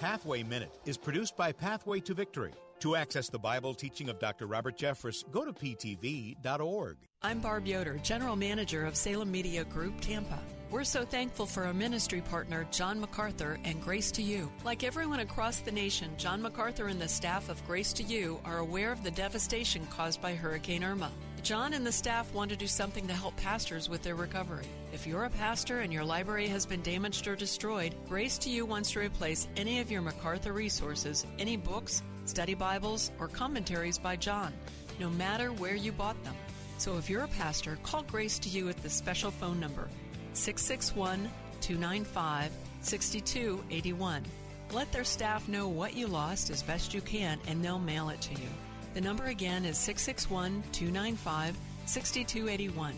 Pathway 0.00 0.42
Minute 0.42 0.72
is 0.86 0.96
produced 0.96 1.36
by 1.36 1.52
Pathway 1.52 2.00
to 2.00 2.14
Victory. 2.14 2.52
To 2.82 2.96
access 2.96 3.28
the 3.28 3.38
Bible 3.38 3.74
teaching 3.74 4.08
of 4.08 4.18
Dr. 4.18 4.48
Robert 4.48 4.76
Jeffress, 4.76 5.22
go 5.30 5.44
to 5.44 5.52
ptv.org. 5.52 6.96
I'm 7.22 7.38
Barb 7.38 7.64
Yoder, 7.64 7.98
General 7.98 8.34
Manager 8.34 8.84
of 8.86 8.96
Salem 8.96 9.30
Media 9.30 9.62
Group, 9.62 10.00
Tampa. 10.00 10.40
We're 10.68 10.82
so 10.82 11.04
thankful 11.04 11.46
for 11.46 11.62
our 11.62 11.72
ministry 11.72 12.22
partner, 12.22 12.66
John 12.72 13.00
MacArthur, 13.00 13.60
and 13.62 13.80
Grace 13.80 14.10
to 14.10 14.22
You. 14.22 14.50
Like 14.64 14.82
everyone 14.82 15.20
across 15.20 15.60
the 15.60 15.70
nation, 15.70 16.10
John 16.18 16.42
MacArthur 16.42 16.88
and 16.88 17.00
the 17.00 17.06
staff 17.06 17.48
of 17.48 17.64
Grace 17.68 17.92
to 17.92 18.02
You 18.02 18.40
are 18.44 18.58
aware 18.58 18.90
of 18.90 19.04
the 19.04 19.12
devastation 19.12 19.86
caused 19.86 20.20
by 20.20 20.34
Hurricane 20.34 20.82
Irma. 20.82 21.12
John 21.44 21.74
and 21.74 21.86
the 21.86 21.92
staff 21.92 22.34
want 22.34 22.50
to 22.50 22.56
do 22.56 22.66
something 22.66 23.06
to 23.06 23.14
help 23.14 23.36
pastors 23.36 23.88
with 23.88 24.02
their 24.02 24.16
recovery. 24.16 24.66
If 24.92 25.06
you're 25.06 25.26
a 25.26 25.30
pastor 25.30 25.80
and 25.80 25.92
your 25.92 26.04
library 26.04 26.48
has 26.48 26.66
been 26.66 26.82
damaged 26.82 27.28
or 27.28 27.36
destroyed, 27.36 27.94
Grace 28.08 28.38
to 28.38 28.50
You 28.50 28.66
wants 28.66 28.90
to 28.92 28.98
replace 28.98 29.46
any 29.56 29.78
of 29.78 29.88
your 29.88 30.02
MacArthur 30.02 30.52
resources, 30.52 31.24
any 31.38 31.56
books, 31.56 32.02
study 32.24 32.54
Bibles, 32.54 33.10
or 33.18 33.28
commentaries 33.28 33.98
by 33.98 34.16
John, 34.16 34.52
no 34.98 35.10
matter 35.10 35.52
where 35.52 35.74
you 35.74 35.92
bought 35.92 36.22
them. 36.24 36.34
So 36.78 36.96
if 36.96 37.08
you're 37.08 37.24
a 37.24 37.28
pastor, 37.28 37.78
call 37.82 38.02
Grace 38.02 38.38
to 38.40 38.48
You 38.48 38.68
at 38.68 38.76
the 38.82 38.90
special 38.90 39.30
phone 39.30 39.60
number 39.60 39.88
661 40.32 41.30
295 41.60 42.50
6281. 42.80 44.24
Let 44.72 44.90
their 44.90 45.04
staff 45.04 45.48
know 45.48 45.68
what 45.68 45.94
you 45.94 46.06
lost 46.06 46.50
as 46.50 46.62
best 46.62 46.94
you 46.94 47.00
can 47.00 47.38
and 47.46 47.64
they'll 47.64 47.78
mail 47.78 48.08
it 48.08 48.20
to 48.22 48.32
you. 48.32 48.48
The 48.94 49.00
number 49.00 49.26
again 49.26 49.64
is 49.64 49.78
661 49.78 50.62
295 50.72 51.56
6281. 51.86 52.94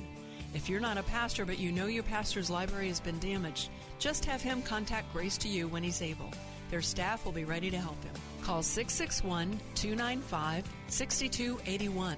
If 0.55 0.69
you're 0.69 0.81
not 0.81 0.99
a 0.99 1.03
pastor 1.03 1.45
but 1.45 1.59
you 1.59 1.73
know 1.73 1.87
your 1.87 2.05
pastor's 2.05 2.51
library 2.51 2.89
has 2.89 3.01
been 3.01 3.19
damaged, 3.19 3.69
just 3.99 4.25
have 4.25 4.41
him 4.41 4.63
contact 4.63 5.13
Grace 5.13 5.37
to 5.39 5.49
You 5.49 5.69
when 5.69 5.83
he's 5.83 6.01
able. 6.01 6.33
Their 6.71 6.83
staff 6.83 7.25
will 7.25 7.33
be 7.33 7.45
ready 7.45 7.71
to 7.71 7.79
help 7.79 8.03
him. 8.03 8.15
Call 8.45 8.63
661 8.63 9.59
295 9.75 10.69
6281. 10.89 12.17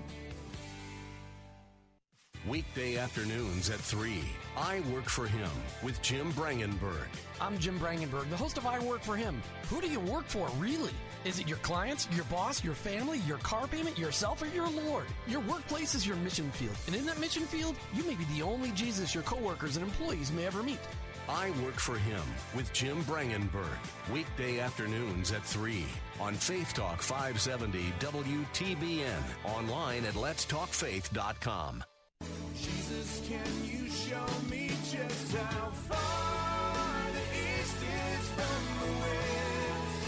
Weekday 2.48 2.97
afternoons 2.97 3.70
at 3.70 3.78
3. 3.78 4.20
I 4.57 4.81
Work 4.93 5.09
for 5.09 5.27
Him 5.27 5.51
with 5.85 6.01
Jim 6.03 6.32
Brangenberg. 6.32 7.07
I'm 7.40 7.59
Jim 7.59 7.78
Brangenberg, 7.78 8.28
the 8.31 8.36
host 8.36 8.57
of 8.57 8.66
I 8.66 8.78
Work 8.81 9.03
for 9.03 9.16
Him. 9.16 9.40
Who 9.69 9.81
do 9.81 9.89
you 9.89 10.01
work 10.01 10.27
for, 10.27 10.48
really? 10.59 10.93
Is 11.24 11.39
it 11.39 11.48
your 11.48 11.59
clients, 11.59 12.09
your 12.12 12.24
boss, 12.24 12.62
your 12.62 12.74
family, 12.74 13.19
your 13.20 13.39
car 13.39 13.69
payment, 13.69 13.98
yourself, 13.98 14.43
or 14.43 14.47
your 14.47 14.69
Lord? 14.69 15.07
Your 15.28 15.40
workplace 15.40 15.94
is 15.94 16.07
your 16.07 16.16
mission 16.16 16.51
field. 16.53 16.77
And 16.86 16.94
in 16.97 17.07
that 17.07 17.20
mission 17.20 17.43
field, 17.43 17.77
you 17.94 18.05
may 18.05 18.15
be 18.15 18.24
the 18.36 18.43
only 18.43 18.70
Jesus 18.73 19.15
your 19.15 19.24
coworkers 19.24 19.77
and 19.77 19.85
employees 19.85 20.32
may 20.32 20.47
ever 20.47 20.62
meet. 20.62 20.81
I 21.28 21.51
Work 21.65 21.74
for 21.74 21.98
Him 21.98 22.23
with 22.55 22.73
Jim 22.73 23.03
Brangenberg. 23.05 23.78
Weekday 24.12 24.61
afternoons 24.61 25.32
at 25.32 25.43
3 25.43 25.85
on 26.20 26.35
Faith 26.35 26.73
Talk 26.74 27.03
570 27.03 27.93
WTBN. 27.98 29.23
Online 29.44 30.05
at 30.05 30.15
letstalkfaith.com. 30.15 31.82
Jesus, 32.55 33.23
can 33.28 33.44
you 33.65 33.90
show 33.90 34.24
me 34.48 34.69
just 34.90 35.35
how 35.36 35.69
far 35.70 37.12
the 37.12 37.20
east 37.36 37.77
is 37.77 38.28
from 38.31 38.62
the 38.81 38.93
west? 39.01 40.07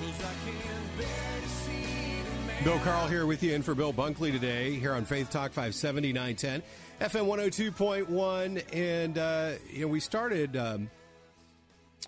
'Cause 0.00 0.20
I 0.26 0.34
can 0.44 0.98
bear 0.98 1.40
to 1.40 1.48
see 1.48 2.22
the 2.22 2.46
man. 2.46 2.64
Bill 2.64 2.78
Carl 2.80 3.06
here 3.06 3.26
with 3.26 3.42
you 3.42 3.54
in 3.54 3.62
for 3.62 3.74
Bill 3.74 3.92
Bunkley 3.94 4.32
today 4.32 4.74
here 4.74 4.92
on 4.92 5.04
Faith 5.04 5.30
Talk 5.30 5.52
570 5.52 6.12
910 6.12 6.62
FM 7.00 7.26
102.1 7.26 8.74
and 8.74 9.18
uh, 9.18 9.52
you 9.70 9.82
know 9.82 9.88
we 9.88 10.00
started 10.00 10.56
um, 10.56 10.90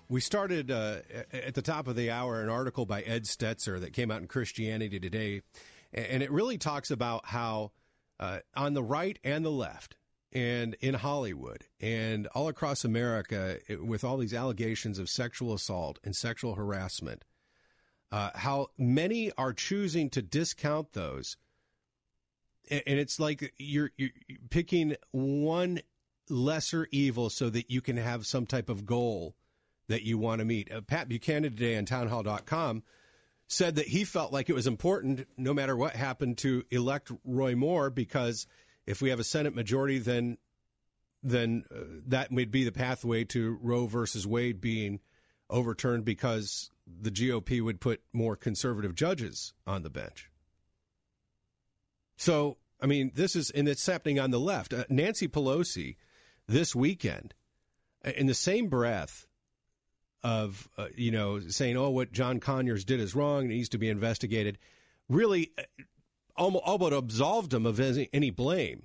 we 0.09 0.19
started 0.19 0.69
uh, 0.69 0.97
at 1.31 1.53
the 1.53 1.61
top 1.61 1.87
of 1.87 1.95
the 1.95 2.11
hour 2.11 2.41
an 2.41 2.49
article 2.49 2.85
by 2.85 3.01
Ed 3.01 3.23
Stetzer 3.23 3.79
that 3.79 3.93
came 3.93 4.11
out 4.11 4.21
in 4.21 4.27
Christianity 4.27 4.99
Today 4.99 5.41
and 5.93 6.21
it 6.21 6.29
really 6.31 6.57
talks 6.57 6.91
about 6.91 7.25
how 7.25 7.71
uh, 8.19 8.39
on 8.53 8.73
the 8.73 8.83
right 8.83 9.17
and 9.23 9.45
the 9.45 9.49
left 9.51 9.95
and 10.33 10.75
in 10.81 10.93
Hollywood 10.93 11.63
and 11.79 12.27
all 12.27 12.49
across 12.49 12.83
America 12.83 13.59
it- 13.69 13.83
with 13.85 14.03
all 14.03 14.17
these 14.17 14.33
allegations 14.33 14.99
of 14.99 15.09
sexual 15.09 15.53
assault 15.53 15.99
and 16.03 16.15
sexual 16.15 16.55
harassment, 16.55 17.23
uh, 18.11 18.31
how 18.35 18.67
many 18.77 19.31
are 19.37 19.53
choosing 19.53 20.09
to 20.09 20.21
discount 20.21 20.91
those. 20.91 21.37
And 22.69 22.99
it's 22.99 23.19
like 23.19 23.53
you're, 23.57 23.91
you're 23.97 24.11
picking 24.49 24.95
one 25.11 25.81
lesser 26.29 26.87
evil 26.91 27.29
so 27.29 27.49
that 27.49 27.69
you 27.69 27.81
can 27.81 27.97
have 27.97 28.25
some 28.25 28.45
type 28.45 28.69
of 28.69 28.85
goal 28.85 29.35
that 29.87 30.03
you 30.03 30.17
want 30.17 30.39
to 30.39 30.45
meet. 30.45 30.71
Uh, 30.71 30.81
Pat 30.81 31.09
Buchanan 31.09 31.51
today 31.51 31.77
on 31.77 31.85
townhall.com 31.85 32.83
said 33.47 33.75
that 33.75 33.87
he 33.87 34.05
felt 34.05 34.31
like 34.31 34.49
it 34.49 34.53
was 34.53 34.67
important, 34.67 35.27
no 35.37 35.53
matter 35.53 35.75
what 35.75 35.95
happened, 35.95 36.37
to 36.39 36.63
elect 36.71 37.11
Roy 37.25 37.55
Moore 37.55 37.89
because 37.89 38.47
if 38.87 39.01
we 39.01 39.09
have 39.09 39.19
a 39.19 39.25
Senate 39.25 39.53
majority, 39.53 39.99
then 39.99 40.37
then 41.23 41.65
uh, 41.69 41.81
that 42.07 42.31
would 42.31 42.49
be 42.49 42.63
the 42.63 42.71
pathway 42.71 43.23
to 43.25 43.59
Roe 43.61 43.85
versus 43.85 44.25
Wade 44.25 44.59
being 44.59 44.99
overturned 45.51 46.03
because 46.03 46.71
the 46.87 47.11
GOP 47.11 47.61
would 47.61 47.79
put 47.79 48.01
more 48.11 48.35
conservative 48.35 48.95
judges 48.95 49.53
on 49.67 49.83
the 49.83 49.89
bench. 49.91 50.30
So, 52.21 52.57
I 52.79 52.85
mean, 52.85 53.13
this 53.15 53.35
is, 53.35 53.49
and 53.49 53.67
it's 53.67 53.83
happening 53.83 54.19
on 54.19 54.29
the 54.29 54.39
left. 54.39 54.75
Uh, 54.75 54.83
Nancy 54.89 55.27
Pelosi 55.27 55.95
this 56.47 56.75
weekend, 56.75 57.33
uh, 58.05 58.11
in 58.11 58.27
the 58.27 58.35
same 58.35 58.67
breath 58.67 59.25
of, 60.23 60.69
uh, 60.77 60.89
you 60.95 61.09
know, 61.09 61.39
saying, 61.39 61.77
oh, 61.77 61.89
what 61.89 62.11
John 62.11 62.39
Conyers 62.39 62.85
did 62.85 62.99
is 62.99 63.15
wrong, 63.15 63.45
it 63.45 63.55
needs 63.55 63.69
to 63.69 63.79
be 63.79 63.89
investigated, 63.89 64.59
really 65.09 65.51
uh, 65.57 65.63
almost, 66.35 66.93
absolved 66.93 67.55
him 67.55 67.65
of 67.65 67.79
any, 67.79 68.07
any 68.13 68.29
blame 68.29 68.83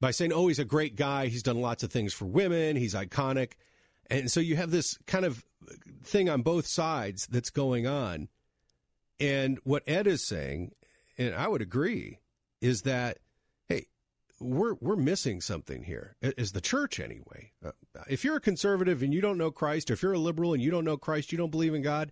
by 0.00 0.12
saying, 0.12 0.32
oh, 0.32 0.46
he's 0.46 0.60
a 0.60 0.64
great 0.64 0.94
guy. 0.94 1.26
He's 1.26 1.42
done 1.42 1.60
lots 1.60 1.82
of 1.82 1.90
things 1.90 2.14
for 2.14 2.26
women. 2.26 2.76
He's 2.76 2.94
iconic. 2.94 3.54
And 4.08 4.30
so 4.30 4.38
you 4.38 4.54
have 4.54 4.70
this 4.70 4.96
kind 5.08 5.24
of 5.24 5.44
thing 6.04 6.28
on 6.28 6.42
both 6.42 6.68
sides 6.68 7.26
that's 7.26 7.50
going 7.50 7.88
on. 7.88 8.28
And 9.18 9.58
what 9.64 9.82
Ed 9.88 10.06
is 10.06 10.24
saying, 10.24 10.70
and 11.20 11.34
I 11.34 11.46
would 11.46 11.60
agree, 11.60 12.18
is 12.62 12.82
that, 12.82 13.18
hey, 13.68 13.86
we're, 14.40 14.74
we're 14.80 14.96
missing 14.96 15.42
something 15.42 15.82
here, 15.82 16.16
as 16.38 16.52
the 16.52 16.62
church 16.62 16.98
anyway. 16.98 17.52
Uh, 17.64 17.72
if 18.08 18.24
you're 18.24 18.36
a 18.36 18.40
conservative 18.40 19.02
and 19.02 19.12
you 19.12 19.20
don't 19.20 19.36
know 19.36 19.50
Christ, 19.50 19.90
or 19.90 19.94
if 19.94 20.02
you're 20.02 20.14
a 20.14 20.18
liberal 20.18 20.54
and 20.54 20.62
you 20.62 20.70
don't 20.70 20.84
know 20.84 20.96
Christ, 20.96 21.30
you 21.30 21.38
don't 21.38 21.50
believe 21.50 21.74
in 21.74 21.82
God, 21.82 22.10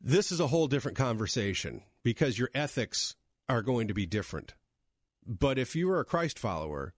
this 0.00 0.30
is 0.30 0.38
a 0.38 0.46
whole 0.46 0.68
different 0.68 0.98
conversation 0.98 1.82
because 2.02 2.38
your 2.38 2.50
ethics 2.54 3.16
are 3.48 3.62
going 3.62 3.88
to 3.88 3.94
be 3.94 4.04
different. 4.04 4.52
But 5.26 5.58
if 5.58 5.74
you 5.74 5.90
are 5.90 6.00
a 6.00 6.04
Christ 6.04 6.38
follower, 6.38 6.92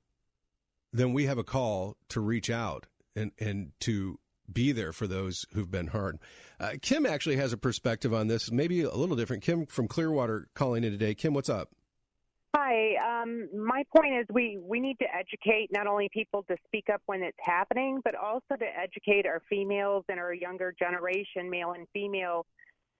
then 0.93 1.12
we 1.12 1.27
have 1.27 1.39
a 1.39 1.45
call 1.45 1.97
to 2.09 2.20
reach 2.20 2.51
out 2.51 2.87
and, 3.15 3.31
and 3.39 3.70
to 3.81 4.19
be 4.52 4.73
there 4.73 4.93
for 4.93 5.06
those 5.06 5.47
who've 5.52 5.70
been 5.70 5.89
hurt. 5.89 6.18
Uh, 6.59 6.73
Kim 6.81 7.06
actually 7.06 7.36
has 7.36 7.52
a 7.52 7.56
perspective 7.56 8.14
on 8.14 8.28
this, 8.28 8.51
maybe 8.51 8.82
a 8.82 8.94
little 8.94 9.16
different. 9.16 9.43
Kim 9.43 9.66
from 9.66 9.89
Clearwater 9.89 10.48
calling 10.55 10.85
in 10.85 10.93
today. 10.93 11.14
Kim, 11.14 11.35
what's 11.35 11.48
up? 11.48 11.70
Hi. 12.55 13.23
Um, 13.23 13.48
my 13.55 13.85
point 13.94 14.14
is 14.18 14.27
we, 14.31 14.59
we 14.62 14.81
need 14.81 14.98
to 15.01 15.06
educate 15.14 15.68
not 15.70 15.86
only 15.86 16.09
people 16.10 16.43
to 16.48 16.56
speak 16.66 16.86
up 16.93 17.02
when 17.06 17.23
it's 17.23 17.36
happening, 17.40 18.01
but 18.02 18.14
also 18.14 18.56
to 18.59 18.64
educate 18.64 19.27
our 19.27 19.43
females 19.48 20.05
and 20.09 20.18
our 20.18 20.32
younger 20.32 20.74
generation, 20.78 21.51
male 21.51 21.73
and 21.73 21.86
female, 21.93 22.47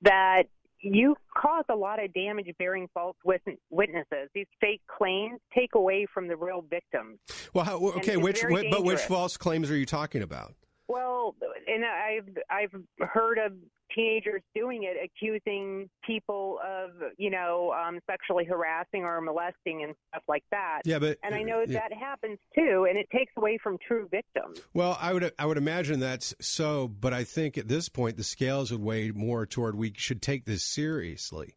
that 0.03 0.45
you 0.81 1.17
cause 1.35 1.65
a 1.71 1.75
lot 1.75 2.03
of 2.03 2.13
damage 2.13 2.49
bearing 2.59 2.87
false 2.93 3.17
witnesses. 3.25 4.29
These 4.35 4.47
fake 4.61 4.83
claims 4.87 5.41
take 5.57 5.75
away 5.75 6.07
from 6.13 6.29
the 6.29 6.37
real 6.37 6.63
victims. 6.69 7.19
Well, 7.55 7.65
how, 7.65 7.79
okay, 7.97 8.19
which 8.19 8.45
but 8.71 8.85
which 8.85 9.01
false 9.01 9.39
claims 9.39 9.71
are 9.71 9.77
you 9.77 9.87
talking 9.87 10.23
about? 10.23 10.55
Well, 10.89 11.35
and 11.67 11.85
I've 11.85 12.29
I've 12.51 13.09
heard 13.09 13.39
of 13.39 13.53
teenagers 13.95 14.43
doing 14.55 14.85
it, 14.85 14.97
accusing 15.03 15.89
people 16.07 16.59
of 16.65 16.91
you 17.19 17.31
know 17.31 17.73
um, 17.73 17.99
sexually 18.09 18.45
harassing 18.45 19.03
or 19.05 19.21
molesting 19.21 19.83
and 19.85 19.95
stuff 20.09 20.23
like 20.29 20.45
that. 20.51 20.83
Yeah, 20.85 20.99
but- 20.99 21.19
and 21.23 21.35
I 21.35 21.43
know 21.43 21.65
yeah. 21.67 21.81
that 21.81 21.93
happens 21.93 22.39
too, 22.55 22.87
and 22.89 22.99
it 22.99 23.09
takes 23.11 23.33
away 23.37 23.59
from 23.63 23.79
true 23.87 24.09
victims. 24.11 24.61
Well, 24.75 24.97
I 25.01 25.13
would 25.13 25.33
I 25.39 25.47
would 25.47 25.59
imagine 25.59 26.01
that's 26.01 26.35
so, 26.41 26.89
but 26.89 27.13
I 27.13 27.25
think 27.25 27.59
at 27.59 27.69
this 27.69 27.89
point 27.89 28.17
the 28.17 28.25
scales 28.25 28.71
would 28.71 28.83
weigh 28.83 29.11
more 29.11 29.47
toward 29.47 29.77
we 29.77 29.93
should 29.97 30.23
take 30.23 30.45
this 30.45 30.63
seriously. 30.63 31.55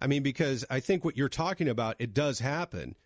I 0.00 0.06
mean, 0.06 0.22
because 0.22 0.64
I 0.68 0.80
think 0.80 1.04
what 1.04 1.16
you're 1.16 1.28
talking 1.28 1.68
about 1.68 1.96
it 1.98 2.12
does 2.12 2.38
happen, 2.38 2.96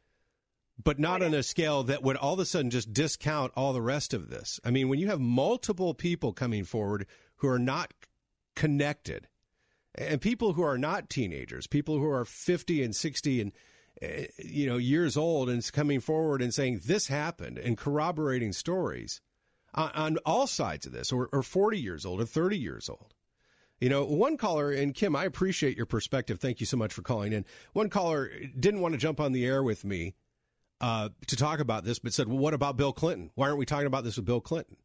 but 0.82 0.98
not 0.98 1.22
on 1.22 1.34
a 1.34 1.42
scale 1.42 1.82
that 1.84 2.02
would 2.02 2.16
all 2.16 2.34
of 2.34 2.38
a 2.38 2.44
sudden 2.44 2.70
just 2.70 2.92
discount 2.92 3.52
all 3.56 3.72
the 3.72 3.82
rest 3.82 4.14
of 4.14 4.30
this. 4.30 4.60
I 4.64 4.70
mean, 4.70 4.88
when 4.88 4.98
you 4.98 5.08
have 5.08 5.20
multiple 5.20 5.94
people 5.94 6.32
coming 6.32 6.64
forward 6.64 7.06
who 7.36 7.48
are 7.48 7.58
not 7.58 7.92
connected, 8.54 9.28
and 9.94 10.20
people 10.20 10.52
who 10.52 10.62
are 10.62 10.78
not 10.78 11.10
teenagers, 11.10 11.66
people 11.66 11.98
who 11.98 12.08
are 12.08 12.24
50 12.24 12.82
and 12.82 12.94
60 12.94 13.40
and 13.40 13.52
uh, 14.00 14.24
you 14.36 14.66
know 14.66 14.76
years 14.76 15.16
old 15.16 15.50
and 15.50 15.72
coming 15.72 15.98
forward 15.98 16.40
and 16.40 16.54
saying 16.54 16.80
this 16.84 17.08
happened 17.08 17.58
and 17.58 17.76
corroborating 17.76 18.52
stories 18.52 19.20
on, 19.74 19.90
on 19.94 20.16
all 20.24 20.46
sides 20.46 20.86
of 20.86 20.92
this, 20.92 21.12
or, 21.12 21.28
or 21.32 21.42
40 21.42 21.78
years 21.80 22.06
old 22.06 22.20
or 22.20 22.26
30 22.26 22.56
years 22.56 22.88
old. 22.88 23.14
You 23.80 23.88
know, 23.88 24.04
one 24.04 24.36
caller, 24.36 24.72
and 24.72 24.92
Kim, 24.92 25.14
I 25.14 25.24
appreciate 25.24 25.76
your 25.76 25.86
perspective. 25.86 26.40
Thank 26.40 26.58
you 26.58 26.66
so 26.66 26.76
much 26.76 26.92
for 26.92 27.02
calling 27.02 27.32
in. 27.32 27.44
One 27.74 27.90
caller 27.90 28.30
didn't 28.58 28.80
want 28.80 28.94
to 28.94 28.98
jump 28.98 29.20
on 29.20 29.32
the 29.32 29.46
air 29.46 29.62
with 29.62 29.84
me 29.84 30.14
uh, 30.80 31.08
to 31.26 31.36
talk 31.36 31.60
about 31.60 31.84
this, 31.84 31.98
but 31.98 32.12
said, 32.12 32.28
well, 32.28 32.38
what 32.38 32.54
about 32.54 32.76
Bill 32.76 32.92
Clinton? 32.92 33.30
Why 33.34 33.46
aren't 33.46 33.58
we 33.58 33.66
talking 33.66 33.86
about 33.86 34.04
this 34.04 34.16
with 34.16 34.26
Bill 34.26 34.40
Clinton? 34.40 34.76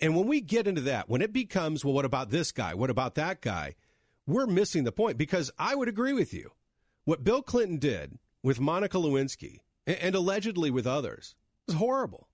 And 0.00 0.16
when 0.16 0.26
we 0.26 0.40
get 0.40 0.66
into 0.66 0.80
that, 0.82 1.08
when 1.08 1.22
it 1.22 1.32
becomes, 1.32 1.84
well, 1.84 1.94
what 1.94 2.04
about 2.04 2.30
this 2.30 2.52
guy? 2.52 2.74
What 2.74 2.90
about 2.90 3.14
that 3.16 3.40
guy? 3.40 3.76
We're 4.26 4.46
missing 4.46 4.84
the 4.84 4.92
point 4.92 5.18
because 5.18 5.50
I 5.58 5.74
would 5.74 5.88
agree 5.88 6.12
with 6.12 6.32
you. 6.32 6.50
What 7.04 7.24
Bill 7.24 7.42
Clinton 7.42 7.78
did 7.78 8.18
with 8.42 8.60
Monica 8.60 8.96
Lewinsky 8.96 9.58
and, 9.86 9.96
and 9.98 10.14
allegedly 10.14 10.70
with 10.70 10.86
others 10.86 11.34
was 11.66 11.76
horrible. 11.76 12.28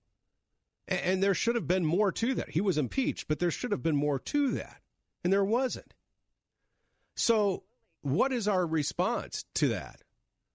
And, 0.87 0.99
and 1.01 1.23
there 1.23 1.33
should 1.33 1.55
have 1.55 1.67
been 1.67 1.85
more 1.85 2.11
to 2.13 2.33
that. 2.35 2.51
He 2.51 2.61
was 2.61 2.77
impeached, 2.77 3.27
but 3.27 3.39
there 3.39 3.51
should 3.51 3.71
have 3.71 3.83
been 3.83 3.95
more 3.95 4.19
to 4.19 4.51
that. 4.51 4.81
And 5.23 5.33
there 5.33 5.45
wasn't. 5.45 5.93
So, 7.15 7.63
what 8.01 8.31
is 8.31 8.47
our 8.47 8.65
response 8.65 9.43
to 9.55 9.67
that? 9.69 10.01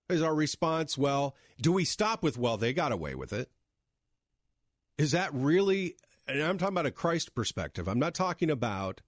Is 0.09 0.23
our 0.23 0.35
response, 0.35 0.99
well, 0.99 1.35
do 1.61 1.73
we 1.73 1.85
stop 1.85 2.23
with, 2.23 2.37
well, 2.37 2.59
they 2.59 2.75
got 2.75 2.93
away 2.93 3.15
with 3.15 3.33
it? 3.33 3.51
Is 4.99 5.13
that 5.13 5.33
really, 5.33 5.97
and 6.29 6.43
I'm 6.43 6.59
talking 6.59 6.75
about 6.75 6.87
a 6.87 6.91
Christ 6.91 7.35
perspective. 7.35 7.89
I'm 7.89 7.99
not 7.99 8.15
talking 8.15 8.51
about 8.51 9.01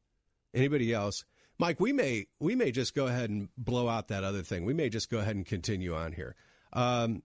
anybody 0.55 0.93
else. 0.93 1.25
Mike, 1.59 1.81
we 1.81 1.93
may 1.93 2.27
we 2.39 2.55
may 2.55 2.71
just 2.71 2.95
go 2.95 3.07
ahead 3.07 3.31
and 3.31 3.49
blow 3.57 3.89
out 3.89 4.09
that 4.09 4.25
other 4.25 4.43
thing. 4.43 4.65
We 4.65 4.75
may 4.75 4.91
just 4.91 5.11
go 5.11 5.19
ahead 5.19 5.37
and 5.37 5.47
continue 5.47 5.95
on 5.95 6.13
here. 6.13 6.35
Um, 6.73 7.23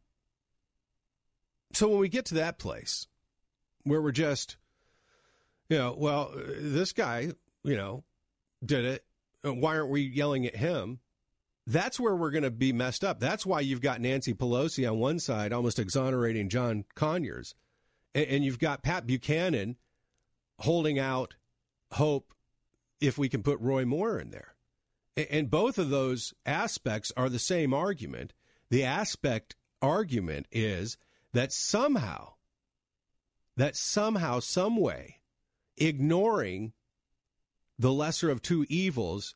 so 1.74 1.90
when 1.90 2.00
we 2.00 2.08
get 2.08 2.26
to 2.28 2.36
that 2.36 2.58
place 2.58 3.08
where 3.84 4.02
we're 4.02 4.12
just, 4.12 4.56
you 5.70 5.78
know, 5.78 5.94
well, 5.98 6.32
this 6.36 6.94
guy, 6.94 7.32
you 7.64 7.76
know, 7.76 8.04
did 8.66 8.86
it. 8.86 9.06
Why 9.44 9.78
aren't 9.78 9.90
we 9.90 10.02
yelling 10.02 10.46
at 10.46 10.56
him? 10.56 11.00
That's 11.68 12.00
where 12.00 12.16
we're 12.16 12.32
going 12.32 12.44
to 12.44 12.52
be 12.52 12.74
messed 12.74 13.04
up. 13.04 13.20
That's 13.20 13.46
why 13.46 13.60
you've 13.62 13.82
got 13.82 14.02
Nancy 14.02 14.34
Pelosi 14.34 14.90
on 14.90 15.00
one 15.00 15.20
side, 15.20 15.54
almost 15.54 15.80
exonerating 15.80 16.50
John 16.50 16.86
Conyers, 16.96 17.54
and, 18.16 18.26
and 18.26 18.46
you've 18.46 18.60
got 18.60 18.84
Pat 18.84 19.06
Buchanan 19.06 19.78
holding 20.60 20.98
out 21.00 21.36
hope 21.94 22.34
if 23.00 23.18
we 23.18 23.30
can 23.30 23.44
put 23.44 23.60
Roy 23.60 23.86
Moore 23.86 24.20
in 24.20 24.32
there. 24.32 24.56
A- 25.18 25.32
And 25.34 25.50
both 25.50 25.78
of 25.78 25.90
those 25.90 26.34
aspects 26.46 27.12
are 27.16 27.30
the 27.30 27.40
same 27.40 27.74
argument. 27.74 28.34
The 28.70 28.84
aspect 28.84 29.56
argument 29.82 30.48
is 30.52 30.98
that 31.34 31.52
somehow, 31.54 32.34
that 33.58 33.76
somehow, 33.76 34.40
some 34.40 34.78
way, 34.78 35.20
ignoring 35.78 36.74
the 37.78 37.92
lesser 37.92 38.30
of 38.30 38.42
two 38.42 38.66
evils 38.70 39.36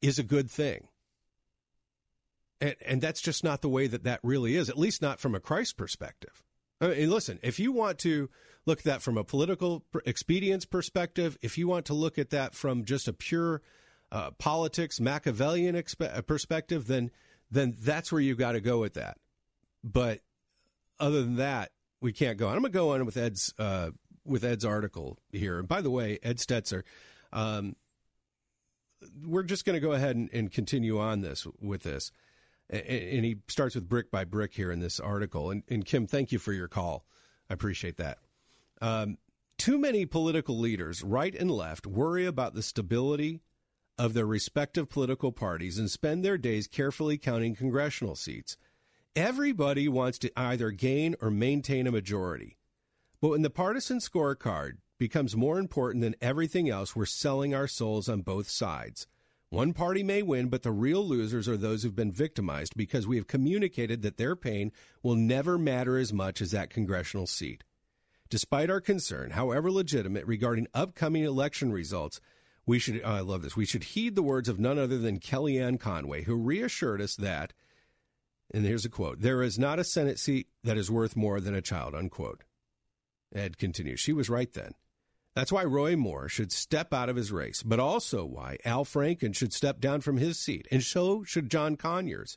is 0.00 0.18
a 0.18 0.24
good 0.24 0.50
thing. 0.50 0.88
And, 2.62 2.76
and 2.86 3.00
that's 3.02 3.20
just 3.20 3.42
not 3.42 3.60
the 3.60 3.68
way 3.68 3.88
that 3.88 4.04
that 4.04 4.20
really 4.22 4.54
is, 4.54 4.70
at 4.70 4.78
least 4.78 5.02
not 5.02 5.18
from 5.18 5.34
a 5.34 5.40
Christ 5.40 5.76
perspective. 5.76 6.44
I 6.80 6.88
mean, 6.88 7.10
listen, 7.10 7.40
if 7.42 7.58
you 7.58 7.72
want 7.72 7.98
to 8.00 8.30
look 8.66 8.78
at 8.78 8.84
that 8.84 9.02
from 9.02 9.18
a 9.18 9.24
political 9.24 9.84
expedience 10.06 10.64
perspective, 10.64 11.36
if 11.42 11.58
you 11.58 11.66
want 11.66 11.86
to 11.86 11.94
look 11.94 12.18
at 12.18 12.30
that 12.30 12.54
from 12.54 12.84
just 12.84 13.08
a 13.08 13.12
pure 13.12 13.62
uh, 14.12 14.30
politics 14.32 15.00
Machiavellian 15.00 15.74
expe- 15.74 16.16
uh, 16.16 16.22
perspective, 16.22 16.86
then 16.86 17.10
then 17.50 17.76
that's 17.78 18.10
where 18.10 18.20
you 18.20 18.34
got 18.34 18.52
to 18.52 18.60
go 18.60 18.78
with 18.78 18.94
that. 18.94 19.18
But 19.84 20.20
other 20.98 21.22
than 21.22 21.36
that, 21.36 21.72
we 22.00 22.12
can't 22.12 22.38
go. 22.38 22.46
on. 22.48 22.54
I'm 22.54 22.62
going 22.62 22.72
to 22.72 22.78
go 22.78 22.94
on 22.94 23.04
with 23.04 23.16
Ed's 23.16 23.52
uh, 23.58 23.90
with 24.24 24.44
Ed's 24.44 24.64
article 24.64 25.18
here. 25.32 25.58
And 25.58 25.66
by 25.66 25.80
the 25.80 25.90
way, 25.90 26.18
Ed 26.22 26.38
Stetzer, 26.38 26.82
um, 27.32 27.74
we're 29.26 29.42
just 29.42 29.64
going 29.64 29.74
to 29.74 29.80
go 29.80 29.92
ahead 29.92 30.14
and, 30.14 30.30
and 30.32 30.52
continue 30.52 31.00
on 31.00 31.22
this 31.22 31.46
with 31.60 31.82
this. 31.82 32.12
And 32.70 33.24
he 33.24 33.36
starts 33.48 33.74
with 33.74 33.88
brick 33.88 34.10
by 34.10 34.24
brick 34.24 34.54
here 34.54 34.72
in 34.72 34.80
this 34.80 34.98
article. 34.98 35.50
And, 35.50 35.62
and 35.68 35.84
Kim, 35.84 36.06
thank 36.06 36.32
you 36.32 36.38
for 36.38 36.52
your 36.52 36.68
call. 36.68 37.04
I 37.50 37.54
appreciate 37.54 37.98
that. 37.98 38.18
Um, 38.80 39.18
too 39.58 39.78
many 39.78 40.06
political 40.06 40.58
leaders, 40.58 41.02
right 41.02 41.34
and 41.34 41.50
left, 41.50 41.86
worry 41.86 42.26
about 42.26 42.54
the 42.54 42.62
stability 42.62 43.42
of 43.98 44.14
their 44.14 44.26
respective 44.26 44.88
political 44.88 45.32
parties 45.32 45.78
and 45.78 45.90
spend 45.90 46.24
their 46.24 46.38
days 46.38 46.66
carefully 46.66 47.18
counting 47.18 47.54
congressional 47.54 48.16
seats. 48.16 48.56
Everybody 49.14 49.88
wants 49.88 50.18
to 50.20 50.32
either 50.36 50.70
gain 50.70 51.14
or 51.20 51.30
maintain 51.30 51.86
a 51.86 51.92
majority. 51.92 52.56
But 53.20 53.28
when 53.28 53.42
the 53.42 53.50
partisan 53.50 53.98
scorecard 53.98 54.78
becomes 54.98 55.36
more 55.36 55.58
important 55.58 56.02
than 56.02 56.16
everything 56.20 56.68
else, 56.68 56.96
we're 56.96 57.06
selling 57.06 57.54
our 57.54 57.68
souls 57.68 58.08
on 58.08 58.22
both 58.22 58.48
sides. 58.48 59.06
One 59.52 59.74
party 59.74 60.02
may 60.02 60.22
win, 60.22 60.48
but 60.48 60.62
the 60.62 60.72
real 60.72 61.06
losers 61.06 61.46
are 61.46 61.58
those 61.58 61.82
who've 61.82 61.94
been 61.94 62.10
victimized 62.10 62.72
because 62.74 63.06
we 63.06 63.16
have 63.16 63.26
communicated 63.26 64.00
that 64.00 64.16
their 64.16 64.34
pain 64.34 64.72
will 65.02 65.14
never 65.14 65.58
matter 65.58 65.98
as 65.98 66.10
much 66.10 66.40
as 66.40 66.52
that 66.52 66.70
congressional 66.70 67.26
seat. 67.26 67.62
Despite 68.30 68.70
our 68.70 68.80
concern, 68.80 69.32
however 69.32 69.70
legitimate, 69.70 70.26
regarding 70.26 70.68
upcoming 70.72 71.24
election 71.24 71.70
results, 71.70 72.18
we 72.64 72.78
should, 72.78 73.02
oh, 73.04 73.10
I 73.10 73.20
love 73.20 73.42
this, 73.42 73.54
we 73.54 73.66
should 73.66 73.84
heed 73.84 74.14
the 74.14 74.22
words 74.22 74.48
of 74.48 74.58
none 74.58 74.78
other 74.78 74.96
than 74.96 75.20
Kellyanne 75.20 75.78
Conway, 75.78 76.22
who 76.22 76.34
reassured 76.34 77.02
us 77.02 77.14
that, 77.16 77.52
and 78.54 78.64
here's 78.64 78.86
a 78.86 78.88
quote, 78.88 79.20
there 79.20 79.42
is 79.42 79.58
not 79.58 79.78
a 79.78 79.84
Senate 79.84 80.18
seat 80.18 80.48
that 80.64 80.78
is 80.78 80.90
worth 80.90 81.14
more 81.14 81.40
than 81.40 81.54
a 81.54 81.60
child, 81.60 81.94
unquote. 81.94 82.42
Ed 83.34 83.58
continues, 83.58 84.00
she 84.00 84.14
was 84.14 84.30
right 84.30 84.50
then. 84.54 84.72
That's 85.34 85.52
why 85.52 85.64
Roy 85.64 85.96
Moore 85.96 86.28
should 86.28 86.52
step 86.52 86.92
out 86.92 87.08
of 87.08 87.16
his 87.16 87.32
race, 87.32 87.62
but 87.62 87.80
also 87.80 88.24
why 88.24 88.58
Al 88.64 88.84
Franken 88.84 89.34
should 89.34 89.52
step 89.52 89.80
down 89.80 90.02
from 90.02 90.18
his 90.18 90.38
seat, 90.38 90.68
and 90.70 90.82
so 90.82 91.24
should 91.24 91.50
John 91.50 91.76
Conyers. 91.76 92.36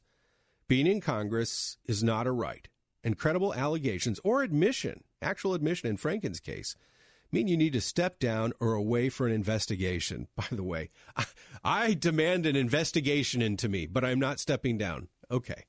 Being 0.67 0.88
in 0.88 1.01
Congress 1.01 1.77
is 1.85 2.03
not 2.03 2.26
a 2.26 2.31
right, 2.31 2.67
and 3.03 3.17
credible 3.17 3.53
allegations 3.53 4.19
or 4.23 4.43
admission, 4.43 5.03
actual 5.22 5.53
admission 5.53 5.89
in 5.89 5.97
Franken's 5.97 6.39
case, 6.39 6.76
mean 7.31 7.47
you 7.49 7.57
need 7.57 7.73
to 7.73 7.81
step 7.81 8.17
down 8.17 8.53
or 8.59 8.73
away 8.73 9.09
for 9.09 9.27
an 9.27 9.34
investigation. 9.34 10.27
By 10.35 10.47
the 10.51 10.63
way, 10.63 10.89
I, 11.17 11.26
I 11.63 11.93
demand 11.93 12.45
an 12.45 12.55
investigation 12.55 13.41
into 13.41 13.67
me, 13.67 13.88
but 13.88 14.05
I'm 14.05 14.19
not 14.19 14.39
stepping 14.39 14.77
down. 14.77 15.09
Okay. 15.30 15.65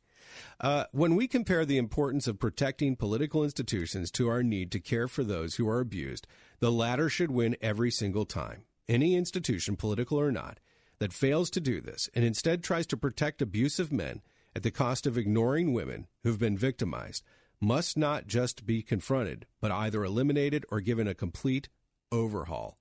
Uh, 0.60 0.84
when 0.92 1.16
we 1.16 1.26
compare 1.26 1.64
the 1.64 1.78
importance 1.78 2.26
of 2.26 2.38
protecting 2.38 2.94
political 2.94 3.42
institutions 3.42 4.10
to 4.12 4.28
our 4.28 4.42
need 4.42 4.70
to 4.72 4.80
care 4.80 5.08
for 5.08 5.24
those 5.24 5.56
who 5.56 5.68
are 5.68 5.80
abused, 5.80 6.26
the 6.60 6.72
latter 6.72 7.08
should 7.08 7.30
win 7.30 7.56
every 7.60 7.90
single 7.90 8.24
time. 8.24 8.64
Any 8.88 9.16
institution, 9.16 9.76
political 9.76 10.18
or 10.18 10.30
not, 10.30 10.60
that 10.98 11.12
fails 11.12 11.50
to 11.50 11.60
do 11.60 11.80
this 11.80 12.08
and 12.14 12.24
instead 12.24 12.62
tries 12.62 12.86
to 12.88 12.96
protect 12.96 13.42
abusive 13.42 13.92
men 13.92 14.22
at 14.54 14.62
the 14.62 14.70
cost 14.70 15.06
of 15.06 15.18
ignoring 15.18 15.72
women 15.72 16.06
who've 16.22 16.38
been 16.38 16.56
victimized 16.56 17.22
must 17.60 17.96
not 17.96 18.26
just 18.26 18.66
be 18.66 18.82
confronted, 18.82 19.46
but 19.60 19.70
either 19.70 20.04
eliminated 20.04 20.64
or 20.70 20.80
given 20.80 21.08
a 21.08 21.14
complete 21.14 21.68
overhaul. 22.12 22.78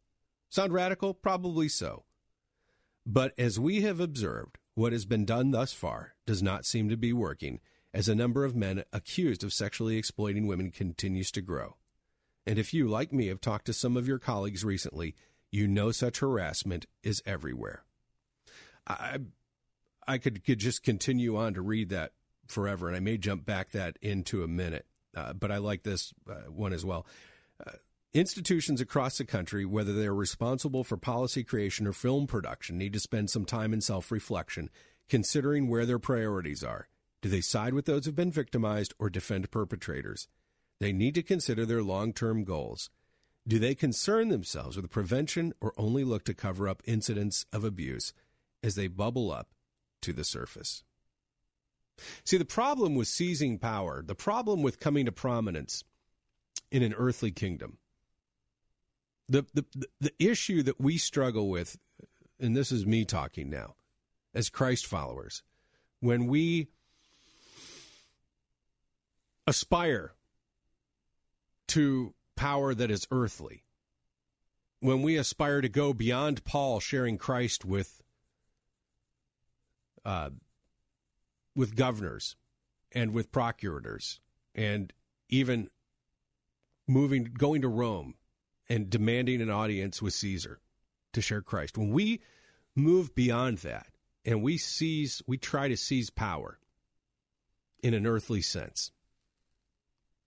Sound 0.49 0.73
radical? 0.73 1.13
Probably 1.13 1.67
so. 1.67 2.05
But 3.05 3.33
as 3.37 3.59
we 3.59 3.81
have 3.81 3.99
observed, 3.99 4.57
what 4.73 4.93
has 4.93 5.05
been 5.05 5.25
done 5.25 5.51
thus 5.51 5.73
far 5.73 6.15
does 6.25 6.41
not 6.41 6.65
seem 6.65 6.89
to 6.89 6.97
be 6.97 7.13
working, 7.13 7.59
as 7.93 8.09
a 8.09 8.15
number 8.15 8.43
of 8.43 8.55
men 8.55 8.83
accused 8.91 9.43
of 9.43 9.53
sexually 9.53 9.97
exploiting 9.97 10.47
women 10.47 10.71
continues 10.71 11.31
to 11.31 11.41
grow. 11.41 11.77
And 12.47 12.59
if 12.59 12.73
you, 12.73 12.87
like 12.87 13.11
me, 13.11 13.27
have 13.27 13.41
talked 13.41 13.65
to 13.65 13.73
some 13.73 13.97
of 13.97 14.07
your 14.07 14.19
colleagues 14.19 14.63
recently, 14.63 15.15
you 15.51 15.67
know 15.67 15.91
such 15.91 16.19
harassment 16.19 16.85
is 17.03 17.23
everywhere. 17.25 17.83
I, 18.87 19.19
I 20.07 20.17
could, 20.17 20.43
could 20.43 20.59
just 20.59 20.83
continue 20.83 21.37
on 21.37 21.53
to 21.55 21.61
read 21.61 21.89
that 21.89 22.11
forever, 22.47 22.87
and 22.87 22.95
I 22.95 22.99
may 22.99 23.17
jump 23.17 23.45
back 23.45 23.71
that 23.71 23.97
into 24.01 24.43
a 24.43 24.47
minute, 24.47 24.85
uh, 25.15 25.33
but 25.33 25.51
I 25.51 25.57
like 25.57 25.83
this 25.83 26.13
uh, 26.29 26.51
one 26.51 26.73
as 26.73 26.85
well. 26.85 27.07
Uh, 27.65 27.71
institutions 28.13 28.79
across 28.81 29.17
the 29.17 29.25
country, 29.25 29.65
whether 29.65 29.93
they're 29.93 30.13
responsible 30.13 30.83
for 30.83 30.97
policy 30.97 31.43
creation 31.43 31.87
or 31.87 31.93
film 31.93 32.27
production, 32.27 32.77
need 32.77 32.93
to 32.93 32.99
spend 32.99 33.29
some 33.29 33.45
time 33.45 33.73
in 33.73 33.81
self 33.81 34.11
reflection, 34.11 34.69
considering 35.09 35.67
where 35.67 35.85
their 35.85 35.99
priorities 35.99 36.63
are. 36.63 36.87
Do 37.21 37.29
they 37.29 37.41
side 37.41 37.73
with 37.73 37.85
those 37.85 38.05
who've 38.05 38.15
been 38.15 38.31
victimized 38.31 38.93
or 38.99 39.09
defend 39.09 39.49
perpetrators? 39.49 40.27
They 40.79 40.91
need 40.91 41.15
to 41.15 41.23
consider 41.23 41.65
their 41.65 41.83
long 41.83 42.13
term 42.13 42.43
goals. 42.43 42.89
Do 43.47 43.59
they 43.59 43.75
concern 43.75 44.29
themselves 44.29 44.75
with 44.75 44.89
prevention 44.89 45.53
or 45.61 45.73
only 45.77 46.03
look 46.03 46.25
to 46.25 46.33
cover 46.33 46.67
up 46.67 46.81
incidents 46.85 47.45
of 47.53 47.63
abuse 47.63 48.13
as 48.63 48.75
they 48.75 48.87
bubble 48.87 49.31
up 49.31 49.49
to 50.01 50.13
the 50.13 50.23
surface? 50.23 50.83
See, 52.23 52.37
the 52.37 52.45
problem 52.45 52.95
with 52.95 53.07
seizing 53.07 53.59
power, 53.59 54.03
the 54.05 54.15
problem 54.15 54.63
with 54.63 54.79
coming 54.79 55.05
to 55.05 55.11
prominence 55.11 55.83
in 56.71 56.83
an 56.83 56.93
earthly 56.93 57.31
kingdom, 57.31 57.77
the, 59.29 59.45
the, 59.53 59.65
the 60.01 60.13
issue 60.19 60.61
that 60.63 60.81
we 60.81 60.97
struggle 60.97 61.49
with, 61.49 61.77
and 62.39 62.55
this 62.55 62.71
is 62.71 62.85
me 62.85 63.05
talking 63.05 63.49
now, 63.49 63.75
as 64.33 64.49
Christ 64.49 64.85
followers, 64.85 65.41
when 65.99 66.27
we 66.27 66.67
aspire 69.47 70.13
to 71.75 72.13
power 72.37 72.73
that 72.73 72.89
is 72.89 73.05
earthly, 73.11 73.65
when 74.79 75.01
we 75.01 75.17
aspire 75.17 75.59
to 75.59 75.67
go 75.67 75.91
beyond 75.91 76.45
Paul 76.45 76.79
sharing 76.79 77.17
Christ 77.17 77.65
with 77.65 78.01
uh, 80.05 80.29
with 81.53 81.75
governors 81.75 82.37
and 82.93 83.13
with 83.13 83.29
procurators 83.29 84.21
and 84.53 84.93
even 85.27 85.69
moving 86.87 87.25
going 87.25 87.61
to 87.63 87.67
Rome 87.67 88.13
and 88.69 88.89
demanding 88.89 89.41
an 89.41 89.49
audience 89.49 90.01
with 90.01 90.13
Caesar 90.13 90.61
to 91.11 91.21
share 91.21 91.41
Christ. 91.41 91.77
When 91.77 91.89
we 91.89 92.21
move 92.73 93.13
beyond 93.13 93.57
that 93.59 93.87
and 94.23 94.41
we 94.41 94.57
seize 94.57 95.21
we 95.27 95.37
try 95.37 95.67
to 95.67 95.75
seize 95.75 96.09
power 96.09 96.57
in 97.83 97.93
an 97.93 98.07
earthly 98.07 98.41
sense, 98.41 98.91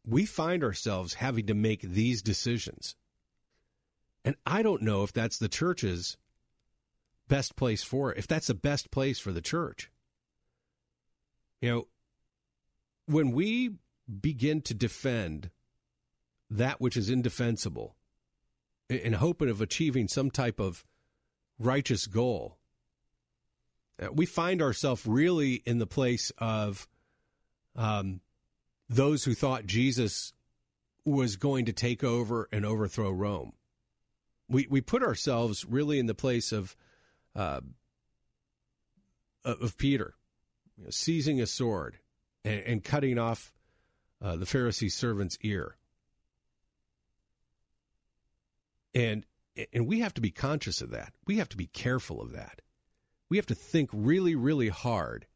we 0.08 0.24
find 0.24 0.64
ourselves 0.64 1.14
having 1.14 1.46
to 1.46 1.54
make 1.54 1.82
these 1.82 2.22
decisions. 2.22 2.96
And 4.24 4.36
I 4.46 4.62
don't 4.62 4.82
know 4.82 5.02
if 5.02 5.12
that's 5.12 5.38
the 5.38 5.48
church's 5.48 6.16
best 7.28 7.56
place 7.56 7.82
for 7.82 8.12
it, 8.12 8.18
if 8.18 8.26
that's 8.26 8.46
the 8.46 8.54
best 8.54 8.90
place 8.90 9.18
for 9.18 9.32
the 9.32 9.42
church. 9.42 9.90
You 11.60 11.70
know, 11.70 11.88
when 13.06 13.32
we 13.32 13.72
begin 14.20 14.62
to 14.62 14.74
defend 14.74 15.50
that 16.50 16.80
which 16.80 16.96
is 16.96 17.10
indefensible 17.10 17.94
in 18.88 19.12
hoping 19.12 19.50
of 19.50 19.60
achieving 19.60 20.08
some 20.08 20.30
type 20.30 20.58
of 20.58 20.84
righteous 21.58 22.06
goal, 22.06 22.56
uh, 24.00 24.08
we 24.12 24.24
find 24.24 24.62
ourselves 24.62 25.04
really 25.06 25.54
in 25.66 25.78
the 25.78 25.86
place 25.86 26.32
of 26.38 26.88
um, 27.76 28.20
those 28.88 29.24
who 29.24 29.34
thought 29.34 29.66
Jesus 29.66 30.32
was 31.04 31.36
going 31.36 31.66
to 31.66 31.72
take 31.72 32.04
over 32.04 32.48
and 32.52 32.64
overthrow 32.64 33.10
Rome. 33.10 33.52
We 34.48 34.66
we 34.70 34.80
put 34.80 35.02
ourselves 35.02 35.64
really 35.64 35.98
in 35.98 36.06
the 36.06 36.14
place 36.14 36.52
of 36.52 36.74
uh, 37.34 37.60
of 39.44 39.76
Peter, 39.76 40.14
you 40.76 40.84
know, 40.84 40.90
seizing 40.90 41.40
a 41.40 41.46
sword 41.46 41.98
and, 42.44 42.60
and 42.60 42.84
cutting 42.84 43.18
off 43.18 43.52
uh, 44.22 44.36
the 44.36 44.46
Pharisee 44.46 44.90
servant's 44.90 45.38
ear. 45.42 45.76
And 48.94 49.24
and 49.72 49.86
we 49.86 50.00
have 50.00 50.14
to 50.14 50.20
be 50.20 50.30
conscious 50.30 50.80
of 50.80 50.90
that. 50.90 51.12
We 51.26 51.36
have 51.36 51.48
to 51.50 51.56
be 51.56 51.66
careful 51.66 52.20
of 52.20 52.32
that. 52.32 52.62
We 53.28 53.36
have 53.36 53.46
to 53.46 53.54
think 53.54 53.90
really, 53.92 54.34
really 54.34 54.68
hard 54.68 55.26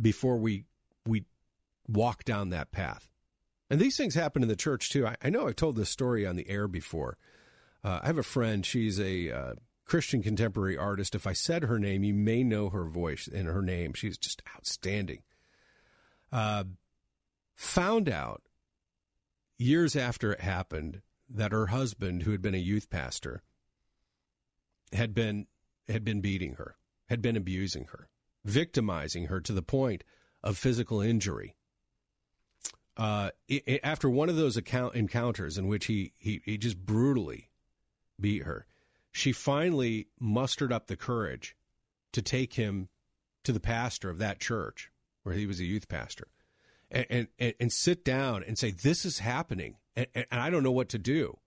before 0.00 0.38
we 0.38 0.64
we 1.06 1.24
walk 1.88 2.24
down 2.24 2.50
that 2.50 2.70
path. 2.70 3.10
And 3.70 3.80
these 3.80 3.96
things 3.96 4.14
happen 4.14 4.42
in 4.42 4.48
the 4.48 4.56
church 4.56 4.90
too. 4.90 5.06
I, 5.06 5.16
I 5.22 5.30
know 5.30 5.46
I've 5.46 5.56
told 5.56 5.76
this 5.76 5.90
story 5.90 6.26
on 6.26 6.36
the 6.36 6.48
air 6.48 6.68
before. 6.68 7.18
Uh, 7.84 8.00
I 8.02 8.06
have 8.06 8.18
a 8.18 8.22
friend. 8.22 8.64
She's 8.64 8.98
a 9.00 9.30
uh, 9.30 9.54
Christian 9.84 10.22
contemporary 10.22 10.76
artist. 10.76 11.14
If 11.14 11.26
I 11.26 11.32
said 11.32 11.64
her 11.64 11.78
name, 11.78 12.04
you 12.04 12.14
may 12.14 12.42
know 12.44 12.70
her 12.70 12.84
voice 12.84 13.28
and 13.32 13.46
her 13.46 13.62
name. 13.62 13.94
She's 13.94 14.18
just 14.18 14.42
outstanding. 14.54 15.22
Uh, 16.32 16.64
found 17.54 18.08
out 18.08 18.42
years 19.56 19.96
after 19.96 20.32
it 20.32 20.40
happened 20.40 21.02
that 21.28 21.52
her 21.52 21.66
husband, 21.66 22.22
who 22.22 22.32
had 22.32 22.42
been 22.42 22.54
a 22.54 22.58
youth 22.58 22.90
pastor, 22.90 23.42
had 24.92 25.14
been 25.14 25.46
had 25.88 26.04
been 26.04 26.20
beating 26.20 26.54
her, 26.54 26.76
had 27.08 27.22
been 27.22 27.36
abusing 27.36 27.86
her, 27.86 28.08
victimizing 28.44 29.26
her 29.26 29.40
to 29.40 29.52
the 29.52 29.62
point 29.62 30.04
of 30.42 30.56
physical 30.58 31.00
injury 31.00 31.54
uh, 32.98 33.30
it, 33.46 33.80
after 33.84 34.10
one 34.10 34.28
of 34.28 34.36
those 34.36 34.56
account 34.56 34.94
encounters 34.94 35.56
in 35.56 35.68
which 35.68 35.86
he, 35.86 36.12
he, 36.18 36.40
he 36.44 36.58
just 36.58 36.76
brutally 36.76 37.48
beat 38.20 38.42
her, 38.42 38.66
she 39.12 39.32
finally 39.32 40.08
mustered 40.18 40.72
up 40.72 40.88
the 40.88 40.96
courage 40.96 41.56
to 42.12 42.20
take 42.20 42.54
him 42.54 42.88
to 43.44 43.52
the 43.52 43.60
pastor 43.60 44.10
of 44.10 44.18
that 44.18 44.40
church 44.40 44.90
where 45.22 45.34
he 45.34 45.46
was 45.46 45.60
a 45.60 45.64
youth 45.64 45.88
pastor 45.88 46.26
and, 46.90 47.28
and, 47.38 47.54
and 47.60 47.72
sit 47.72 48.04
down 48.04 48.42
and 48.42 48.58
say, 48.58 48.70
This 48.70 49.04
is 49.04 49.20
happening, 49.20 49.76
and, 49.94 50.06
and 50.14 50.26
I 50.32 50.50
don't 50.50 50.62
know 50.62 50.72
what 50.72 50.88
to 50.90 50.98
do. 50.98 51.38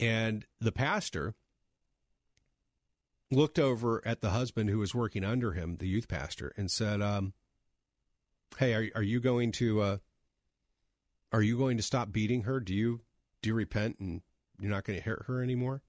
And 0.00 0.46
the 0.60 0.72
pastor 0.72 1.34
looked 3.30 3.58
over 3.58 4.02
at 4.06 4.20
the 4.20 4.30
husband 4.30 4.70
who 4.70 4.78
was 4.78 4.94
working 4.94 5.24
under 5.24 5.52
him, 5.52 5.76
the 5.76 5.88
youth 5.88 6.08
pastor, 6.08 6.52
and 6.56 6.70
said, 6.70 7.02
um, 7.02 7.32
"Hey, 8.58 8.74
are, 8.74 8.88
are 8.96 9.02
you 9.02 9.20
going 9.20 9.52
to 9.52 9.80
uh, 9.80 9.96
are 11.34 11.42
you 11.42 11.58
going 11.58 11.76
to 11.76 11.82
stop 11.82 12.12
beating 12.12 12.42
her? 12.44 12.60
Do 12.60 12.72
you 12.72 13.00
do 13.42 13.48
you 13.48 13.54
repent 13.54 13.98
and 13.98 14.22
you're 14.56 14.70
not 14.70 14.84
going 14.84 15.00
to 15.00 15.04
hurt 15.04 15.24
her 15.26 15.42
anymore?" 15.42 15.82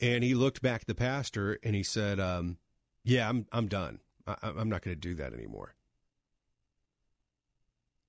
And 0.00 0.22
he 0.22 0.34
looked 0.34 0.62
back 0.62 0.82
at 0.82 0.86
the 0.86 0.94
pastor 0.94 1.58
and 1.64 1.74
he 1.74 1.82
said, 1.82 2.20
um, 2.20 2.58
"Yeah, 3.02 3.28
I'm 3.28 3.46
I'm 3.50 3.66
done. 3.66 3.98
I, 4.28 4.36
I'm 4.42 4.68
not 4.68 4.82
going 4.82 4.94
to 4.94 5.00
do 5.00 5.16
that 5.16 5.32
anymore." 5.32 5.74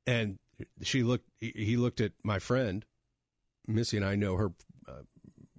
And 0.05 0.37
she 0.83 1.01
looked. 1.01 1.27
He 1.39 1.77
looked 1.77 1.99
at 1.99 2.11
my 2.23 2.37
friend, 2.37 2.85
Missy, 3.67 3.97
and 3.97 4.05
I 4.05 4.15
know 4.15 4.35
her, 4.35 4.51
uh, 4.87 5.01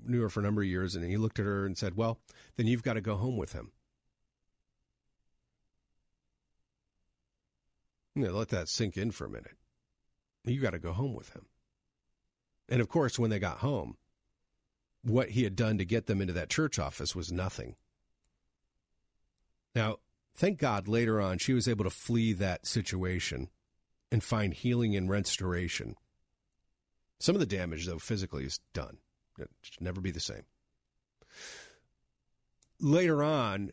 knew 0.04 0.22
her 0.22 0.28
for 0.28 0.38
a 0.38 0.44
number 0.44 0.62
of 0.62 0.68
years, 0.68 0.94
and 0.94 1.04
he 1.04 1.16
looked 1.16 1.40
at 1.40 1.46
her 1.46 1.66
and 1.66 1.76
said, 1.76 1.96
"Well, 1.96 2.20
then 2.54 2.68
you've 2.68 2.84
got 2.84 2.94
to 2.94 3.00
go 3.00 3.16
home 3.16 3.36
with 3.36 3.54
him." 3.54 3.72
Let 8.14 8.50
that 8.50 8.68
sink 8.68 8.96
in 8.96 9.10
for 9.10 9.24
a 9.24 9.30
minute. 9.30 9.56
You 10.44 10.60
got 10.60 10.70
to 10.70 10.78
go 10.78 10.92
home 10.92 11.14
with 11.14 11.30
him. 11.30 11.46
And 12.68 12.80
of 12.80 12.88
course, 12.88 13.18
when 13.18 13.30
they 13.30 13.38
got 13.38 13.58
home, 13.58 13.96
what 15.02 15.30
he 15.30 15.44
had 15.44 15.56
done 15.56 15.78
to 15.78 15.84
get 15.84 16.06
them 16.06 16.20
into 16.20 16.32
that 16.32 16.50
church 16.50 16.78
office 16.78 17.14
was 17.14 17.32
nothing. 17.32 17.76
Now, 19.74 19.96
thank 20.34 20.58
God 20.58 20.88
later 20.88 21.20
on 21.20 21.38
she 21.38 21.52
was 21.52 21.68
able 21.68 21.84
to 21.84 21.90
flee 21.90 22.32
that 22.34 22.66
situation 22.66 23.48
and 24.10 24.22
find 24.22 24.52
healing 24.52 24.94
and 24.94 25.10
restoration. 25.10 25.96
Some 27.18 27.34
of 27.36 27.40
the 27.40 27.46
damage, 27.46 27.86
though, 27.86 27.98
physically 27.98 28.44
is 28.44 28.60
done. 28.74 28.98
It 29.38 29.48
should 29.62 29.80
never 29.80 30.00
be 30.00 30.10
the 30.10 30.20
same. 30.20 30.42
Later 32.80 33.22
on, 33.22 33.70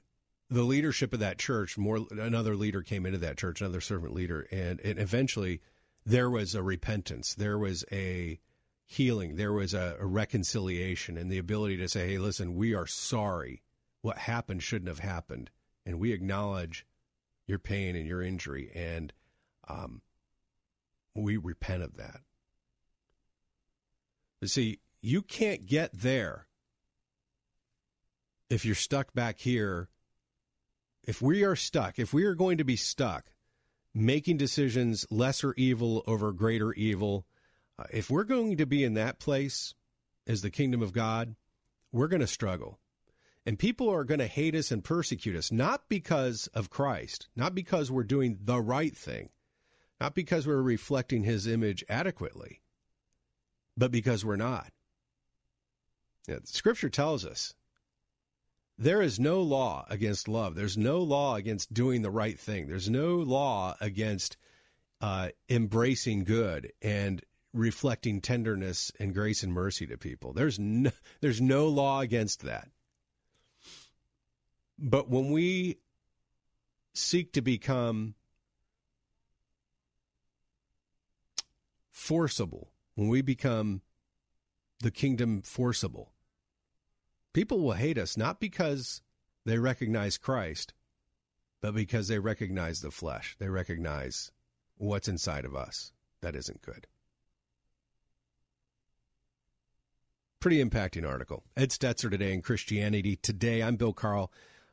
the 0.50 0.64
leadership 0.64 1.14
of 1.14 1.20
that 1.20 1.38
church, 1.38 1.78
more 1.78 2.06
another 2.12 2.56
leader 2.56 2.82
came 2.82 3.06
into 3.06 3.20
that 3.20 3.38
church, 3.38 3.62
another 3.62 3.82
servant 3.82 4.14
leader, 4.14 4.48
and, 4.52 4.80
and 4.82 5.00
eventually 5.00 5.62
there 6.06 6.30
was 6.30 6.56
a 6.56 6.64
repentance, 6.64 7.36
there 7.36 7.58
was 7.58 7.86
a 7.92 8.40
healing, 8.86 9.36
there 9.36 9.54
was 9.54 9.74
a, 9.74 9.96
a 10.00 10.06
reconciliation, 10.06 11.18
and 11.18 11.32
the 11.32 11.38
ability 11.38 11.78
to 11.78 11.88
say, 11.88 12.10
"Hey, 12.10 12.18
listen, 12.18 12.56
we 12.56 12.74
are 12.74 12.88
sorry. 12.88 13.62
What 14.02 14.18
happened 14.18 14.64
shouldn't 14.64 14.88
have 14.90 15.00
happened, 15.00 15.52
and 15.86 16.00
we 16.00 16.12
acknowledge 16.14 16.86
your 17.46 17.60
pain 17.60 17.96
and 17.96 18.08
your 18.08 18.22
injury, 18.22 18.72
and 18.74 19.14
um, 19.68 20.02
we 21.16 21.38
repent 21.38 21.84
of 21.84 21.98
that." 21.98 22.22
But 24.40 24.50
see, 24.50 24.80
you 25.02 25.22
can't 25.22 25.66
get 25.66 25.92
there 25.94 26.48
if 28.50 28.66
you're 28.66 28.76
stuck 28.76 29.14
back 29.14 29.40
here. 29.40 29.90
If 31.04 31.22
we 31.22 31.44
are 31.44 31.56
stuck, 31.56 31.98
if 31.98 32.14
we 32.14 32.26
are 32.26 32.36
going 32.36 32.58
to 32.58 32.64
be 32.64 32.76
stuck 32.76 33.26
making 34.00 34.38
decisions 34.38 35.06
lesser 35.10 35.54
evil 35.58 36.04
over 36.08 36.32
greater 36.32 36.74
evil, 36.74 37.26
uh, 37.78 37.84
if 37.92 38.10
we're 38.10 38.24
going 38.24 38.58
to 38.58 38.66
be 38.66 38.84
in 38.84 38.96
that 38.96 39.20
place 39.20 39.74
as 40.28 40.42
the 40.42 40.50
kingdom 40.50 40.82
of 40.82 40.94
God, 40.94 41.36
we're 41.92 42.08
going 42.08 42.22
to 42.22 42.28
struggle. 42.28 42.80
And 43.46 43.58
people 43.58 43.90
are 43.90 44.04
going 44.04 44.20
to 44.20 44.28
hate 44.28 44.54
us 44.54 44.72
and 44.72 44.84
persecute 44.84 45.36
us, 45.36 45.52
not 45.52 45.90
because 45.90 46.48
of 46.54 46.70
Christ, 46.70 47.28
not 47.36 47.56
because 47.56 47.90
we're 47.90 48.04
doing 48.04 48.38
the 48.42 48.62
right 48.62 48.96
thing, 48.96 49.30
not 50.00 50.14
because 50.14 50.46
we're 50.46 50.62
reflecting 50.62 51.24
his 51.24 51.48
image 51.48 51.84
adequately, 51.90 52.62
but 53.76 53.92
because 53.92 54.24
we're 54.24 54.36
not. 54.36 54.72
Scripture 56.44 56.90
tells 56.90 57.26
us 57.26 57.56
there 58.80 59.02
is 59.02 59.20
no 59.20 59.42
law 59.42 59.86
against 59.90 60.30
love. 60.30 60.56
There's 60.56 60.78
no 60.78 61.02
law 61.02 61.36
against 61.36 61.74
doing 61.74 62.02
the 62.02 62.10
right 62.10 62.40
thing. 62.40 62.68
There's 62.68 62.90
no 62.90 63.18
law 63.18 63.76
against 63.82 64.38
uh, 65.02 65.30
embracing 65.50 66.24
good 66.24 66.72
and 66.82 67.22
reflecting 67.54 68.22
tenderness 68.22 68.90
and 68.98 69.14
grace 69.14 69.44
and 69.44 69.52
mercy 69.52 69.86
to 69.88 69.98
people. 69.98 70.32
There's 70.32 70.58
no, 70.58 70.92
there's 71.20 71.42
no 71.42 71.68
law 71.68 72.00
against 72.00 72.44
that. 72.44 72.70
But 74.78 75.10
when 75.10 75.32
we 75.32 75.80
seek 76.94 77.34
to 77.34 77.42
become 77.42 78.16
forcible, 81.92 82.72
when 82.96 83.10
we 83.10 83.22
become 83.22 83.82
the 84.80 84.92
kingdom 84.92 85.42
forcible, 85.42 86.14
People 87.34 87.60
will 87.60 87.74
hate 87.74 87.98
us 87.98 88.18
not 88.18 88.40
because 88.40 89.02
they 89.46 89.58
recognize 89.58 90.18
Christ, 90.18 90.74
but 91.62 91.76
because 91.76 92.08
they 92.08 92.20
recognize 92.20 92.82
the 92.82 92.92
flesh. 92.92 93.36
They 93.40 93.50
recognize 93.50 94.32
what's 94.78 95.08
inside 95.08 95.46
of 95.46 95.56
us 95.56 95.92
that 96.22 96.36
isn't 96.36 96.62
good. 96.62 96.88
Pretty 100.40 100.64
impacting 100.64 101.08
article. 101.08 101.44
Ed 101.58 101.70
Stetzer 101.70 102.10
today 102.10 102.34
in 102.34 102.42
Christianity 102.42 103.18
Today. 103.18 103.62
I'm 103.62 103.76
Bill 103.76 103.94
Carl. 103.94 104.32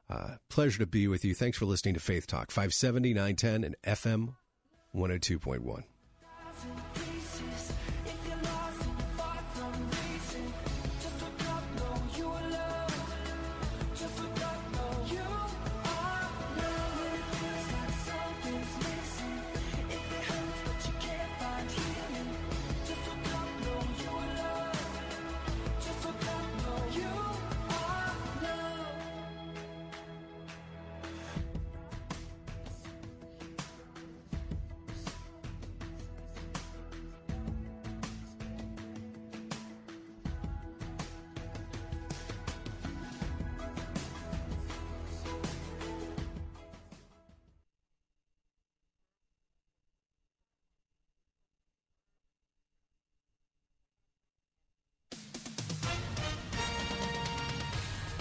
Uh, 0.08 0.36
pleasure 0.48 0.78
to 0.78 0.86
be 0.86 1.08
with 1.08 1.24
you. 1.24 1.34
Thanks 1.34 1.58
for 1.58 1.64
listening 1.66 1.94
to 1.94 2.00
Faith 2.00 2.28
Talk, 2.28 2.52
570, 2.52 3.14
910, 3.14 3.64
and 3.64 3.76
FM 3.84 4.34
102.1. 4.94 5.82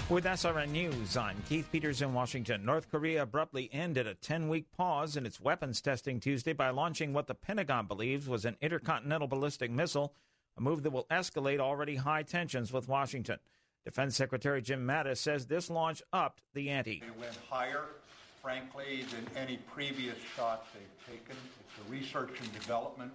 With 0.07 0.26
SRN 0.26 0.69
News, 0.69 1.18
I'm 1.18 1.41
Keith 1.49 1.68
Peters 1.72 2.03
in 2.03 2.14
Washington. 2.14 2.64
North 2.64 2.91
Korea 2.91 3.23
abruptly 3.23 3.72
ended 3.73 4.06
a 4.06 4.14
10 4.14 4.49
week 4.49 4.72
pause 4.72 5.18
in 5.18 5.26
its 5.26 5.41
weapons 5.41 5.82
testing 5.82 6.19
Tuesday 6.19 6.53
by 6.53 6.69
launching 6.69 7.11
what 7.11 7.26
the 7.26 7.34
Pentagon 7.34 7.88
believes 7.88 8.30
was 8.30 8.45
an 8.45 8.56
intercontinental 8.61 9.27
ballistic 9.27 9.72
missile, 9.72 10.14
a 10.57 10.61
move 10.61 10.84
that 10.84 10.91
will 10.91 11.07
escalate 11.10 11.60
already 11.60 11.95
high 11.95 12.22
tensions 12.22 12.72
with 12.72 12.88
Washington. 12.88 13.40
Defense 13.84 14.15
Secretary 14.15 14.61
Jim 14.61 14.86
Mattis 14.86 15.18
says 15.18 15.48
this 15.48 15.72
launch 15.72 16.03
upped 16.14 16.44
the 16.53 16.69
ante. 16.69 17.02
It 17.03 17.19
went 17.19 17.36
higher, 17.49 17.86
frankly, 18.44 19.06
than 19.10 19.26
any 19.36 19.57
previous 19.57 20.19
shot 20.36 20.68
they've 20.76 21.18
taken. 21.18 21.36
It's 21.61 21.88
a 21.88 21.91
research 21.91 22.40
and 22.40 22.53
development 22.53 23.11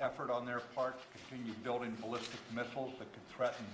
effort 0.00 0.30
on 0.30 0.44
their 0.44 0.60
part 0.74 0.98
to 1.00 1.18
continue 1.18 1.54
building 1.64 1.96
ballistic 2.02 2.40
missiles 2.54 2.92
that 2.98 3.10
could 3.10 3.26
threaten 3.34 3.64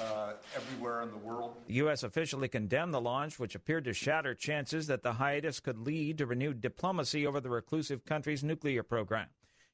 uh, 0.00 0.32
everywhere 0.54 1.02
in 1.02 1.10
the 1.10 1.16
world. 1.16 1.56
The 1.66 1.74
U.S. 1.74 2.02
officially 2.02 2.48
condemned 2.48 2.94
the 2.94 3.00
launch, 3.00 3.38
which 3.38 3.54
appeared 3.54 3.84
to 3.84 3.92
shatter 3.92 4.34
chances 4.34 4.86
that 4.86 5.02
the 5.02 5.14
hiatus 5.14 5.60
could 5.60 5.78
lead 5.78 6.18
to 6.18 6.26
renewed 6.26 6.60
diplomacy 6.60 7.26
over 7.26 7.40
the 7.40 7.50
reclusive 7.50 8.04
country's 8.04 8.44
nuclear 8.44 8.82
program. 8.82 9.28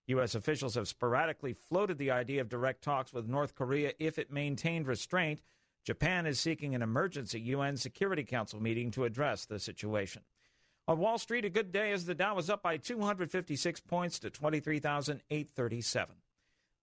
U.S. 0.09 0.35
officials 0.35 0.77
have 0.77 0.89
sporadically 0.89 1.53
floated 1.53 1.99
the 1.99 2.11
idea 2.11 2.41
of 2.41 2.49
direct 2.49 2.83
talks 2.83 3.13
with 3.13 3.27
North 3.29 3.55
Korea 3.55 3.93
if 3.99 4.19
it 4.19 4.31
maintained 4.31 4.87
restraint. 4.87 5.43
Japan 5.85 6.27
is 6.27 6.39
seeking 6.39 6.75
an 6.75 6.83
emergency 6.83 7.41
UN 7.41 7.77
Security 7.77 8.25
Council 8.25 8.61
meeting 8.61 8.91
to 8.93 9.05
address 9.05 9.45
the 9.45 9.59
situation. 9.59 10.23
On 10.89 10.99
Wall 10.99 11.19
Street, 11.19 11.45
a 11.45 11.51
good 11.51 11.73
day 11.73 11.91
as 11.91 12.05
the 12.05 12.15
Dow 12.15 12.37
was 12.37 12.49
up 12.49 12.63
by 12.63 12.77
256 12.77 13.81
points 13.81 14.21
to 14.21 14.31
23,837. 14.31 16.15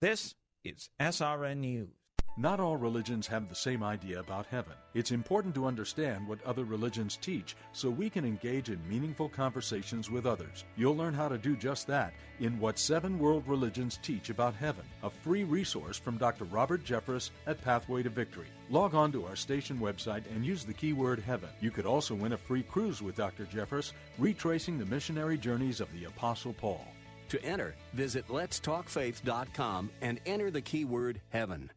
This 0.02 0.36
is 0.66 0.90
SRN 1.00 1.58
News. 1.58 2.03
Not 2.36 2.60
all 2.60 2.78
religions 2.78 3.28
have 3.28 3.48
the 3.48 3.54
same 3.54 3.84
idea 3.84 4.20
about 4.20 4.48
heaven. 4.48 4.74
It's 4.96 5.12
important 5.12 5.54
to 5.54 5.68
understand 5.68 6.28
what 6.28 6.44
other 6.44 6.64
religions 6.64 7.16
teach 7.16 7.56
so 7.74 7.92
we 7.92 8.10
can 8.10 8.26
engage 8.26 8.70
in 8.70 8.90
meaningful 8.90 9.30
conversations 9.30 10.10
with 10.10 10.26
others. 10.26 10.66
You'll 10.76 10.96
learn 10.96 11.14
how 11.14 11.28
to 11.28 11.38
do 11.38 11.56
just 11.56 11.86
that 11.88 12.12
in 12.40 12.60
What 12.60 12.80
Seven 12.80 13.20
World 13.20 13.44
Religions 13.46 14.00
Teach 14.02 14.32
About 14.32 14.56
Heaven, 14.56 14.84
a 15.04 15.12
free 15.12 15.44
resource 15.44 16.00
from 16.00 16.18
Dr. 16.18 16.46
Robert 16.46 16.84
Jeffress 16.84 17.30
at 17.46 17.64
Pathway 17.64 18.02
to 18.02 18.10
Victory. 18.10 18.48
Log 18.72 18.96
on 18.96 19.12
to 19.12 19.28
our 19.28 19.36
station 19.36 19.78
website 19.78 20.24
and 20.34 20.44
use 20.44 20.66
the 20.66 20.74
keyword 20.74 21.20
heaven. 21.20 21.50
You 21.62 21.70
could 21.70 21.86
also 21.86 22.16
win 22.16 22.34
a 22.34 22.38
free 22.38 22.64
cruise 22.64 23.04
with 23.04 23.16
Dr. 23.16 23.46
Jeffress, 23.46 23.92
retracing 24.18 24.80
the 24.80 24.88
missionary 24.88 25.38
journeys 25.38 25.80
of 25.80 25.94
the 25.94 26.06
Apostle 26.06 26.54
Paul. 26.54 26.84
To 27.30 27.44
enter, 27.46 27.76
visit 27.94 28.28
letstalkfaith.com 28.28 29.92
and 30.02 30.20
enter 30.26 30.50
the 30.50 30.62
keyword 30.62 31.22
heaven. 31.30 31.70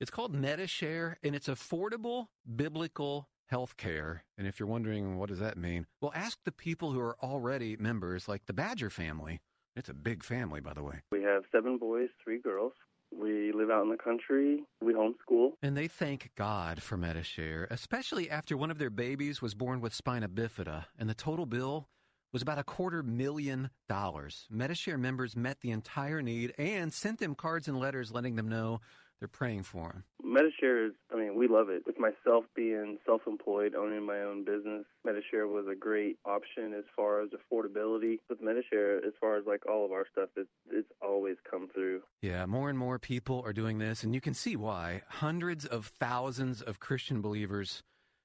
It's 0.00 0.10
called 0.10 0.34
MediShare, 0.34 1.16
and 1.22 1.36
it's 1.36 1.46
affordable 1.46 2.28
biblical 2.56 3.28
health 3.48 3.76
care. 3.76 4.24
And 4.38 4.46
if 4.46 4.58
you're 4.58 4.66
wondering 4.66 5.18
what 5.18 5.28
does 5.28 5.40
that 5.40 5.58
mean, 5.58 5.86
well, 6.00 6.10
ask 6.14 6.38
the 6.44 6.52
people 6.52 6.92
who 6.92 7.00
are 7.00 7.18
already 7.22 7.76
members, 7.76 8.26
like 8.26 8.46
the 8.46 8.54
Badger 8.54 8.88
family. 8.88 9.42
It's 9.76 9.90
a 9.90 9.94
big 9.94 10.24
family, 10.24 10.60
by 10.60 10.72
the 10.72 10.82
way. 10.82 11.00
We 11.12 11.22
have 11.24 11.42
seven 11.52 11.76
boys, 11.76 12.08
three 12.24 12.40
girls. 12.40 12.72
We 13.12 13.52
live 13.52 13.68
out 13.70 13.82
in 13.82 13.90
the 13.90 13.98
country. 13.98 14.64
We 14.80 14.94
homeschool. 14.94 15.50
And 15.62 15.76
they 15.76 15.86
thank 15.86 16.30
God 16.34 16.82
for 16.82 16.96
MediShare, 16.96 17.66
especially 17.70 18.30
after 18.30 18.56
one 18.56 18.70
of 18.70 18.78
their 18.78 18.88
babies 18.88 19.42
was 19.42 19.54
born 19.54 19.82
with 19.82 19.92
spina 19.92 20.30
bifida, 20.30 20.86
and 20.98 21.10
the 21.10 21.14
total 21.14 21.44
bill 21.44 21.88
was 22.32 22.40
about 22.40 22.58
a 22.58 22.64
quarter 22.64 23.02
million 23.02 23.68
dollars. 23.86 24.46
MediShare 24.50 24.98
members 24.98 25.36
met 25.36 25.60
the 25.60 25.72
entire 25.72 26.22
need 26.22 26.54
and 26.56 26.90
sent 26.90 27.18
them 27.18 27.34
cards 27.34 27.68
and 27.68 27.78
letters 27.78 28.12
letting 28.12 28.36
them 28.36 28.48
know 28.48 28.80
they're 29.20 29.28
praying 29.28 29.62
for 29.64 29.88
them. 29.88 30.04
Medishare 30.24 30.88
is, 30.88 30.92
I 31.12 31.16
mean, 31.16 31.36
we 31.36 31.46
love 31.46 31.68
it. 31.68 31.82
With 31.86 31.98
myself 31.98 32.44
being 32.56 32.98
self 33.04 33.22
employed, 33.26 33.74
owning 33.74 34.04
my 34.04 34.20
own 34.20 34.44
business, 34.44 34.84
Medishare 35.06 35.46
was 35.46 35.66
a 35.70 35.74
great 35.74 36.18
option 36.24 36.72
as 36.76 36.84
far 36.96 37.20
as 37.20 37.30
affordability. 37.30 38.20
With 38.28 38.40
Medishare, 38.40 38.98
as 39.06 39.12
far 39.20 39.36
as 39.36 39.44
like 39.46 39.66
all 39.68 39.84
of 39.84 39.92
our 39.92 40.06
stuff, 40.10 40.30
it's, 40.36 40.48
it's 40.70 40.90
always 41.02 41.36
come 41.48 41.68
through. 41.72 42.00
Yeah, 42.22 42.46
more 42.46 42.70
and 42.70 42.78
more 42.78 42.98
people 42.98 43.42
are 43.44 43.52
doing 43.52 43.78
this, 43.78 44.02
and 44.02 44.14
you 44.14 44.20
can 44.20 44.34
see 44.34 44.56
why. 44.56 45.02
Hundreds 45.08 45.66
of 45.66 45.92
thousands 46.00 46.62
of 46.62 46.80
Christian 46.80 47.20
believers 47.20 47.82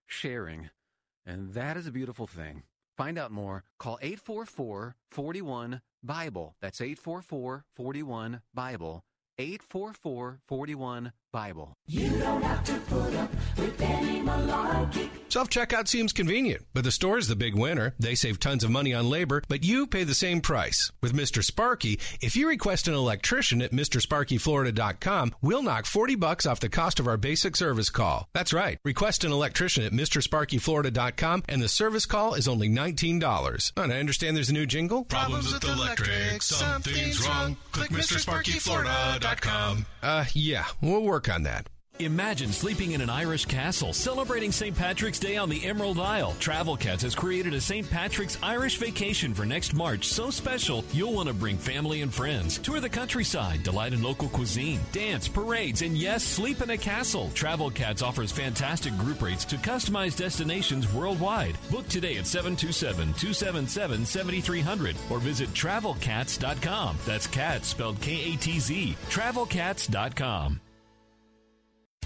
sharing, 0.07 0.69
and 1.25 1.53
that 1.53 1.75
is 1.75 1.87
a 1.87 1.91
beautiful 1.91 2.27
thing. 2.27 2.63
Find 2.97 3.17
out 3.17 3.31
more. 3.31 3.65
Call 3.79 3.99
844 4.01 4.95
41 5.11 5.81
Bible. 6.01 6.55
That's 6.61 6.79
844 6.79 7.65
41 7.75 8.41
Bible. 8.53 9.03
844 9.37 10.39
41 10.47 11.11
Bible. 11.35 11.73
You 11.85 12.09
don't 12.17 12.41
have 12.41 12.63
to 12.63 12.75
put 12.89 13.13
up 13.15 13.29
with 13.57 13.81
any 13.81 14.21
malarkey. 14.21 15.09
Self 15.27 15.49
checkout 15.49 15.89
seems 15.89 16.13
convenient, 16.13 16.63
but 16.73 16.85
the 16.85 16.93
store 16.93 17.17
is 17.17 17.27
the 17.27 17.35
big 17.35 17.55
winner. 17.55 17.93
They 17.99 18.15
save 18.15 18.39
tons 18.39 18.63
of 18.63 18.71
money 18.71 18.93
on 18.93 19.09
labor, 19.09 19.43
but 19.49 19.65
you 19.65 19.85
pay 19.85 20.05
the 20.05 20.13
same 20.13 20.39
price. 20.39 20.93
With 21.03 21.13
Mr. 21.13 21.43
Sparky, 21.43 21.99
if 22.21 22.37
you 22.37 22.47
request 22.47 22.87
an 22.87 22.93
electrician 22.93 23.61
at 23.61 23.73
MrSparkyFlorida.com, 23.73 25.35
we'll 25.41 25.61
knock 25.61 25.85
40 25.85 26.15
bucks 26.15 26.45
off 26.45 26.61
the 26.61 26.69
cost 26.69 27.01
of 27.01 27.07
our 27.09 27.17
basic 27.17 27.57
service 27.57 27.89
call. 27.89 28.29
That's 28.33 28.53
right. 28.53 28.79
Request 28.85 29.25
an 29.25 29.33
electrician 29.33 29.83
at 29.83 29.91
MrSparkyFlorida.com, 29.91 31.43
and 31.49 31.61
the 31.61 31.67
service 31.67 32.05
call 32.05 32.35
is 32.35 32.47
only 32.47 32.69
$19. 32.69 33.73
And 33.75 33.91
I 33.91 33.99
understand 33.99 34.37
there's 34.37 34.51
a 34.51 34.53
new 34.53 34.65
jingle. 34.65 35.03
Problems 35.03 35.53
with 35.53 35.65
electric, 35.65 36.41
something's 36.41 37.27
wrong. 37.27 37.57
Click 37.73 37.89
MrSparkyFlorida.com. 37.89 39.85
Uh, 40.01 40.23
yeah, 40.33 40.65
we'll 40.81 41.01
work 41.01 41.24
on 41.29 41.43
that. 41.43 41.69
Imagine 41.99 42.51
sleeping 42.51 42.91
in 42.91 42.99
an 42.99 43.09
Irish 43.09 43.45
castle, 43.45 43.93
celebrating 43.93 44.51
St. 44.51 44.75
Patrick's 44.75 45.17
Day 45.17 45.37
on 45.37 45.47
the 45.47 45.65
Emerald 45.65 45.97
Isle. 45.97 46.35
Travel 46.39 46.75
Katz 46.75 47.03
has 47.03 47.15
created 47.15 47.53
a 47.53 47.61
St. 47.61 47.89
Patrick's 47.89 48.37
Irish 48.43 48.77
vacation 48.77 49.33
for 49.33 49.45
next 49.45 49.73
March 49.73 50.09
so 50.09 50.29
special 50.29 50.83
you'll 50.91 51.13
want 51.13 51.29
to 51.29 51.33
bring 51.33 51.57
family 51.57 52.01
and 52.01 52.13
friends. 52.13 52.57
Tour 52.57 52.81
the 52.81 52.89
countryside, 52.89 53.63
delight 53.63 53.93
in 53.93 54.03
local 54.03 54.27
cuisine, 54.27 54.81
dance, 54.91 55.29
parades, 55.29 55.83
and 55.83 55.97
yes, 55.97 56.21
sleep 56.21 56.61
in 56.61 56.71
a 56.71 56.77
castle. 56.77 57.31
Travel 57.33 57.71
Katz 57.71 58.01
offers 58.01 58.29
fantastic 58.29 58.97
group 58.97 59.21
rates 59.21 59.45
to 59.45 59.55
customized 59.55 60.17
destinations 60.17 60.91
worldwide. 60.91 61.57
Book 61.71 61.87
today 61.87 62.17
at 62.17 62.25
727-277-7300 62.25 64.97
or 65.09 65.19
visit 65.19 65.47
travelkatz.com. 65.53 66.97
That's 67.05 67.27
cats 67.27 67.69
spelled 67.69 68.01
K-A-T-Z. 68.01 68.97
Travelkatz.com. 69.09 70.59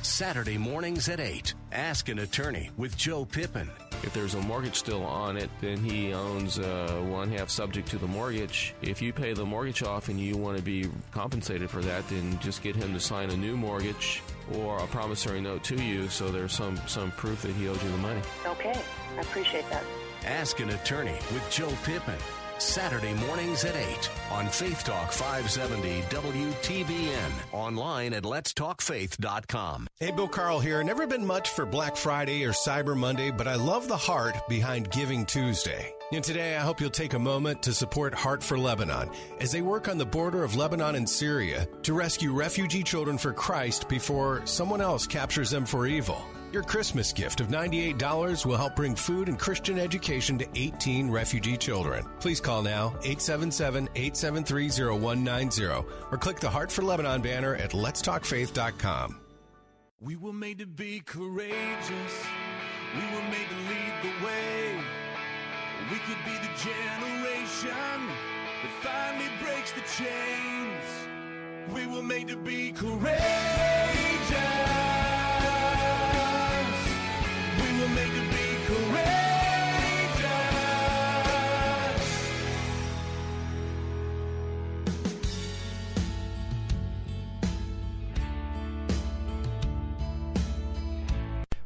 Saturday 0.02 0.58
mornings 0.58 1.10
at 1.10 1.20
8. 1.20 1.54
Ask 1.72 2.10
an 2.10 2.20
attorney 2.20 2.70
with 2.78 2.96
Joe 2.98 3.26
Pippin. 3.26 3.70
If 4.02 4.14
there's 4.14 4.34
a 4.34 4.42
mortgage 4.42 4.76
still 4.76 5.04
on 5.04 5.36
it, 5.36 5.50
then 5.60 5.78
he 5.78 6.14
owns 6.14 6.58
uh, 6.58 7.02
one 7.08 7.30
half 7.30 7.50
subject 7.50 7.90
to 7.90 7.98
the 7.98 8.08
mortgage. 8.08 8.74
If 8.82 9.02
you 9.02 9.12
pay 9.12 9.34
the 9.34 9.46
mortgage 9.46 9.84
off 9.84 10.08
and 10.08 10.20
you 10.20 10.38
want 10.38 10.58
to 10.58 10.64
be 10.64 10.90
compensated 11.12 11.70
for 11.70 11.82
that, 11.82 12.08
then 12.08 12.40
just 12.40 12.64
get 12.64 12.76
him 12.76 12.94
to 12.94 13.00
sign 13.00 13.30
a 13.30 13.38
new 13.38 13.58
mortgage 13.58 14.22
or 14.56 14.80
a 14.80 14.88
promissory 14.88 15.42
note 15.42 15.64
to 15.66 15.76
you 15.76 16.08
so 16.08 16.30
there's 16.30 16.54
some, 16.54 16.80
some 16.88 17.12
proof 17.12 17.42
that 17.42 17.52
he 17.52 17.68
owes 17.68 17.82
you 17.84 17.90
the 17.90 17.98
money. 17.98 18.22
Okay, 18.46 18.80
I 19.18 19.22
appreciate 19.22 19.70
that. 19.70 19.84
Ask 20.26 20.60
an 20.60 20.70
attorney 20.70 21.18
with 21.34 21.46
Joe 21.52 21.72
Pippin. 21.84 22.18
Saturday 22.61 23.14
mornings 23.14 23.64
at 23.64 23.76
8 23.76 24.10
on 24.31 24.48
Faith 24.48 24.84
Talk 24.84 25.11
570 25.11 26.02
WTBN. 26.03 27.31
Online 27.52 28.14
at 28.14 28.23
letstalkfaith.com. 28.23 29.88
Hey, 29.99 30.11
Bill 30.11 30.27
Carl 30.27 30.60
here. 30.60 30.84
Never 30.84 31.07
been 31.07 31.26
much 31.26 31.49
for 31.49 31.65
Black 31.65 31.95
Friday 31.95 32.45
or 32.45 32.52
Cyber 32.52 32.95
Monday, 32.95 33.31
but 33.31 33.48
I 33.48 33.56
love 33.56 33.88
the 33.88 33.98
heart 33.98 34.36
behind 34.48 34.91
Giving 34.91 35.26
Tuesday. 35.26 35.94
And 36.11 36.23
today 36.23 36.57
I 36.57 36.61
hope 36.61 36.81
you'll 36.81 36.90
take 36.90 37.14
a 37.14 37.19
moment 37.19 37.61
to 37.64 37.73
support 37.73 38.14
Heart 38.14 38.44
for 38.44 38.57
Lebanon 38.57 39.10
as 39.40 39.52
they 39.52 39.61
work 39.61 39.88
on 39.88 39.98
the 39.98 40.06
border 40.06 40.44
of 40.44 40.56
Lebanon 40.56 40.95
and 40.95 41.07
Syria 41.07 41.68
to 41.84 41.94
rescue 41.94 42.34
refugee 42.34 42.84
children 42.84 43.18
for 43.18 43.31
Christ 43.31 43.88
before 43.88 44.41
someone 44.45 44.81
else 44.81 45.06
captures 45.06 45.52
them 45.52 45.65
for 45.65 45.86
evil. 45.86 46.19
Your 46.52 46.64
Christmas 46.64 47.14
gift 47.14 47.42
of 47.42 47.50
$98 47.50 48.44
will 48.44 48.58
help 48.58 48.76
bring 48.76 48.96
food 48.96 49.30
and 49.30 49.38
Christian 49.38 49.78
education 49.78 50.40
to 50.40 50.48
18 50.56 51.12
refugee 51.12 51.56
children. 51.56 52.04
Please 52.20 52.42
call 52.42 52.64
now 52.64 52.96
877-873-0190 53.02 55.86
or 56.12 56.18
click 56.18 56.40
the 56.40 56.50
Heart 56.50 56.72
for 56.72 56.82
Lebanon 56.82 57.22
banner 57.22 57.54
at 57.56 57.70
letstalkfaith.com. 57.72 59.20
We 60.02 60.16
were 60.16 60.34
made 60.34 60.58
to 60.58 60.66
be 60.66 61.02
courageous. 61.02 62.26
We 62.96 63.02
were 63.02 63.30
made 63.30 63.48
to 63.48 63.56
lead 63.70 63.94
the 64.02 64.10
way. 64.26 64.82
We 65.92 66.00
could 66.00 66.18
be 66.26 66.32
the 66.32 66.50
generation 66.58 68.10
that 68.64 68.72
finally 68.82 69.30
breaks 69.40 69.72
the 69.74 69.82
chains. 69.82 70.84
We 71.76 71.86
were 71.86 72.02
made 72.02 72.28
to 72.30 72.38
be 72.38 72.72
courageous. 72.72 74.19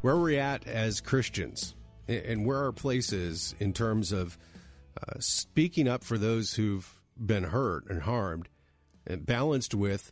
Where 0.03 0.17
we're 0.17 0.37
at 0.37 0.67
as 0.67 0.99
Christians 0.99 1.75
and 2.09 2.45
where 2.45 2.57
our 2.57 2.73
place 2.73 3.13
is 3.13 3.55
in 3.59 3.71
terms 3.71 4.11
of 4.11 4.37
uh, 5.01 5.13
speaking 5.19 5.87
up 5.87 6.03
for 6.03 6.17
those 6.17 6.53
who've 6.53 6.99
been 7.17 7.45
hurt 7.45 7.89
and 7.89 8.01
harmed, 8.01 8.49
and 9.07 9.25
balanced 9.25 9.73
with 9.73 10.11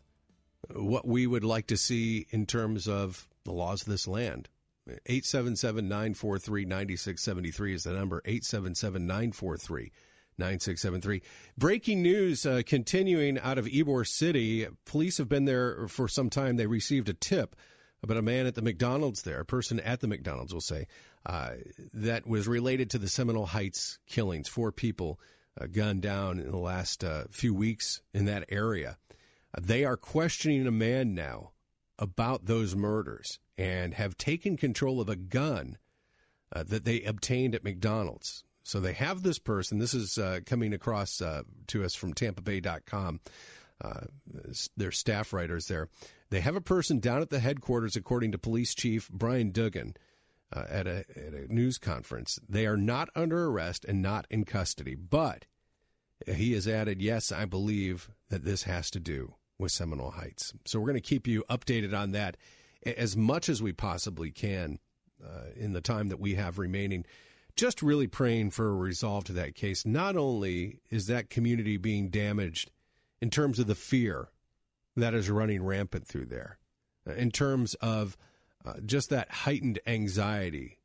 what 0.74 1.06
we 1.06 1.26
would 1.26 1.44
like 1.44 1.66
to 1.66 1.76
see 1.76 2.26
in 2.30 2.46
terms 2.46 2.88
of 2.88 3.28
the 3.44 3.52
laws 3.52 3.82
of 3.82 3.88
this 3.88 4.08
land. 4.08 4.48
877 4.88 5.86
943 5.86 6.64
9673 6.64 7.74
is 7.74 7.82
the 7.84 7.92
number. 7.92 8.22
877 8.24 9.06
943 9.06 9.92
9673. 10.38 11.22
Breaking 11.58 12.02
news 12.02 12.46
uh, 12.46 12.62
continuing 12.64 13.38
out 13.38 13.58
of 13.58 13.66
Ybor 13.66 14.06
City. 14.06 14.66
Police 14.86 15.18
have 15.18 15.28
been 15.28 15.44
there 15.44 15.86
for 15.88 16.08
some 16.08 16.30
time. 16.30 16.56
They 16.56 16.66
received 16.66 17.10
a 17.10 17.14
tip 17.14 17.54
about 18.02 18.16
a 18.16 18.22
man 18.22 18.46
at 18.46 18.54
the 18.54 18.62
McDonald's 18.62 19.22
there, 19.22 19.40
a 19.40 19.44
person 19.44 19.78
at 19.80 20.00
the 20.00 20.08
McDonald's, 20.08 20.52
we'll 20.52 20.60
say, 20.60 20.86
uh, 21.24 21.52
that 21.94 22.26
was 22.26 22.48
related 22.48 22.90
to 22.90 22.98
the 22.98 23.08
Seminole 23.08 23.46
Heights 23.46 23.98
killings. 24.06 24.48
Four 24.48 24.72
people 24.72 25.20
uh, 25.60 25.66
gunned 25.66 26.02
down 26.02 26.40
in 26.40 26.50
the 26.50 26.56
last 26.56 27.04
uh, 27.04 27.24
few 27.30 27.54
weeks 27.54 28.02
in 28.12 28.24
that 28.24 28.46
area. 28.48 28.98
Uh, 29.56 29.60
they 29.62 29.84
are 29.84 29.96
questioning 29.96 30.66
a 30.66 30.72
man 30.72 31.14
now 31.14 31.52
about 31.98 32.46
those 32.46 32.74
murders 32.74 33.38
and 33.56 33.94
have 33.94 34.16
taken 34.16 34.56
control 34.56 35.00
of 35.00 35.08
a 35.08 35.16
gun 35.16 35.78
uh, 36.52 36.64
that 36.64 36.84
they 36.84 37.02
obtained 37.02 37.54
at 37.54 37.62
McDonald's. 37.62 38.42
So 38.64 38.80
they 38.80 38.94
have 38.94 39.22
this 39.22 39.38
person. 39.38 39.78
This 39.78 39.94
is 39.94 40.18
uh, 40.18 40.40
coming 40.46 40.72
across 40.72 41.18
to 41.18 41.84
us 41.84 41.94
from 41.94 42.14
TampaBay.com. 42.14 43.20
uh, 43.82 44.00
their 44.76 44.92
staff 44.92 45.32
writers 45.32 45.66
there. 45.66 45.88
They 46.32 46.40
have 46.40 46.56
a 46.56 46.62
person 46.62 46.98
down 46.98 47.20
at 47.20 47.28
the 47.28 47.40
headquarters, 47.40 47.94
according 47.94 48.32
to 48.32 48.38
Police 48.38 48.74
Chief 48.74 49.08
Brian 49.10 49.50
Dugan. 49.50 49.94
uh, 50.52 50.64
at, 50.68 50.86
a, 50.86 51.04
at 51.16 51.32
a 51.32 51.52
news 51.52 51.78
conference. 51.78 52.38
They 52.48 52.66
are 52.66 52.76
not 52.76 53.08
under 53.14 53.46
arrest 53.46 53.84
and 53.84 54.02
not 54.02 54.26
in 54.30 54.44
custody, 54.44 54.94
but 54.94 55.46
he 56.26 56.52
has 56.52 56.68
added, 56.68 57.00
yes, 57.00 57.32
I 57.32 57.46
believe 57.46 58.10
that 58.28 58.44
this 58.44 58.64
has 58.64 58.90
to 58.92 59.00
do 59.00 59.34
with 59.58 59.72
Seminole 59.72 60.10
Heights. 60.10 60.52
So 60.66 60.78
we're 60.78 60.86
going 60.86 61.00
to 61.00 61.08
keep 61.08 61.26
you 61.26 61.44
updated 61.48 61.96
on 61.96 62.12
that 62.12 62.36
as 62.84 63.16
much 63.16 63.48
as 63.48 63.62
we 63.62 63.72
possibly 63.72 64.30
can 64.30 64.78
uh, 65.24 65.50
in 65.56 65.72
the 65.72 65.80
time 65.80 66.08
that 66.08 66.20
we 66.20 66.34
have 66.34 66.58
remaining. 66.58 67.06
Just 67.54 67.82
really 67.82 68.06
praying 68.06 68.50
for 68.50 68.68
a 68.68 68.74
resolve 68.74 69.24
to 69.24 69.32
that 69.34 69.54
case. 69.54 69.84
Not 69.84 70.16
only 70.16 70.78
is 70.90 71.06
that 71.06 71.30
community 71.30 71.76
being 71.76 72.08
damaged 72.08 72.70
in 73.20 73.30
terms 73.30 73.58
of 73.58 73.66
the 73.66 73.74
fear 73.74 74.28
that 74.96 75.14
is 75.14 75.30
running 75.30 75.62
rampant 75.62 76.06
through 76.06 76.26
there, 76.26 76.58
in 77.06 77.30
terms 77.30 77.74
of 77.74 78.16
uh, 78.64 78.74
just 78.84 79.10
that 79.10 79.30
heightened 79.30 79.78
anxiety. 79.86 80.78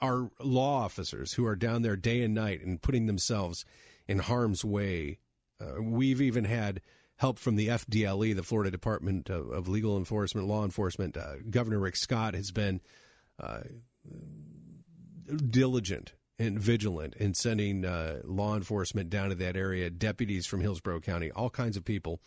Our 0.00 0.30
law 0.40 0.82
officers 0.82 1.34
who 1.34 1.46
are 1.46 1.54
down 1.54 1.82
there 1.82 1.96
day 1.96 2.22
and 2.22 2.34
night 2.34 2.64
and 2.64 2.82
putting 2.82 3.06
themselves 3.06 3.64
in 4.08 4.18
harm's 4.18 4.64
way. 4.64 5.18
Uh, 5.60 5.80
we've 5.80 6.20
even 6.20 6.44
had 6.44 6.80
help 7.16 7.38
from 7.38 7.56
the 7.56 7.68
FDLE, 7.68 8.34
the 8.34 8.42
Florida 8.42 8.70
Department 8.70 9.30
of, 9.30 9.48
of 9.50 9.68
Legal 9.68 9.96
Enforcement, 9.96 10.46
Law 10.46 10.64
Enforcement. 10.64 11.16
Uh, 11.16 11.36
Governor 11.48 11.78
Rick 11.78 11.96
Scott 11.96 12.34
has 12.34 12.50
been 12.50 12.80
uh, 13.40 13.60
diligent 15.48 16.12
and 16.38 16.58
vigilant 16.58 17.14
in 17.14 17.32
sending 17.32 17.84
uh, 17.84 18.20
law 18.24 18.54
enforcement 18.54 19.08
down 19.08 19.30
to 19.30 19.34
that 19.36 19.56
area, 19.56 19.88
deputies 19.88 20.46
from 20.46 20.60
Hillsborough 20.60 21.00
County, 21.00 21.30
all 21.30 21.48
kinds 21.48 21.76
of 21.76 21.84
people 21.84 22.20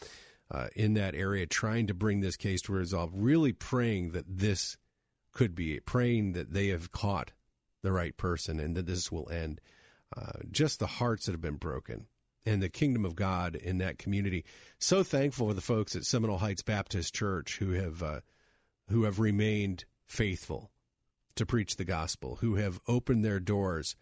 uh, 0.51 0.67
in 0.75 0.95
that 0.95 1.15
area 1.15 1.45
trying 1.45 1.87
to 1.87 1.93
bring 1.93 2.21
this 2.21 2.37
case 2.37 2.61
to 2.63 2.73
resolve, 2.73 3.11
really 3.13 3.53
praying 3.53 4.11
that 4.11 4.25
this 4.27 4.77
could 5.31 5.55
be, 5.55 5.79
praying 5.79 6.33
that 6.33 6.51
they 6.51 6.67
have 6.67 6.91
caught 6.91 7.31
the 7.81 7.91
right 7.91 8.15
person 8.17 8.59
and 8.59 8.75
that 8.75 8.85
this 8.85 9.11
will 9.11 9.29
end. 9.29 9.61
Uh, 10.15 10.39
just 10.51 10.79
the 10.79 10.87
hearts 10.87 11.25
that 11.25 11.33
have 11.33 11.41
been 11.41 11.55
broken 11.55 12.07
and 12.45 12.63
the 12.63 12.69
kingdom 12.69 13.05
of 13.05 13.15
God 13.15 13.55
in 13.55 13.77
that 13.77 13.99
community. 13.99 14.43
So 14.79 15.03
thankful 15.03 15.47
for 15.47 15.53
the 15.53 15.61
folks 15.61 15.95
at 15.95 16.03
Seminole 16.03 16.39
Heights 16.39 16.63
Baptist 16.63 17.13
Church 17.13 17.57
who 17.59 17.71
have 17.73 18.01
uh, 18.01 18.21
who 18.89 19.03
have 19.03 19.19
remained 19.19 19.85
faithful 20.07 20.71
to 21.35 21.45
preach 21.45 21.75
the 21.75 21.85
gospel, 21.85 22.37
who 22.41 22.55
have 22.55 22.79
opened 22.87 23.23
their 23.23 23.39
doors 23.39 23.95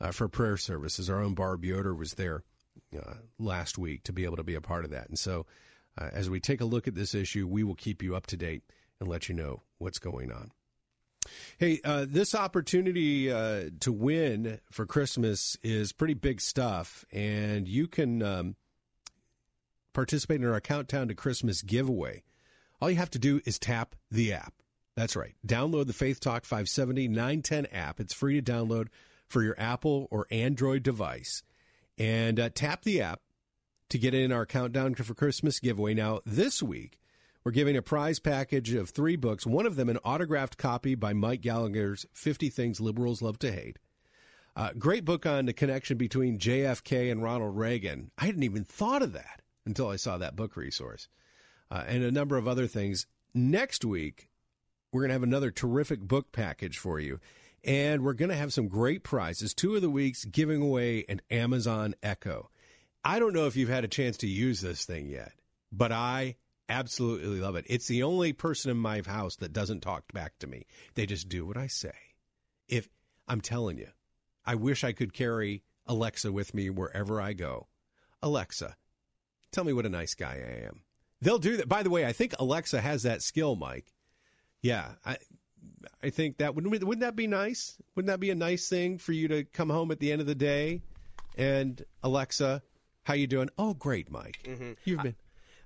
uh, 0.00 0.12
for 0.12 0.28
prayer 0.28 0.56
services. 0.56 1.10
Our 1.10 1.20
own 1.20 1.34
Barb 1.34 1.64
Yoder 1.64 1.94
was 1.94 2.14
there 2.14 2.44
uh, 2.96 3.14
last 3.38 3.78
week 3.78 4.04
to 4.04 4.12
be 4.12 4.24
able 4.24 4.36
to 4.36 4.44
be 4.44 4.54
a 4.54 4.60
part 4.60 4.84
of 4.84 4.92
that. 4.92 5.08
And 5.08 5.18
so, 5.18 5.46
uh, 5.98 6.08
as 6.12 6.30
we 6.30 6.40
take 6.40 6.60
a 6.60 6.64
look 6.64 6.86
at 6.86 6.94
this 6.94 7.14
issue, 7.14 7.46
we 7.46 7.64
will 7.64 7.74
keep 7.74 8.02
you 8.02 8.14
up 8.14 8.26
to 8.28 8.36
date 8.36 8.62
and 9.00 9.08
let 9.08 9.28
you 9.28 9.34
know 9.34 9.62
what's 9.78 9.98
going 9.98 10.32
on. 10.32 10.52
Hey, 11.58 11.80
uh, 11.84 12.06
this 12.08 12.34
opportunity 12.34 13.30
uh, 13.30 13.70
to 13.80 13.92
win 13.92 14.60
for 14.70 14.86
Christmas 14.86 15.56
is 15.62 15.92
pretty 15.92 16.14
big 16.14 16.40
stuff, 16.40 17.04
and 17.12 17.68
you 17.68 17.86
can 17.86 18.22
um, 18.22 18.56
participate 19.92 20.40
in 20.40 20.48
our 20.48 20.60
Countdown 20.60 21.08
to 21.08 21.14
Christmas 21.14 21.62
giveaway. 21.62 22.22
All 22.80 22.90
you 22.90 22.96
have 22.96 23.10
to 23.10 23.18
do 23.18 23.40
is 23.44 23.58
tap 23.58 23.94
the 24.10 24.32
app. 24.32 24.54
That's 24.94 25.16
right. 25.16 25.34
Download 25.46 25.86
the 25.86 25.92
Faith 25.92 26.20
Talk 26.20 26.44
570 26.44 27.08
910 27.08 27.66
app. 27.66 28.00
It's 28.00 28.14
free 28.14 28.40
to 28.40 28.52
download 28.52 28.88
for 29.28 29.42
your 29.42 29.54
Apple 29.58 30.08
or 30.10 30.26
Android 30.30 30.82
device. 30.82 31.42
And 31.98 32.40
uh, 32.40 32.50
tap 32.54 32.82
the 32.82 33.02
app 33.02 33.20
to 33.90 33.98
get 33.98 34.14
in 34.14 34.32
our 34.32 34.46
Countdown 34.46 34.94
for 34.94 35.14
Christmas 35.14 35.60
giveaway. 35.60 35.94
Now, 35.94 36.20
this 36.26 36.62
week, 36.62 36.98
we're 37.44 37.52
giving 37.52 37.76
a 37.76 37.82
prize 37.82 38.18
package 38.18 38.74
of 38.74 38.90
three 38.90 39.16
books, 39.16 39.46
one 39.46 39.66
of 39.66 39.76
them 39.76 39.88
an 39.88 39.98
autographed 39.98 40.58
copy 40.58 40.94
by 40.94 41.12
Mike 41.12 41.40
Gallagher's 41.40 42.04
50 42.12 42.50
Things 42.50 42.80
Liberals 42.80 43.22
Love 43.22 43.38
to 43.38 43.52
Hate. 43.52 43.78
Uh, 44.54 44.72
great 44.76 45.04
book 45.04 45.24
on 45.24 45.46
the 45.46 45.52
connection 45.52 45.96
between 45.96 46.38
JFK 46.38 47.10
and 47.10 47.22
Ronald 47.22 47.56
Reagan. 47.56 48.10
I 48.18 48.26
hadn't 48.26 48.42
even 48.42 48.64
thought 48.64 49.02
of 49.02 49.12
that 49.12 49.40
until 49.64 49.88
I 49.88 49.96
saw 49.96 50.18
that 50.18 50.36
book 50.36 50.56
resource. 50.56 51.08
Uh, 51.70 51.84
and 51.86 52.02
a 52.02 52.10
number 52.10 52.36
of 52.36 52.48
other 52.48 52.66
things. 52.66 53.06
Next 53.34 53.84
week, 53.84 54.28
we're 54.92 55.02
going 55.02 55.10
to 55.10 55.14
have 55.14 55.22
another 55.22 55.50
terrific 55.50 56.00
book 56.00 56.32
package 56.32 56.78
for 56.78 56.98
you. 56.98 57.20
And 57.64 58.02
we're 58.02 58.14
going 58.14 58.30
to 58.30 58.36
have 58.36 58.52
some 58.52 58.68
great 58.68 59.04
prizes. 59.04 59.54
Two 59.54 59.76
of 59.76 59.82
the 59.82 59.90
weeks 59.90 60.24
giving 60.24 60.60
away 60.60 61.04
an 61.08 61.20
Amazon 61.30 61.94
Echo. 62.02 62.50
I 63.08 63.20
don't 63.20 63.32
know 63.32 63.46
if 63.46 63.56
you've 63.56 63.70
had 63.70 63.84
a 63.84 63.88
chance 63.88 64.18
to 64.18 64.26
use 64.26 64.60
this 64.60 64.84
thing 64.84 65.08
yet, 65.08 65.32
but 65.72 65.92
I 65.92 66.36
absolutely 66.68 67.40
love 67.40 67.56
it. 67.56 67.64
It's 67.66 67.88
the 67.88 68.02
only 68.02 68.34
person 68.34 68.70
in 68.70 68.76
my 68.76 69.00
house 69.00 69.36
that 69.36 69.54
doesn't 69.54 69.80
talk 69.80 70.12
back 70.12 70.38
to 70.40 70.46
me. 70.46 70.66
They 70.94 71.06
just 71.06 71.26
do 71.26 71.46
what 71.46 71.56
I 71.56 71.68
say. 71.68 71.94
If 72.68 72.90
I'm 73.26 73.40
telling 73.40 73.78
you, 73.78 73.88
I 74.44 74.56
wish 74.56 74.84
I 74.84 74.92
could 74.92 75.14
carry 75.14 75.62
Alexa 75.86 76.30
with 76.30 76.52
me 76.52 76.68
wherever 76.68 77.18
I 77.18 77.32
go. 77.32 77.68
Alexa, 78.22 78.76
tell 79.52 79.64
me 79.64 79.72
what 79.72 79.86
a 79.86 79.88
nice 79.88 80.14
guy 80.14 80.34
I 80.46 80.66
am. 80.66 80.82
They'll 81.22 81.38
do 81.38 81.56
that. 81.56 81.66
By 81.68 81.84
the 81.84 81.90
way, 81.90 82.04
I 82.04 82.12
think 82.12 82.34
Alexa 82.38 82.78
has 82.78 83.04
that 83.04 83.22
skill, 83.22 83.56
Mike. 83.56 83.90
Yeah, 84.60 84.86
I 85.06 85.16
I 86.02 86.10
think 86.10 86.36
that 86.38 86.54
would 86.54 86.66
wouldn't 86.66 87.00
that 87.00 87.16
be 87.16 87.26
nice? 87.26 87.80
Wouldn't 87.94 88.08
that 88.08 88.20
be 88.20 88.28
a 88.28 88.34
nice 88.34 88.68
thing 88.68 88.98
for 88.98 89.12
you 89.12 89.28
to 89.28 89.44
come 89.44 89.70
home 89.70 89.90
at 89.92 89.98
the 89.98 90.12
end 90.12 90.20
of 90.20 90.26
the 90.26 90.34
day 90.34 90.82
and 91.38 91.82
Alexa, 92.02 92.62
how 93.08 93.14
you 93.14 93.26
doing? 93.26 93.48
Oh, 93.58 93.74
great, 93.74 94.10
Mike. 94.10 94.38
Mm-hmm. 94.44 94.72
You've 94.84 95.02
been 95.02 95.16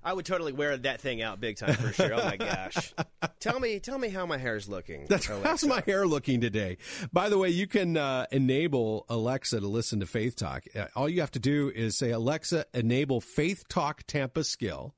I 0.05 0.13
would 0.13 0.25
totally 0.25 0.51
wear 0.51 0.75
that 0.75 0.99
thing 0.99 1.21
out 1.21 1.39
big 1.39 1.57
time 1.57 1.75
for 1.75 1.93
sure. 1.93 2.13
Oh 2.13 2.23
my 2.23 2.35
gosh! 2.35 2.93
tell 3.39 3.59
me, 3.59 3.79
tell 3.79 3.97
me 3.97 4.09
how 4.09 4.25
my 4.25 4.37
hair's 4.37 4.67
looking. 4.67 5.05
That's 5.07 5.29
Alexa. 5.29 5.47
how's 5.47 5.65
my 5.65 5.81
hair 5.85 6.05
looking 6.05 6.41
today. 6.41 6.77
By 7.11 7.29
the 7.29 7.37
way, 7.37 7.49
you 7.49 7.67
can 7.67 7.95
uh, 7.95 8.25
enable 8.31 9.05
Alexa 9.09 9.59
to 9.59 9.67
listen 9.67 10.01
to 10.01 10.05
Faith 10.05 10.35
Talk. 10.35 10.65
Uh, 10.75 10.87
all 10.95 11.07
you 11.07 11.21
have 11.21 11.31
to 11.31 11.39
do 11.39 11.71
is 11.73 11.97
say, 11.97 12.11
Alexa, 12.11 12.65
enable 12.73 13.21
Faith 13.21 13.67
Talk 13.69 14.03
Tampa 14.05 14.43
skill. 14.43 14.93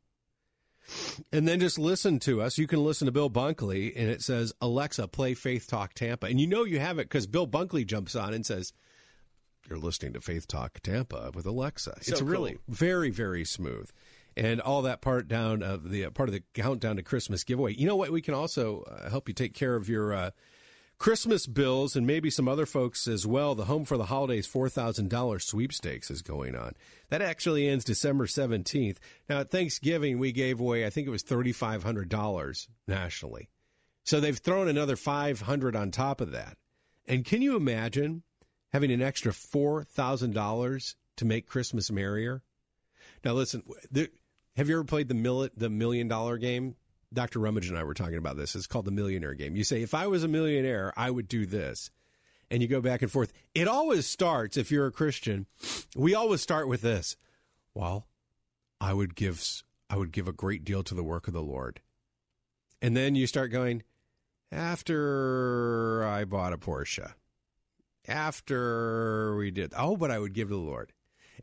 And 1.32 1.48
then 1.48 1.60
just 1.60 1.80
listen 1.80 2.20
to 2.22 2.44
us. 2.44 2.60
You 2.60 2.68
can 2.68 2.84
listen 2.84 3.08
to 3.08 3.12
Bill 3.12 3.30
Bunkley, 3.30 3.92
and 3.96 4.08
it 4.08 4.22
says, 4.22 4.54
Alexa, 4.62 5.08
play 5.08 5.34
Faith 5.34 5.68
Talk 5.68 5.96
Tampa. 5.96 6.28
And 6.28 6.40
you 6.40 6.46
know 6.46 6.64
you 6.64 6.80
have 6.80 7.00
it 7.00 7.10
because 7.10 7.26
Bill 7.26 7.48
Bunkley 7.48 7.86
jumps 7.86 8.16
on 8.16 8.34
and 8.34 8.46
says, 8.46 8.72
You're 9.70 9.80
listening 9.80 10.14
to 10.14 10.22
Faith 10.22 10.48
Talk 10.48 10.80
Tampa 10.82 11.32
with 11.34 11.46
Alexa. 11.46 11.94
So 12.02 12.12
it's 12.12 12.22
cool. 12.22 12.30
really 12.30 12.58
very, 12.68 13.10
very 13.10 13.46
smooth. 13.46 13.90
And 14.38 14.60
all 14.60 14.82
that 14.84 15.02
part 15.02 15.28
down 15.28 15.64
of 15.64 15.90
the 15.90 16.06
uh, 16.06 16.10
part 16.10 16.30
of 16.30 16.34
the 16.34 16.44
countdown 16.54 16.98
to 16.98 17.04
Christmas 17.04 17.44
giveaway. 17.44 17.74
You 17.74 17.88
know 17.88 17.96
what? 17.96 18.12
We 18.12 18.22
can 18.22 18.34
also 18.34 18.84
uh, 18.84 19.10
help 19.10 19.30
you 19.30 19.34
take 19.34 19.54
care 19.54 19.76
of 19.76 19.88
your 19.88 20.14
uh, 20.14 20.32
Christmas 20.98 21.46
bills 21.46 21.96
and 21.96 22.08
maybe 22.08 22.30
some 22.30 22.48
other 22.48 22.66
folks 22.66 23.08
as 23.08 23.28
well. 23.28 23.56
The 23.56 23.66
Home 23.66 23.86
for 23.86 23.98
the 23.98 24.06
Holidays 24.06 24.48
$4,000 24.48 25.42
sweepstakes 25.42 26.10
is 26.10 26.22
going 26.22 26.56
on. 26.56 26.74
That 27.10 27.22
actually 27.22 27.68
ends 27.68 27.84
December 27.84 28.26
17th. 28.28 28.98
Now, 29.30 29.40
at 29.40 29.52
Thanksgiving, 29.52 30.20
we 30.20 30.32
gave 30.32 30.60
away, 30.60 30.86
I 30.86 30.90
think 30.90 31.08
it 31.08 31.12
was 31.12 31.24
$3,500 31.24 32.68
nationally. 32.88 33.50
So 34.04 34.20
they've 34.20 34.38
thrown 34.38 34.68
another 34.68 34.96
500 34.96 35.76
on 35.76 35.92
top 35.92 36.22
of 36.22 36.32
that. 36.32 36.58
And 37.08 37.26
can 37.26 37.42
you 37.42 37.56
imagine 37.56 38.24
having 38.76 38.92
an 38.92 39.02
extra 39.02 39.32
$4,000 39.32 40.96
to 41.16 41.26
make 41.26 41.48
Christmas 41.48 41.90
merrier? 41.90 42.44
Now, 43.24 43.32
listen, 43.32 43.64
there, 43.90 44.10
have 44.58 44.68
you 44.68 44.76
ever 44.76 44.84
played 44.84 45.08
the, 45.08 45.14
mil- 45.14 45.48
the 45.56 45.70
million 45.70 46.10
dollar 46.10 46.38
game? 46.38 46.76
Dr. 47.14 47.40
Rummage 47.40 47.70
and 47.70 47.78
I 47.78 47.86
were 47.86 47.94
talking 47.94 48.18
about 48.18 48.36
this. 48.36 48.54
It's 48.54 48.68
called 48.68 48.84
the 48.84 48.92
millionaire 48.92 49.34
game. 49.34 49.56
You 49.56 49.64
say, 49.64 49.82
if 49.82 49.94
I 49.94 50.08
was 50.08 50.26
a 50.26 50.28
millionaire, 50.28 50.92
I 50.98 51.10
would 51.10 51.30
do 51.30 51.46
this. 51.46 51.90
And 52.52 52.62
you 52.62 52.68
go 52.68 52.82
back 52.82 53.02
and 53.02 53.10
forth. 53.10 53.32
It 53.54 53.70
always 53.70 54.06
starts, 54.06 54.58
if 54.58 54.72
you're 54.72 54.88
a 54.88 54.92
Christian, 54.92 55.46
we 55.96 56.14
always 56.14 56.42
start 56.42 56.68
with 56.68 56.82
this. 56.82 57.16
Well, 57.74 58.08
I 58.82 58.94
would 58.94 59.16
give 59.16 59.42
I 59.90 59.96
would 59.96 60.12
give 60.12 60.28
a 60.28 60.34
great 60.34 60.66
deal 60.66 60.84
to 60.84 60.96
the 60.96 61.04
work 61.04 61.30
of 61.30 61.34
the 61.34 61.42
Lord. 61.42 61.80
And 62.82 62.98
then 62.98 63.16
you 63.16 63.26
start 63.26 63.52
going, 63.52 63.84
after 64.52 66.04
I 66.04 66.26
bought 66.26 66.52
a 66.52 66.58
Porsche, 66.58 67.14
after 68.08 69.36
we 69.36 69.52
did, 69.52 69.74
oh, 69.78 69.98
but 69.98 70.12
I 70.12 70.20
would 70.20 70.34
give 70.34 70.50
to 70.50 70.56
the 70.56 70.60
Lord. 70.60 70.92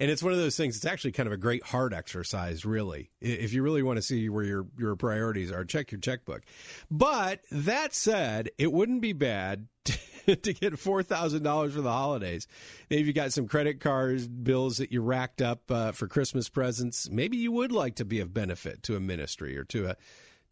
And 0.00 0.10
it's 0.10 0.22
one 0.22 0.32
of 0.32 0.38
those 0.38 0.56
things. 0.56 0.76
It's 0.76 0.86
actually 0.86 1.12
kind 1.12 1.26
of 1.26 1.32
a 1.32 1.38
great 1.38 1.62
heart 1.62 1.92
exercise, 1.92 2.64
really. 2.64 3.10
If 3.20 3.52
you 3.52 3.62
really 3.62 3.82
want 3.82 3.98
to 3.98 4.02
see 4.02 4.28
where 4.28 4.44
your 4.44 4.66
your 4.78 4.96
priorities 4.96 5.52
are, 5.52 5.64
check 5.64 5.92
your 5.92 6.00
checkbook. 6.00 6.42
But 6.90 7.40
that 7.50 7.94
said, 7.94 8.50
it 8.58 8.72
wouldn't 8.72 9.02
be 9.02 9.12
bad 9.12 9.68
to 10.26 10.52
get 10.52 10.78
four 10.78 11.02
thousand 11.02 11.42
dollars 11.42 11.74
for 11.74 11.82
the 11.82 11.92
holidays. 11.92 12.46
Maybe 12.88 13.04
you 13.04 13.12
got 13.12 13.32
some 13.32 13.46
credit 13.46 13.80
card 13.80 14.44
bills 14.44 14.78
that 14.78 14.92
you 14.92 15.02
racked 15.02 15.42
up 15.42 15.70
uh, 15.70 15.92
for 15.92 16.08
Christmas 16.08 16.48
presents. 16.48 17.10
Maybe 17.10 17.36
you 17.36 17.52
would 17.52 17.72
like 17.72 17.96
to 17.96 18.04
be 18.04 18.20
of 18.20 18.32
benefit 18.32 18.82
to 18.84 18.96
a 18.96 19.00
ministry 19.00 19.58
or 19.58 19.64
to 19.64 19.90
a 19.90 19.96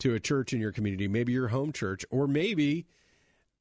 to 0.00 0.14
a 0.14 0.20
church 0.20 0.52
in 0.52 0.60
your 0.60 0.72
community. 0.72 1.08
Maybe 1.08 1.32
your 1.32 1.48
home 1.48 1.72
church, 1.72 2.04
or 2.10 2.26
maybe 2.26 2.86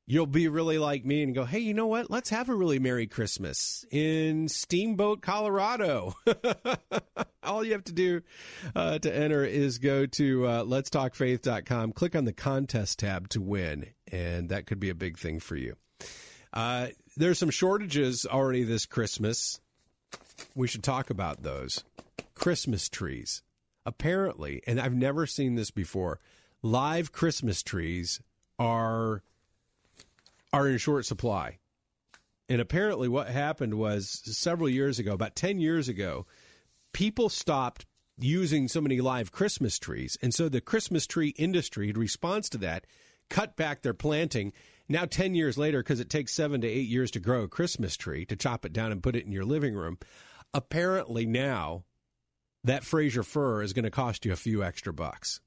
you'll 0.09 0.25
be 0.25 0.47
really 0.47 0.79
like 0.79 1.05
me 1.05 1.21
and 1.21 1.35
go, 1.35 1.45
hey, 1.45 1.59
you 1.59 1.75
know 1.75 1.85
what? 1.85 2.09
Let's 2.09 2.31
have 2.31 2.49
a 2.49 2.55
really 2.55 2.79
Merry 2.79 3.05
Christmas 3.05 3.85
in 3.91 4.49
Steamboat, 4.49 5.21
Colorado. 5.21 6.15
All 7.43 7.63
you 7.63 7.73
have 7.73 7.83
to 7.83 7.93
do 7.93 8.21
uh, 8.75 8.97
to 8.97 9.15
enter 9.15 9.45
is 9.45 9.77
go 9.77 10.07
to 10.07 10.47
uh, 10.47 10.63
letstalkfaith.com, 10.63 11.91
click 11.93 12.15
on 12.15 12.25
the 12.25 12.33
contest 12.33 12.99
tab 12.99 13.29
to 13.29 13.39
win, 13.39 13.85
and 14.11 14.49
that 14.49 14.65
could 14.65 14.79
be 14.79 14.89
a 14.89 14.95
big 14.95 15.19
thing 15.19 15.39
for 15.39 15.55
you. 15.55 15.75
Uh, 16.51 16.87
there's 17.15 17.37
some 17.37 17.51
shortages 17.51 18.25
already 18.25 18.63
this 18.63 18.87
Christmas. 18.87 19.61
We 20.55 20.67
should 20.67 20.83
talk 20.83 21.11
about 21.11 21.43
those. 21.43 21.83
Christmas 22.33 22.89
trees. 22.89 23.43
Apparently, 23.85 24.63
and 24.65 24.81
I've 24.81 24.95
never 24.95 25.27
seen 25.27 25.53
this 25.53 25.69
before, 25.69 26.19
live 26.63 27.11
Christmas 27.11 27.61
trees 27.61 28.21
are 28.57 29.21
are 30.53 30.67
in 30.67 30.77
short 30.77 31.05
supply. 31.05 31.59
And 32.47 32.59
apparently 32.59 33.07
what 33.07 33.27
happened 33.27 33.75
was 33.75 34.21
several 34.25 34.69
years 34.69 34.97
ago, 34.97 35.13
about 35.13 35.35
10 35.35 35.59
years 35.59 35.87
ago, 35.87 36.25
people 36.93 37.29
stopped 37.29 37.85
using 38.17 38.67
so 38.67 38.81
many 38.81 38.99
live 39.01 39.31
Christmas 39.31 39.77
trees. 39.79 40.17
And 40.21 40.33
so 40.33 40.49
the 40.49 40.61
Christmas 40.61 41.05
tree 41.05 41.29
industry, 41.37 41.89
in 41.89 41.97
response 41.97 42.49
to 42.49 42.57
that, 42.59 42.85
cut 43.29 43.55
back 43.55 43.81
their 43.81 43.93
planting. 43.93 44.51
Now, 44.87 45.05
10 45.05 45.35
years 45.35 45.57
later, 45.57 45.79
because 45.79 45.99
it 45.99 46.09
takes 46.09 46.33
seven 46.33 46.61
to 46.61 46.67
eight 46.67 46.87
years 46.89 47.11
to 47.11 47.19
grow 47.19 47.43
a 47.43 47.47
Christmas 47.47 47.95
tree, 47.95 48.25
to 48.25 48.35
chop 48.35 48.65
it 48.65 48.73
down 48.73 48.91
and 48.91 49.03
put 49.03 49.15
it 49.15 49.25
in 49.25 49.31
your 49.31 49.45
living 49.45 49.75
room, 49.75 49.99
apparently 50.53 51.25
now 51.25 51.83
that 52.63 52.83
Fraser 52.83 53.23
fir 53.23 53.61
is 53.61 53.73
going 53.73 53.83
to 53.83 53.91
cost 53.91 54.25
you 54.25 54.33
a 54.33 54.37
few 54.37 54.63
extra 54.63 54.91
bucks. 54.91 55.39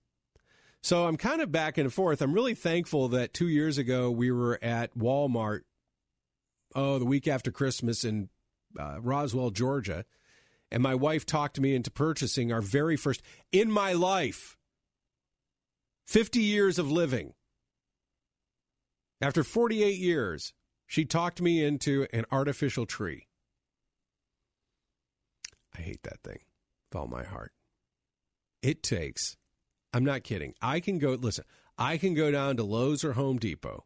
So 0.83 1.07
I'm 1.07 1.17
kind 1.17 1.41
of 1.41 1.53
back 1.53 1.79
and 1.79 1.93
forth. 1.93 2.21
I'm 2.21 2.33
really 2.33 2.55
thankful 2.55 3.09
that 3.09 3.33
two 3.33 3.49
years 3.49 3.79
ago 3.79 4.11
we 4.11 4.33
were 4.33 4.59
at 4.63 4.97
Walmart, 4.99 5.61
oh, 6.75 6.99
the 6.99 7.05
week 7.05 7.29
after 7.29 7.53
Christmas 7.53 8.05
in 8.05 8.29
uh, 8.79 9.01
Roswell, 9.01 9.51
Georgia. 9.51 10.05
And 10.73 10.83
my 10.83 10.95
wife 10.95 11.25
talked 11.25 11.61
me 11.61 11.75
into 11.75 11.91
purchasing 11.91 12.53
our 12.53 12.63
very 12.63 12.97
first, 12.97 13.23
in 13.53 13.71
my 13.71 13.93
life, 13.93 14.57
50 16.07 16.41
years 16.41 16.79
of 16.79 16.91
living. 16.91 17.35
After 19.21 19.45
48 19.45 19.99
years, 19.99 20.53
she 20.87 21.05
talked 21.05 21.41
me 21.41 21.65
into 21.65 22.09
an 22.13 22.25
artificial 22.33 22.87
tree. 22.87 23.29
I 25.77 25.81
hate 25.81 26.03
that 26.03 26.23
thing 26.25 26.41
with 26.91 27.01
all 27.01 27.07
my 27.07 27.23
heart. 27.23 27.53
It 28.63 28.83
takes 28.83 29.37
I'm 29.93 30.05
not 30.05 30.23
kidding. 30.25 30.55
I 30.63 30.81
can 30.81 30.99
go, 30.99 31.13
listen, 31.13 31.45
I 31.79 31.99
can 31.99 32.15
go 32.15 32.31
down 32.31 32.57
to 32.57 32.65
Lowe's 32.65 33.05
or 33.05 33.13
Home 33.13 33.39
Depot. 33.39 33.85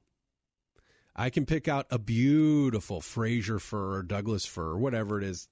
I 1.19 1.31
can 1.31 1.47
pick 1.47 1.67
out 1.67 1.87
a 1.91 1.99
beautiful 1.99 3.01
Fraser 3.01 3.59
fir 3.59 3.97
or 3.97 4.03
Douglas 4.03 4.45
fir 4.45 4.73
or 4.73 4.79
whatever 4.79 5.19
it 5.19 5.25
is. 5.25 5.49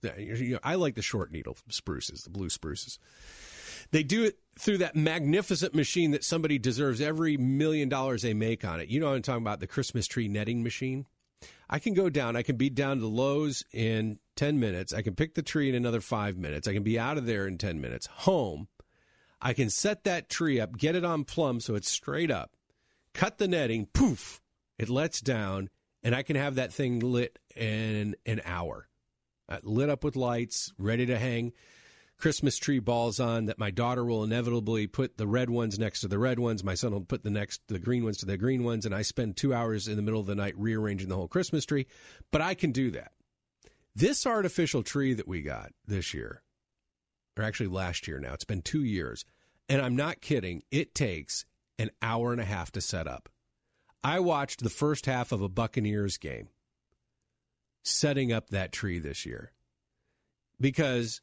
I 0.63 0.75
like 0.75 0.95
the 0.95 1.03
short 1.03 1.33
needle 1.33 1.57
spruces, 1.71 2.23
the 2.23 2.31
blue 2.31 2.51
spruces. 2.51 2.99
They 3.91 4.03
do 4.03 4.25
it 4.25 4.39
through 4.59 4.79
that 4.79 4.95
magnificent 4.95 5.75
machine 5.75 6.11
that 6.11 6.25
somebody 6.25 6.59
deserves 6.59 7.01
every 7.01 7.37
million 7.37 7.89
dollars 7.89 8.23
they 8.23 8.35
make 8.35 8.65
on 8.65 8.81
it. 8.81 8.89
You 8.89 9.01
know 9.01 9.09
what 9.09 9.17
I'm 9.17 9.23
talking 9.23 9.43
about, 9.43 9.61
the 9.61 9.67
Christmas 9.67 10.07
tree 10.07 10.29
netting 10.29 10.63
machine? 10.63 11.07
I 11.69 11.79
can 11.79 11.95
go 11.95 12.11
down, 12.11 12.37
I 12.37 12.43
can 12.43 12.57
be 12.57 12.69
down 12.69 12.99
to 13.01 13.07
Lowe's 13.07 13.65
in 13.73 14.19
10 14.37 14.61
minutes. 14.61 14.93
I 14.93 15.03
can 15.03 15.15
pick 15.15 15.35
the 15.35 15.43
tree 15.43 15.69
in 15.69 15.75
another 15.75 16.01
five 16.01 16.37
minutes. 16.37 16.69
I 16.69 16.75
can 16.75 16.83
be 16.83 16.99
out 16.99 17.17
of 17.17 17.25
there 17.27 17.47
in 17.47 17.57
10 17.57 17.81
minutes. 17.81 18.07
Home 18.07 18.69
I 19.45 19.53
can 19.53 19.71
set 19.71 20.05
that 20.05 20.29
tree 20.29 20.59
up, 20.59 20.77
get 20.77 20.97
it 20.97 21.05
on 21.05 21.25
plumb 21.25 21.61
so 21.61 21.75
it's 21.75 21.91
straight 21.91 22.31
up, 22.31 22.57
cut 23.13 23.39
the 23.39 23.47
netting, 23.47 23.87
poof, 23.87 24.41
it 24.79 24.89
lets 24.89 25.21
down, 25.21 25.69
and 26.03 26.15
I 26.15 26.23
can 26.23 26.35
have 26.35 26.57
that 26.57 26.73
thing 26.73 26.99
lit 26.99 27.39
in 27.55 28.17
an 28.27 28.41
hour. 28.45 28.89
Uh, 29.47 29.59
lit 29.63 29.91
up 29.91 30.03
with 30.03 30.17
lights, 30.17 30.73
ready 30.79 31.05
to 31.05 31.19
hang 31.19 31.53
Christmas 32.17 32.57
tree 32.57 32.79
balls 32.79 33.21
on 33.21 33.47
that 33.47 33.59
my 33.59 33.71
daughter 33.71 34.05
will 34.05 34.25
inevitably 34.25 34.87
put 34.87 35.19
the 35.19 35.27
red 35.27 35.51
ones 35.51 35.79
next 35.79 36.01
to 36.01 36.09
the 36.09 36.19
red 36.19 36.39
ones. 36.39 36.65
My 36.65 36.75
son 36.75 36.93
will 36.93 37.03
put 37.03 37.23
the 37.23 37.31
next 37.31 37.61
the 37.69 37.79
green 37.79 38.05
ones 38.05 38.19
to 38.19 38.27
the 38.27 38.39
green 38.39 38.65
ones, 38.65 38.87
and 38.87 38.95
I 38.95 39.03
spend 39.03 39.37
two 39.37 39.53
hours 39.53 39.89
in 39.89 39.97
the 39.97 40.03
middle 40.03 40.21
of 40.21 40.27
the 40.27 40.35
night 40.35 40.55
rearranging 40.57 41.09
the 41.09 41.17
whole 41.17 41.29
Christmas 41.29 41.67
tree. 41.67 41.87
But 42.31 42.41
I 42.41 42.55
can 42.55 42.73
do 42.73 42.91
that. 42.93 43.13
This 43.95 44.27
artificial 44.27 44.83
tree 44.83 45.13
that 45.15 45.29
we 45.29 45.43
got 45.43 45.73
this 45.87 46.15
year, 46.15 46.43
or 47.37 47.45
actually 47.45 47.69
last 47.69 48.07
year 48.07 48.19
now, 48.19 48.33
it's 48.33 48.45
been 48.45 48.63
two 48.63 48.85
years. 48.85 49.25
And 49.69 49.81
I'm 49.81 49.97
not 49.97 50.21
kidding, 50.21 50.63
it 50.71 50.95
takes 50.95 51.45
an 51.79 51.91
hour 52.03 52.33
and 52.33 52.41
a 52.41 52.45
half 52.45 52.71
to 52.73 52.81
set 52.81 53.07
up. 53.07 53.29
I 54.03 54.21
watched 54.21 54.63
the 54.63 54.71
first 54.71 55.07
half 55.07 55.33
of 55.33 55.41
a 55.41 55.49
Buccaneers 55.49 56.19
game 56.19 56.49
setting 57.83 58.33
up 58.33 58.51
that 58.51 58.73
tree 58.73 58.99
this 58.99 59.25
year 59.25 59.53
because 60.61 61.21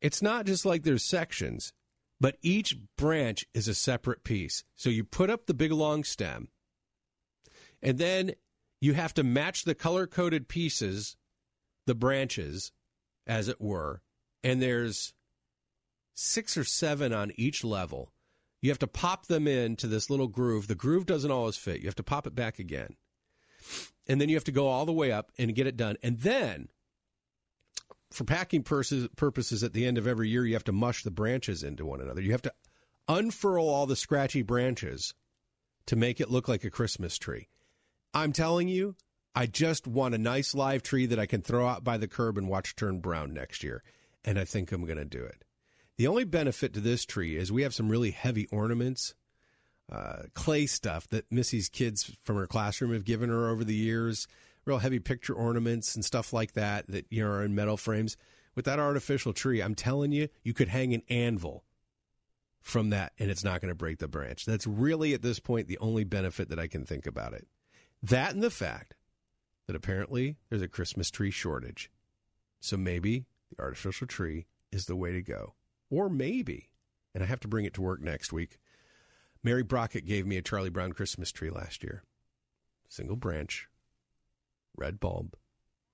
it's 0.00 0.22
not 0.22 0.46
just 0.46 0.64
like 0.64 0.82
there's 0.82 1.04
sections, 1.04 1.72
but 2.20 2.36
each 2.42 2.76
branch 2.96 3.46
is 3.54 3.68
a 3.68 3.74
separate 3.74 4.24
piece. 4.24 4.64
So 4.76 4.90
you 4.90 5.04
put 5.04 5.30
up 5.30 5.46
the 5.46 5.54
big 5.54 5.72
long 5.72 6.04
stem, 6.04 6.48
and 7.82 7.98
then 7.98 8.32
you 8.80 8.94
have 8.94 9.14
to 9.14 9.22
match 9.22 9.64
the 9.64 9.74
color 9.74 10.06
coded 10.06 10.48
pieces, 10.48 11.16
the 11.86 11.94
branches, 11.94 12.72
as 13.26 13.48
it 13.48 13.60
were. 13.60 14.02
And 14.42 14.60
there's 14.60 15.14
six 16.20 16.56
or 16.56 16.64
seven 16.64 17.12
on 17.12 17.32
each 17.36 17.64
level. 17.64 18.12
You 18.60 18.70
have 18.70 18.78
to 18.80 18.86
pop 18.86 19.26
them 19.26 19.48
into 19.48 19.86
this 19.86 20.10
little 20.10 20.28
groove. 20.28 20.68
The 20.68 20.74
groove 20.74 21.06
doesn't 21.06 21.30
always 21.30 21.56
fit. 21.56 21.80
You 21.80 21.86
have 21.86 21.94
to 21.96 22.02
pop 22.02 22.26
it 22.26 22.34
back 22.34 22.58
again. 22.58 22.96
And 24.06 24.20
then 24.20 24.28
you 24.28 24.36
have 24.36 24.44
to 24.44 24.52
go 24.52 24.68
all 24.68 24.84
the 24.84 24.92
way 24.92 25.12
up 25.12 25.32
and 25.38 25.54
get 25.54 25.66
it 25.66 25.78
done. 25.78 25.96
And 26.02 26.18
then, 26.18 26.68
for 28.10 28.24
packing 28.24 28.62
purposes, 28.62 29.64
at 29.64 29.72
the 29.72 29.86
end 29.86 29.96
of 29.96 30.06
every 30.06 30.28
year, 30.28 30.44
you 30.44 30.54
have 30.54 30.64
to 30.64 30.72
mush 30.72 31.04
the 31.04 31.10
branches 31.10 31.62
into 31.62 31.86
one 31.86 32.00
another. 32.00 32.20
You 32.20 32.32
have 32.32 32.42
to 32.42 32.52
unfurl 33.08 33.68
all 33.68 33.86
the 33.86 33.96
scratchy 33.96 34.42
branches 34.42 35.14
to 35.86 35.96
make 35.96 36.20
it 36.20 36.30
look 36.30 36.48
like 36.48 36.64
a 36.64 36.70
Christmas 36.70 37.16
tree. 37.16 37.48
I'm 38.12 38.32
telling 38.32 38.68
you, 38.68 38.96
I 39.34 39.46
just 39.46 39.86
want 39.86 40.14
a 40.14 40.18
nice 40.18 40.54
live 40.54 40.82
tree 40.82 41.06
that 41.06 41.18
I 41.18 41.26
can 41.26 41.40
throw 41.40 41.66
out 41.66 41.84
by 41.84 41.96
the 41.96 42.08
curb 42.08 42.36
and 42.36 42.48
watch 42.48 42.76
turn 42.76 43.00
brown 43.00 43.32
next 43.32 43.62
year. 43.62 43.82
And 44.24 44.38
I 44.38 44.44
think 44.44 44.70
I'm 44.70 44.84
going 44.84 44.98
to 44.98 45.04
do 45.04 45.22
it. 45.22 45.44
The 46.00 46.08
only 46.08 46.24
benefit 46.24 46.72
to 46.72 46.80
this 46.80 47.04
tree 47.04 47.36
is 47.36 47.52
we 47.52 47.60
have 47.60 47.74
some 47.74 47.90
really 47.90 48.10
heavy 48.10 48.46
ornaments, 48.46 49.14
uh, 49.92 50.22
clay 50.32 50.64
stuff 50.64 51.06
that 51.08 51.30
Missy's 51.30 51.68
kids 51.68 52.16
from 52.22 52.36
her 52.36 52.46
classroom 52.46 52.94
have 52.94 53.04
given 53.04 53.28
her 53.28 53.50
over 53.50 53.64
the 53.64 53.74
years, 53.74 54.26
real 54.64 54.78
heavy 54.78 54.98
picture 54.98 55.34
ornaments 55.34 55.94
and 55.94 56.02
stuff 56.02 56.32
like 56.32 56.54
that 56.54 56.86
that 56.86 57.04
you 57.10 57.22
know 57.22 57.28
are 57.30 57.44
in 57.44 57.54
metal 57.54 57.76
frames. 57.76 58.16
With 58.54 58.64
that 58.64 58.78
artificial 58.78 59.34
tree, 59.34 59.60
I'm 59.60 59.74
telling 59.74 60.10
you, 60.10 60.28
you 60.42 60.54
could 60.54 60.68
hang 60.68 60.94
an 60.94 61.02
anvil 61.10 61.64
from 62.62 62.88
that 62.88 63.12
and 63.18 63.30
it's 63.30 63.44
not 63.44 63.60
going 63.60 63.68
to 63.68 63.74
break 63.74 63.98
the 63.98 64.08
branch. 64.08 64.46
That's 64.46 64.66
really 64.66 65.12
at 65.12 65.20
this 65.20 65.38
point 65.38 65.68
the 65.68 65.76
only 65.80 66.04
benefit 66.04 66.48
that 66.48 66.58
I 66.58 66.66
can 66.66 66.86
think 66.86 67.06
about 67.06 67.34
it. 67.34 67.46
That 68.02 68.32
and 68.32 68.42
the 68.42 68.48
fact 68.48 68.94
that 69.66 69.76
apparently 69.76 70.38
there's 70.48 70.62
a 70.62 70.66
Christmas 70.66 71.10
tree 71.10 71.30
shortage. 71.30 71.90
So 72.58 72.78
maybe 72.78 73.26
the 73.54 73.62
artificial 73.62 74.06
tree 74.06 74.46
is 74.72 74.86
the 74.86 74.96
way 74.96 75.12
to 75.12 75.20
go. 75.20 75.56
Or 75.90 76.08
maybe, 76.08 76.70
and 77.14 77.22
I 77.22 77.26
have 77.26 77.40
to 77.40 77.48
bring 77.48 77.64
it 77.64 77.74
to 77.74 77.82
work 77.82 78.00
next 78.00 78.32
week, 78.32 78.58
Mary 79.42 79.62
Brockett 79.62 80.06
gave 80.06 80.26
me 80.26 80.36
a 80.36 80.42
Charlie 80.42 80.70
Brown 80.70 80.92
Christmas 80.92 81.32
tree 81.32 81.50
last 81.50 81.82
year. 81.82 82.04
Single 82.88 83.16
branch, 83.16 83.68
red 84.76 85.00
bulb, 85.00 85.34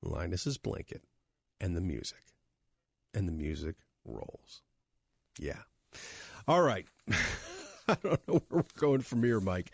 Linus's 0.03 0.59
blanket, 0.59 1.03
and 1.61 1.77
the 1.77 1.81
music. 1.81 2.23
And 3.15 3.27
the 3.27 3.33
music 3.33 3.77
rolls. 4.05 4.63
Yeah. 5.39 5.61
All 6.47 6.63
right. 6.63 6.87
I 7.89 7.97
don't 8.03 8.29
know 8.29 8.43
where 8.49 8.63
we're 8.63 8.81
going 8.81 9.01
from 9.01 9.23
here, 9.23 9.41
Mike. 9.41 9.71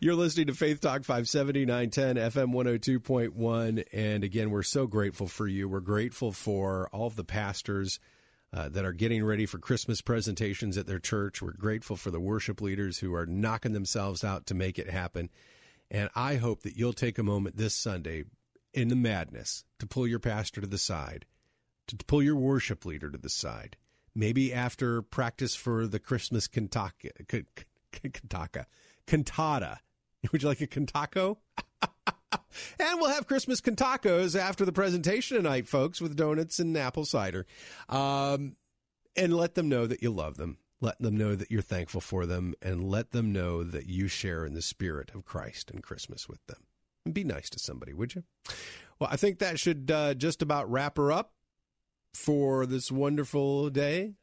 You're 0.00 0.14
listening 0.14 0.46
to 0.46 0.54
Faith 0.54 0.80
Talk 0.80 1.02
570, 1.02 1.66
910, 1.66 2.16
FM 2.16 2.54
102.1. 2.54 3.84
And 3.92 4.22
again, 4.22 4.50
we're 4.50 4.62
so 4.62 4.86
grateful 4.86 5.26
for 5.26 5.48
you. 5.48 5.68
We're 5.68 5.80
grateful 5.80 6.30
for 6.30 6.88
all 6.92 7.08
of 7.08 7.16
the 7.16 7.24
pastors 7.24 7.98
uh, 8.52 8.68
that 8.68 8.84
are 8.84 8.92
getting 8.92 9.24
ready 9.24 9.46
for 9.46 9.58
Christmas 9.58 10.00
presentations 10.00 10.76
at 10.76 10.86
their 10.86 10.98
church. 10.98 11.42
We're 11.42 11.52
grateful 11.52 11.96
for 11.96 12.10
the 12.10 12.20
worship 12.20 12.60
leaders 12.60 12.98
who 12.98 13.14
are 13.14 13.26
knocking 13.26 13.72
themselves 13.72 14.24
out 14.24 14.46
to 14.46 14.54
make 14.54 14.78
it 14.78 14.88
happen. 14.90 15.30
And 15.90 16.10
I 16.14 16.36
hope 16.36 16.62
that 16.62 16.76
you'll 16.76 16.92
take 16.92 17.18
a 17.18 17.22
moment 17.22 17.56
this 17.56 17.74
Sunday 17.74 18.24
in 18.72 18.88
the 18.88 18.96
madness 18.96 19.64
to 19.78 19.86
pull 19.86 20.06
your 20.06 20.18
pastor 20.18 20.60
to 20.60 20.66
the 20.66 20.78
side, 20.78 21.26
to 21.88 21.96
pull 22.06 22.22
your 22.22 22.36
worship 22.36 22.84
leader 22.84 23.10
to 23.10 23.18
the 23.18 23.28
side. 23.28 23.76
Maybe 24.14 24.52
after 24.52 25.02
practice 25.02 25.54
for 25.54 25.86
the 25.86 25.98
Christmas 25.98 26.48
cantata, 26.48 27.10
cantata, 27.92 28.66
cantata. 29.06 29.78
Would 30.32 30.42
you 30.42 30.48
like 30.48 30.60
a 30.60 30.66
cantaco? 30.66 31.36
And 32.32 33.00
we'll 33.00 33.10
have 33.10 33.26
Christmas 33.26 33.60
tacos 33.60 34.38
after 34.38 34.64
the 34.64 34.72
presentation 34.72 35.36
tonight, 35.36 35.68
folks, 35.68 36.00
with 36.00 36.16
donuts 36.16 36.58
and 36.58 36.76
apple 36.76 37.04
cider. 37.04 37.46
Um, 37.88 38.56
and 39.16 39.34
let 39.34 39.54
them 39.54 39.68
know 39.68 39.86
that 39.86 40.02
you 40.02 40.10
love 40.10 40.36
them. 40.36 40.58
Let 40.80 40.98
them 41.00 41.16
know 41.16 41.34
that 41.34 41.50
you're 41.50 41.62
thankful 41.62 42.02
for 42.02 42.26
them, 42.26 42.54
and 42.60 42.84
let 42.84 43.12
them 43.12 43.32
know 43.32 43.64
that 43.64 43.86
you 43.86 44.08
share 44.08 44.44
in 44.44 44.52
the 44.52 44.60
spirit 44.60 45.10
of 45.14 45.24
Christ 45.24 45.70
and 45.70 45.82
Christmas 45.82 46.28
with 46.28 46.44
them. 46.46 46.64
And 47.06 47.14
be 47.14 47.24
nice 47.24 47.48
to 47.50 47.58
somebody, 47.58 47.94
would 47.94 48.14
you? 48.14 48.24
Well, 48.98 49.08
I 49.10 49.16
think 49.16 49.38
that 49.38 49.58
should 49.58 49.90
uh, 49.90 50.14
just 50.14 50.42
about 50.42 50.70
wrap 50.70 50.98
her 50.98 51.12
up 51.12 51.32
for 52.12 52.66
this 52.66 52.92
wonderful 52.92 53.70
day. 53.70 54.14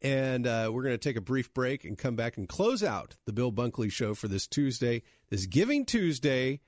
And 0.00 0.48
uh, 0.48 0.70
we're 0.72 0.82
going 0.82 0.94
to 0.94 0.98
take 0.98 1.16
a 1.16 1.20
brief 1.20 1.54
break 1.54 1.84
and 1.84 1.96
come 1.96 2.16
back 2.16 2.36
and 2.36 2.48
close 2.48 2.82
out 2.82 3.14
the 3.24 3.32
Bill 3.32 3.52
Bunkley 3.52 3.90
Show 3.90 4.14
for 4.14 4.26
this 4.26 4.48
Tuesday, 4.48 5.02
this 5.30 5.46
Giving 5.46 5.84
Tuesday, 5.84 6.60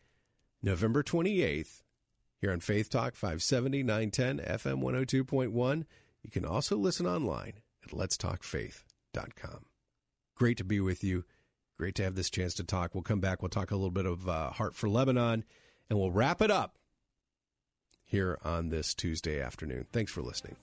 November 0.65 1.03
28th, 1.03 1.82
here 2.41 2.51
on 2.51 2.59
Faith 2.59 2.89
Talk 2.89 3.15
570, 3.16 3.82
910, 3.82 4.39
FM 4.39 4.82
102.1. 4.82 5.85
You 6.23 6.31
can 6.31 6.47
also 6.47 6.78
listen 6.78 7.07
online 7.07 7.55
at 7.85 7.91
letstalkfaith.com. 7.91 9.66
Great 10.35 10.57
to 10.57 10.65
be 10.65 10.81
with 10.81 11.05
you. 11.05 11.24
Great 11.77 11.95
to 11.97 12.05
have 12.05 12.15
this 12.15 12.31
chance 12.31 12.55
to 12.55 12.65
talk. 12.65 12.95
We'll 12.95 13.03
come 13.03 13.20
back. 13.20 13.43
We'll 13.43 13.51
talk 13.51 13.73
a 13.73 13.77
little 13.77 13.91
bit 13.91 14.07
of 14.07 14.27
uh, 14.27 14.51
Heart 14.53 14.74
for 14.74 14.89
Lebanon, 14.89 15.45
and 15.91 15.99
we'll 15.99 16.11
wrap 16.11 16.41
it 16.41 16.51
up 16.51 16.78
here 18.03 18.39
on 18.43 18.70
this 18.70 18.95
Tuesday 18.95 19.43
afternoon. 19.43 19.86
Thanks 19.93 20.12
for 20.12 20.23
listening. 20.23 20.57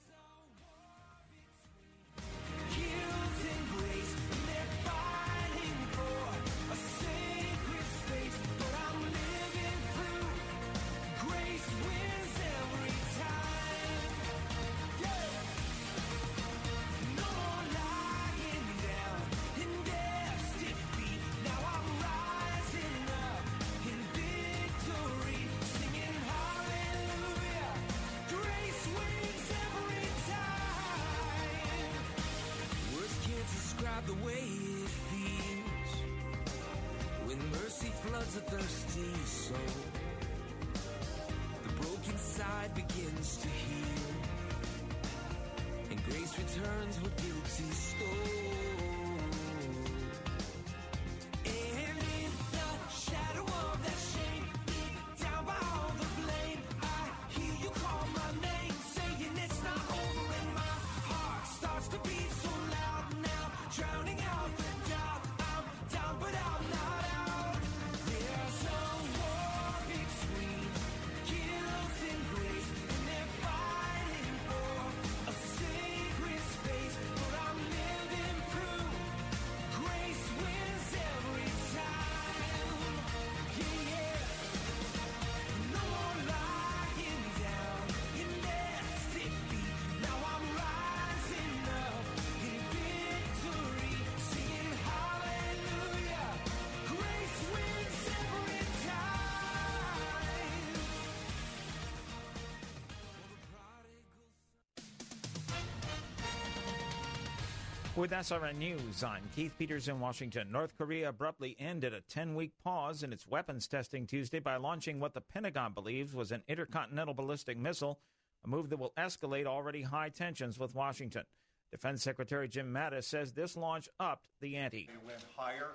With 108.02 108.10
SRN 108.10 108.56
News, 108.58 109.04
I'm 109.04 109.22
Keith 109.36 109.54
Peters 109.60 109.88
in 109.88 110.00
Washington. 110.00 110.52
North 110.52 110.76
Korea 110.76 111.10
abruptly 111.10 111.56
ended 111.60 111.94
a 111.94 112.02
10 112.02 112.34
week 112.34 112.52
pause 112.64 113.04
in 113.04 113.14
its 113.14 113.28
weapons 113.28 113.68
testing 113.68 114.08
Tuesday 114.08 114.40
by 114.40 114.56
launching 114.56 115.00
what 115.00 115.14
the 115.14 115.22
Pentagon 115.22 115.76
believes 115.76 116.12
was 116.12 116.32
an 116.32 116.42
intercontinental 116.48 117.14
ballistic 117.14 117.60
missile, 117.60 118.00
a 118.44 118.48
move 118.48 118.72
that 118.72 118.80
will 118.80 118.92
escalate 118.98 119.46
already 119.46 119.84
high 119.84 120.10
tensions 120.10 120.58
with 120.58 120.74
Washington. 120.74 121.26
Defense 121.70 122.02
Secretary 122.02 122.48
Jim 122.48 122.74
Mattis 122.74 123.04
says 123.04 123.34
this 123.34 123.56
launch 123.56 123.88
upped 124.00 124.30
the 124.40 124.56
ante. 124.56 124.90
They 124.90 125.06
went 125.06 125.24
higher, 125.38 125.70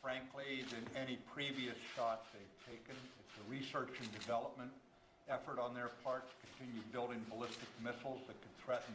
frankly, 0.00 0.64
than 0.70 1.02
any 1.02 1.18
previous 1.34 1.74
shot 1.96 2.26
they've 2.32 2.76
taken. 2.76 2.94
It's 3.18 3.48
a 3.48 3.50
research 3.50 3.98
and 4.00 4.12
development 4.12 4.70
effort 5.28 5.58
on 5.58 5.74
their 5.74 5.90
part 6.04 6.22
to 6.28 6.34
continue 6.56 6.82
building 6.92 7.26
ballistic 7.28 7.68
missiles 7.82 8.20
that 8.28 8.40
could 8.40 8.64
threaten 8.64 8.94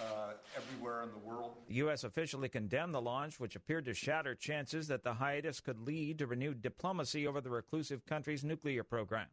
uh, 0.00 0.32
everywhere 0.56 1.02
in 1.02 1.10
the 1.10 1.18
world. 1.18 1.52
The 1.68 1.74
U.S. 1.74 2.04
officially 2.04 2.48
condemned 2.48 2.94
the 2.94 3.00
launch, 3.00 3.40
which 3.40 3.56
appeared 3.56 3.84
to 3.86 3.94
shatter 3.94 4.34
chances 4.34 4.88
that 4.88 5.04
the 5.04 5.14
hiatus 5.14 5.60
could 5.60 5.80
lead 5.80 6.18
to 6.18 6.26
renewed 6.26 6.62
diplomacy 6.62 7.26
over 7.26 7.40
the 7.40 7.50
reclusive 7.50 8.06
country's 8.06 8.44
nuclear 8.44 8.84
program. 8.84 9.26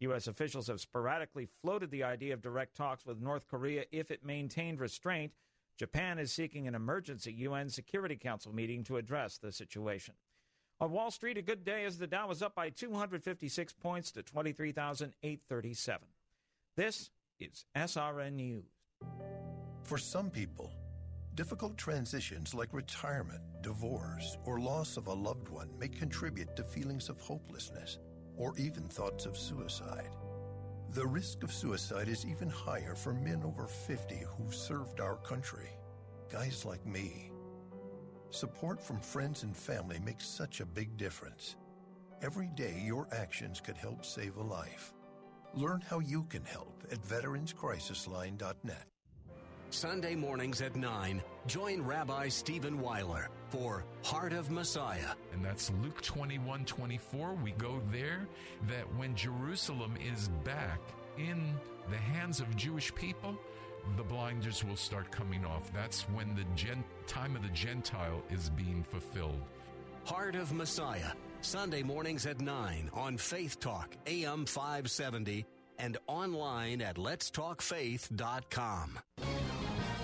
U.S. 0.00 0.28
officials 0.28 0.68
have 0.68 0.80
sporadically 0.80 1.48
floated 1.60 1.90
the 1.90 2.04
idea 2.04 2.34
of 2.34 2.40
direct 2.40 2.76
talks 2.76 3.04
with 3.04 3.20
North 3.20 3.48
Korea 3.48 3.84
if 3.90 4.10
it 4.10 4.24
maintained 4.24 4.80
restraint. 4.80 5.32
Japan 5.76 6.18
is 6.18 6.32
seeking 6.32 6.66
an 6.66 6.74
emergency 6.74 7.32
UN 7.32 7.68
Security 7.68 8.16
Council 8.16 8.52
meeting 8.54 8.84
to 8.84 8.96
address 8.96 9.38
the 9.38 9.52
situation. 9.52 10.14
On 10.80 10.92
Wall 10.92 11.10
Street, 11.10 11.36
a 11.36 11.42
good 11.42 11.64
day 11.64 11.84
as 11.84 11.98
the 11.98 12.06
Dow 12.06 12.28
was 12.28 12.42
up 12.42 12.54
by 12.54 12.70
256 12.70 13.72
points 13.74 14.12
to 14.12 14.22
23,837. 14.22 16.08
This 16.76 17.10
is 17.40 17.64
SRN 17.76 18.34
News. 18.34 19.47
For 19.88 19.96
some 19.96 20.28
people, 20.28 20.70
difficult 21.34 21.78
transitions 21.78 22.52
like 22.52 22.74
retirement, 22.74 23.40
divorce, 23.62 24.36
or 24.44 24.60
loss 24.60 24.98
of 24.98 25.06
a 25.06 25.14
loved 25.14 25.48
one 25.48 25.70
may 25.78 25.88
contribute 25.88 26.54
to 26.56 26.62
feelings 26.62 27.08
of 27.08 27.18
hopelessness 27.22 27.98
or 28.36 28.52
even 28.58 28.86
thoughts 28.86 29.24
of 29.24 29.34
suicide. 29.34 30.10
The 30.90 31.06
risk 31.06 31.42
of 31.42 31.50
suicide 31.50 32.10
is 32.10 32.26
even 32.26 32.50
higher 32.50 32.94
for 32.94 33.14
men 33.14 33.42
over 33.42 33.66
50 33.66 34.26
who've 34.36 34.54
served 34.54 35.00
our 35.00 35.16
country, 35.16 35.70
guys 36.30 36.66
like 36.66 36.84
me. 36.84 37.32
Support 38.28 38.82
from 38.82 39.00
friends 39.00 39.42
and 39.42 39.56
family 39.56 40.00
makes 40.00 40.28
such 40.28 40.60
a 40.60 40.66
big 40.66 40.98
difference. 40.98 41.56
Every 42.20 42.50
day, 42.54 42.82
your 42.84 43.08
actions 43.10 43.58
could 43.58 43.78
help 43.78 44.04
save 44.04 44.36
a 44.36 44.42
life. 44.42 44.92
Learn 45.54 45.80
how 45.80 46.00
you 46.00 46.24
can 46.24 46.44
help 46.44 46.84
at 46.92 47.00
veteranscrisisline.net. 47.00 48.97
Sunday 49.70 50.14
mornings 50.14 50.62
at 50.62 50.76
9, 50.76 51.22
join 51.46 51.82
Rabbi 51.82 52.28
Stephen 52.28 52.80
Weiler 52.80 53.28
for 53.50 53.84
Heart 54.02 54.32
of 54.32 54.50
Messiah. 54.50 55.10
And 55.32 55.44
that's 55.44 55.70
Luke 55.82 56.00
21 56.00 56.64
24. 56.64 57.34
We 57.42 57.50
go 57.52 57.80
there 57.92 58.26
that 58.68 58.84
when 58.96 59.14
Jerusalem 59.14 59.94
is 60.12 60.28
back 60.44 60.80
in 61.18 61.54
the 61.90 61.96
hands 61.96 62.40
of 62.40 62.56
Jewish 62.56 62.94
people, 62.94 63.36
the 63.96 64.02
blinders 64.02 64.64
will 64.64 64.76
start 64.76 65.10
coming 65.10 65.44
off. 65.44 65.72
That's 65.72 66.02
when 66.10 66.34
the 66.34 66.44
gen- 66.56 66.84
time 67.06 67.36
of 67.36 67.42
the 67.42 67.48
Gentile 67.48 68.22
is 68.30 68.50
being 68.50 68.84
fulfilled. 68.90 69.40
Heart 70.04 70.36
of 70.36 70.52
Messiah, 70.52 71.12
Sunday 71.42 71.82
mornings 71.82 72.26
at 72.26 72.40
9 72.40 72.90
on 72.94 73.18
Faith 73.18 73.60
Talk, 73.60 73.96
AM 74.06 74.46
570, 74.46 75.44
and 75.78 75.98
online 76.06 76.82
at 76.82 76.96
letstalkfaith.com. 76.96 78.98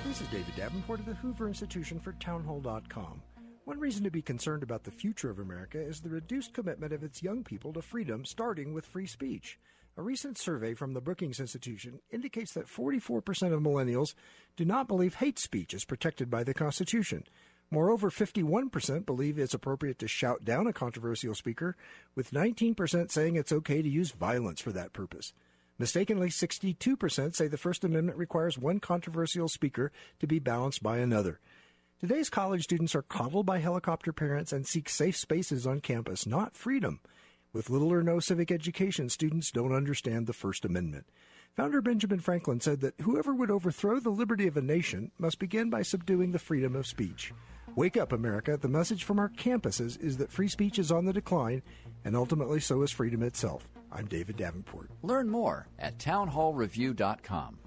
This 0.07 0.21
is 0.21 0.29
David 0.29 0.55
Davenport 0.55 1.01
of 1.01 1.07
the 1.07 1.15
Hoover 1.15 1.49
Institution 1.49 1.99
for 1.99 2.13
Townhall.com. 2.13 3.23
One 3.65 3.81
reason 3.81 4.05
to 4.05 4.11
be 4.11 4.21
concerned 4.21 4.63
about 4.63 4.85
the 4.85 4.91
future 4.91 5.31
of 5.31 5.39
America 5.39 5.81
is 5.81 6.01
the 6.01 6.11
reduced 6.11 6.53
commitment 6.53 6.93
of 6.93 7.03
its 7.03 7.23
young 7.23 7.43
people 7.43 7.73
to 7.73 7.81
freedom, 7.81 8.27
starting 8.27 8.75
with 8.75 8.85
free 8.85 9.07
speech. 9.07 9.59
A 9.97 10.03
recent 10.03 10.37
survey 10.37 10.75
from 10.75 10.93
the 10.93 11.01
Brookings 11.01 11.41
Institution 11.41 12.01
indicates 12.11 12.53
that 12.53 12.67
44% 12.67 13.55
of 13.55 13.63
millennials 13.63 14.15
do 14.57 14.67
not 14.67 14.89
believe 14.89 15.15
hate 15.15 15.39
speech 15.39 15.73
is 15.73 15.87
protected 15.87 16.29
by 16.29 16.45
the 16.45 16.53
Constitution. 16.53 17.25
Moreover, 17.71 18.11
51% 18.11 19.07
believe 19.07 19.39
it's 19.39 19.55
appropriate 19.55 19.99
to 20.01 20.07
shout 20.07 20.45
down 20.45 20.67
a 20.67 20.73
controversial 20.75 21.35
speaker, 21.35 21.77
with 22.15 22.31
19% 22.31 23.11
saying 23.11 23.37
it's 23.37 23.53
okay 23.53 23.81
to 23.81 23.89
use 23.89 24.11
violence 24.11 24.61
for 24.61 24.73
that 24.73 24.93
purpose. 24.93 25.33
Mistakenly, 25.79 26.29
62% 26.29 27.35
say 27.35 27.49
the 27.49 27.57
First 27.57 27.83
Amendment 27.83 28.17
requires 28.17 28.57
one 28.57 28.79
controversial 28.79 29.49
speaker 29.49 29.91
to 30.21 30.27
be 30.27 30.39
balanced 30.39 30.83
by 30.83 30.99
another. 30.99 31.41
Today's 32.01 32.31
college 32.31 32.63
students 32.63 32.95
are 32.95 33.03
coddled 33.03 33.47
by 33.47 33.59
helicopter 33.59 34.13
parents 34.13 34.53
and 34.53 34.67
seek 34.67 34.89
safe 34.89 35.17
spaces 35.17 35.67
on 35.67 35.81
campus, 35.81 36.27
not 36.27 36.57
freedom. 36.57 37.01
With 37.53 37.71
little 37.71 37.93
or 37.93 38.03
no 38.03 38.21
civic 38.21 38.53
education, 38.53 39.09
students 39.09 39.51
don't 39.51 39.75
understand 39.75 40.27
the 40.27 40.33
First 40.33 40.65
Amendment. 40.65 41.07
Founder 41.57 41.81
Benjamin 41.81 42.21
Franklin 42.21 42.61
said 42.61 42.81
that 42.81 43.01
whoever 43.01 43.33
would 43.33 43.51
overthrow 43.51 44.01
the 44.01 44.11
liberty 44.11 44.47
of 44.47 44.57
a 44.57 44.61
nation 44.61 45.13
must 45.19 45.39
begin 45.39 45.71
by 45.71 45.83
subduing 45.83 46.33
the 46.33 46.39
freedom 46.39 46.77
of 46.77 46.87
speech. 46.87 47.33
Wake 47.77 47.97
up, 47.97 48.13
America. 48.13 48.57
The 48.57 48.69
message 48.69 49.05
from 49.05 49.19
our 49.19 49.29
campuses 49.29 50.01
is 50.01 50.17
that 50.19 50.33
free 50.33 50.49
speech 50.49 50.79
is 50.79 50.93
on 50.93 51.05
the 51.05 51.13
decline, 51.13 51.63
and 52.05 52.17
ultimately 52.17 52.61
so 52.61 52.83
is 52.83 52.91
freedom 52.91 53.23
itself. 53.23 53.69
I'm 53.95 54.07
David 54.07 54.37
Davenport. 54.37 54.91
Learn 55.03 55.29
more 55.29 55.69
at 55.79 55.99
townhallreview.com. 55.99 57.59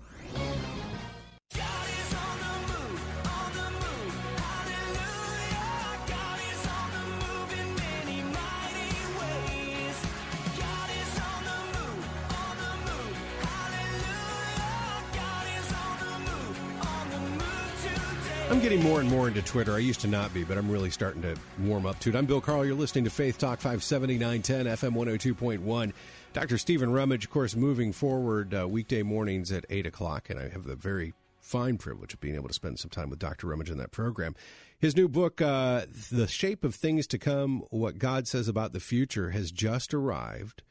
I'm 18.57 18.63
getting 18.63 18.81
more 18.81 18.99
and 18.99 19.07
more 19.07 19.27
into 19.27 19.43
Twitter. 19.43 19.75
I 19.75 19.77
used 19.77 20.01
to 20.01 20.07
not 20.07 20.33
be, 20.33 20.43
but 20.43 20.57
I'm 20.57 20.67
really 20.67 20.89
starting 20.89 21.21
to 21.21 21.35
warm 21.59 21.85
up 21.85 21.99
to 21.99 22.09
it. 22.09 22.15
I'm 22.15 22.25
Bill 22.25 22.41
Carl. 22.41 22.65
You're 22.65 22.73
listening 22.73 23.03
to 23.03 23.11
Faith 23.11 23.37
Talk 23.37 23.59
570 23.59 24.17
910 24.17 24.65
FM 24.65 24.95
102.1. 24.95 25.93
Dr. 26.33 26.57
Stephen 26.57 26.91
Rummage, 26.91 27.25
of 27.25 27.29
course, 27.29 27.55
moving 27.55 27.93
forward 27.93 28.55
uh, 28.55 28.67
weekday 28.67 29.03
mornings 29.03 29.51
at 29.51 29.67
8 29.69 29.85
o'clock, 29.85 30.31
and 30.31 30.39
I 30.39 30.49
have 30.49 30.63
the 30.63 30.75
very 30.75 31.13
fine 31.39 31.77
privilege 31.77 32.15
of 32.15 32.19
being 32.19 32.33
able 32.33 32.47
to 32.47 32.53
spend 32.55 32.79
some 32.79 32.89
time 32.89 33.11
with 33.11 33.19
Dr. 33.19 33.45
Rummage 33.45 33.69
in 33.69 33.77
that 33.77 33.91
program. 33.91 34.33
His 34.79 34.95
new 34.95 35.07
book, 35.07 35.39
uh, 35.39 35.85
The 36.11 36.27
Shape 36.27 36.63
of 36.63 36.73
Things 36.73 37.05
to 37.07 37.19
Come 37.19 37.61
What 37.69 37.99
God 37.99 38.27
Says 38.27 38.47
About 38.47 38.73
the 38.73 38.79
Future, 38.79 39.29
has 39.29 39.51
just 39.51 39.93
arrived. 39.93 40.63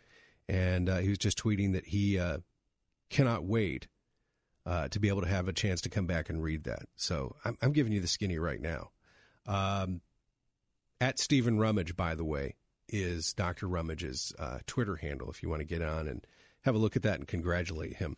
And 0.49 0.89
uh, 0.89 0.97
he 0.97 1.11
was 1.11 1.19
just 1.19 1.41
tweeting 1.41 1.73
that 1.75 1.87
he 1.87 2.19
uh, 2.19 2.39
cannot 3.11 3.45
wait 3.45 3.87
uh, 4.67 4.89
to 4.89 4.99
be 4.99 5.09
able 5.09 5.23
to 5.23 5.29
have 5.29 5.49
a 5.49 5.53
chance 5.53 5.81
to 5.83 5.89
come 5.89 6.07
back 6.07 6.29
and 6.29 6.43
read 6.43 6.65
that. 6.65 6.87
So 6.97 7.37
I'm, 7.45 7.57
I'm 7.63 7.73
giving 7.73 7.93
you 7.93 8.01
the 8.01 8.09
skinny 8.09 8.39
right 8.39 8.61
now. 8.61 8.91
Um, 9.47 10.01
at 11.01 11.19
Stephen 11.19 11.59
Rummage, 11.59 11.97
by 11.97 12.15
the 12.17 12.25
way, 12.25 12.57
is 12.89 13.33
Dr. 13.33 13.69
Rummage's 13.69 14.33
uh, 14.39 14.59
Twitter 14.67 14.97
handle 14.97 15.31
if 15.31 15.43
you 15.43 15.49
want 15.49 15.61
to 15.61 15.67
get 15.67 15.83
on 15.83 16.09
and 16.09 16.27
have 16.63 16.75
a 16.75 16.79
look 16.79 16.97
at 16.97 17.03
that 17.03 17.19
and 17.19 17.29
congratulate 17.29 17.97
him. 17.97 18.17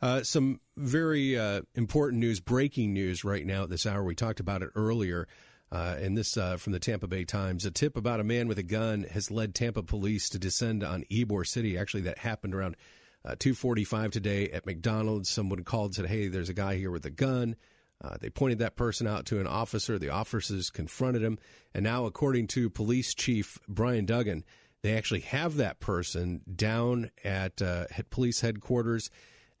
Uh, 0.00 0.22
some 0.22 0.60
very 0.76 1.38
uh, 1.38 1.60
important 1.74 2.20
news, 2.20 2.40
breaking 2.40 2.94
news 2.94 3.24
right 3.24 3.44
now 3.44 3.64
at 3.64 3.70
this 3.70 3.84
hour. 3.84 4.02
We 4.02 4.14
talked 4.14 4.40
about 4.40 4.62
it 4.62 4.70
earlier. 4.74 5.28
Uh, 5.72 5.96
and 6.00 6.18
this 6.18 6.36
uh, 6.36 6.56
from 6.56 6.72
the 6.72 6.80
Tampa 6.80 7.06
Bay 7.06 7.24
Times. 7.24 7.64
A 7.64 7.70
tip 7.70 7.96
about 7.96 8.18
a 8.18 8.24
man 8.24 8.48
with 8.48 8.58
a 8.58 8.64
gun 8.64 9.04
has 9.04 9.30
led 9.30 9.54
Tampa 9.54 9.84
police 9.84 10.28
to 10.30 10.38
descend 10.38 10.82
on 10.82 11.04
Ybor 11.04 11.46
City. 11.46 11.78
Actually, 11.78 12.00
that 12.02 12.18
happened 12.18 12.56
around 12.56 12.76
uh, 13.24 13.36
2:45 13.36 14.10
today 14.10 14.48
at 14.50 14.66
McDonald's. 14.66 15.28
Someone 15.28 15.64
called 15.64 15.88
and 15.88 15.94
said, 15.94 16.06
"Hey, 16.06 16.28
there's 16.28 16.48
a 16.48 16.54
guy 16.54 16.76
here 16.76 16.90
with 16.90 17.04
a 17.04 17.10
gun." 17.10 17.56
Uh, 18.02 18.16
they 18.18 18.30
pointed 18.30 18.58
that 18.58 18.76
person 18.76 19.06
out 19.06 19.26
to 19.26 19.40
an 19.40 19.46
officer. 19.46 19.98
The 19.98 20.08
officers 20.08 20.70
confronted 20.70 21.22
him, 21.22 21.38
and 21.74 21.84
now, 21.84 22.06
according 22.06 22.46
to 22.48 22.70
Police 22.70 23.14
Chief 23.14 23.58
Brian 23.68 24.06
Dugan, 24.06 24.44
they 24.82 24.96
actually 24.96 25.20
have 25.20 25.56
that 25.56 25.80
person 25.80 26.40
down 26.54 27.10
at, 27.22 27.60
uh, 27.60 27.84
at 27.96 28.10
police 28.10 28.40
headquarters. 28.40 29.10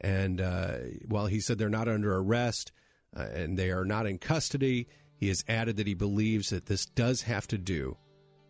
And 0.00 0.40
uh, 0.40 0.76
while 1.06 1.26
he 1.26 1.40
said 1.40 1.58
they're 1.58 1.68
not 1.68 1.88
under 1.88 2.16
arrest 2.16 2.72
uh, 3.14 3.26
and 3.34 3.58
they 3.58 3.70
are 3.70 3.84
not 3.84 4.06
in 4.06 4.18
custody, 4.18 4.88
he 5.14 5.28
has 5.28 5.44
added 5.46 5.76
that 5.76 5.86
he 5.86 5.94
believes 5.94 6.48
that 6.50 6.66
this 6.66 6.86
does 6.86 7.22
have 7.22 7.46
to 7.48 7.58
do 7.58 7.98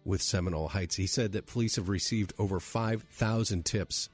with 0.05 0.23
Seminole 0.23 0.69
Heights. 0.69 0.95
He 0.95 1.09
said 1.09 1.33
that 1.33 1.47
police 1.47 1.77
have 1.77 1.89
received 1.89 2.33
over 2.39 2.61
5,000 2.61 3.67
tips 3.67 4.09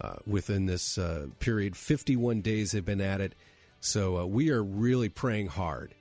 uh, 0.00 0.16
within 0.26 0.66
this 0.66 0.98
uh, 0.98 1.26
period. 1.40 1.76
51 1.76 2.40
days 2.40 2.72
they've 2.72 2.84
been 2.84 3.00
at 3.00 3.20
it. 3.20 3.34
So 3.80 4.18
uh, 4.18 4.26
we 4.26 4.50
are 4.50 4.62
really 4.62 5.08
praying 5.08 5.48
hard 5.48 5.94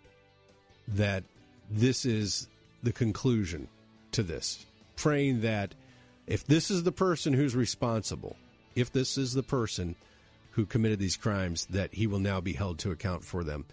that 0.87 1.23
this 1.69 2.05
is 2.05 2.47
the 2.83 2.93
conclusion 2.93 3.67
to 4.11 4.23
this. 4.23 4.65
Praying 4.95 5.41
that 5.41 5.75
if 6.27 6.45
this 6.45 6.71
is 6.71 6.83
the 6.83 6.91
person 6.91 7.33
who's 7.33 7.55
responsible, 7.55 8.35
if 8.75 8.91
this 8.91 9.17
is 9.17 9.33
the 9.33 9.43
person 9.43 9.95
who 10.51 10.65
committed 10.65 10.99
these 10.99 11.17
crimes, 11.17 11.65
that 11.67 11.93
he 11.93 12.07
will 12.07 12.19
now 12.19 12.39
be 12.39 12.53
held 12.53 12.79
to 12.79 12.91
account 12.91 13.23
for 13.23 13.43
them. 13.43 13.65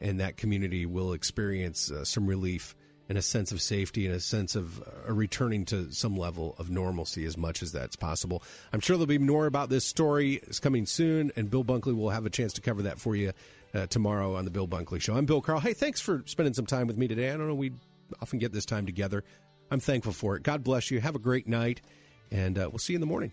And 0.00 0.20
that 0.20 0.38
community 0.38 0.86
will 0.86 1.12
experience 1.12 1.90
uh, 1.90 2.04
some 2.04 2.26
relief 2.26 2.74
and 3.10 3.18
a 3.18 3.22
sense 3.22 3.50
of 3.50 3.60
safety 3.60 4.06
and 4.06 4.14
a 4.14 4.20
sense 4.20 4.54
of 4.54 4.80
uh, 4.80 5.12
returning 5.12 5.64
to 5.64 5.92
some 5.92 6.16
level 6.16 6.54
of 6.58 6.70
normalcy 6.70 7.24
as 7.26 7.36
much 7.36 7.60
as 7.60 7.72
that's 7.72 7.96
possible. 7.96 8.40
I'm 8.72 8.78
sure 8.78 8.96
there'll 8.96 9.06
be 9.08 9.18
more 9.18 9.46
about 9.46 9.68
this 9.68 9.84
story. 9.84 10.34
It's 10.44 10.60
coming 10.60 10.86
soon, 10.86 11.32
and 11.34 11.50
Bill 11.50 11.64
Bunkley 11.64 11.94
will 11.94 12.10
have 12.10 12.24
a 12.24 12.30
chance 12.30 12.52
to 12.52 12.60
cover 12.60 12.82
that 12.82 13.00
for 13.00 13.16
you 13.16 13.32
uh, 13.74 13.86
tomorrow 13.88 14.36
on 14.36 14.44
the 14.44 14.50
Bill 14.52 14.68
Bunkley 14.68 15.00
Show. 15.00 15.16
I'm 15.16 15.26
Bill 15.26 15.40
Carl. 15.40 15.58
Hey, 15.58 15.72
thanks 15.72 16.00
for 16.00 16.22
spending 16.26 16.54
some 16.54 16.66
time 16.66 16.86
with 16.86 16.96
me 16.96 17.08
today. 17.08 17.32
I 17.32 17.36
don't 17.36 17.48
know 17.48 17.54
we 17.54 17.72
often 18.22 18.38
get 18.38 18.52
this 18.52 18.64
time 18.64 18.86
together. 18.86 19.24
I'm 19.72 19.80
thankful 19.80 20.12
for 20.12 20.36
it. 20.36 20.44
God 20.44 20.62
bless 20.62 20.92
you. 20.92 21.00
Have 21.00 21.16
a 21.16 21.20
great 21.20 21.48
night, 21.48 21.80
and 22.30 22.56
uh, 22.56 22.68
we'll 22.70 22.78
see 22.78 22.92
you 22.92 22.98
in 22.98 23.00
the 23.00 23.08
morning. 23.08 23.32